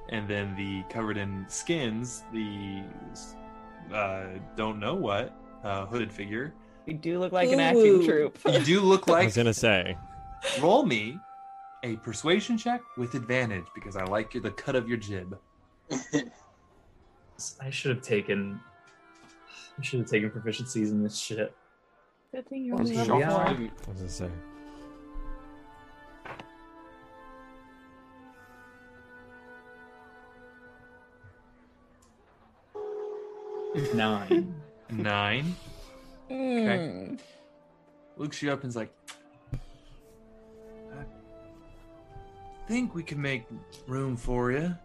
[0.09, 2.83] and then the covered in skins, the
[3.93, 6.53] uh, don't know what uh, hooded figure.
[6.85, 8.05] You do look like an acting Ooh.
[8.05, 8.37] troupe.
[8.51, 9.15] You do look like.
[9.15, 9.25] I like.
[9.27, 9.97] was going to say.
[10.59, 11.17] Roll me
[11.83, 15.37] a persuasion check with advantage because I like your, the cut of your jib.
[17.59, 18.59] I should have taken.
[19.79, 21.55] I should have taken proficiencies in this shit.
[22.33, 23.31] Good thing you're Well, on here level we four.
[23.31, 23.47] are.
[23.47, 24.29] I was going to say.
[33.93, 34.53] Nine.
[34.89, 35.55] Nine.
[36.29, 36.37] Okay.
[36.37, 37.19] Mm.
[38.17, 38.93] Looks you up and's like,
[39.53, 41.03] I
[42.67, 43.45] think we can make
[43.87, 44.75] room for you.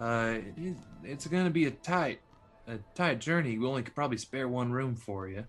[0.00, 2.20] Uh, it is, it's going to be a tight,
[2.66, 3.58] a tight journey.
[3.58, 5.44] We only could probably spare one room for you.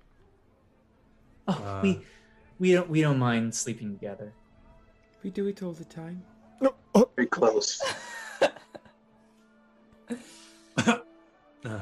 [1.47, 2.01] Oh, Uh, we
[2.59, 4.33] we don't we don't mind sleeping together.
[5.23, 6.23] We do it all the time.
[7.15, 7.81] Very close.
[11.65, 11.81] Uh,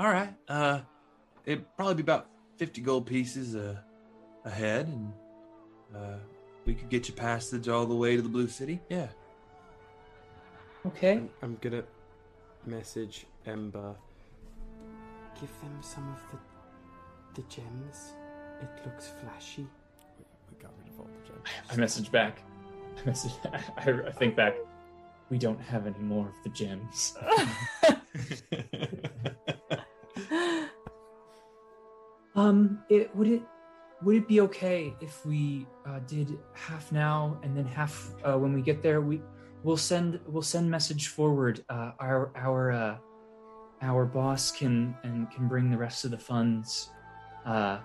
[0.00, 0.34] all right.
[0.48, 0.80] Uh,
[1.44, 3.84] it'd probably be about fifty gold pieces a,
[4.46, 5.12] a head, and
[5.94, 6.16] uh,
[6.64, 8.80] we could get you passage all the way to the Blue City.
[8.88, 9.08] Yeah.
[10.86, 11.18] Okay.
[11.18, 11.84] I'm, I'm gonna
[12.64, 13.94] message Ember.
[15.38, 18.14] Give them some of the the gems.
[18.62, 19.66] It looks flashy.
[20.50, 21.46] We got rid of all the gems.
[21.70, 22.40] I message back.
[23.02, 23.32] I message.
[23.76, 24.54] I, I think back.
[25.28, 27.18] We don't have any more of the gems.
[32.40, 33.42] um, it would it
[34.02, 37.94] would it be okay if we uh, did half now and then half
[38.24, 39.00] uh, when we get there?
[39.00, 39.20] We
[39.62, 41.64] we'll send we'll send message forward.
[41.68, 42.96] Uh, our our uh,
[43.82, 46.90] our boss can and can bring the rest of the funds
[47.44, 47.78] uh,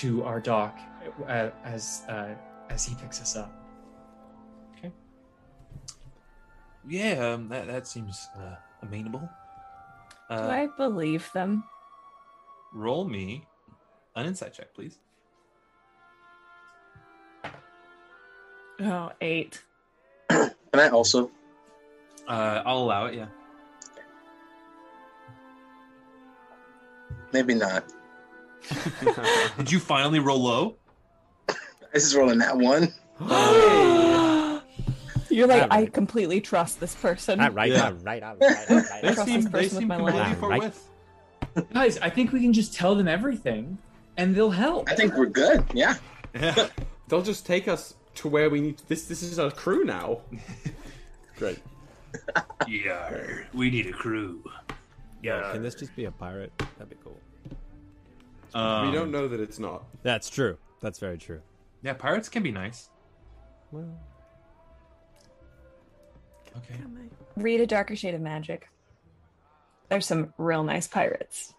[0.00, 0.78] to our dock
[1.28, 2.34] uh, as uh,
[2.70, 3.52] as he picks us up.
[4.76, 4.90] Okay.
[6.88, 9.28] Yeah, um, that that seems uh, amenable.
[10.30, 11.62] Do Uh, I believe them?
[12.74, 13.44] roll me
[14.14, 14.98] an insight check, please.
[18.80, 19.62] Oh, eight.
[20.28, 21.30] Can I also?
[22.26, 23.14] Uh, I'll allow it.
[23.14, 23.26] Yeah.
[27.32, 27.84] Maybe not.
[29.56, 30.76] Did you finally roll low?
[31.92, 32.92] This is rolling that one.
[35.30, 35.72] You're like, Alright.
[35.72, 37.40] I completely trust this person.
[37.40, 37.86] All right, Yeah.
[37.86, 38.86] all right, all right, all right.
[39.02, 40.38] They trust seem they person with seem my completely life.
[40.38, 40.88] forthwith.
[41.72, 43.78] Guys, I think we can just tell them everything,
[44.16, 44.88] and they'll help.
[44.90, 45.64] I think we're good.
[45.74, 45.96] Yeah.
[46.34, 46.68] Yeah.
[47.08, 48.80] They'll just take us to where we need.
[48.88, 50.20] This this is our crew now.
[51.36, 51.58] Great.
[52.66, 53.10] yeah.
[53.52, 54.42] We need a crew.
[55.22, 55.52] Yeah.
[55.52, 56.52] can this just be a pirate?
[56.78, 57.18] That'd be cool.
[58.54, 59.84] Um, we don't know that it's not.
[60.02, 60.56] That's true.
[60.80, 61.40] That's very true.
[61.82, 62.88] Yeah, pirates can be nice.
[63.70, 63.88] Well,
[66.56, 66.74] Okay.
[67.36, 68.68] Read a darker shade of magic.
[69.88, 71.54] There's some real nice pirates.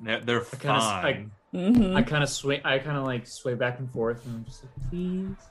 [0.00, 1.30] They're, they're I kinda s- I- fine.
[1.54, 1.96] Mm-hmm.
[1.96, 2.60] I kind of sway.
[2.64, 5.36] I kind of like sway back and forth, and I'm just like, please.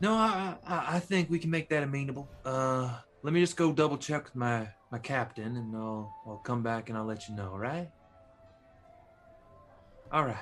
[0.00, 2.28] No, I, I I think we can make that amenable.
[2.44, 6.62] Uh, let me just go double check with my my captain, and I'll I'll come
[6.62, 7.52] back and I'll let you know.
[7.52, 7.90] all Right?
[10.12, 10.36] All right.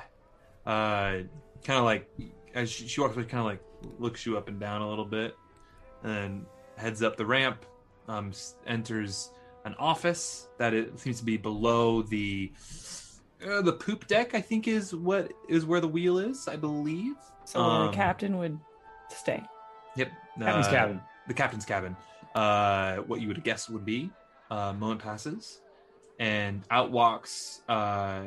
[0.66, 1.24] Uh,
[1.64, 2.08] kind of like
[2.54, 3.62] as she, she walks away, kind of like
[3.98, 5.36] looks you up and down a little bit,
[6.02, 6.44] and
[6.76, 7.64] heads up the ramp.
[8.08, 8.32] Um,
[8.66, 9.30] enters
[9.64, 12.50] an office that it seems to be below the
[13.46, 14.34] uh, the poop deck.
[14.34, 16.48] I think is what is where the wheel is.
[16.48, 17.16] I believe.
[17.44, 18.58] So Um, the captain would
[19.08, 19.42] stay.
[19.96, 20.10] Yep.
[20.38, 21.00] Captain's uh, cabin.
[21.28, 21.96] The captain's cabin.
[22.34, 24.10] Uh, what you would guess would be.
[24.50, 25.60] Uh, moment passes,
[26.18, 28.24] and out walks uh,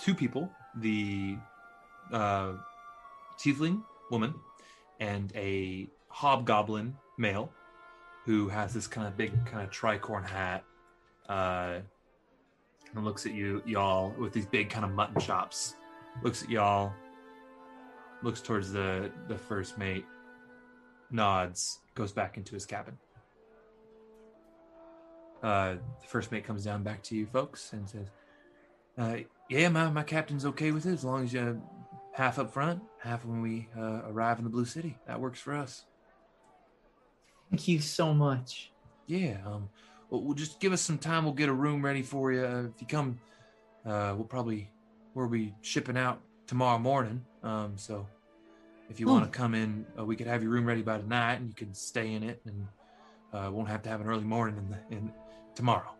[0.00, 1.36] two people: the
[2.12, 2.52] uh,
[3.38, 4.34] tiefling woman
[5.00, 7.52] and a hobgoblin male,
[8.24, 10.64] who has this kind of big, kind of tricorn hat,
[11.28, 11.78] uh,
[12.94, 15.76] and looks at you, y'all, with these big kind of mutton chops.
[16.22, 16.92] Looks at y'all.
[18.22, 20.04] Looks towards the the first mate
[21.10, 22.98] nods, goes back into his cabin.
[25.42, 28.08] Uh, the first mate comes down back to you folks and says,
[28.98, 29.18] uh,
[29.48, 31.62] "Yeah, my, my captain's okay with it as long as you
[32.12, 34.98] half up front, half when we uh, arrive in the Blue City.
[35.06, 35.84] That works for us."
[37.50, 38.72] Thank you so much.
[39.06, 39.38] Yeah.
[39.46, 39.68] Um.
[40.10, 41.24] Well, we'll just give us some time.
[41.24, 42.44] We'll get a room ready for you.
[42.44, 43.18] Uh, if you come,
[43.84, 44.70] uh, we'll probably
[45.14, 47.24] we'll be shipping out tomorrow morning.
[47.42, 47.74] Um.
[47.76, 48.06] So,
[48.88, 49.12] if you Oh.
[49.12, 51.54] want to come in, uh, we could have your room ready by tonight, and you
[51.54, 52.66] can stay in it, and
[53.32, 55.12] uh, won't have to have an early morning in the in
[55.54, 55.92] tomorrow.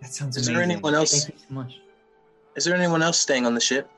[0.00, 0.54] That sounds Is amazing.
[0.54, 1.24] there anyone else?
[1.24, 1.80] Thank you so much.
[2.56, 3.90] Is there anyone else staying on the ship?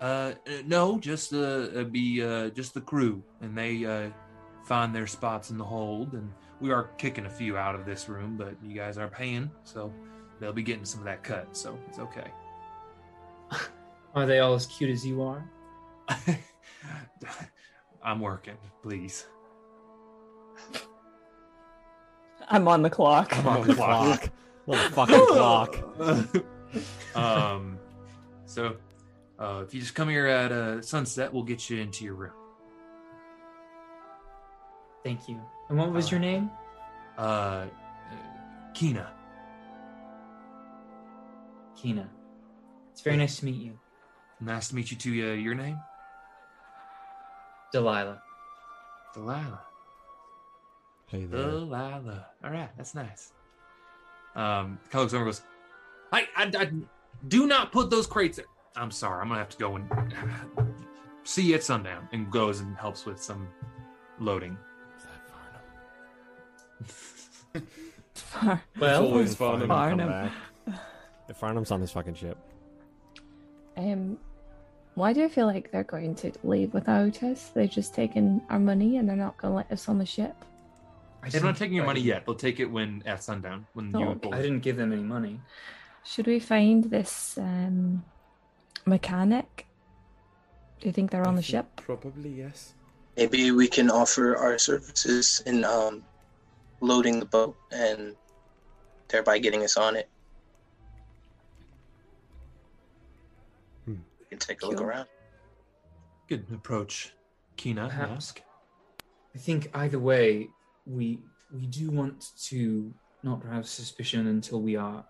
[0.00, 4.10] Uh, uh, no, just uh, uh, be uh, just the crew, and they uh,
[4.64, 6.30] find their spots in the hold, and
[6.62, 9.92] we are kicking a few out of this room, but you guys are paying, so
[10.38, 12.30] they'll be getting some of that cut, so it's okay.
[14.14, 15.44] Are they all as cute as you are?
[18.02, 19.26] I'm working, please.
[22.48, 23.36] I'm on the clock.
[23.36, 24.28] I'm on the clock.
[24.68, 25.78] On the fucking clock.
[27.16, 27.78] um,
[28.44, 28.76] so
[29.38, 32.32] uh, if you just come here at uh, sunset, we'll get you into your room.
[35.02, 35.40] Thank you.
[35.68, 36.50] And what was your name?
[37.16, 37.66] Uh,
[38.74, 39.10] Kina.
[41.76, 42.08] Kina.
[42.92, 43.78] It's very nice to meet you.
[44.40, 45.10] Nice to meet you too.
[45.10, 45.78] Uh, your name?
[47.72, 48.22] Delilah.
[49.14, 49.60] Delilah.
[51.06, 51.42] Hey there.
[51.42, 52.26] Delilah.
[52.44, 53.32] All right, that's nice.
[54.34, 55.42] Um, kind looks over and goes,
[56.12, 56.70] I, I, I
[57.28, 58.46] do not put those crates there.
[58.76, 59.90] I'm sorry, I'm gonna have to go and
[61.24, 62.08] see you at sundown.
[62.12, 63.48] And goes and helps with some
[64.18, 64.56] loading.
[68.42, 69.60] Well, it's always fun.
[69.60, 70.08] Come Farnham.
[70.08, 70.32] back.
[71.28, 72.36] If Farnham's on this fucking ship.
[73.76, 74.18] Um,
[74.94, 77.50] why do I feel like they're going to leave without us?
[77.54, 80.34] They've just taken our money and they're not going to let us on the ship.
[81.22, 82.26] I They're not didn't- taking your money yet.
[82.26, 84.18] They'll take it when at sundown when Oh, you okay.
[84.30, 84.34] both.
[84.34, 85.40] I didn't give them any money.
[86.04, 88.04] Should we find this um,
[88.86, 89.66] mechanic?
[90.80, 91.66] Do you think they're on the ship?
[91.76, 92.74] Probably yes.
[93.16, 96.02] Maybe we can offer our services in um,
[96.82, 98.16] loading the boat and
[99.08, 100.10] thereby getting us on it.
[103.86, 103.94] Hmm.
[104.20, 105.06] We can take a look around.
[106.28, 107.14] Good approach,
[107.56, 107.88] Kina.
[107.88, 108.12] Perhaps.
[108.12, 108.42] Ask.
[109.34, 110.48] I think either way,
[110.86, 111.20] we
[111.54, 115.04] we do want to not have suspicion until we are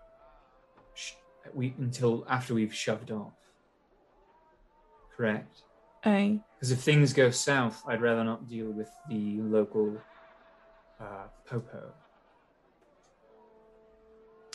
[0.93, 1.13] sh-
[1.53, 3.33] we until after we've shoved off.
[5.15, 5.63] Correct.
[6.05, 6.41] Aye.
[6.55, 9.97] Because if things go south, I'd rather not deal with the local
[10.99, 11.91] uh, popo.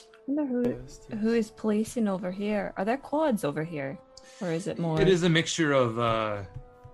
[0.01, 0.45] I wonder
[1.11, 2.75] who, who is policing over here.
[2.77, 3.99] Are there quads over here?
[4.41, 5.01] Or is it more.
[5.01, 6.43] It is a mixture of uh,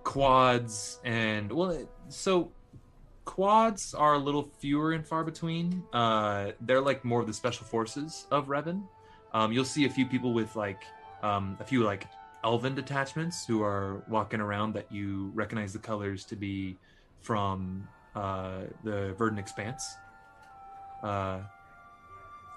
[0.03, 2.51] quads and well, it- so
[3.25, 5.83] quads are a little fewer and far between.
[5.91, 8.83] Uh, they're like more of the special forces of Revan.
[9.33, 10.83] Um, you'll see a few people with like
[11.23, 12.07] um, a few like
[12.43, 16.77] elven detachments who are walking around that you recognize the colors to be
[17.19, 19.95] from uh, the Verdant Expanse.
[21.03, 21.39] Uh,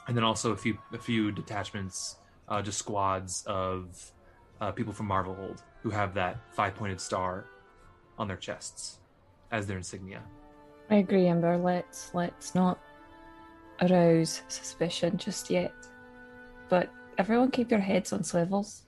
[0.07, 2.17] and then also a few a few detachments,
[2.49, 4.13] uh, just squads of
[4.61, 7.47] uh, people from Marvelhold who have that five pointed star
[8.19, 8.99] on their chests
[9.51, 10.23] as their insignia.
[10.91, 11.59] I agree, Ember.
[11.59, 12.79] Let's let's not
[13.83, 15.73] arouse suspicion just yet.
[16.69, 18.83] But everyone, keep your heads on swivels.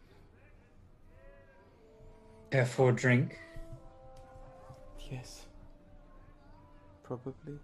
[2.51, 3.39] Therefore, drink.
[5.11, 5.47] Yes.
[7.11, 7.59] Probably.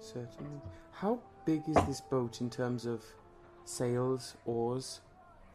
[0.00, 0.60] Certainly.
[0.90, 3.04] How big is this boat in terms of
[3.64, 5.00] sails, oars,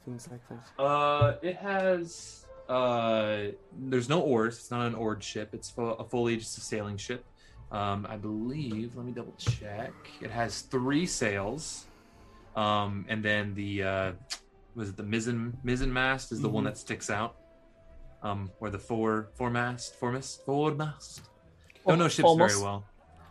[0.05, 0.81] things like that?
[0.81, 2.45] Uh, it has.
[2.69, 4.55] Uh, there's no oars.
[4.57, 5.49] It's not an oared ship.
[5.51, 7.25] It's full, a fully just a sailing ship.
[7.73, 8.95] Um, I believe.
[8.95, 9.91] Let me double check.
[10.21, 11.87] It has three sails.
[12.55, 14.11] Um, and then the uh,
[14.75, 16.67] was it the mizzen mizzen mast is the one Mhm.
[16.67, 17.35] that sticks out.
[18.23, 21.19] Um, or the fore foremast foremast foremast.
[21.87, 22.85] Don't know ships very well.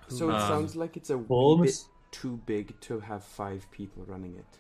[0.09, 1.89] So it Um, sounds like it's a wee bit Almost.
[2.11, 4.59] too big to have five people running it.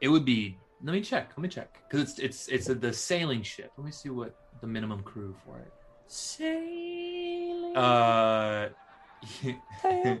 [0.00, 0.58] It would be.
[0.82, 1.30] Let me check.
[1.36, 3.72] Let me check because it's it's it's a, the sailing ship.
[3.76, 5.72] Let me see what the minimum crew for it.
[6.06, 7.76] Sailing.
[7.76, 8.68] Uh,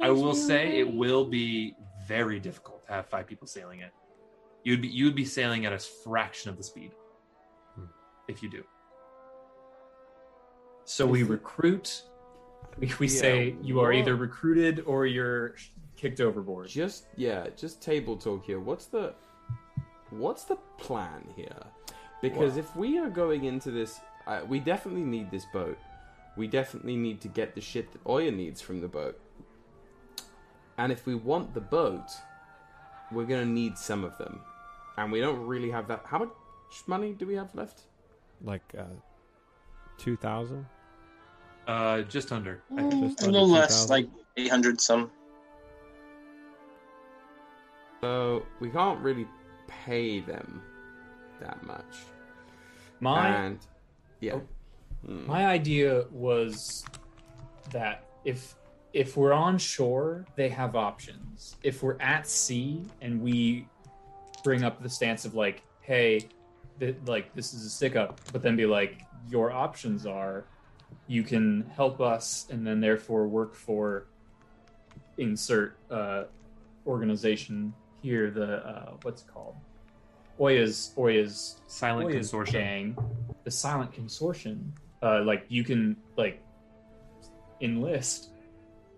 [0.00, 1.74] I will say it will be
[2.06, 3.92] very difficult to have five people sailing it.
[4.64, 6.92] You'd be you would be sailing at a fraction of the speed
[8.28, 8.62] if you do.
[10.90, 12.02] So we recruit.
[12.78, 15.54] We, we Yeah, say you are either recruited or you're
[15.96, 16.66] kicked overboard.
[16.66, 18.58] Just yeah, just table talk here.
[18.58, 19.14] What's the
[20.10, 21.62] what's the plan here?
[22.20, 25.78] Because if we are going into this, uh, we definitely need this boat.
[26.36, 29.16] We definitely need to get the shit that Oya needs from the boat.
[30.76, 32.10] And if we want the boat,
[33.12, 34.40] we're gonna need some of them,
[34.98, 36.02] and we don't really have that.
[36.04, 36.30] How much
[36.88, 37.82] money do we have left?
[38.42, 38.96] Like uh,
[39.96, 40.66] two thousand.
[41.70, 42.60] Uh, just under.
[42.72, 43.20] Mm, think.
[43.22, 45.08] a little less, like 800 some.
[48.00, 49.28] So we can't really
[49.68, 50.62] pay them
[51.40, 51.96] that much.
[52.98, 53.58] My and
[54.20, 54.42] yeah, Oh.
[55.04, 56.84] my idea was
[57.70, 58.56] that if
[58.92, 61.54] if we're on shore, they have options.
[61.62, 63.68] If we're at sea and we
[64.42, 66.22] bring up the stance of like, hey,
[66.80, 70.44] th- like this is a stick up, but then be like, your options are
[71.06, 74.06] you can help us and then therefore work for
[75.18, 76.24] insert uh,
[76.86, 79.54] organization here the uh, what's it called
[80.40, 82.52] Oya's Oya's Silent Oya's Consortium.
[82.52, 82.96] gang
[83.44, 84.70] the silent consortium
[85.02, 86.42] uh, like you can like
[87.60, 88.30] enlist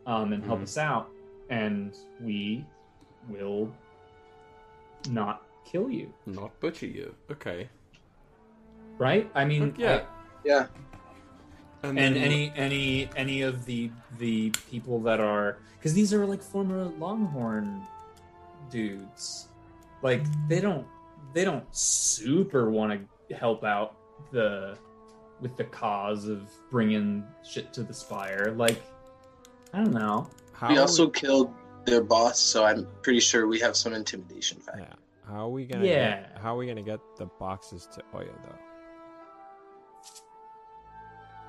[0.06, 0.64] um, and help Mhm.
[0.64, 1.08] us out
[1.50, 2.64] and we
[3.28, 3.72] will
[5.10, 7.14] not kill you not butcher you.
[7.30, 7.68] Okay.
[8.98, 10.02] right i mean yeah.
[10.44, 10.66] Yeah.
[11.82, 16.42] And, then- any any any of the the people that are because these are like
[16.42, 17.82] former longhorn
[18.70, 19.48] dudes
[20.02, 20.86] like they don't
[21.34, 23.96] they don't super want to help out
[24.30, 24.76] the
[25.40, 28.80] with the cause of bringing shit to the spire like
[29.74, 30.28] i don't know
[30.68, 31.52] we also killed
[31.84, 34.86] their boss, so I'm pretty sure we have some intimidation factor.
[34.88, 34.94] Yeah.
[35.34, 35.84] How are we gonna?
[35.84, 36.20] Yeah.
[36.20, 38.58] Get, how are we gonna get the boxes to Oya though?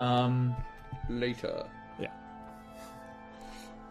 [0.04, 0.56] Um
[1.10, 1.66] later.
[2.00, 2.12] Yeah.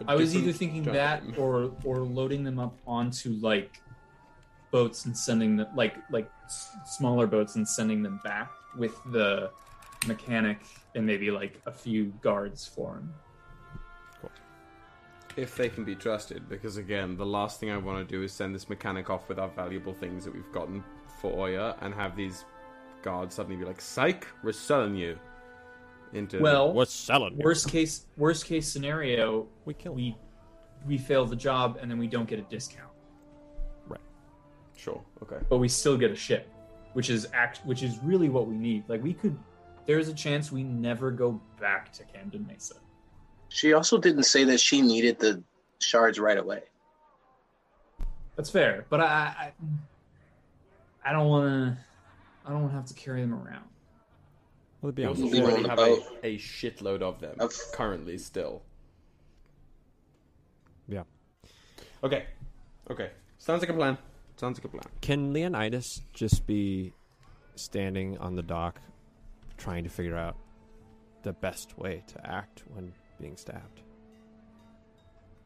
[0.06, 0.94] I was either thinking time.
[0.94, 3.80] that or or loading them up onto like
[4.70, 9.50] boats and sending them like like s- smaller boats and sending them back with the
[10.06, 10.58] mechanic
[10.94, 13.14] and maybe like a few guards for him.
[15.34, 18.34] If they can be trusted, because again, the last thing I want to do is
[18.34, 20.84] send this mechanic off with our valuable things that we've gotten
[21.22, 22.44] for Oya and have these
[23.00, 25.18] guards suddenly be like, "Psych, we're selling you."
[26.12, 27.34] Into Well, What's selling?
[27.38, 27.40] you?
[27.44, 29.94] Worst case worst case scenario, We kill.
[29.94, 30.16] we
[30.86, 32.90] we fail the job and then we don't get a discount,
[33.86, 34.00] Right.
[34.76, 35.38] sure, okay.
[35.48, 36.48] but we still get a ship,
[36.92, 38.84] which is act which is really what we need.
[38.88, 39.38] Like we could
[39.86, 42.74] there's a chance we never go back to Camden Mesa.
[43.48, 45.42] She also didn't say that she needed the
[45.80, 46.62] shards right away.
[48.36, 49.52] That's fair, but I, I,
[51.04, 51.44] I don't want
[51.76, 51.78] to.
[52.46, 53.64] I don't want to have to carry them around.
[54.82, 57.54] Well, it'd be We on also Leave already have a, a shitload of them Of-
[57.72, 58.62] currently still.
[60.88, 61.04] Yeah.
[62.02, 62.26] Okay,
[62.90, 63.10] okay.
[63.38, 63.96] Sounds like a plan.
[64.36, 64.82] Sounds like a plan.
[65.00, 66.92] Can Leonidas just be
[67.54, 68.80] standing on the dock,
[69.56, 70.36] trying to figure out
[71.22, 73.82] the best way to act when being stabbed.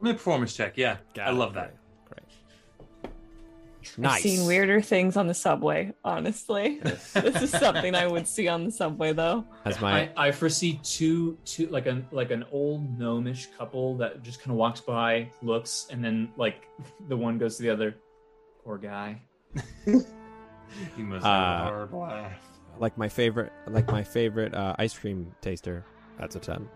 [0.00, 0.78] Let me performance check.
[0.78, 1.34] Yeah, Got I it.
[1.34, 1.74] love that.
[2.08, 2.26] Great.
[4.02, 6.78] I've seen weirder things on the subway, honestly.
[6.82, 9.44] this is something I would see on the subway, though.
[9.64, 14.22] As my I, I foresee two two like an like an old gnomish couple that
[14.22, 16.68] just kind of walks by, looks, and then like
[17.08, 17.94] the one goes to the other.
[18.64, 19.22] Poor guy.
[20.98, 22.32] You must Uh, have a hard life.
[22.80, 25.84] like my favorite like my favorite uh, ice cream taster.
[26.18, 26.68] That's a ten.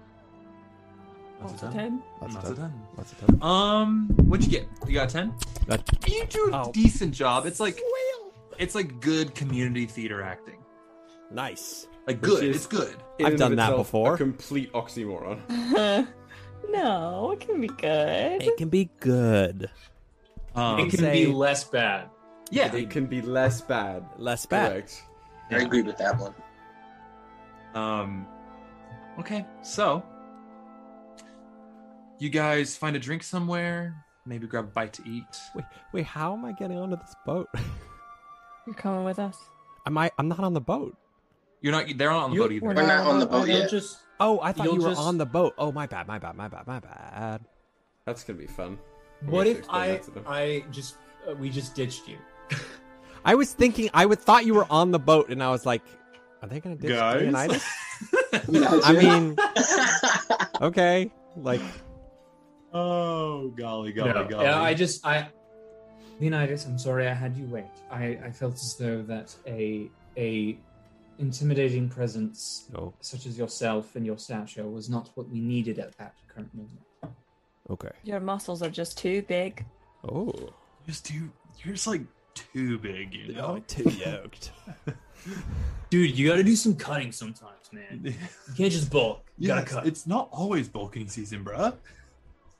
[1.40, 1.74] That's What's a a 10.
[1.74, 2.02] 10?
[2.20, 2.64] That's, That's a a 10.
[2.64, 2.82] 10.
[2.96, 3.42] That's a ten.
[3.42, 4.68] Um, what'd you get?
[4.86, 5.34] You got a ten.
[6.06, 6.72] You do a Oh.
[6.72, 7.46] decent job.
[7.46, 7.80] It's like
[8.58, 10.58] it's like good community theater acting.
[11.30, 11.86] nice.
[12.06, 12.42] Like good.
[12.44, 12.96] is- It's good.
[13.24, 14.14] I've done that before.
[14.14, 15.38] A complete oxymoron.
[16.70, 18.42] no, it can be good.
[18.42, 19.70] It can be good.
[20.54, 22.08] Um, it can say- be less bad.
[22.50, 22.74] yeah.
[22.74, 24.04] It can be less bad.
[24.18, 24.72] Less bad.
[24.72, 25.04] Correct.
[25.52, 26.34] I agree with that one.
[27.74, 28.26] Um.
[29.18, 30.02] Okay, so
[32.20, 34.05] you guys find a drink somewhere.
[34.26, 35.24] Maybe grab a bite to eat.
[35.55, 37.49] Wait, wait, how am I getting onto this boat?
[38.66, 39.36] You're coming with us.
[39.86, 40.97] am I I'm not on the boat.
[41.62, 41.86] You're not.
[41.97, 42.66] They're not on the You- boat either.
[42.66, 43.70] We're We're not on the on the boat You'll yet.
[43.70, 45.55] just Oh, I thought You'll you were just- on the boat.
[45.58, 47.40] Oh, my bad, my bad, my bad, my bad.
[48.05, 48.78] That's gonna be fun.
[49.24, 50.24] what We if should explain I that to them.
[50.26, 50.97] I just
[51.28, 52.18] uh, we just ditched you?
[53.24, 55.82] I was thinking I would thought you were on the boat, and I was like,
[56.42, 57.20] are they gonna ditch Guys?
[57.23, 57.65] Leonidas?
[58.84, 59.36] I mean,
[60.62, 61.60] okay, like
[62.73, 64.24] oh golly, golly, No.
[64.28, 64.44] golly.
[64.44, 65.28] Yeah, I just I
[66.20, 67.65] Leonidas, I'm sorry I had you wait.
[67.90, 70.58] I, I felt as though that a a
[71.18, 72.94] intimidating presence no.
[73.00, 76.78] such as yourself and your stature was not what we needed at that current moment.
[77.68, 77.90] Okay.
[78.05, 79.65] Your muscles are just too big.
[80.10, 80.32] Oh,
[80.86, 81.31] just too.
[81.62, 82.02] You're just like
[82.34, 83.57] too big, you know.
[83.57, 84.50] oh too yoked.
[85.90, 88.00] Dude, you gotta do some cutting sometimes, man.
[88.05, 89.24] You can't just bulk.
[89.39, 89.86] You Yeah, gotta cut.
[89.86, 91.74] it's not always bulking season, bruh.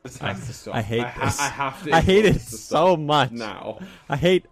[0.03, 0.75] This I- to stop.
[0.75, 1.41] I hate ha- this.
[1.41, 1.93] I have to.
[1.93, 3.31] I hate it so much.
[3.33, 3.79] now.
[4.09, 4.47] I hate.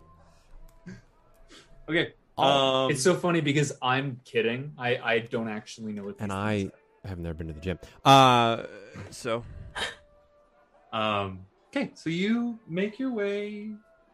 [1.88, 2.12] Okay.
[2.36, 4.72] Um, it's so funny because I'm kidding.
[4.78, 6.70] I, I don't actually know what these And I
[7.04, 7.08] are.
[7.08, 7.78] have never been to the gym.
[8.04, 8.64] Uh,
[9.10, 9.44] so
[10.92, 11.40] Um.
[11.74, 13.70] Okay, so you make your way.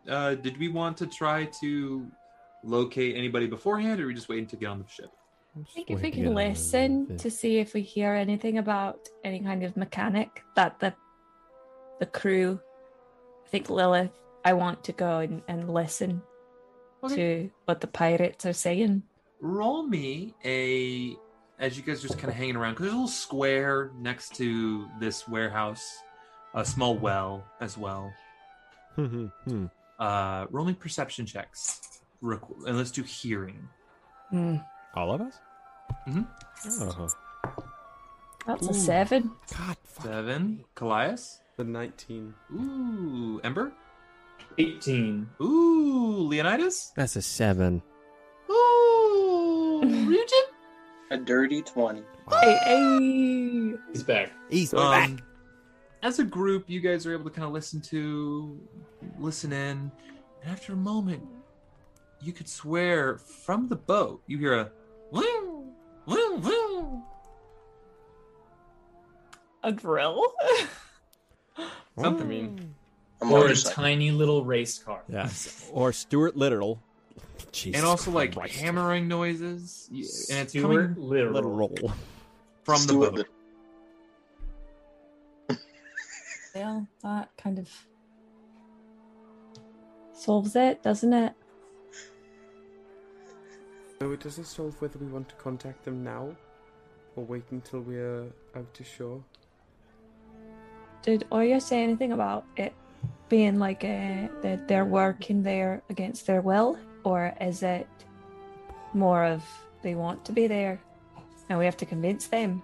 [0.08, 2.06] Uh, did we want to try to
[2.64, 5.10] locate anybody beforehand, or are we just waiting to get on the ship?
[5.56, 9.62] I think if we can listen to see if we hear anything about any kind
[9.62, 10.92] of mechanic that the
[12.00, 12.60] the crew
[13.44, 14.10] I think Lilith
[14.44, 16.20] I want to go and, and listen
[17.08, 19.02] to what the pirates are saying.
[19.40, 21.16] Roll me a.
[21.58, 24.34] As you guys are just kind of hanging around, because there's a little square next
[24.36, 25.98] to this warehouse,
[26.54, 28.12] a small well as well.
[28.96, 29.26] Hmm.
[29.98, 33.68] Uh, roll me perception checks, Requ- and let's do hearing.
[34.30, 34.56] Hmm.
[34.94, 35.34] all of us.
[36.08, 36.26] Mhm.
[36.80, 37.08] Oh,
[38.46, 38.70] That's Ooh.
[38.70, 39.30] a seven.
[39.56, 40.06] God, fuck.
[40.06, 41.40] Seven, Kallias.
[41.56, 42.34] The 19.
[42.52, 43.72] Ooh, Ember.
[44.58, 45.28] 18.
[45.40, 46.92] Ooh, Leonidas.
[46.96, 47.80] that's a seven.
[48.50, 50.42] Ooh, Ryujin.
[51.12, 52.02] A dirty 20.
[52.42, 53.74] Hey, hey.
[53.92, 54.32] He's back.
[54.50, 55.10] He's back.
[55.10, 55.18] Um,
[56.02, 58.58] as a group, you guys are able to kind of listen to,
[59.18, 59.90] listen in,
[60.42, 61.22] and after a moment,
[62.20, 64.70] you could swear from the boat you hear a
[65.12, 65.66] woo,
[66.06, 67.02] woo, woo.
[69.62, 70.32] A drill?
[72.00, 72.26] Something.
[72.26, 72.74] I mean,
[73.20, 73.82] Or a motorcycle.
[73.84, 75.02] tiny little race car.
[75.08, 75.70] Yes.
[75.72, 76.80] Or Stuart Little.
[77.52, 78.56] Jesus and also like Christ.
[78.56, 79.98] hammering noises, y-
[80.30, 81.34] and it's Stuart coming literal.
[81.34, 81.92] Literal.
[82.64, 83.24] from Stuart the
[85.48, 85.58] boat.
[86.54, 87.68] Well, that kind of
[90.12, 91.32] solves it, doesn't it?
[94.00, 96.36] so it doesn't solve whether we want to contact them now
[97.16, 99.22] or wait until we're out to shore.
[101.04, 102.72] Did Oya say anything about it
[103.28, 107.86] being like uh, that they're working there against their will, or is it
[108.94, 109.42] more of
[109.82, 110.80] they want to be there
[111.48, 112.62] and we have to convince them?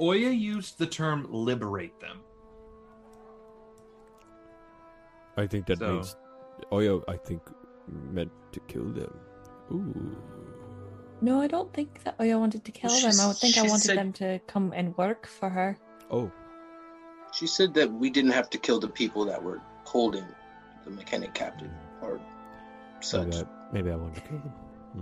[0.00, 2.20] Oya used the term "liberate them."
[5.36, 6.16] I think that So- means.
[6.72, 7.40] Oyo, I think,
[7.86, 9.14] meant to kill them.
[9.70, 10.16] Ooh.
[11.20, 13.14] No, I don't think that Oya wanted to kill She them.
[13.20, 15.78] I s- think I wanted said- them to come and work for her.
[16.10, 16.30] Oh.
[17.32, 20.24] She said that we didn't have to kill the people that were holding
[20.84, 22.20] the mechanic captive or
[23.00, 23.28] such.
[23.28, 24.52] Maybe I, maybe I wanted to kill them.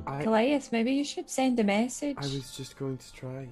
[0.07, 2.17] I, Kallias, maybe you should send a message.
[2.19, 3.49] I was just going to try.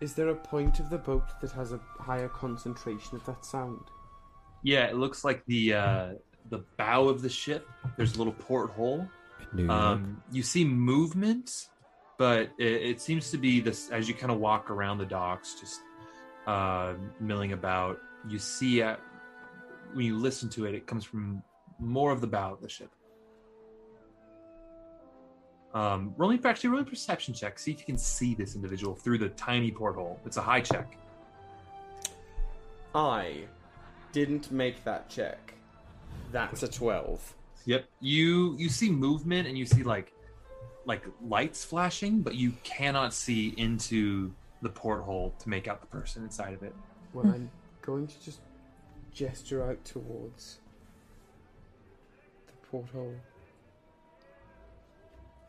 [0.00, 3.84] Is there a point of the boat that has a higher concentration of that sound?
[4.62, 6.08] Yeah, it looks like the uh,
[6.50, 7.68] the bow of the ship.
[7.96, 9.08] There's a little porthole.
[9.52, 9.72] New York.
[9.72, 11.68] Um, you see movement
[12.18, 15.54] but it, it seems to be this as you kind of walk around the docks,
[15.58, 15.80] just
[16.48, 18.00] uh, milling about.
[18.28, 18.96] You see, uh,
[19.92, 21.42] when you listen to it, it comes from
[21.78, 22.90] more of the bow of the ship.
[25.74, 27.58] Um, rolling actually rolling perception check.
[27.58, 30.18] See if you can see this individual through the tiny porthole.
[30.24, 30.96] It's a high check.
[32.94, 33.44] I
[34.12, 35.54] didn't make that check.
[36.32, 37.34] That's a 12.
[37.66, 37.84] Yep.
[38.00, 40.14] You you see movement and you see like
[40.86, 46.24] like lights flashing, but you cannot see into the porthole to make out the person
[46.24, 46.74] inside of it.
[47.12, 47.32] Well, hmm.
[47.32, 47.50] I'm
[47.82, 48.40] going to just
[49.12, 50.58] gesture out towards
[52.46, 53.14] the porthole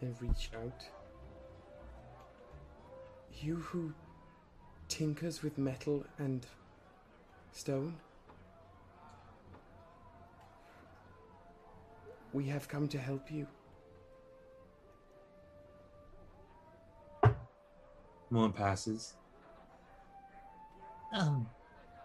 [0.01, 0.83] and reach out.
[3.41, 3.93] You who
[4.87, 6.45] tinkers with metal and
[7.51, 7.95] stone?
[12.31, 13.47] We have come to help you.
[18.29, 19.15] Moment passes.
[21.13, 21.47] Um,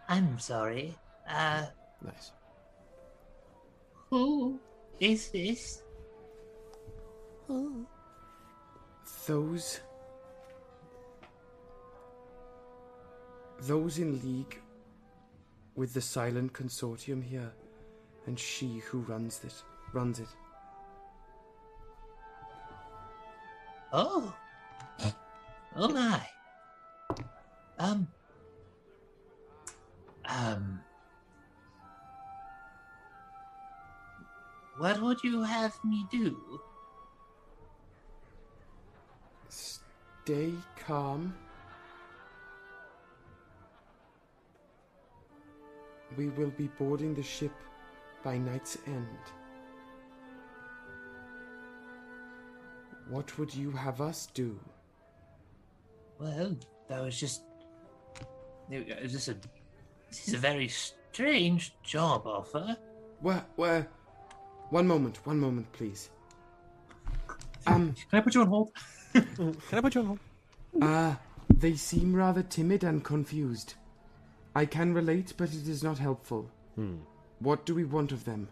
[0.09, 0.95] I'm sorry.
[1.29, 1.67] Uh,
[2.03, 2.33] Nice.
[4.11, 4.59] who
[5.01, 5.83] is this?
[7.47, 7.87] Who?
[9.27, 9.81] Those.
[13.61, 14.61] Those in league
[15.75, 17.53] with the silent consortium here,
[18.27, 19.55] and she who runs it.
[19.93, 20.29] Runs it.
[23.93, 24.35] Oh.
[25.77, 26.21] Oh my.
[27.79, 28.07] Um.
[30.25, 30.81] Um.
[34.79, 36.61] What would you have me do?
[39.49, 40.53] Stay
[40.87, 41.35] calm.
[46.17, 47.53] We will be boarding the ship
[48.23, 49.19] by night's end.
[53.09, 54.59] What would you have us do?
[56.19, 56.57] Well,
[56.89, 57.43] that was just.
[58.71, 59.37] It was just a.
[60.09, 62.77] This is a very strange job offer.
[63.21, 63.89] Where, where?
[64.71, 66.11] One moment, one moment, please.
[67.67, 68.71] Um, Can I put you on hold?
[69.13, 70.19] Can I put you on hold?
[70.83, 71.15] uh,
[71.51, 73.75] they seem rather timid and confused.
[74.55, 76.51] I can relate, but it is not helpful.
[76.77, 76.97] Hmm.
[77.41, 78.49] What do we want of them?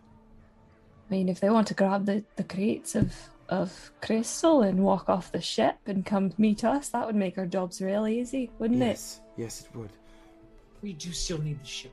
[1.08, 3.14] I mean, if they want to grab the, the crates of,
[3.52, 7.46] of crystal and walk off the ship and come meet us, that would make our
[7.46, 8.86] jobs real easy, wouldn't it?
[8.86, 9.90] yes, yes, it would.
[10.80, 11.92] We do still need the ship.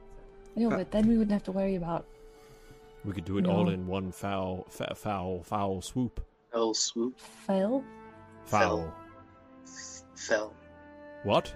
[0.55, 2.05] No, Uh, but then we wouldn't have to worry about.
[3.05, 6.19] We could do it all in one foul, fa- foul, foul swoop.
[6.51, 7.19] Fell swoop.
[7.19, 7.83] Phil?
[8.45, 8.93] Foul.
[10.15, 10.53] Fell.
[11.23, 11.53] What?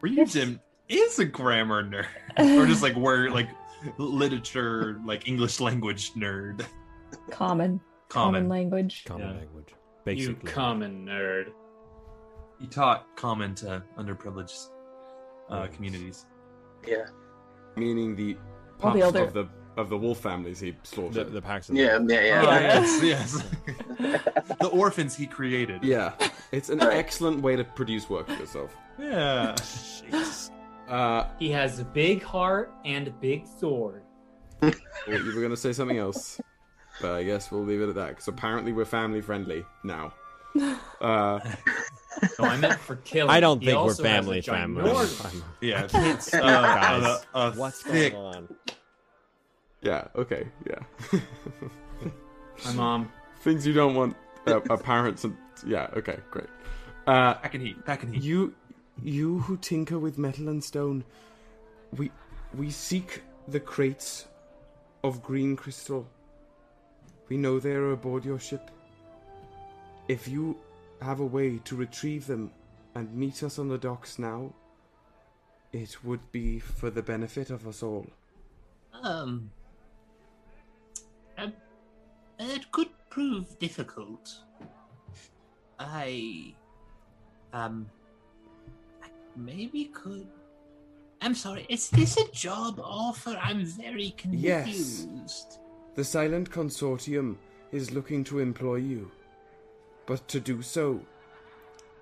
[0.00, 0.08] Were
[0.88, 2.06] is a grammar nerd,
[2.60, 3.48] or just like word like
[3.98, 6.66] literature, like English language nerd?
[7.30, 7.80] Common.
[8.12, 8.48] Common.
[8.48, 9.04] language.
[9.06, 9.36] Common Yeah.
[9.38, 9.68] language.
[9.70, 10.50] You Basically.
[10.52, 11.46] common nerd.
[12.60, 14.68] You taught common to underprivileged
[15.50, 16.26] uh, communities.
[16.86, 17.06] Yeah.
[17.76, 18.36] Meaning the
[18.82, 21.32] All pups the other- of the of the wolf families he slaughtered.
[21.32, 22.42] the packs Yeah, yeah, yeah.
[22.46, 23.42] Oh, yes, yes.
[24.60, 25.82] the orphans he created.
[25.82, 26.12] Yeah,
[26.52, 28.76] it's an excellent way to produce work for yourself.
[28.98, 29.54] Yeah.
[30.88, 34.02] Uh, He has a big heart and a big sword.
[34.60, 34.72] you
[35.08, 36.38] were going to say something else,
[37.00, 40.12] but I guess we'll leave it at that because apparently we're family friendly now.
[41.00, 41.40] Uh,
[42.38, 43.30] No, I meant for killing.
[43.30, 44.82] I don't He think we're also has a family family.
[44.90, 45.86] ginormous- I'm- Yeah.
[45.88, 48.48] Guys, uh, a, a what's thick, going on?
[49.80, 51.20] yeah, okay, yeah.
[52.66, 53.12] My mom.
[53.40, 54.14] Things you don't want
[54.46, 56.46] uh, a parents and yeah, okay, great.
[57.06, 57.84] Uh, Back in heat.
[57.84, 58.22] Back in heat.
[58.22, 58.54] You,
[59.02, 61.02] you who tinker with metal and stone,
[61.96, 62.12] we,
[62.54, 64.26] we seek the crates
[65.02, 66.06] of green crystal.
[67.28, 68.70] We know they are aboard your ship.
[70.08, 70.56] If you
[71.00, 72.50] have a way to retrieve them
[72.94, 74.52] and meet us on the docks now,
[75.72, 78.06] it would be for the benefit of us all.
[79.02, 79.50] Um.
[81.38, 81.52] um,
[82.38, 84.34] it could prove difficult.
[85.78, 86.54] I.
[87.52, 87.86] Um.
[89.02, 90.26] I maybe could.
[91.22, 93.38] I'm sorry, is this a job offer?
[93.40, 95.08] I'm very confused.
[95.08, 95.58] Yes.
[95.94, 95.96] Confused.
[95.96, 97.36] The Silent Consortium
[97.70, 99.10] is looking to employ you.
[100.06, 101.00] But to do so,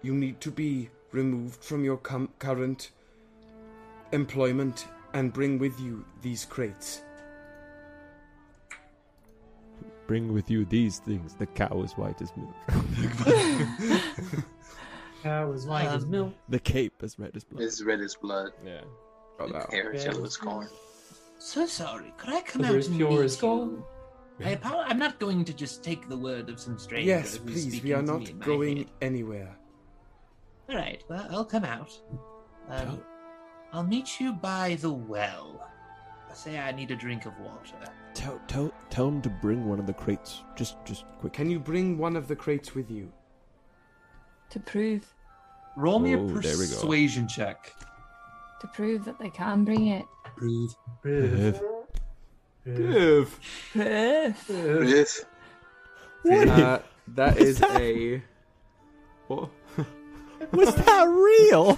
[0.03, 2.91] you need to be removed from your com- current
[4.13, 7.03] employment and bring with you these crates.
[10.07, 11.35] Bring with you these things.
[11.35, 12.55] The cow is white as milk.
[15.23, 16.33] Cow is white as Um, milk.
[16.49, 17.63] the cape is red as blood.
[17.63, 18.53] It's red as blood.
[18.65, 18.81] Yeah.
[19.39, 19.71] got that.
[19.71, 20.67] Hair is yellow as corn.
[21.41, 23.83] So sorry, could I come Whether out it's and pure meet as gold.
[24.39, 24.47] you?
[24.47, 27.07] I apo- I'm not going to just take the word of some stranger.
[27.09, 27.65] yes, who's please.
[27.65, 28.87] We speaking are to me not in my going head.
[29.01, 29.57] anywhere.
[30.69, 31.91] All right, well, I'll come out.
[32.69, 33.03] Um,
[33.73, 35.67] I'll meet you by the well.
[36.31, 37.75] I say I need a drink of water.
[38.15, 40.43] Tell, tell, tell him to bring one of the crates.
[40.57, 41.33] Just, just quick.
[41.33, 43.11] Can you bring one of the crates with you?
[44.51, 45.07] To prove
[45.77, 46.75] Roll me Oh, a there we go.
[46.75, 47.73] persuasion check.
[48.61, 50.05] to prove that they can bring it.
[50.41, 50.75] Prove.
[51.05, 51.61] If-
[52.65, 52.77] If.
[52.77, 53.41] Proof.
[56.25, 56.79] If Uh,
[57.09, 58.23] that is a.
[59.27, 59.51] What?
[60.53, 61.77] Was that real?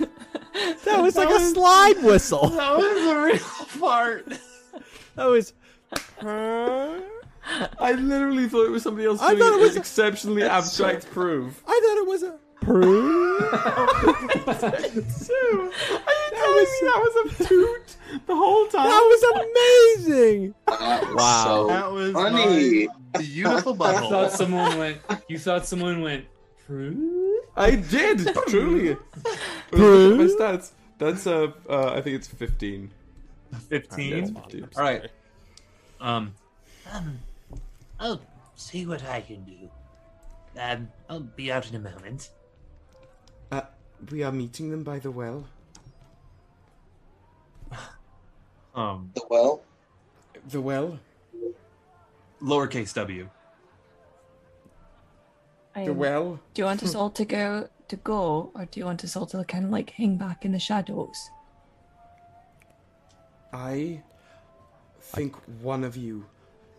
[0.84, 2.48] That was like a slide whistle.
[2.50, 4.26] That was a real part.
[5.16, 5.52] That was.
[6.20, 11.10] I literally thought it was somebody else I doing thought it it was- exceptionally abstract
[11.10, 11.62] proof.
[11.66, 12.38] I thought it was a.
[12.60, 13.42] Proof.
[15.10, 15.72] Sue,
[16.52, 18.88] are you telling me that was a toot the whole time?
[18.88, 20.54] That was amazing.
[20.68, 21.44] that was Wow.
[21.44, 22.86] so That was funny.
[22.88, 24.98] my beautiful You thought someone went.
[25.28, 26.24] You thought someone went.
[26.66, 27.44] Proof?
[27.56, 28.96] I did truly.
[29.70, 30.18] Proof.
[30.18, 30.70] My stats.
[30.98, 32.90] That's uh, uh, I think it's fifteen.
[33.68, 34.34] Fifteen.
[34.34, 34.68] 15.
[34.76, 35.08] All right.
[36.00, 36.34] Um,
[36.92, 37.18] Um,
[38.00, 38.20] I'll
[38.56, 39.68] see what I can do.
[40.58, 42.30] Um, I'll be out in a moment.
[43.50, 43.62] Uh,
[44.10, 45.46] we are meeting them by the well.
[48.74, 49.62] Um, The well.
[50.48, 50.98] The well.
[52.40, 53.28] lowercase w.
[55.74, 56.40] I, The well.
[56.54, 59.26] do you want us all to go to go, or do you want us all
[59.26, 61.16] to kind of like hang back in the shadows?
[63.52, 64.02] I
[65.00, 66.24] think one of you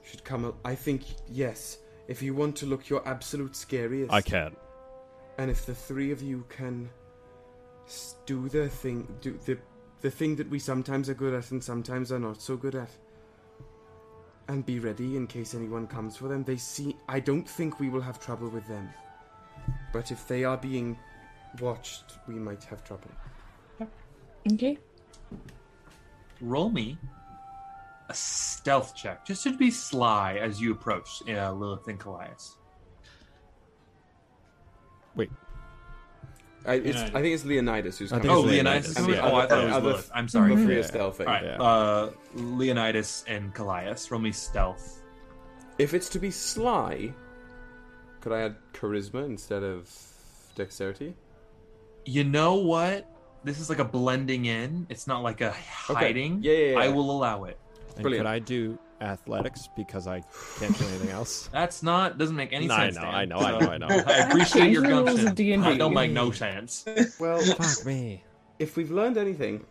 [0.03, 0.45] should come.
[0.45, 1.77] al- I think yes.
[2.07, 4.55] If you want to look your absolute scariest, I can.
[5.37, 6.89] And if the three of you can
[8.25, 9.57] do the thing, do the
[10.03, 12.89] the thing that we sometimes are good at and sometimes are not so good at,
[14.49, 16.43] and be ready in case anyone comes for them.
[16.43, 16.95] They see.
[17.07, 18.89] I don't think we will have trouble with them,
[19.93, 20.99] but if they are being
[21.59, 23.09] watched, we might have trouble.
[24.51, 24.77] Okay.
[26.41, 26.97] Roll me
[28.09, 32.57] a stealth check, just to be sly as you approach uh, Lilith and Kallias.
[35.15, 35.31] Wait.
[36.65, 38.23] I, it's, I think it's Leonidas who's coming.
[38.23, 38.89] think Oh, it's Leonidas.
[38.89, 39.19] is And coming?
[39.19, 40.11] Oh, I other- thought it was other- Lilith.
[40.15, 40.55] I'm sorry.
[40.55, 40.79] The three Yeah.
[40.79, 41.19] are stealthing.
[41.27, 41.43] All right.
[41.43, 41.61] Yeah.
[41.61, 44.09] Uh, Leonidas and Kallias.
[44.11, 45.01] Roll me stealth.
[45.77, 47.13] If it's to be sly,
[48.21, 49.89] could I add charisma instead of
[50.55, 51.15] dexterity?
[52.05, 53.09] You know what?
[53.43, 54.87] This is like a blending in.
[54.89, 56.39] It's not like a hiding.
[56.43, 56.79] Yeah, yeah, yeah.
[56.79, 57.57] I will allow it.
[57.95, 58.25] And Brilliant.
[58.25, 60.21] could I do athletics because I
[60.59, 61.47] can't do anything else?
[61.51, 62.95] That's not doesn't make any No, I sense.
[62.95, 63.13] know, Dan.
[63.15, 63.87] I know, I know, I know.
[64.07, 65.35] I appreciate your Rules of gumption.
[65.35, 65.61] D&D.
[65.63, 66.85] I don't make no sense.
[67.19, 68.23] Well, Fuck me.
[68.59, 69.65] if we've learned anything,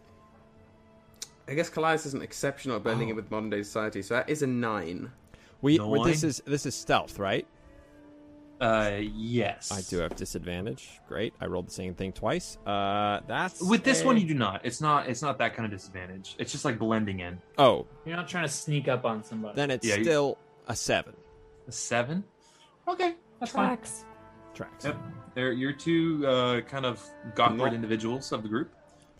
[1.48, 3.10] I guess Kallias isn't exceptional at blending Oh.
[3.10, 5.10] in with modern day society, so that is a nine.
[5.60, 6.28] We, No we- this wine?
[6.30, 7.46] is this is stealth, right?
[8.62, 9.72] Uh, yes.
[9.72, 11.00] I do have disadvantage.
[11.08, 11.34] Great.
[11.40, 12.58] I rolled the same thing twice.
[12.64, 14.60] Uh, that's With this a- one, you do not.
[14.64, 15.08] It's not.
[15.08, 16.36] It's not that kind of disadvantage.
[16.38, 17.40] It's just like blending in.
[17.58, 19.56] Oh, You're not trying to sneak up on somebody.
[19.56, 21.14] then it's Yeah, you- still a seven.
[21.66, 22.22] A seven.
[22.86, 23.66] Okay, that's fine.
[23.66, 24.04] Tracks.
[24.54, 24.84] Tracks.
[24.84, 24.96] Yep.
[25.34, 27.04] They're you're two uh, kind of
[27.38, 28.70] awkward Not- individuals of the group.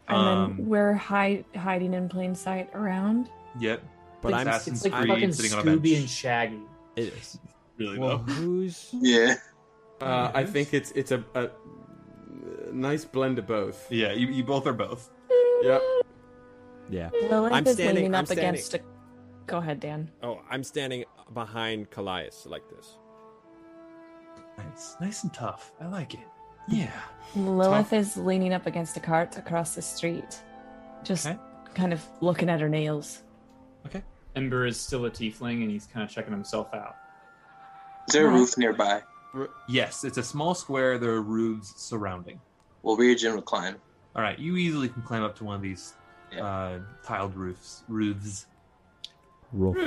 [0.08, 3.28] And Um, then we're hi- hiding in plain sight around.
[3.58, 3.82] Yep.
[4.20, 5.98] But I'm Assassin's it's like Creed fucking sitting on a Scooby bench.
[6.00, 6.60] and Shaggy.
[6.96, 7.38] it is.
[7.82, 8.32] Really Well, though.
[8.34, 9.34] who's Yeah.
[10.00, 11.48] Uh, I think it's it's a, a
[12.72, 13.90] nice blend of both.
[13.90, 15.10] Yeah, you, you both are both.
[15.62, 15.80] Yep.
[16.90, 17.10] yeah?
[17.30, 18.80] Lilith I'm is standing- leaning I'm up against a.
[19.46, 20.10] Go ahead, Dan.
[20.22, 21.04] Oh, I'm standing
[21.34, 22.96] behind Kallias like this.
[24.58, 25.72] Nice, nice and tough.
[25.80, 26.20] I like it.
[26.68, 26.92] Yeah.
[27.34, 30.42] Lilith is leaning up against a cart across the street,
[31.04, 31.38] just Okay.
[31.74, 33.22] kind of looking at her nails.
[33.86, 34.02] Okay.
[34.36, 36.96] Ember is still a tiefling, and he's kind of checking himself out.
[38.08, 39.02] Is there a roof nearby?
[39.68, 40.98] Yes, it's a small square.
[40.98, 42.40] There are roofs surrounding.
[42.82, 43.76] Well, Ryujin will climb.
[44.14, 45.94] All right, you easily can climb up to one of these
[46.34, 46.44] Yeah.
[46.44, 47.82] uh, tiled roofs.
[47.88, 48.46] Roofs.
[49.52, 49.74] Roll.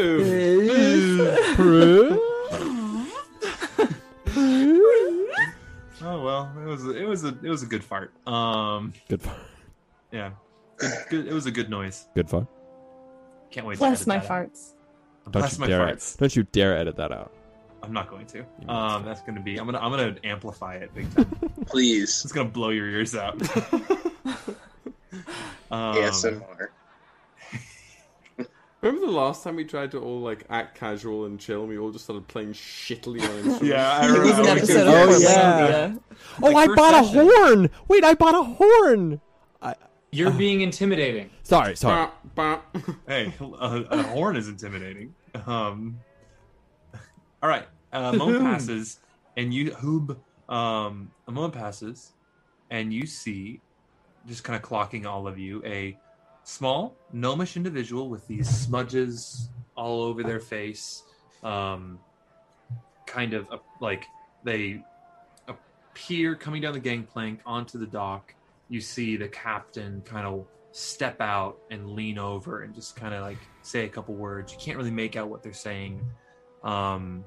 [6.02, 8.12] Oh well, it was it was a it was a good fart.
[8.28, 9.36] Um, Good fun.
[10.12, 10.32] yeah,
[10.78, 11.28] good, good.
[11.28, 12.08] It was a good noise.
[12.14, 12.48] Good fun.
[13.50, 13.80] Can't wait.
[13.80, 14.48] Bless to my edit that out.
[14.52, 14.72] farts.
[15.24, 15.80] Don't Bless you my dare!
[15.88, 16.18] farts.
[16.18, 17.32] Don't you dare edit that out.
[17.86, 18.46] I'm not going to.
[18.68, 19.58] Um, that's gonna be.
[19.58, 19.80] I'm gonna.
[19.80, 21.26] I'm gonna amplify it big time.
[21.68, 22.22] Please.
[22.24, 23.36] it's gonna blow your ears out.
[25.72, 26.68] um, ASMR.
[28.82, 31.78] Remember the last time we tried to all like act casual and chill, and we
[31.80, 33.64] all just started playing shittily on instruments.
[33.64, 34.50] Yeah, I It was an remember.
[34.52, 35.94] episode Oh, of yeah.
[36.44, 37.30] Oh, Like, I first bought a session.
[37.30, 37.70] horn.
[37.88, 39.22] Wait, I bought a horn.
[39.60, 39.74] I,
[40.12, 41.32] You're being intimidating.
[41.42, 42.10] sorry, sorry.
[42.36, 42.80] Bah, bah.
[43.08, 43.46] Hey, a,
[43.90, 45.16] a horn is intimidating.
[45.48, 45.98] Um,
[47.42, 47.66] All right.
[47.96, 49.00] Uh, a moment passes,
[49.38, 50.18] and you Hoob.
[50.50, 52.12] Um, a moment passes,
[52.70, 53.62] and you see,
[54.28, 55.98] just kind of clocking all of you, a
[56.44, 61.04] small gnomish individual with these smudges all over their face.
[61.42, 62.00] Um,
[63.08, 64.06] kind of uh, like
[64.44, 64.84] they
[65.48, 68.36] appear coming down the gangplank onto the dock.
[68.68, 73.22] You see the captain kind of step out and lean over and just kind of
[73.22, 74.52] like say a couple words.
[74.52, 76.02] You can't really make out what they're saying.
[76.64, 77.24] Um,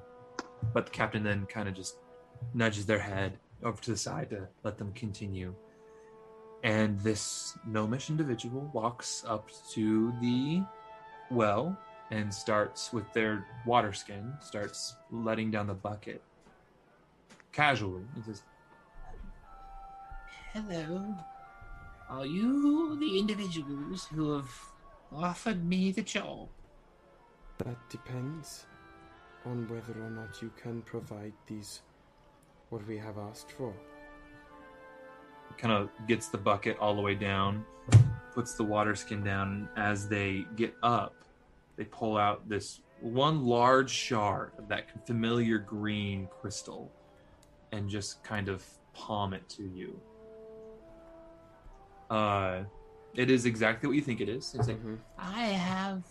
[0.73, 1.99] but the captain then kind of just
[2.55, 5.55] nudges their head over to the side to let them continue.
[6.65, 10.63] And this gnomish individual walks up to the
[11.31, 11.77] well
[12.11, 16.23] and starts with their water skin, starts letting down the bucket
[17.53, 18.05] casually.
[18.17, 18.43] He says,
[20.53, 21.15] Hello.
[22.09, 24.51] Are you the individuals who have
[25.15, 26.49] offered me the job?
[27.59, 28.67] That depends
[29.49, 31.83] on whether or not you can provide these
[32.71, 33.73] what we have asked for.
[35.57, 37.65] kind of gets the bucket all the way down,
[38.35, 39.49] puts the water skin down.
[39.49, 41.15] and As they get up,
[41.77, 46.93] they pull out this one large shard of that familiar green crystal
[47.73, 48.63] and just kind of
[48.93, 49.99] palm it to you.
[52.11, 52.65] Uh,
[53.15, 54.55] it is exactly what you think it is.
[54.55, 54.81] It's like,
[55.19, 56.03] I have.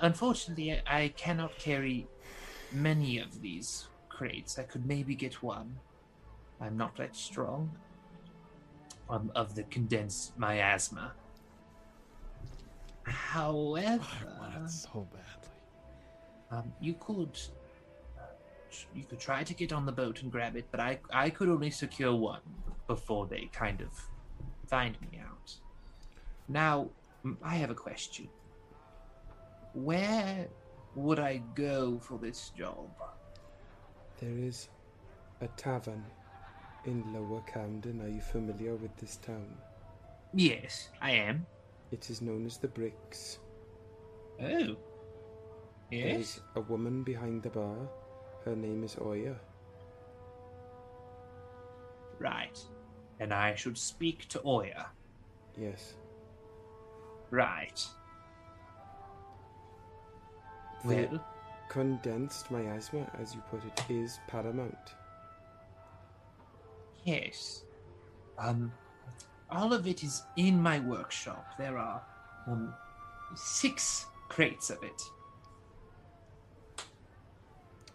[0.00, 2.06] Unfortunately, I I cannot carry
[2.72, 4.58] many of these crates.
[4.58, 5.78] I could maybe get one.
[6.60, 7.70] I'm not that strong.
[9.10, 11.12] Um, of the condensed miasma.
[13.04, 15.50] However, so badly.
[16.50, 17.38] um, you could
[18.94, 21.48] you could try to get on the boat and grab it, but I I could
[21.48, 22.42] only secure one
[22.86, 23.88] before they kind of
[24.66, 25.54] find me out.
[26.48, 26.90] Now,
[27.42, 28.28] I have a question.
[29.84, 30.48] Where
[30.96, 32.90] would I go for this job?
[34.20, 34.68] There is
[35.40, 36.04] a tavern
[36.84, 38.02] in Lower Camden.
[38.02, 39.56] Are you familiar with this town?
[40.34, 41.46] Yes, I am.
[41.92, 43.38] It is known as the Bricks.
[44.40, 44.76] Oh.
[45.90, 46.20] There Yes.
[46.20, 47.88] is a woman behind the bar.
[48.44, 49.36] Her name is Oya.
[52.18, 52.58] Right.
[53.20, 54.90] And I should speak to Oya.
[55.56, 55.94] Yes.
[57.30, 57.80] Right.
[60.84, 61.24] Well,
[61.68, 64.94] condensed miasma, as you put it, is paramount.
[67.04, 67.64] yes.
[68.38, 68.72] Um,
[69.50, 71.44] all of it is in my workshop.
[71.58, 72.02] There are
[72.46, 72.72] um,
[73.34, 75.02] six crates of it.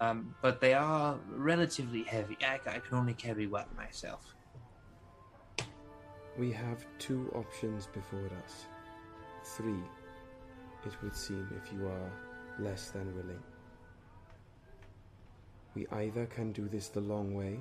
[0.01, 2.37] Um, but they are relatively heavy.
[2.45, 4.35] I, I can only carry one myself.
[6.37, 8.65] We have two options before us.
[9.45, 9.83] Three,
[10.85, 12.11] it would seem, if you are
[12.59, 13.41] less than willing.
[15.75, 17.59] We either can do this the long way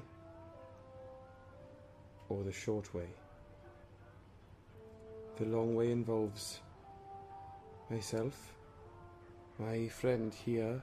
[2.29, 3.09] or the short way.
[5.37, 6.61] The long way involves
[7.91, 8.55] myself,
[9.59, 10.83] my friend here,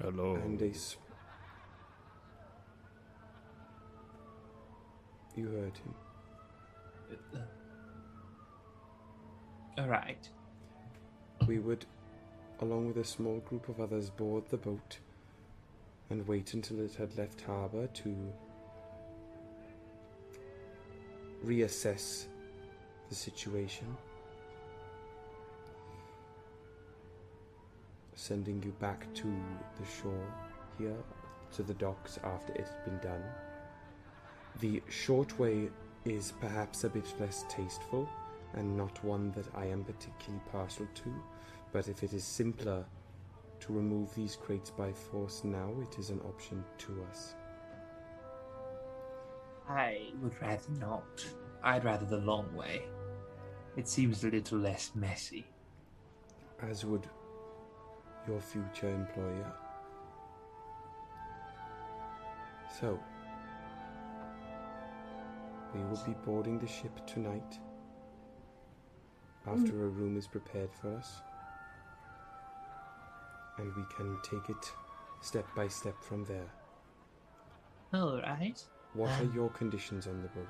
[0.00, 0.34] Hello.
[0.34, 0.70] and a.
[0.70, 0.96] s-
[5.34, 5.94] You heard him.
[9.78, 10.28] All right.
[11.46, 11.86] We would,
[12.62, 14.98] along with a small group of others, board the boat
[16.10, 18.14] and wait until it had left harbour to
[21.44, 22.26] reassess
[23.08, 23.96] the situation.
[28.14, 30.32] Sending you back to the shore
[30.78, 31.02] here,
[31.56, 33.24] to the docks after it had been done.
[34.60, 35.68] The short way
[36.04, 38.08] is perhaps a bit less tasteful
[38.54, 41.12] and not one that I am particularly partial to,
[41.72, 42.84] but if it is simpler
[43.60, 47.34] to remove these crates by force now, it is an option to us.
[49.68, 51.24] I would rather not.
[51.62, 52.82] I'd rather the long way.
[53.76, 55.46] It seems a little less messy.
[56.60, 57.08] As would
[58.28, 59.52] your future employer.
[62.80, 62.98] So,
[65.74, 67.58] we will be boarding the ship tonight
[69.46, 69.82] after hmm.
[69.82, 71.22] a room is prepared for us.
[73.62, 74.72] And we can take it
[75.20, 76.50] step by step from there.
[77.94, 78.60] All right.
[78.94, 80.48] What are Um, your conditions on the boat?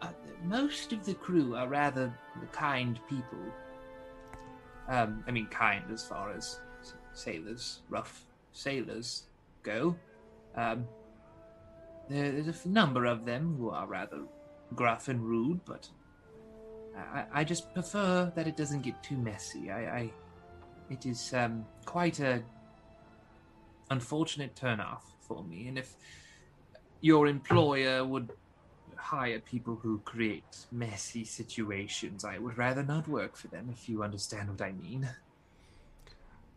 [0.00, 0.08] Uh,
[0.44, 2.12] most of the crew are rather
[2.50, 3.38] kind people.
[4.88, 6.60] Um, I mean, kind as far as
[7.12, 9.26] sailors, rough sailors
[9.62, 9.96] go.
[10.56, 10.88] Um,
[12.08, 14.24] there's a number of them who are rather
[14.74, 15.88] gruff and rude, but
[16.96, 19.70] I, I just prefer that it doesn't get too messy.
[19.70, 20.10] I, I,
[20.90, 22.42] it is um, quite a
[23.90, 25.68] unfortunate turnoff for me.
[25.68, 25.94] And if
[27.00, 28.30] your employer would
[28.96, 33.68] hire people who create messy situations, I would rather not work for them.
[33.70, 35.08] If you understand what I mean.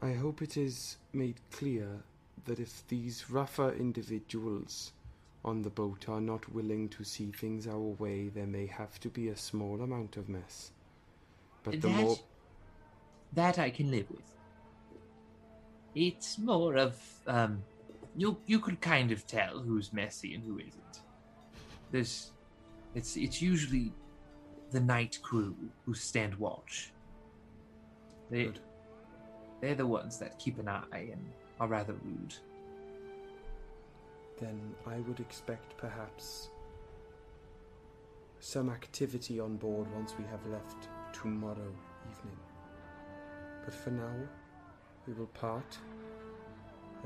[0.02, 2.04] I hope it is made clear
[2.46, 4.92] that if these rougher individuals
[5.46, 9.10] on the boat are not willing to see things our way, there may have to
[9.10, 10.72] be a small amount of mess.
[11.64, 12.18] But the that, more.
[13.34, 14.36] that I can live with.
[15.94, 17.64] It's more of um,
[18.18, 21.02] you you could kind of tell who's messy and who isn't.
[21.92, 22.32] There's,
[22.96, 23.94] it's it's usually
[24.72, 26.92] the night crew who stand watch.
[28.30, 28.52] They
[29.62, 32.36] they're the ones that keep an eye and are rather rude.
[34.40, 36.50] Then I would expect perhaps
[38.40, 41.74] some activity on board once we have left tomorrow
[42.12, 42.38] evening.
[43.64, 44.16] But for now,
[45.08, 45.78] we will part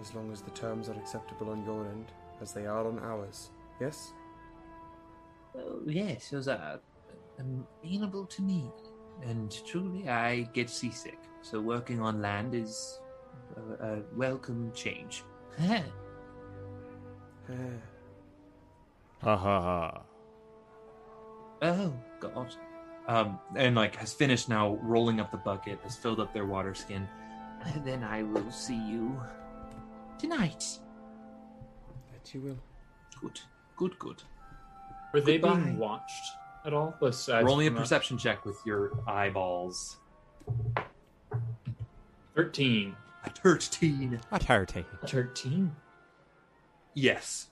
[0.02, 3.52] as long as the terms are acceptable on your end, as they are on ours.
[3.80, 4.14] Yes?
[5.56, 6.80] Oh, yes, those uh, are
[7.84, 8.72] amenable to me.
[9.24, 11.20] And truly, I get seasick.
[11.42, 13.00] So working on land is
[13.56, 15.24] a, a welcome change.
[17.50, 17.54] Eh,
[19.24, 20.02] Ha ha ha.
[21.62, 22.56] oh, God.
[23.08, 26.74] Um, and like has finished now rolling up the bucket, has filled up their water
[26.76, 27.08] skin.
[27.66, 29.20] And Then I will see you
[30.18, 30.64] tonight.
[32.14, 32.58] that you will.
[33.20, 33.40] Good,
[33.76, 34.24] good, good.
[35.14, 35.56] Were they Goodbye.
[35.60, 36.32] being watched
[36.66, 36.96] at all?
[37.02, 39.98] Besides Roll me a from perception check with your eyeballs.
[42.36, 42.96] Thirteen.
[43.26, 44.20] A thirteen.
[44.32, 44.86] A tarty.
[45.08, 45.76] Thirteen.
[47.00, 47.48] Yes.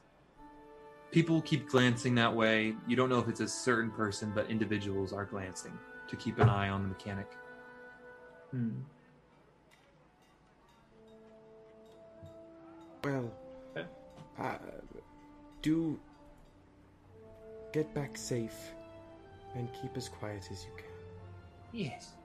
[1.12, 2.76] People keep glancing that way.
[2.86, 5.72] You don't know if it's a certain person, but individuals are glancing
[6.10, 7.28] to keep an eye on the mechanic.
[8.52, 8.72] Hmm.
[13.06, 13.32] Well,
[14.38, 14.58] uh,
[15.62, 15.98] do
[17.72, 18.74] get back safe
[19.56, 20.86] and keep as quiet as you can.
[21.72, 22.16] Yes.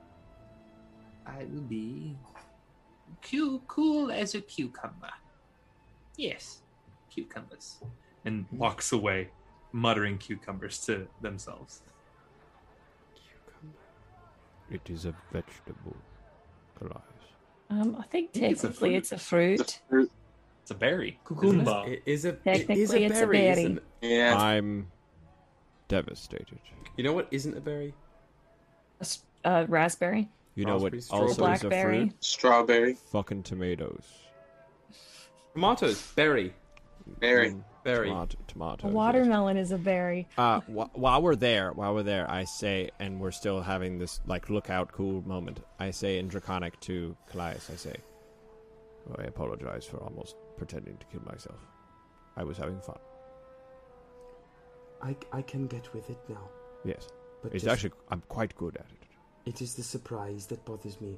[1.25, 2.17] I will be
[3.21, 5.13] cu- cool as a cucumber.
[6.17, 6.63] Yes,
[7.13, 7.77] cucumbers.
[8.25, 9.29] And walks away,
[9.71, 11.81] muttering cucumbers to themselves.
[13.15, 13.77] Cucumber.
[14.71, 15.95] It is a vegetable,
[16.81, 17.01] Elias.
[17.69, 18.97] Um, I think think it's a technically fruit.
[18.97, 19.81] it's a fruit.
[20.61, 21.19] It's a berry.
[21.27, 21.83] Cucumber.
[21.87, 23.49] It is a it Technically, is a it's a berry, berry.
[23.61, 23.83] isn't it?
[24.01, 24.37] Yeah.
[24.37, 24.87] I'm
[25.89, 26.59] devastated.
[26.95, 27.93] You know what isn't a berry?
[28.99, 30.29] A s- uh, raspberry.
[30.55, 31.53] You know what also strawberry.
[31.55, 32.13] is a fruit?
[32.23, 32.93] Strawberry.
[33.11, 34.03] Fucking tomatoes.
[35.53, 36.11] Tomatoes.
[36.15, 36.53] Berry.
[37.19, 37.51] Berry.
[37.51, 38.07] Mm, Berry.
[38.07, 38.79] Tomato, A tomatoes.
[38.85, 38.93] yes.
[38.93, 40.27] watermelon is a berry.
[40.37, 44.21] Uh, wh- while we're there, while we're there, I say, and we're still having this
[44.25, 45.59] like lookout cool moment.
[45.79, 47.95] I say in Draconic to Kallias, I say,
[49.09, 51.59] oh, I apologize for almost pretending to kill myself.
[52.37, 52.97] I was having fun.
[55.01, 56.49] I, I can get with it now.
[56.85, 57.07] Yes,
[57.41, 59.07] But it's just- actually I'm quite good at it.
[59.45, 61.17] It is the surprise that bothers me.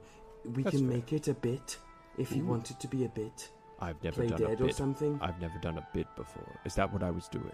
[0.56, 0.98] We That's can fair.
[0.98, 1.78] make it a bit
[2.18, 2.48] if you Ooh.
[2.48, 3.50] want it to be a bit.
[3.80, 4.76] I've never Play done a dead or bit.
[4.76, 5.20] something.
[5.22, 6.60] I've never done a bit before.
[6.66, 7.52] Is that what I was doing?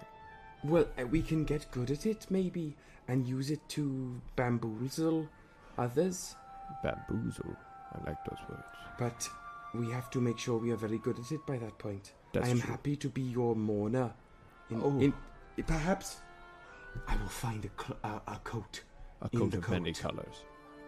[0.64, 2.76] Well, uh, we can get good at it maybe
[3.08, 5.28] and use it to bamboozle
[5.78, 6.36] others,
[6.84, 7.56] Bamboozle.
[7.94, 8.64] I like those words.
[9.00, 9.30] but
[9.74, 12.14] we have to make sure we are very good at it by that point.
[12.34, 12.70] That's I am true.
[12.72, 14.12] happy to be your mourner.
[14.70, 15.00] In, Oh.
[15.00, 15.14] in,
[15.66, 16.22] perhaps
[17.08, 18.84] I will find a, cl- a, a coat.
[19.22, 20.12] A in coat the of many coat.
[20.16, 20.36] colors.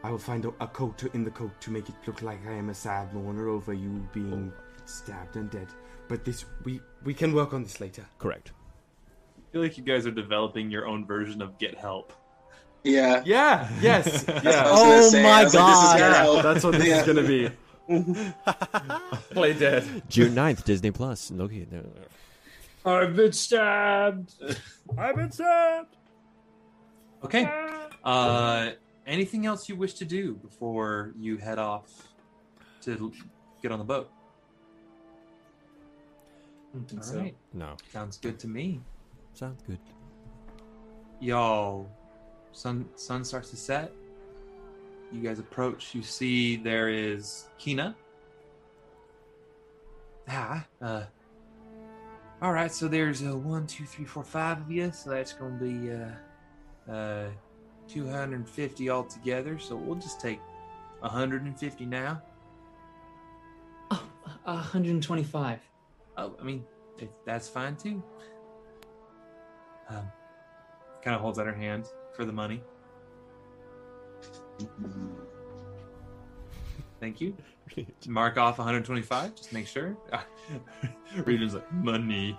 [0.03, 2.53] I will find a, a coat in the coat to make it look like I
[2.53, 4.62] am a sad mourner over you being Oh.
[4.85, 5.67] Stabbed and dead.
[6.07, 8.05] But this, we we can work on this later.
[8.19, 8.51] Correct.
[9.37, 12.11] I feel like you guys are developing your own version of Get Help.
[12.83, 13.21] Yeah.
[13.25, 13.69] Yeah.
[13.81, 14.25] Yes.
[14.43, 14.63] Yeah.
[14.65, 16.35] I was gonna Oh my I was like, this is God.
[16.35, 16.99] Yeah, that's what this Yeah.
[16.99, 17.49] is gonna be.
[19.33, 20.03] Play dead.
[20.09, 21.31] June 9th, Disney Plus.
[21.31, 21.83] Look at there.
[22.85, 24.33] I've been stabbed.
[24.97, 25.95] I've been stabbed.
[27.23, 27.49] Okay.
[28.03, 28.71] Uh,
[29.07, 31.89] anything else you wish to do before you head off
[32.81, 33.11] to
[33.61, 34.11] get on the boat?
[36.73, 37.19] Don't think All so.
[37.19, 37.35] right.
[37.53, 37.75] No.
[37.91, 38.81] Sounds good to me.
[39.33, 39.79] Sounds good.
[41.19, 41.87] Yo,
[42.51, 43.91] sun sun starts to set.
[45.11, 45.93] You guys approach.
[45.93, 47.95] You see there is Kina.
[50.27, 51.03] Ah, uh,
[52.41, 52.71] all right.
[52.71, 54.91] So there's uh, one, two, three, four, five of you.
[54.91, 57.29] So that's going to be uh, uh,
[57.87, 59.59] 250 altogether.
[59.59, 60.39] So we'll just take
[61.01, 62.21] 150 now.
[63.91, 64.03] Oh,
[64.45, 65.59] 125.
[66.17, 66.63] Oh, I mean,
[66.99, 68.01] if that's fine too.
[69.89, 70.11] Um,
[71.01, 72.61] kind of holds out her hand for the money.
[76.99, 77.35] Thank you.
[78.07, 79.35] Mark off 125.
[79.35, 79.97] Just make sure.
[81.17, 82.37] Ryujin's like money.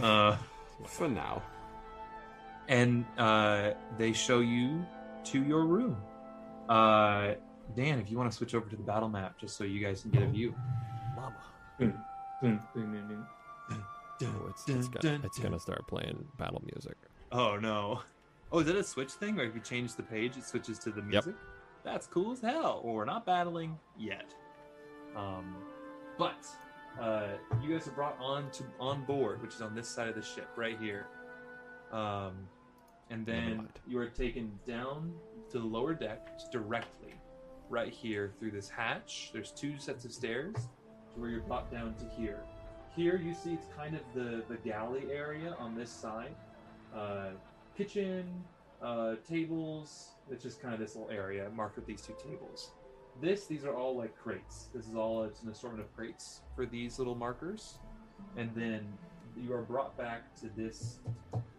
[0.00, 0.36] Uh,
[0.86, 1.42] For now.
[2.68, 4.84] and uh, they show you
[5.24, 5.96] to your room.
[6.68, 7.34] Uh,
[7.74, 10.02] Dan, if you want to switch over to the battle map, just so you guys
[10.02, 10.54] can get a view.
[11.16, 11.94] Mama.
[14.22, 16.96] Oh, it's, it's, gonna, it's gonna start playing battle music.
[17.32, 18.02] Oh no!
[18.52, 19.36] Oh, is that a switch thing?
[19.36, 21.34] Where if you change the page, it switches to the music?
[21.84, 22.80] That's cool as hell.
[22.84, 24.34] Well, we're not battling yet.
[25.16, 25.56] Um,
[26.16, 26.46] but
[27.00, 27.28] uh,
[27.62, 30.22] you guys are brought on to on board, which is on this side of the
[30.22, 31.06] ship, right here.
[31.92, 32.48] Um,
[33.10, 35.12] and then you are taken down
[35.50, 37.14] to the lower deck directly,
[37.68, 39.30] right here through this hatch.
[39.32, 40.54] There's two sets of stairs
[41.14, 42.40] to where you're brought down to here.
[42.94, 46.34] Here you see it's kind of the the galley area on this side.
[46.94, 47.30] Uh,
[47.76, 48.24] kitchen,
[48.82, 50.10] uh, tables.
[50.30, 52.70] It's just kind of this little area marked with these two tables.
[53.20, 54.68] This, these are all like crates.
[54.74, 57.78] This is all it's an assortment of crates for these little markers,
[58.36, 58.86] and then
[59.36, 60.98] you are brought back to this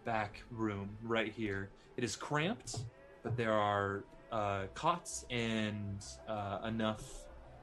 [0.03, 1.69] back room right here.
[1.97, 2.79] It is cramped,
[3.23, 7.03] but there are uh, cots and uh, enough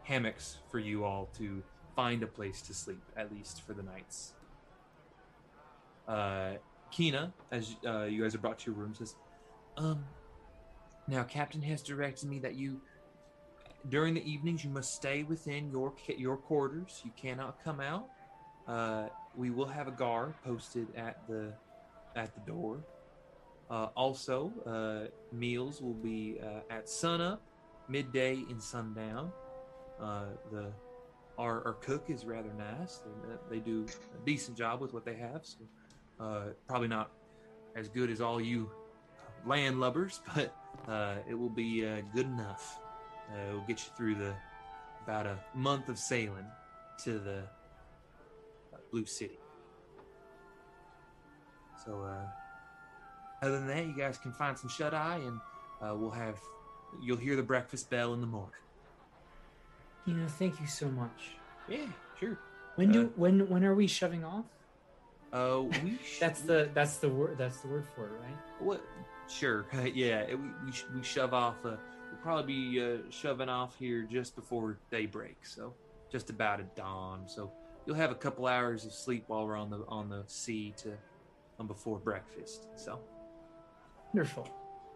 [0.04, 1.62] hammocks for you all to
[1.94, 4.34] find a place to sleep, at least for the nights.
[6.08, 6.52] Uh,
[6.90, 9.16] Kina, as uh, you guys are brought to your room, says,
[9.76, 10.04] Um,
[11.08, 12.80] now Captain has directed me that you,
[13.88, 17.00] during the evenings, you must stay within your your quarters.
[17.04, 18.08] You cannot come out.
[18.68, 21.52] Uh, we will have a guard posted at the
[22.14, 22.78] at the door.
[23.70, 27.40] Uh, also, uh, meals will be uh, at sunup,
[27.88, 29.32] midday, and sundown.
[30.00, 30.72] Uh, the
[31.42, 33.00] our, our cook is rather nice.
[33.48, 35.40] They, they do a decent job with what they have.
[35.42, 35.58] So
[36.20, 37.10] uh, probably not
[37.74, 38.70] as good as all you
[39.46, 40.54] landlubbers, but
[40.88, 42.78] uh, it will be uh, good enough.
[43.32, 44.34] Uh, it will get you through the
[45.04, 46.46] about a month of sailing
[47.02, 47.38] to the
[48.72, 49.38] uh, Blue City.
[51.84, 52.26] So, uh,
[53.44, 55.40] other than that, you guys can find some shut eye, and
[55.82, 56.38] uh, we'll have
[57.02, 58.61] you'll hear the breakfast bell in the morning.
[60.04, 61.36] You know, thank you so much.
[61.68, 61.86] Yeah,
[62.18, 62.38] sure.
[62.76, 64.46] When Uh, do when when are we shoving off?
[65.32, 68.36] Uh, we sh- That's the that's the word that's the word for it, right?
[68.60, 68.82] What?
[69.28, 69.66] Sure.
[69.94, 70.26] yeah.
[70.28, 71.56] We we, sh- we shove off.
[71.64, 71.76] Uh,
[72.10, 75.46] we'll probably be uh, shoving off here just before daybreak.
[75.46, 75.74] So
[76.10, 77.28] just about at dawn.
[77.28, 77.52] So
[77.86, 80.92] you'll have a couple hours of sleep while we're on the on the sea to
[81.60, 82.66] um, before breakfast.
[82.76, 82.98] So
[84.12, 84.48] Wonderful.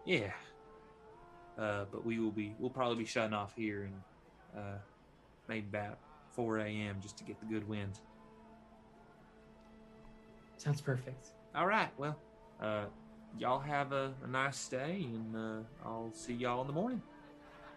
[0.05, 0.31] yeah.
[1.57, 4.01] Uh, but we will be we'll probably be shutting off here and
[4.55, 4.77] uh,
[5.47, 5.97] maybe about
[6.33, 6.97] 4 a.m.
[7.01, 7.99] just to get the good wind.
[10.57, 11.27] Sounds perfect.
[11.55, 11.89] All right.
[11.97, 12.17] Well,
[12.61, 12.85] uh,
[13.37, 17.01] y'all have a, a nice stay, and uh, I'll see y'all in the morning.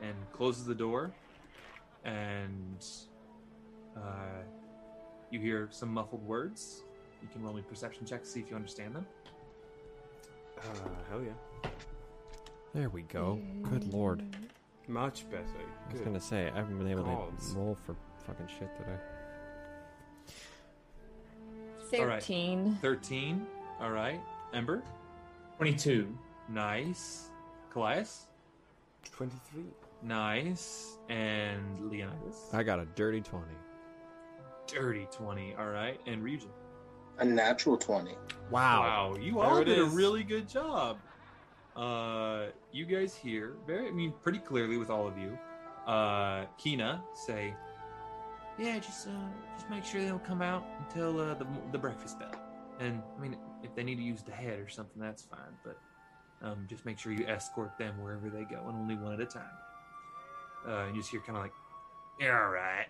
[0.03, 1.13] And closes the door,
[2.05, 2.83] and
[3.95, 4.43] uh,
[5.31, 6.85] you hear some muffled words.
[7.23, 9.07] You can roll me perception check to see if you understand them.
[10.59, 11.71] Uh, hell yeah.
[12.75, 13.41] There we go.
[13.63, 14.23] Good lord.
[14.91, 15.45] Much better.
[15.45, 16.05] I was Good.
[16.05, 17.53] gonna say I haven't been able Gods.
[17.53, 17.95] to roll for
[18.27, 18.99] fucking shit today.
[22.01, 22.21] All right.
[22.23, 22.79] 13.
[22.83, 23.47] Thirteen.
[23.81, 24.21] All right.
[24.53, 24.83] Ember.
[25.57, 26.17] Twenty-two.
[26.49, 27.29] Nice.
[27.73, 28.23] Kallias.
[29.13, 29.63] 23.
[30.03, 30.99] Nice.
[31.09, 32.49] And Leonidas.
[32.53, 33.55] I got a dirty twenty.
[34.67, 35.55] Dirty twenty.
[35.57, 36.01] All right.
[36.07, 36.49] And Ryujin.
[37.19, 38.13] A natural 20.
[38.51, 39.93] Wow, you There all it did a is.
[39.93, 40.97] really good job.
[41.77, 45.39] Uh, you guys hear very, I mean, pretty clearly with all of you.
[45.87, 47.55] Uh, Kina say,
[48.59, 49.11] Yeah, just uh,
[49.57, 52.35] just make sure they don't come out until uh, the the breakfast bell.
[52.81, 55.57] and I mean, if they need to use the head or something, that's fine.
[55.65, 55.79] But
[56.43, 59.27] um, just make sure you escort them wherever they go, and only one at a
[59.27, 59.43] time.
[60.67, 61.53] Uh, and you just hear kind of like,
[62.21, 62.87] "Yeah, all right,"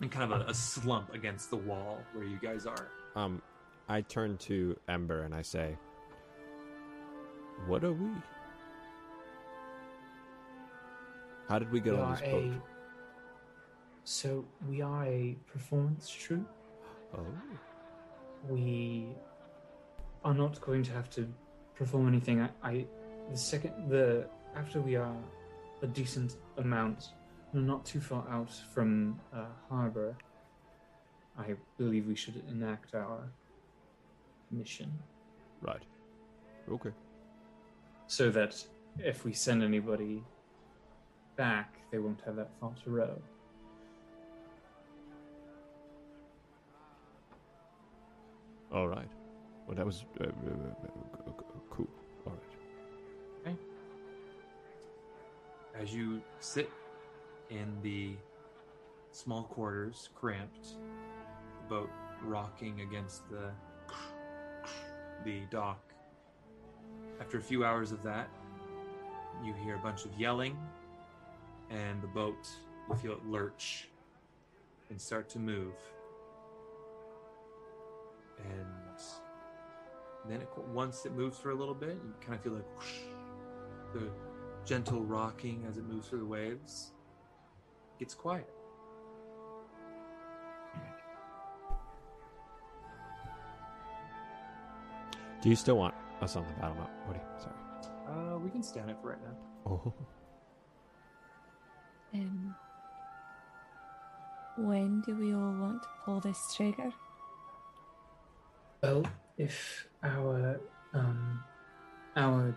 [0.00, 2.88] and kind of a, a slump against the wall where you guys are.
[3.14, 3.42] Um,
[3.88, 5.76] I turn to Ember and I say,
[7.66, 8.10] "What are we?
[11.48, 12.62] How did we get We on this boat?" a
[14.04, 16.48] so we are a performance troupe.
[17.14, 17.26] Oh,
[18.48, 19.08] we
[20.24, 21.28] are not going to have to
[21.74, 22.40] perform anything.
[22.40, 22.86] I, I
[23.30, 25.14] the second the after we are
[25.82, 27.10] a decent amount,
[27.52, 30.16] not too far out from uh, harbor,
[31.38, 33.30] I believe we should enact our
[34.50, 34.90] mission
[35.60, 35.82] right.
[36.70, 36.92] Okay.
[38.08, 38.64] So that
[38.98, 40.24] if we send anybody
[41.36, 43.22] back, they won't have that far to row.
[48.72, 49.08] All right.
[49.66, 51.32] Well, that was uh, uh, uh, uh,
[51.70, 51.88] cool.
[52.26, 52.32] All
[53.44, 53.56] right.
[55.80, 56.70] as you sit
[57.50, 58.14] in the
[59.12, 60.76] small quarters, cramped,
[61.68, 61.90] boat
[62.22, 63.50] rocking against the
[65.24, 65.87] the dock.
[67.20, 68.28] After a few hours of that,
[69.44, 70.56] you hear a bunch of yelling,
[71.70, 72.48] and the boat,
[72.88, 73.88] you feel it lurch
[74.90, 75.74] and start to move.
[78.38, 78.66] And
[80.28, 82.92] then it, once it moves for a little bit, you kind of feel like whoosh,
[83.92, 84.10] the
[84.64, 86.92] gentle rocking as it moves through the waves.
[87.98, 88.48] Gets quiet.
[95.42, 97.20] Do you still want us on the battle map, Woody?
[97.38, 97.54] Sorry.
[98.08, 99.36] Uh, we can stand it for right now.
[99.66, 99.94] Oh.
[102.14, 102.54] Um,
[104.56, 106.90] when do we all want to pull this trigger?
[108.82, 109.04] Well,
[109.36, 110.60] if our
[110.94, 111.44] um
[112.16, 112.56] our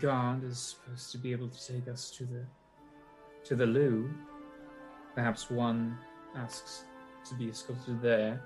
[0.00, 2.44] guard is supposed to be able to take us to the
[3.44, 4.08] to the loo,
[5.14, 5.98] perhaps one
[6.36, 6.84] asks
[7.28, 8.40] to be escorted there.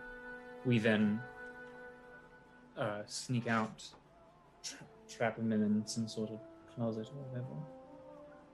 [0.64, 1.20] We then
[2.78, 3.82] uh, sneak out,
[4.62, 6.38] tra- trap him in some sort of
[6.74, 7.54] closet or whatever.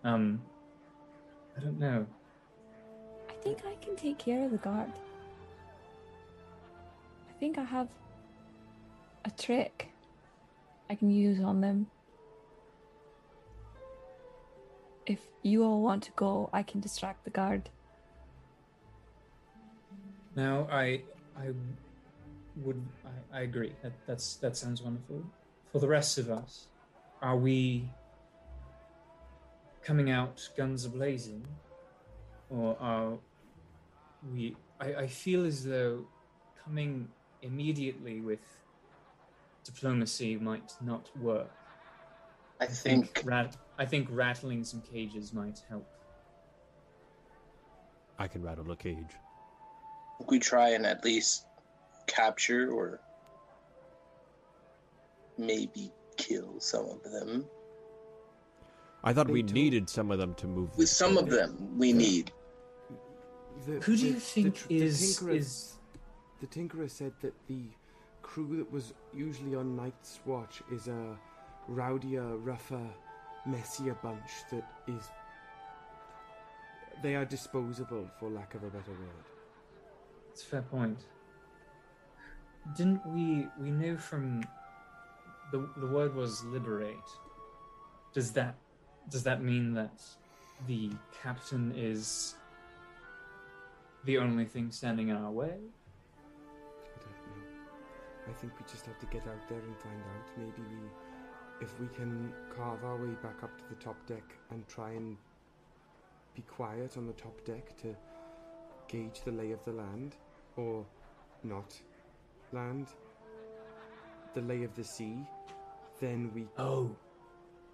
[0.05, 0.43] Um,
[1.57, 2.07] I don't know.
[3.29, 4.93] I think I can take care of the guard.
[7.29, 7.89] I think I have
[9.25, 9.89] a trick
[10.89, 11.89] I can use on them.
[15.07, 17.69] If you all want to go, I can distract the guard.
[20.35, 21.03] Now, I
[21.37, 21.53] I
[22.57, 23.73] would I, I agree.
[23.83, 25.23] That that's that sounds wonderful.
[25.73, 26.69] For the rest of us,
[27.21, 27.89] are we
[29.83, 31.47] coming out guns a blazing,
[32.51, 33.19] or are
[34.33, 34.57] we?
[34.81, 36.07] I, I feel as though
[36.65, 37.09] coming
[37.43, 38.41] immediately with
[39.65, 41.51] diplomacy might not work.
[42.61, 45.87] I think rat, I think rattling some cages might help.
[48.19, 49.15] I can rattle a cage.
[50.29, 51.45] we try and at least
[52.07, 53.01] capture or
[55.39, 57.45] maybe kill some of them.
[59.05, 60.77] I thought They we told- needed some of them to move.
[60.77, 61.25] With some boat.
[61.25, 62.33] of them, we need.
[63.67, 65.79] The, Who do the- you the think tr- is- the tinkerer, is-
[66.41, 67.63] the tinkerer said that the
[68.23, 71.19] crew that was usually on Night's Watch is a
[71.69, 72.89] rowdier, rougher,
[73.47, 75.09] messier bunch that is.
[77.03, 79.25] They are disposable, for lack of a better word.
[80.31, 80.99] It's a fair point.
[82.77, 84.43] Didn't we we knew from
[85.51, 86.97] the the word was liberate.
[88.13, 88.57] Does that
[89.11, 90.03] does that mean that
[90.67, 90.91] the
[91.23, 92.35] captain is
[94.05, 95.55] the only thing standing in our way?
[95.55, 98.29] I don't know.
[98.29, 100.29] I think we just have to get out there and find out.
[100.37, 104.67] Maybe we, if we can carve our way back up to the top deck and
[104.69, 105.17] try and
[106.35, 107.95] be quiet on the top deck to
[108.89, 110.17] gauge the lay of the land,
[110.57, 110.85] or
[111.43, 111.75] not
[112.53, 112.89] land,
[114.35, 115.27] the lay of the sea,
[116.01, 116.95] then we Oh,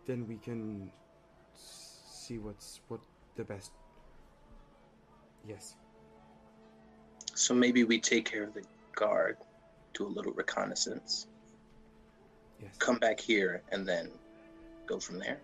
[0.07, 0.91] then we can
[1.55, 3.01] see what's what
[3.37, 3.73] the best.
[5.47, 5.77] Yes.
[7.35, 8.63] So maybe we take care of the
[8.95, 9.37] guard,
[9.95, 11.27] do a little reconnaissance,
[12.61, 12.77] Yes.
[12.79, 14.11] come back here, and then
[14.87, 15.41] go from there.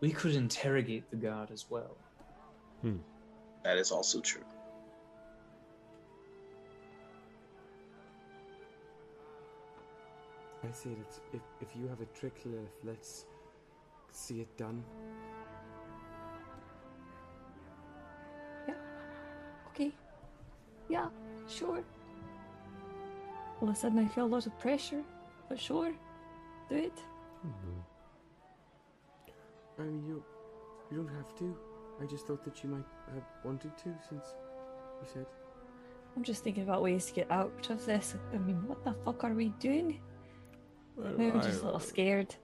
[0.00, 1.94] we could interrogate the guard as well.
[2.80, 2.96] Hmm.
[3.64, 4.44] That is also true.
[10.62, 13.26] I say that if if you have a trick, Lilith, let's
[14.10, 14.84] see it done.
[18.68, 18.74] Yeah.
[19.68, 19.92] Okay.
[20.88, 21.08] Yeah,
[21.48, 21.82] sure.
[23.60, 25.02] All of a sudden, I feel a lot of pressure,
[25.48, 25.92] but sure,
[26.68, 26.96] do it.
[27.46, 27.80] Mm-hmm.
[29.78, 30.22] I mean, you
[30.90, 31.56] you don't have to.
[32.02, 34.34] I just thought that you might have wanted to, since
[35.02, 35.26] you said.
[36.16, 38.14] I'm just thinking about ways to get out of this.
[38.34, 40.00] I mean, what the fuck are we doing?
[41.16, 42.34] Maybe we're just a little scared.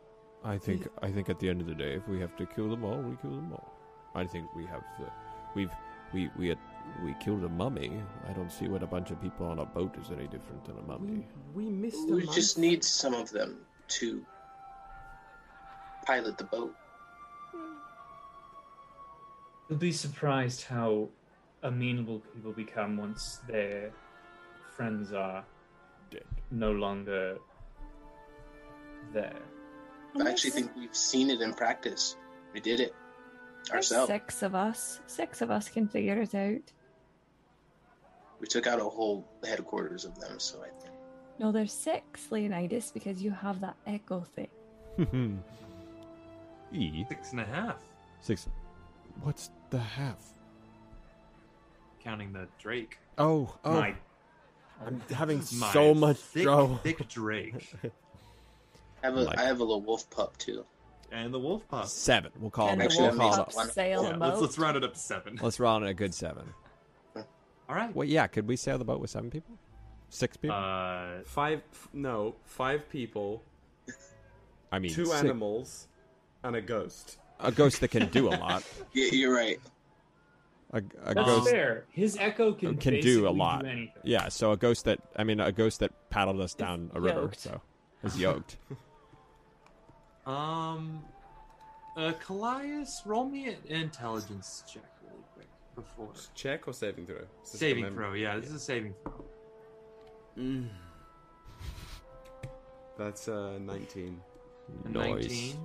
[0.44, 2.68] I think I think at the end of the day, if we have to kill
[2.68, 3.72] them all, we kill them all.
[4.14, 5.06] I think we have the
[5.54, 5.70] we've
[6.14, 6.58] we we had,
[7.04, 7.90] we killed a mummy.
[8.28, 10.78] I don't see what a bunch of people on a boat is any different than
[10.78, 11.26] a mummy.
[11.54, 12.34] we missed a We month.
[12.34, 14.24] just need some of them to
[16.06, 16.74] pilot the boat.
[19.68, 21.08] You'll be surprised how
[21.62, 23.90] amenable people become once their
[24.76, 25.44] friends are
[26.10, 26.22] Dead.
[26.52, 27.38] no longer
[29.12, 29.40] there.
[30.20, 32.16] I actually think we've seen it in practice.
[32.52, 32.94] We did it
[33.64, 34.08] There's ourselves.
[34.08, 35.00] Six of us.
[35.06, 36.72] Six of us can figure it out.
[38.40, 40.94] We took out a whole headquarters of them, so I think.
[41.38, 44.48] No, there's six, Leonidas, because you have that echo thing.
[46.72, 47.76] e Six and a half.
[48.20, 48.48] six.
[49.22, 50.18] What's the half?
[52.06, 52.98] counting the Drake.
[53.18, 53.72] Oh, oh.
[53.74, 53.94] My
[54.86, 56.76] I'm having My so much thick, trouble.
[56.76, 57.74] thick Drake
[59.02, 60.64] I have a I Like- have a little wolf pup too.
[61.12, 61.86] and the wolf pup.
[61.86, 62.32] Seven.
[62.40, 62.78] We'll call Can it.
[62.78, 63.40] the Actually, We'll that call makes it.
[63.40, 63.66] up wolf one.
[63.66, 65.38] pup sail Yeah, let's, let's round it up to seven.
[65.42, 66.52] Let's round it a good seven.
[67.68, 67.94] All right.
[67.94, 68.26] Well, yeah.
[68.28, 69.56] Could we sail the boat with seven people?
[70.08, 70.56] Six people?
[70.56, 73.42] Uh, Five, f- no, five people,
[74.70, 75.88] I mean, two six- animals,
[76.44, 77.18] and a ghost.
[77.40, 78.62] A ghost that can do a lot.
[78.92, 79.58] Yeah, you're right.
[80.72, 81.84] A, a That's ghost fair.
[81.90, 83.64] His echo can can do a lot.
[83.64, 83.88] Do.
[84.04, 84.28] Yeah.
[84.28, 87.22] So a ghost that I mean, a ghost that paddled us down a river.
[87.22, 87.40] yoked.
[87.40, 87.60] So
[88.04, 88.56] is yoked.
[90.26, 91.02] um,
[91.96, 97.16] uh, Kallias, roll me an intelligence check really quick before Check or saving throw?
[97.42, 98.12] Saving throw.
[98.14, 99.24] Yeah, this is a saving throw.
[102.98, 104.20] That's uh, 19.
[104.84, 105.28] A Nice.
[105.28, 105.56] 19.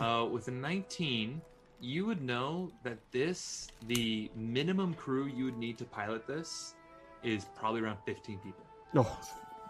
[0.00, 1.40] Uh, with a 19,
[1.80, 6.74] you would know that this, the minimum crew you would need to pilot this,
[7.22, 8.64] is probably around 15 people.
[8.94, 9.06] No,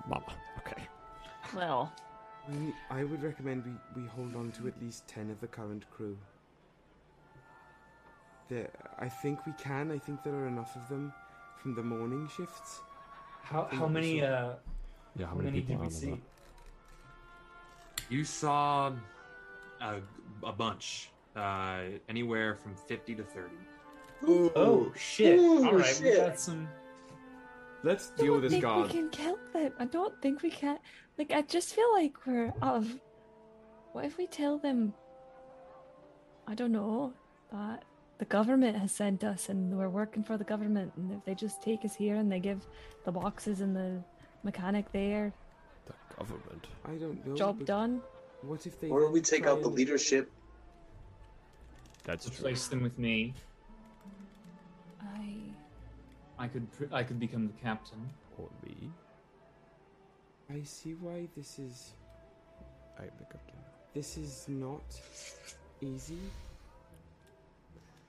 [0.08, 0.32] mama.
[0.58, 0.82] Okay.
[1.54, 1.92] Well,
[2.48, 5.84] We, I would recommend we, we hold on to at least 10 of the current
[5.90, 6.16] crew.
[8.48, 9.90] There, I think we can.
[9.92, 11.12] I think there are enough of them
[11.58, 12.80] from the morning shifts.
[13.42, 14.54] How how many uh
[15.16, 15.26] Yeah.
[15.26, 16.20] how many did we see?
[18.08, 18.92] You saw
[19.80, 20.00] a,
[20.42, 23.54] a bunch, uh, anywhere from 50 to 30.
[24.56, 25.38] Oh shit!
[25.38, 26.68] Ooh, All right, we got some.
[27.82, 28.86] Let's I deal don't with this think guard.
[28.88, 29.72] we can kill them.
[29.78, 30.78] I don't think we can.
[31.18, 33.00] Like, I just feel like we're out of.
[33.92, 34.92] What if we tell them?
[36.46, 37.12] I don't know
[37.52, 37.84] that
[38.18, 41.62] the government has sent us and we're working for the government, and if they just
[41.62, 42.66] take us here and they give
[43.04, 44.02] the boxes and the
[44.42, 45.32] mechanic there,
[45.86, 46.66] The government.
[46.84, 47.34] I don't know.
[47.34, 48.00] job done.
[48.42, 48.88] What if they.
[48.88, 50.30] Or we take out the and- leadership.
[52.04, 52.34] That's true.
[52.36, 53.34] Replace them with me.
[55.02, 55.34] I.
[56.40, 58.08] I could pr- I could become the captain.
[58.38, 58.90] Or me.
[60.48, 61.92] I see why this is.
[62.98, 63.58] I am the captain.
[63.92, 64.82] This is not
[65.82, 66.18] easy.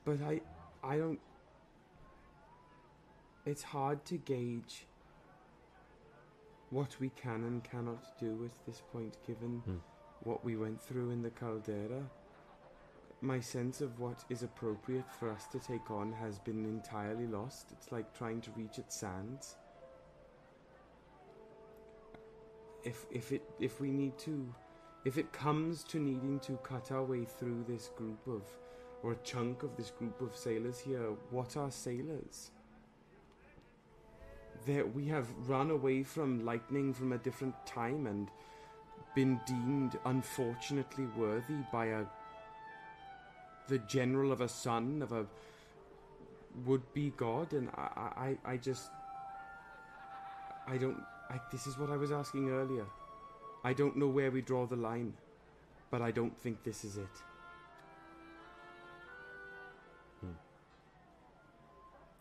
[0.05, 0.39] But I.
[0.83, 1.19] I don't.
[3.45, 4.85] It's hard to gauge
[6.69, 9.77] what we can and cannot do at this point, given Hmm.
[10.23, 12.01] what we went through in the caldera.
[13.23, 17.67] My sense of what is appropriate for us to take on has been entirely lost.
[17.71, 19.57] It's like trying to reach at sands.
[22.83, 24.51] If if it if we need to
[25.05, 28.41] if it comes to needing to cut our way through this group of
[29.03, 32.49] or a chunk of this group of sailors here, what are sailors?
[34.65, 38.29] There we have run away from lightning from a different time and
[39.15, 42.05] been deemed unfortunately worthy by a
[43.71, 45.25] the general of a son of a
[46.65, 48.91] would be god and I, I I just
[50.67, 50.97] I don't
[51.31, 52.85] I, this is what I was asking earlier.
[53.63, 55.13] I don't know where we draw the line,
[55.89, 57.21] but I don't think this is it.
[60.19, 60.35] Hmm.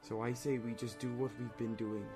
[0.00, 2.06] So I say we just do what we've been doing.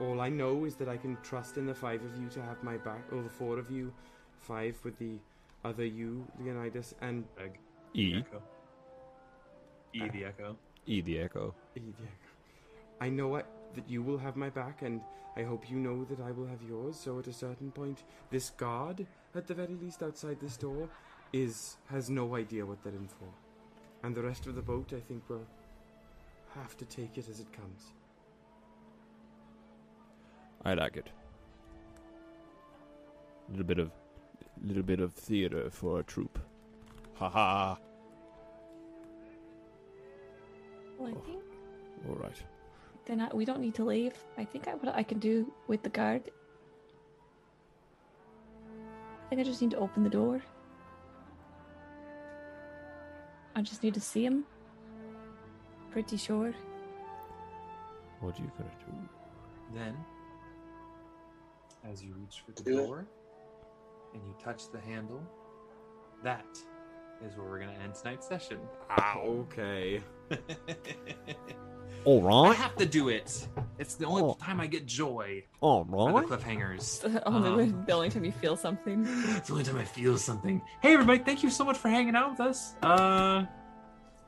[0.00, 2.62] All I know is that I can trust in the five of you to have
[2.62, 3.92] my back, or the four of you,
[4.38, 5.18] five with the
[5.64, 7.58] other you, Leonidas, and Greg.
[7.94, 8.14] E.
[8.14, 8.18] Ah.
[8.18, 8.42] Echo.
[9.94, 10.56] E the Echo.
[10.86, 11.54] E the echo.
[11.76, 12.08] Evia.
[13.00, 15.00] I know what, that you will have my back, and
[15.36, 16.96] I hope you know that I will have yours.
[16.98, 20.88] So at a certain point, this guard, at the very least outside this door,
[21.32, 23.28] is has no idea what they're in for,
[24.02, 25.46] and the rest of the boat, I think, will
[26.54, 27.92] have to take it as it comes.
[30.64, 31.08] I like it.
[33.48, 33.90] A Little bit of,
[34.64, 36.38] little bit of theater for a troop.
[37.14, 37.78] Ha ha.
[40.98, 41.20] Well, I Oh.
[41.26, 41.42] think
[42.08, 42.42] All right.
[43.06, 44.14] then I, we don't need to leave.
[44.38, 46.30] I think I, what I can do with the guard.
[49.26, 50.40] I think I just need to open the door.
[53.56, 54.44] I just need to see him.
[55.90, 56.54] Pretty sure.
[58.20, 59.78] What are you gonna do?
[59.78, 59.96] Then,
[61.90, 63.06] as you reach for the Do it.
[64.12, 65.22] Door and you touch the handle,
[66.22, 66.46] that
[67.24, 68.58] is where we're going to end tonight's session.
[68.90, 70.02] Ah, okay.
[72.04, 73.46] All I have to do it.
[73.78, 74.34] It's the only Oh.
[74.40, 75.44] time I get joy.
[75.60, 76.78] All Are the cliffhangers.
[76.78, 79.04] It's the only, Um, the only time you feel something.
[79.06, 80.60] it's the only time I feel something.
[80.80, 81.20] Hey, everybody!
[81.22, 82.74] Thank you so much for hanging out with us.
[82.82, 83.44] Uh,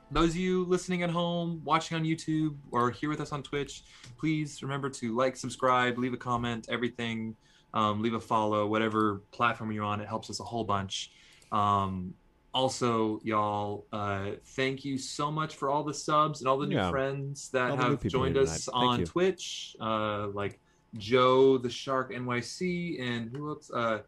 [0.09, 3.83] those of you listening at home, watching on YouTube, or here with us on Twitch,
[4.17, 7.35] please remember to like, subscribe, leave a comment, everything.
[7.75, 9.99] Um, leave a follow, whatever platform you're on.
[10.01, 11.11] It helps us a whole bunch.
[11.51, 12.13] Um,
[12.53, 16.77] also, y'all, uh, thank you so much for all the subs and all the new
[16.77, 16.89] Yeah.
[16.89, 19.05] friends that All have joined us on you.
[19.05, 19.75] Twitch.
[19.79, 20.61] Uh, like
[20.97, 23.69] Joe the Shark NYC and who else?
[23.69, 23.99] Uh,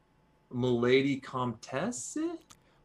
[0.54, 2.18] Milady Comtesse.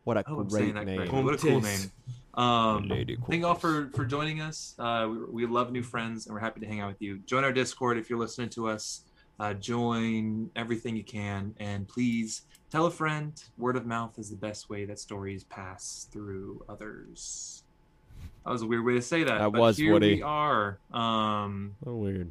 [0.02, 0.96] What a I hope I'm great that name.
[0.96, 1.22] correctly.
[1.22, 1.92] What a cool name.
[2.34, 4.74] Um, thank you all for for joining us.
[4.80, 7.18] Uh, we, we love new friends and we're happy to hang out with you.
[7.20, 9.02] Join our Discord if you're listening to us.
[9.42, 13.42] Uh, join everything you can, and please tell a friend.
[13.58, 17.64] Word of mouth is the best way that stories pass through others.
[18.44, 19.38] That was a weird way to say that.
[19.38, 20.14] That but was, here Woody.
[20.14, 20.78] we are.
[20.92, 22.30] Um, So weird.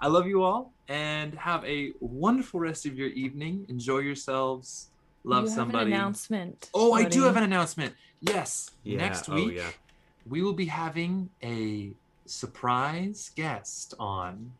[0.00, 3.66] I love you all, and have a wonderful rest of your evening.
[3.68, 4.88] Enjoy yourselves.
[5.22, 5.92] Love you have somebody.
[5.92, 6.70] An announcement.
[6.72, 7.92] Oh, I do have an announcement.
[8.22, 8.70] Yes.
[8.84, 9.68] Yeah, Next oh, week, yeah.
[10.26, 11.90] we will be having a
[12.24, 14.52] surprise guest on.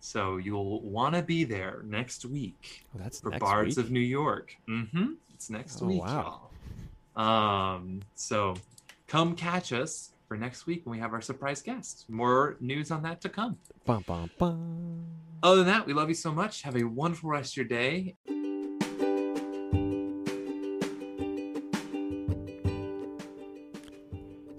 [0.00, 3.84] So you'll want to be there next week Oh, that's for Bards week?
[3.86, 4.56] of New York.
[4.68, 5.12] Mm-hmm.
[5.34, 6.50] It's next Oh, week, wow.
[7.16, 7.22] y'all.
[7.26, 8.54] Um, so
[9.06, 12.06] come catch us for next week when we have our surprise guest.
[12.08, 13.58] More news on that to come.
[13.84, 15.04] Bum, bum, bum.
[15.42, 16.62] Other than that, we love you so much.
[16.62, 18.16] Have a wonderful rest of your day.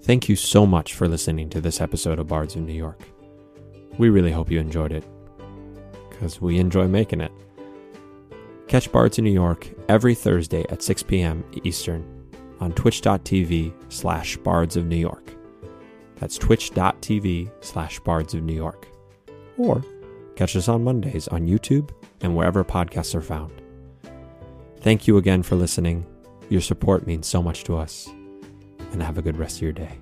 [0.02, 3.00] Thank you so much for listening to this episode of Bards of New York.
[3.98, 5.04] We really hope you enjoyed it,
[6.22, 7.32] because we enjoy making it.
[8.68, 11.44] Catch Bards of New York every Thursday at 6 p.m.
[11.64, 12.06] Eastern
[12.60, 15.34] on twitch.tv slash bards of New York.
[16.20, 18.86] That's twitch.tv slash bards of New York.
[19.58, 19.82] Or
[20.36, 23.60] catch us on Mondays on YouTube and wherever podcasts are found.
[24.78, 26.06] Thank you again for listening.
[26.50, 28.08] Your support means so much to us
[28.92, 29.98] and have a good rest of your day.